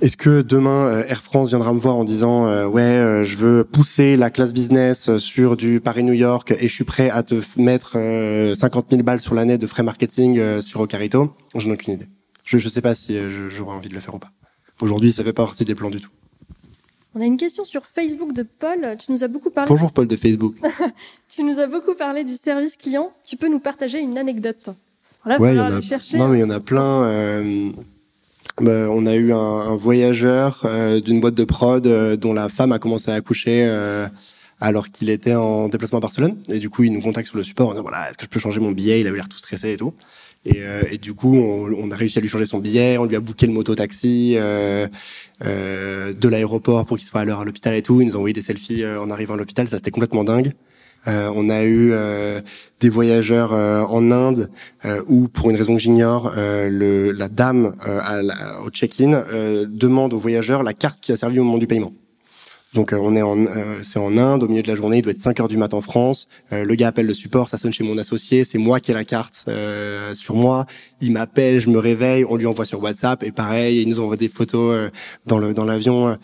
Est-ce 0.00 0.16
que 0.16 0.40
demain 0.40 0.86
euh, 0.86 1.04
Air 1.06 1.22
France 1.22 1.48
viendra 1.48 1.72
me 1.74 1.78
voir 1.78 1.96
en 1.96 2.04
disant 2.04 2.46
euh, 2.46 2.66
ouais 2.66 2.82
euh, 2.82 3.24
je 3.24 3.36
veux 3.36 3.64
pousser 3.64 4.16
la 4.16 4.30
classe 4.30 4.52
business 4.52 5.16
sur 5.18 5.56
du 5.56 5.80
Paris 5.80 6.04
New 6.04 6.14
York 6.14 6.54
et 6.58 6.68
je 6.68 6.74
suis 6.74 6.84
prêt 6.84 7.10
à 7.10 7.22
te 7.22 7.34
mettre 7.56 7.92
50 8.54 8.86
000 8.90 9.02
balles 9.02 9.20
sur 9.20 9.34
l'année 9.34 9.58
de 9.58 9.66
frais 9.66 9.82
marketing 9.82 10.60
sur 10.62 10.80
Ocarito 10.80 11.34
Je 11.54 11.66
n'ai 11.66 11.74
aucune 11.74 11.94
idée. 11.94 12.06
Je 12.44 12.56
ne 12.56 12.70
sais 12.70 12.80
pas 12.80 12.94
si 12.94 13.18
j'aurais 13.48 13.76
envie 13.76 13.88
de 13.88 13.94
le 13.94 14.00
faire 14.00 14.14
ou 14.14 14.18
pas. 14.18 14.30
Aujourd'hui 14.80 15.12
ça 15.12 15.22
fait 15.22 15.32
pas 15.32 15.44
partie 15.44 15.64
des 15.64 15.74
plans 15.74 15.90
du 15.90 16.00
tout. 16.00 16.10
On 17.14 17.20
a 17.20 17.24
une 17.24 17.36
question 17.36 17.64
sur 17.64 17.84
Facebook 17.84 18.32
de 18.32 18.44
Paul. 18.44 18.96
Tu 19.04 19.10
nous 19.12 19.24
as 19.24 19.28
beaucoup 19.28 19.50
parlé. 19.50 19.68
Bonjour 19.68 19.92
Paul 19.92 20.06
de 20.06 20.16
Facebook. 20.16 20.54
tu 21.28 21.42
nous 21.42 21.58
as 21.58 21.66
beaucoup 21.66 21.94
parlé 21.94 22.24
du 22.24 22.34
service 22.34 22.76
client. 22.76 23.12
Tu 23.26 23.36
peux 23.36 23.48
nous 23.48 23.60
partager 23.60 23.98
une 23.98 24.16
anecdote 24.16 24.70
Ouais, 25.26 25.54
il 25.54 25.58
y 25.58 25.60
en 25.60 25.70
a. 25.70 25.80
Chercher, 25.82 26.16
non, 26.16 26.28
mais 26.28 26.38
il 26.38 26.40
y 26.40 26.44
en 26.44 26.50
a 26.50 26.60
plein. 26.60 27.04
Euh... 28.62 28.86
On 28.86 29.06
a 29.06 29.14
eu 29.14 29.32
un, 29.32 29.36
un 29.36 29.76
voyageur 29.76 30.62
euh, 30.64 31.00
d'une 31.00 31.20
boîte 31.20 31.34
de 31.34 31.44
prod 31.44 31.86
euh, 31.86 32.16
dont 32.16 32.32
la 32.32 32.48
femme 32.48 32.72
a 32.72 32.78
commencé 32.78 33.10
à 33.10 33.14
accoucher 33.14 33.68
alors 34.62 34.90
qu'il 34.90 35.08
était 35.08 35.34
en 35.34 35.68
déplacement 35.68 35.98
à 35.98 36.02
Barcelone. 36.02 36.36
Et 36.48 36.58
du 36.58 36.68
coup, 36.68 36.84
il 36.84 36.92
nous 36.92 37.00
contacte 37.00 37.28
sur 37.28 37.38
le 37.38 37.42
support. 37.42 37.70
On 37.70 37.74
dit 37.74 37.80
voilà, 37.80 38.10
est-ce 38.10 38.18
que 38.18 38.24
je 38.24 38.28
peux 38.28 38.40
changer 38.40 38.60
mon 38.60 38.72
billet? 38.72 39.00
Il 39.00 39.06
a 39.06 39.10
eu 39.10 39.16
l'air 39.16 39.28
tout 39.28 39.38
stressé 39.38 39.72
et 39.72 39.76
tout. 39.76 39.94
Et, 40.46 40.62
euh, 40.62 40.82
et, 40.90 40.98
du 40.98 41.12
coup, 41.12 41.36
on, 41.36 41.70
on, 41.76 41.90
a 41.90 41.96
réussi 41.96 42.18
à 42.18 42.22
lui 42.22 42.28
changer 42.28 42.46
son 42.46 42.58
billet, 42.58 42.96
on 42.96 43.04
lui 43.04 43.14
a 43.14 43.20
booké 43.20 43.46
le 43.46 43.52
moto-taxi 43.52 44.34
euh, 44.36 44.86
euh, 45.44 46.14
de 46.14 46.28
l'aéroport 46.28 46.86
pour 46.86 46.96
qu'il 46.96 47.06
soit 47.06 47.20
à 47.20 47.24
l'heure 47.26 47.40
à 47.40 47.44
l'hôpital 47.44 47.74
et 47.74 47.82
tout. 47.82 48.00
Ils 48.00 48.06
nous 48.06 48.14
ont 48.14 48.18
envoyé 48.20 48.32
des 48.32 48.42
selfies 48.42 48.86
en 48.86 49.10
arrivant 49.10 49.34
à 49.34 49.36
l'hôpital, 49.36 49.68
ça 49.68 49.76
c'était 49.76 49.90
complètement 49.90 50.24
dingue. 50.24 50.52
Euh, 51.06 51.32
on 51.34 51.48
a 51.48 51.62
eu 51.64 51.90
euh, 51.92 52.40
des 52.80 52.88
voyageurs 52.88 53.52
en 53.52 54.10
Inde 54.10 54.50
où, 55.08 55.28
pour 55.28 55.50
une 55.50 55.56
raison 55.56 55.74
que 55.74 55.82
j'ignore, 55.82 56.32
la 56.36 57.28
dame 57.28 57.72
au 58.64 58.70
check-in 58.70 59.24
demande 59.68 60.14
aux 60.14 60.18
voyageurs 60.18 60.62
la 60.62 60.72
carte 60.72 61.00
qui 61.00 61.12
a 61.12 61.16
servi 61.16 61.38
au 61.38 61.44
moment 61.44 61.58
du 61.58 61.66
paiement. 61.66 61.92
Donc 62.72 62.92
euh, 62.92 62.98
on 63.00 63.16
est 63.16 63.22
en, 63.22 63.46
euh, 63.46 63.80
c'est 63.82 63.98
en 63.98 64.16
Inde, 64.16 64.44
au 64.44 64.48
milieu 64.48 64.62
de 64.62 64.68
la 64.68 64.76
journée, 64.76 64.98
il 64.98 65.02
doit 65.02 65.10
être 65.10 65.18
5 65.18 65.40
heures 65.40 65.48
du 65.48 65.56
matin 65.56 65.78
en 65.78 65.80
France. 65.80 66.28
Euh, 66.52 66.64
le 66.64 66.74
gars 66.76 66.88
appelle 66.88 67.06
le 67.06 67.14
support, 67.14 67.48
ça 67.48 67.58
sonne 67.58 67.72
chez 67.72 67.82
mon 67.82 67.98
associé, 67.98 68.44
c'est 68.44 68.58
moi 68.58 68.78
qui 68.78 68.92
ai 68.92 68.94
la 68.94 69.04
carte 69.04 69.50
sur 70.14 70.36
moi. 70.36 70.66
Il 71.00 71.12
m'appelle, 71.12 71.60
je 71.60 71.70
me 71.70 71.78
réveille, 71.78 72.24
on 72.24 72.36
lui 72.36 72.46
envoie 72.46 72.64
sur 72.64 72.80
WhatsApp 72.82 73.22
et 73.24 73.32
pareil, 73.32 73.82
il 73.82 73.88
nous 73.88 73.98
envoie 73.98 74.16
des 74.16 74.28
photos 74.28 74.90
dans 75.26 75.38
le 75.38 75.52
dans 75.52 75.64
l'avion. 75.64 76.16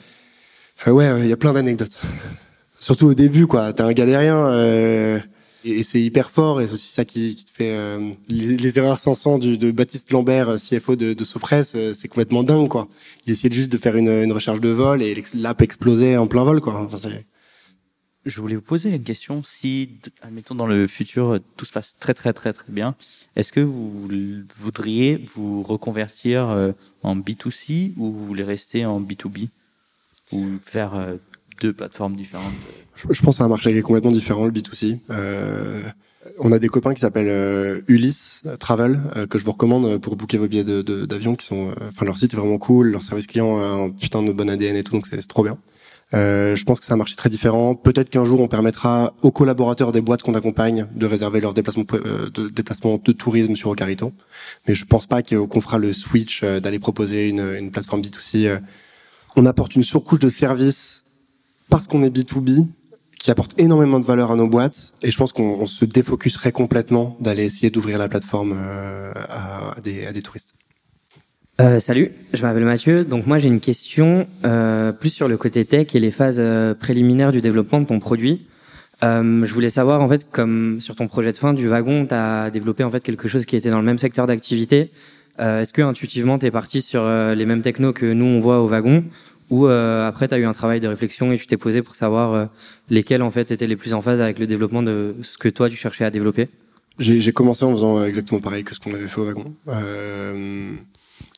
ouais, 0.86 1.20
il 1.20 1.28
y 1.28 1.32
a 1.32 1.36
plein 1.36 1.52
d'anecdotes. 1.52 2.00
Surtout 2.86 3.06
au 3.06 3.14
début, 3.14 3.48
quoi. 3.48 3.72
T'es 3.72 3.82
un 3.82 3.92
galérien 3.92 4.48
et, 5.64 5.82
c'est 5.82 6.00
hyper 6.00 6.30
fort 6.30 6.60
et 6.60 6.68
c'est 6.68 6.74
aussi 6.74 6.92
ça 6.92 7.04
qui, 7.04 7.34
qui 7.34 7.44
te 7.44 7.50
fait 7.50 7.74
euh, 7.74 8.12
les, 8.28 8.78
erreurs 8.78 9.00
500 9.00 9.40
du, 9.40 9.58
de 9.58 9.72
Baptiste 9.72 10.12
Lambert 10.12 10.50
euh, 10.50 10.56
CFO 10.56 10.94
de, 10.94 11.12
de 11.12 11.24
Sopress 11.24 11.72
euh, 11.74 11.94
c'est 11.94 12.06
complètement 12.06 12.44
dingue 12.44 12.68
quoi. 12.68 12.86
Il 13.26 13.32
essayait 13.32 13.52
juste 13.52 13.72
de 13.72 13.76
faire 13.76 13.96
une, 13.96 14.08
une 14.08 14.30
recherche 14.30 14.60
de 14.60 14.68
vol 14.68 15.02
et 15.02 15.20
l'app 15.34 15.62
explosait 15.62 16.16
en 16.16 16.28
plein 16.28 16.44
vol 16.44 16.60
quoi. 16.60 16.80
Enfin, 16.80 17.10
je 18.24 18.40
voulais 18.40 18.54
vous 18.54 18.62
poser 18.62 18.90
une 18.90 19.02
question. 19.02 19.42
Si 19.42 19.90
admettons 20.22 20.54
dans 20.54 20.66
le 20.66 20.86
futur 20.86 21.40
tout 21.56 21.64
se 21.64 21.72
passe 21.72 21.96
très 21.98 22.14
très 22.14 22.32
très 22.32 22.52
très 22.52 22.72
bien 22.72 22.94
est-ce 23.34 23.52
que 23.52 23.58
vous 23.58 24.08
voudriez 24.56 25.20
vous 25.34 25.64
reconvertir 25.64 26.72
en 27.02 27.16
B2C 27.16 27.94
ou 27.96 28.12
vous 28.12 28.24
voulez 28.24 28.44
rester 28.44 28.86
en 28.86 29.00
B2B 29.00 29.48
ou 30.30 30.44
faire 30.64 30.92
deux 31.60 31.72
plateformes 31.72 32.16
différentes. 32.16 32.52
Je, 32.94 33.06
je, 33.10 33.22
pense 33.22 33.40
à 33.40 33.44
un 33.44 33.48
marché 33.48 33.72
qui 33.72 33.78
est 33.78 33.82
complètement 33.82 34.10
différent, 34.10 34.44
le 34.44 34.52
B2C. 34.52 34.98
Euh, 35.10 35.82
on 36.38 36.52
a 36.52 36.58
des 36.58 36.68
copains 36.68 36.94
qui 36.94 37.00
s'appellent 37.00 37.28
euh, 37.28 37.80
Ulysse 37.88 38.42
Travel 38.58 39.00
euh, 39.16 39.26
que 39.26 39.38
je 39.38 39.44
vous 39.44 39.52
recommande 39.52 39.98
pour 39.98 40.16
booker 40.16 40.38
vos 40.38 40.48
billets 40.48 40.64
d'avion 40.64 41.32
de, 41.32 41.36
qui 41.36 41.46
sont 41.46 41.72
enfin 41.88 42.04
leur 42.04 42.18
site 42.18 42.34
est 42.34 42.36
vraiment 42.36 42.58
cool 42.58 42.88
leur 42.88 43.02
service 43.02 43.26
client 43.26 43.58
a 43.58 43.66
un 43.66 43.90
putain 43.90 44.22
de 44.22 44.32
bon 44.32 44.48
ADN 44.48 44.76
et 44.76 44.82
tout 44.82 44.92
donc 44.92 45.06
c'est 45.06 45.20
trop 45.26 45.44
bien. 45.44 45.58
Euh, 46.14 46.54
je 46.54 46.64
pense 46.64 46.78
que 46.78 46.86
c'est 46.86 46.92
un 46.92 46.96
marché 46.96 47.16
très 47.16 47.28
différent. 47.28 47.74
Peut-être 47.74 48.10
qu'un 48.10 48.24
jour 48.24 48.40
on 48.40 48.46
permettra 48.46 49.12
aux 49.22 49.32
collaborateurs 49.32 49.90
des 49.90 50.00
boîtes 50.00 50.22
qu'on 50.22 50.34
accompagne 50.34 50.86
de 50.94 51.04
réserver 51.04 51.40
leurs 51.40 51.52
déplacements 51.52 51.84
de 51.84 53.02
de 53.04 53.12
tourisme 53.12 53.56
sur 53.56 53.70
Ocarito 53.70 54.12
mais 54.68 54.74
je 54.74 54.84
pense 54.84 55.06
pas 55.06 55.22
qu'on 55.22 55.60
fera 55.60 55.78
le 55.78 55.92
switch 55.92 56.44
d'aller 56.44 56.78
proposer 56.78 57.28
une, 57.28 57.54
une 57.58 57.70
plateforme 57.70 58.02
B2C 58.02 58.60
on 59.34 59.46
apporte 59.46 59.74
une 59.74 59.82
surcouche 59.82 60.20
de 60.20 60.28
services 60.28 61.02
parce 61.70 61.86
qu'on 61.86 62.02
est 62.02 62.10
B2B 62.10 62.66
qui 63.18 63.30
apporte 63.30 63.58
énormément 63.58 63.98
de 63.98 64.04
valeur 64.04 64.30
à 64.30 64.36
nos 64.36 64.46
boîtes 64.46 64.92
et 65.02 65.10
je 65.10 65.16
pense 65.16 65.32
qu'on 65.32 65.66
se 65.66 65.84
défocuserait 65.84 66.52
complètement 66.52 67.16
d'aller 67.20 67.44
essayer 67.44 67.70
d'ouvrir 67.70 67.98
la 67.98 68.08
plateforme 68.08 68.54
euh, 68.56 69.12
à, 69.28 69.74
des, 69.82 70.22
touristes. 70.22 70.54
Euh, 71.60 71.80
salut, 71.80 72.12
je 72.34 72.42
m'appelle 72.42 72.64
Mathieu. 72.64 73.04
Donc 73.04 73.26
moi 73.26 73.38
j'ai 73.38 73.48
une 73.48 73.60
question 73.60 74.26
euh, 74.44 74.92
plus 74.92 75.10
sur 75.10 75.28
le 75.28 75.36
côté 75.36 75.64
tech 75.64 75.94
et 75.94 76.00
les 76.00 76.10
phases 76.10 76.36
euh, 76.38 76.74
préliminaires 76.74 77.32
du 77.32 77.40
développement 77.40 77.80
de 77.80 77.86
ton 77.86 77.98
produit. 77.98 78.46
Euh, 79.02 79.44
je 79.44 79.52
voulais 79.52 79.70
savoir 79.70 80.00
en 80.00 80.08
fait 80.08 80.26
comme 80.30 80.80
sur 80.80 80.94
ton 80.94 81.06
projet 81.06 81.32
de 81.32 81.36
fin 81.36 81.52
du 81.52 81.68
wagon, 81.68 82.06
tu 82.06 82.14
as 82.14 82.50
développé 82.50 82.84
en 82.84 82.90
fait 82.90 83.02
quelque 83.02 83.28
chose 83.28 83.44
qui 83.44 83.56
était 83.56 83.70
dans 83.70 83.80
le 83.80 83.84
même 83.84 83.98
secteur 83.98 84.26
d'activité. 84.26 84.90
Est-ce 85.38 85.72
que 85.72 85.82
intuitivement 85.82 86.38
tu 86.38 86.46
es 86.46 86.50
parti 86.50 86.80
sur 86.82 87.06
les 87.06 87.46
mêmes 87.46 87.62
technos 87.62 87.92
que 87.92 88.12
nous 88.12 88.24
on 88.24 88.40
voit 88.40 88.60
au 88.60 88.66
wagon? 88.66 89.04
Ou 89.50 89.66
euh, 89.66 90.06
après 90.06 90.26
tu 90.28 90.34
as 90.34 90.38
eu 90.38 90.44
un 90.44 90.52
travail 90.52 90.80
de 90.80 90.88
réflexion 90.88 91.30
et 91.32 91.38
tu 91.38 91.46
t'es 91.46 91.56
posé 91.56 91.80
pour 91.82 91.94
savoir 91.94 92.32
euh, 92.34 92.46
lesquels 92.90 93.22
en 93.22 93.30
fait 93.30 93.50
étaient 93.52 93.68
les 93.68 93.76
plus 93.76 93.94
en 93.94 94.02
phase 94.02 94.20
avec 94.20 94.38
le 94.40 94.46
développement 94.46 94.82
de 94.82 95.14
ce 95.22 95.38
que 95.38 95.48
toi 95.48 95.70
tu 95.70 95.76
cherchais 95.76 96.04
à 96.04 96.10
développer? 96.10 96.48
J'ai 96.98 97.32
commencé 97.32 97.64
en 97.64 97.72
faisant 97.72 98.04
exactement 98.04 98.40
pareil 98.40 98.64
que 98.64 98.74
ce 98.74 98.80
qu'on 98.80 98.94
avait 98.94 99.06
fait 99.06 99.20
au 99.20 99.26
wagon. 99.26 99.54
Euh, 99.68 100.72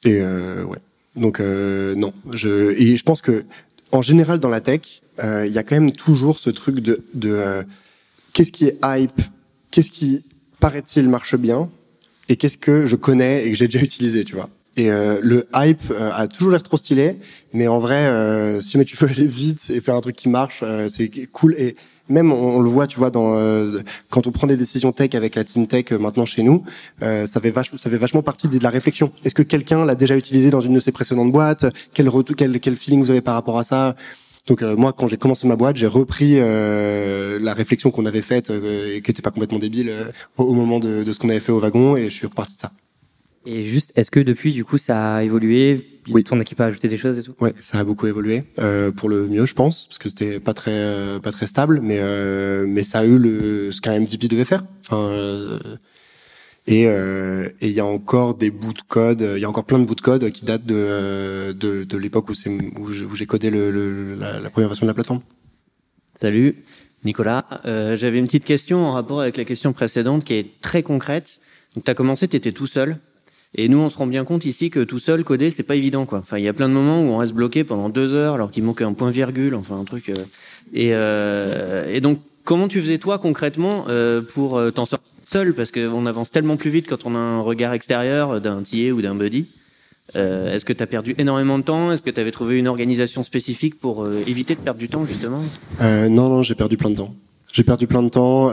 et 0.05 0.21
euh, 0.21 0.65
ouais. 0.65 0.79
Donc 1.17 1.41
non, 1.41 2.13
je 2.31 2.71
et 2.81 2.97
je 2.97 3.03
pense 3.03 3.21
que 3.21 3.45
en 3.91 4.03
général 4.03 4.39
dans 4.39 4.49
la 4.49 4.61
tech, 4.61 5.03
euh, 5.23 5.47
il 5.47 5.53
y 5.53 5.59
a 5.59 5.63
quand 5.63 5.75
même 5.75 5.93
toujours 5.93 6.39
ce 6.39 6.51
truc 6.51 6.81
de, 6.81 7.03
de 7.15 7.31
euh, 7.31 7.63
qu'est-ce 8.33 8.53
qui 8.53 8.67
est 8.67 8.79
hype, 8.85 9.21
qu'est-ce 9.71 9.91
qui 9.91 10.25
paraît-il 10.61 11.09
marche 11.09 11.37
bien, 11.37 11.69
et 12.29 12.37
qu'est-ce 12.37 12.59
que 12.59 12.87
je 12.87 12.97
connais 12.97 13.47
et 13.47 13.51
que 13.51 13.57
j'ai 13.57 13.67
déjà 13.67 13.81
utilisé, 13.81 14.25
tu 14.25 14.35
vois. 14.35 14.49
Et 14.79 14.93
euh, 14.93 15.19
le 15.23 15.49
hype 15.55 15.91
euh, 15.91 16.13
a 16.15 16.29
toujours 16.29 16.53
l'air 16.53 16.63
trop 16.63 16.77
stylé, 16.77 17.17
mais 17.53 17.67
en 17.67 17.81
vrai, 17.81 18.07
euh, 18.07 18.61
si 18.61 18.79
mais 18.79 18.85
tu 18.85 18.97
veux 18.97 19.09
aller 19.11 19.27
vite 19.27 19.71
et 19.71 19.81
faire 19.81 19.97
un 19.97 20.01
truc 20.01 20.15
qui 20.15 20.29
marche, 20.29 20.63
c'est 20.89 21.11
cool. 21.33 21.55
Et 21.59 21.75
même 22.09 22.33
on, 22.33 22.61
le 22.61 22.71
voit, 22.71 22.87
tu 22.87 22.99
vois, 22.99 23.11
dans 23.11 23.37
quand 24.09 24.27
on 24.27 24.31
prend 24.31 24.47
des 24.47 24.57
décisions 24.57 24.93
tech 24.93 25.15
avec 25.15 25.35
la 25.35 25.45
team 25.45 25.67
tech 25.67 25.91
maintenant 25.93 26.25
chez 26.25 26.43
nous, 26.43 26.63
ça 27.01 27.41
fait 27.41 27.51
vachement, 27.51 27.77
ça 27.77 27.91
fait 27.91 27.99
vachement 27.99 28.23
partie 28.23 28.49
de 28.49 28.63
la 28.63 28.71
réflexion. 28.71 29.13
Est-ce 29.25 29.35
que 29.35 29.43
quelqu'un 29.43 29.85
l'a 29.85 29.95
déjà 29.95 30.17
utilisé 30.17 30.49
dans 30.51 30.63
une 30.63 30.75
de 30.75 30.81
ses 30.81 30.93
précédentes 30.93 31.33
boîtes? 31.33 31.67
Quel 31.93 32.09
quel, 32.37 32.61
quel 32.61 32.77
feeling 32.77 33.03
vous 33.03 33.11
avez 33.11 33.21
par 33.21 33.35
rapport 33.35 33.59
à 33.59 33.65
ça? 33.65 33.97
Donc 34.49 34.63
moi, 34.63 34.93
quand 34.93 35.07
j'ai 35.09 35.17
commencé 35.17 35.47
ma 35.47 35.57
boîte, 35.57 35.77
j'ai 35.77 35.87
repris 35.87 36.35
euh, 36.37 37.39
la 37.41 37.55
réflexion 37.55 37.91
qu'on 37.91 38.07
avait 38.07 38.23
faite 38.23 38.51
euh, 38.51 38.97
et 38.97 39.03
qui 39.03 39.11
était 39.11 39.23
pas 39.23 39.31
complètement 39.31 39.59
débile 39.59 39.93
au, 40.37 40.53
moment 40.53 40.81
de, 40.81 41.05
de 41.05 41.13
ce 41.13 41.19
qu'on 41.19 41.29
avait 41.29 41.41
fait 41.41 41.53
au 41.53 41.59
wagon, 41.59 41.97
et 41.97 42.05
je 42.05 42.15
suis 42.15 42.27
reparti 42.27 42.57
de 42.57 42.61
ça. 42.61 42.73
Et 43.47 43.65
juste, 43.65 43.93
est-ce 43.97 44.11
que 44.11 44.21
depuis, 44.21 44.53
du 44.53 44.65
coup, 44.65 44.77
ça 44.77 45.17
a 45.17 45.23
évolué? 45.23 46.01
Oui. 46.11 46.25
Ton 46.25 46.41
équipe 46.41 46.61
a 46.61 46.67
ajouté 46.67 46.89
des 46.89 46.97
choses 46.97 47.19
et 47.19 47.23
tout? 47.23 47.35
Ouais, 47.41 47.55
ça 47.61 47.79
a 47.79 47.85
beaucoup 47.85 48.07
évolué 48.07 48.45
euh, 48.59 48.91
pour 48.91 49.09
le 49.09 49.27
mieux, 49.27 49.47
je 49.47 49.55
pense, 49.55 49.87
parce 49.87 49.99
que 49.99 50.09
c'était 50.09 50.41
pas 50.41 50.55
très 50.55 50.71
euh, 50.73 51.19
pas 51.19 51.33
très 51.33 51.47
stable, 51.47 51.81
mais 51.83 51.99
euh, 51.99 52.67
mais 52.69 52.83
ça 52.83 53.01
a 53.01 53.05
eu 53.05 53.19
le 53.19 53.71
ce 53.71 53.81
qu'un 53.81 53.99
MVP 54.01 54.29
devait 54.29 54.45
faire. 54.45 54.65
Enfin, 54.81 55.59
euh, 56.71 57.49
et 57.61 57.69
il 57.69 57.73
y 57.73 57.81
a 57.81 57.87
encore 57.87 58.35
des 58.35 58.51
bouts 58.51 58.73
de 58.73 58.83
code, 58.87 59.21
il 59.37 59.41
y 59.41 59.45
a 59.45 59.49
encore 59.49 59.65
plein 59.65 59.79
de 59.79 59.85
bouts 59.85 59.95
de 59.95 60.01
code 60.01 60.31
qui 60.31 60.45
datent 60.45 60.65
de 60.67 61.53
de, 61.53 61.85
de 61.85 61.97
l'époque 61.97 62.29
où 62.29 62.35
c'est 62.35 62.51
où 62.51 63.15
j'ai 63.15 63.27
codé 63.27 63.51
le, 63.51 63.71
le 63.71 64.15
la, 64.15 64.51
première 64.51 64.69
version 64.69 64.85
de 64.87 64.91
la 64.91 64.95
plateforme. 64.95 65.21
Salut, 66.21 66.57
Nicolas. 67.05 67.45
J'avais 67.65 68.19
une 68.19 68.27
petite 68.27 68.45
question 68.45 68.85
en 68.85 68.93
rapport 68.93 69.21
avec 69.21 69.37
la 69.37 69.45
question 69.45 69.73
précédente 69.73 70.25
qui 70.25 70.35
est 70.35 70.61
très 70.61 70.83
concrète. 70.83 71.39
Donc, 71.75 71.85
tu 71.85 71.95
commencé, 71.95 72.29
tu 72.29 72.37
étais 72.37 72.53
tout 72.53 72.67
seul. 72.67 72.99
Et 73.55 73.69
nous, 73.69 73.79
on 73.79 73.89
se 73.89 73.97
rend 73.97 74.07
bien 74.07 74.25
compte 74.25 74.45
ici 74.45 74.71
que 74.71 74.85
tout 74.85 74.99
seul 74.99 75.25
coder, 75.25 75.51
c'est 75.51 75.63
pas 75.63 75.77
évident, 75.77 76.05
quoi. 76.05 76.19
Enfin, 76.19 76.39
il 76.39 76.45
y 76.45 76.49
a 76.49 76.53
plein 76.53 76.69
de 76.69 76.75
moments 76.75 77.01
où 77.01 77.07
on 77.07 77.17
reste 77.17 77.33
bloqué 77.33 77.65
pendant 77.65 77.89
deux 77.89 78.13
heures 78.13 78.35
alors 78.35 78.51
qu'il 78.51 78.63
manque 78.63 78.83
un 78.83 78.93
point 78.93 79.11
virgule, 79.11 79.55
enfin 79.55 79.79
un 79.79 79.85
truc. 79.85 80.11
Euh, 80.11 80.25
et, 80.75 80.91
euh, 80.93 81.93
et 81.93 82.01
donc, 82.01 82.21
comment 82.49 82.67
tu 82.67 82.81
faisais 82.81 82.97
toi 82.97 83.19
concrètement 83.19 83.85
euh, 83.89 84.23
pour 84.23 84.59
t'en 84.73 84.87
sortir 84.87 85.13
seul? 85.27 85.53
Parce 85.53 85.71
qu'on 85.71 86.07
avance 86.07 86.31
tellement 86.31 86.57
plus 86.57 86.71
vite 86.71 86.89
quand 86.89 87.05
on 87.05 87.15
a 87.15 87.19
un 87.19 87.43
regard 87.43 87.75
extérieur 87.75 88.41
d'un 88.41 88.63
TA 88.63 88.95
ou 88.95 89.03
d'un 89.03 89.15
buddy. 89.15 89.47
Est-ce 90.15 90.65
que 90.65 90.73
tu 90.73 90.83
as 90.83 90.87
perdu 90.87 91.15
énormément 91.19 91.59
de 91.59 91.65
temps? 91.65 91.93
Est-ce 91.93 92.01
que 92.01 92.09
tu 92.09 92.19
avais 92.19 92.31
trouvé 92.31 92.59
une 92.59 92.67
organisation 92.67 93.23
spécifique 93.23 93.79
pour 93.79 94.09
éviter 94.27 94.55
de 94.55 94.61
perdre 94.61 94.81
du 94.81 94.89
temps 94.89 95.05
justement? 95.05 95.43
Non, 95.81 96.31
non, 96.31 96.43
j'ai 96.43 96.55
perdu 96.55 96.79
plein 96.79 96.89
de 96.89 96.95
temps. 96.95 97.15
J'ai 97.53 97.63
perdu 97.63 97.87
plein 97.87 98.03
de 98.03 98.09
temps. 98.09 98.51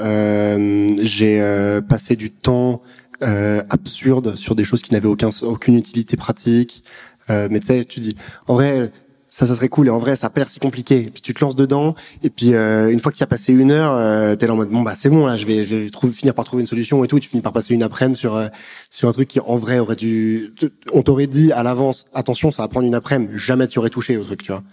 j'ai 1.05 1.81
passé 1.87 2.17
du 2.17 2.29
temps 2.29 2.81
euh, 3.21 3.63
absurde 3.69 4.35
sur 4.35 4.55
des 4.55 4.65
choses 4.65 4.81
qui 4.81 4.91
n'avaient 4.91 5.07
aucun, 5.07 5.29
aucune 5.43 5.75
utilité 5.75 6.17
pratique. 6.17 6.83
Euh, 7.29 7.47
mais 7.49 7.61
tu 7.61 7.67
sais, 7.67 7.85
tu 7.85 8.01
dis, 8.01 8.17
en 8.47 8.55
vrai, 8.55 8.91
ça, 9.35 9.45
ça 9.45 9.53
serait 9.53 9.67
cool. 9.67 9.87
Et 9.87 9.89
en 9.89 9.99
vrai, 9.99 10.15
ça 10.15 10.27
a 10.27 10.29
pas 10.29 10.39
l'air 10.39 10.49
si 10.49 10.61
compliqué. 10.61 11.09
Puis 11.13 11.21
tu 11.21 11.33
te 11.33 11.43
lances 11.43 11.57
dedans. 11.57 11.93
Et 12.23 12.29
puis 12.29 12.53
euh, 12.53 12.89
une 12.89 13.01
fois 13.01 13.11
qu'il 13.11 13.21
a 13.21 13.27
passé 13.27 13.51
une 13.51 13.69
heure, 13.69 13.91
euh, 13.91 14.33
t'es 14.35 14.47
là 14.47 14.53
en 14.53 14.55
mode 14.55 14.69
bon 14.69 14.81
bah 14.81 14.93
c'est 14.95 15.09
bon 15.09 15.25
là, 15.25 15.35
je 15.35 15.45
vais, 15.45 15.65
je 15.65 15.75
vais 15.75 15.89
finir 16.13 16.33
par 16.33 16.45
trouver 16.45 16.61
une 16.61 16.67
solution 16.67 17.03
et 17.03 17.07
tout. 17.09 17.17
Et 17.17 17.19
tu 17.19 17.27
finis 17.27 17.41
par 17.41 17.51
passer 17.51 17.73
une 17.73 17.83
après-midi 17.83 18.17
sur 18.17 18.37
euh, 18.37 18.47
sur 18.89 19.09
un 19.09 19.11
truc 19.11 19.27
qui 19.27 19.41
en 19.41 19.57
vrai 19.57 19.79
aurait 19.79 19.97
dû. 19.97 20.53
On 20.93 21.01
t'aurait 21.01 21.27
dit 21.27 21.51
à 21.51 21.63
l'avance, 21.63 22.05
attention, 22.13 22.49
ça 22.53 22.61
va 22.63 22.69
prendre 22.69 22.87
une 22.87 22.95
après-midi. 22.95 23.33
Jamais 23.35 23.67
tu 23.67 23.77
aurais 23.77 23.89
touché 23.89 24.15
au 24.15 24.23
truc, 24.23 24.41
tu 24.41 24.53
vois. 24.53 24.63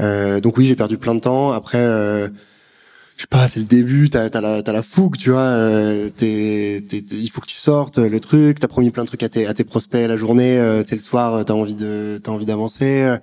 Euh, 0.00 0.40
donc 0.40 0.56
oui, 0.56 0.64
j'ai 0.64 0.76
perdu 0.76 0.96
plein 0.96 1.14
de 1.14 1.20
temps. 1.20 1.52
Après 1.52 1.78
je 1.78 3.24
sais 3.24 3.28
pas, 3.28 3.48
c'est 3.48 3.60
le 3.60 3.66
début, 3.66 4.08
t'as 4.08 4.28
as 4.32 4.40
la, 4.40 4.62
as 4.64 4.72
la 4.72 4.82
fougue, 4.82 5.18
tu 5.18 5.28
vois. 5.28 5.40
Euh, 5.40 6.08
il 6.22 7.30
faut 7.30 7.42
que 7.42 7.46
tu 7.46 7.58
sortes 7.58 7.98
le 7.98 8.18
truc. 8.18 8.60
T'as 8.60 8.66
promis 8.66 8.90
plein 8.90 9.02
de 9.02 9.08
trucs 9.08 9.22
à 9.22 9.28
tes, 9.28 9.46
à 9.46 9.52
tes 9.52 9.64
prospects 9.64 10.08
la 10.08 10.16
journée. 10.16 10.58
Euh, 10.58 10.82
c'est 10.86 10.96
le 10.96 11.02
soir, 11.02 11.44
t'as 11.44 11.52
envie 11.52 11.74
de, 11.74 12.18
t'as 12.24 12.32
envie 12.32 12.46
d'avancer. 12.46 13.18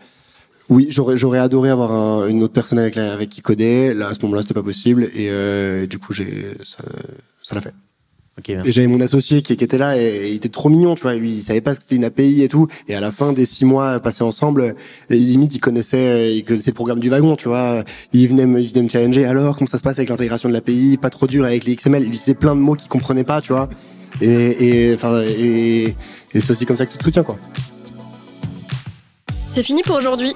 Oui, 0.70 0.88
j'aurais, 0.90 1.18
j'aurais 1.18 1.40
adoré 1.40 1.70
avoir 1.70 1.92
un, 1.92 2.28
une 2.28 2.44
autre 2.44 2.54
personne 2.54 2.80
avec, 2.80 2.98
avec 2.98 3.30
qui 3.30 3.42
coder. 3.42 3.94
Là, 3.94 4.10
à 4.10 4.14
ce 4.14 4.22
moment-là, 4.24 4.42
c'était 4.42 4.54
pas 4.54 4.64
possible. 4.64 5.06
Et 5.16 5.30
euh, 5.30 5.88
du 5.88 5.98
coup, 5.98 6.14
j'ai, 6.14 6.52
ça, 6.64 6.84
ça 7.42 7.56
l'a 7.56 7.62
fait 7.62 7.74
et 8.48 8.72
j'avais 8.72 8.88
mon 8.88 9.02
associé 9.02 9.42
qui, 9.42 9.58
qui, 9.58 9.64
était 9.64 9.80
là 9.80 9.98
et, 9.98 10.30
il 10.30 10.36
était 10.36 10.50
trop 10.50 10.70
mignon, 10.70 10.96
tu 10.96 11.02
vois. 11.02 11.16
Lui, 11.16 11.32
il 11.32 11.42
savait 11.42 11.62
pas 11.62 11.74
ce 11.74 11.80
que 11.80 11.84
c'était 11.84 11.96
une 11.96 12.04
API 12.04 12.44
et 12.44 12.48
tout. 12.48 12.68
Et 12.88 12.96
à 12.96 13.00
la 13.00 13.12
fin 13.12 13.34
des 13.34 13.46
six 13.46 13.66
mois 13.66 14.00
passés 14.00 14.24
ensemble, 14.24 14.76
limite, 15.10 15.56
il 15.56 15.60
connaissait, 15.60 16.36
il 16.38 16.44
connaissait 16.44 16.72
le 16.72 16.76
programme 16.76 17.00
du 17.00 17.10
wagon, 17.10 17.36
tu 17.36 17.48
vois. 17.48 17.84
Il 18.14 18.28
venait 18.28 18.46
me, 18.46 18.62
il 18.62 18.70
venait 18.70 18.84
me 18.84 18.90
challenger. 18.90 19.26
Alors, 19.26 19.58
comment 19.58 19.68
ça 19.68 19.80
se 19.80 19.84
passe 19.84 19.98
avec 19.98 20.10
l'intégration 20.10 20.50
de 20.50 20.54
l'API 20.54 20.98
Pas 21.02 21.10
trop 21.10 21.26
dur 21.26 21.46
avec 21.46 21.66
les 21.66 21.76
XML. 21.76 22.04
Il 22.04 22.10
utilisait 22.10 22.36
plein 22.36 22.56
de 22.56 22.62
mots 22.62 22.76
qu'il 22.76 22.90
comprenait 22.90 23.24
pas, 23.24 23.42
tu 23.42 23.54
vois. 23.54 23.70
Et, 24.22 24.90
et, 24.90 24.94
enfin, 24.94 25.24
et, 25.24 25.96
et 26.34 26.40
c'est 26.40 26.52
aussi 26.52 26.66
comme 26.66 26.78
ça 26.78 26.86
que 26.86 26.92
tu 26.92 27.00
te 27.00 27.04
soutiens, 27.04 27.24
quoi. 27.24 27.38
C'est 29.48 29.64
fini 29.64 29.82
pour 29.82 29.96
aujourd'hui. 29.96 30.36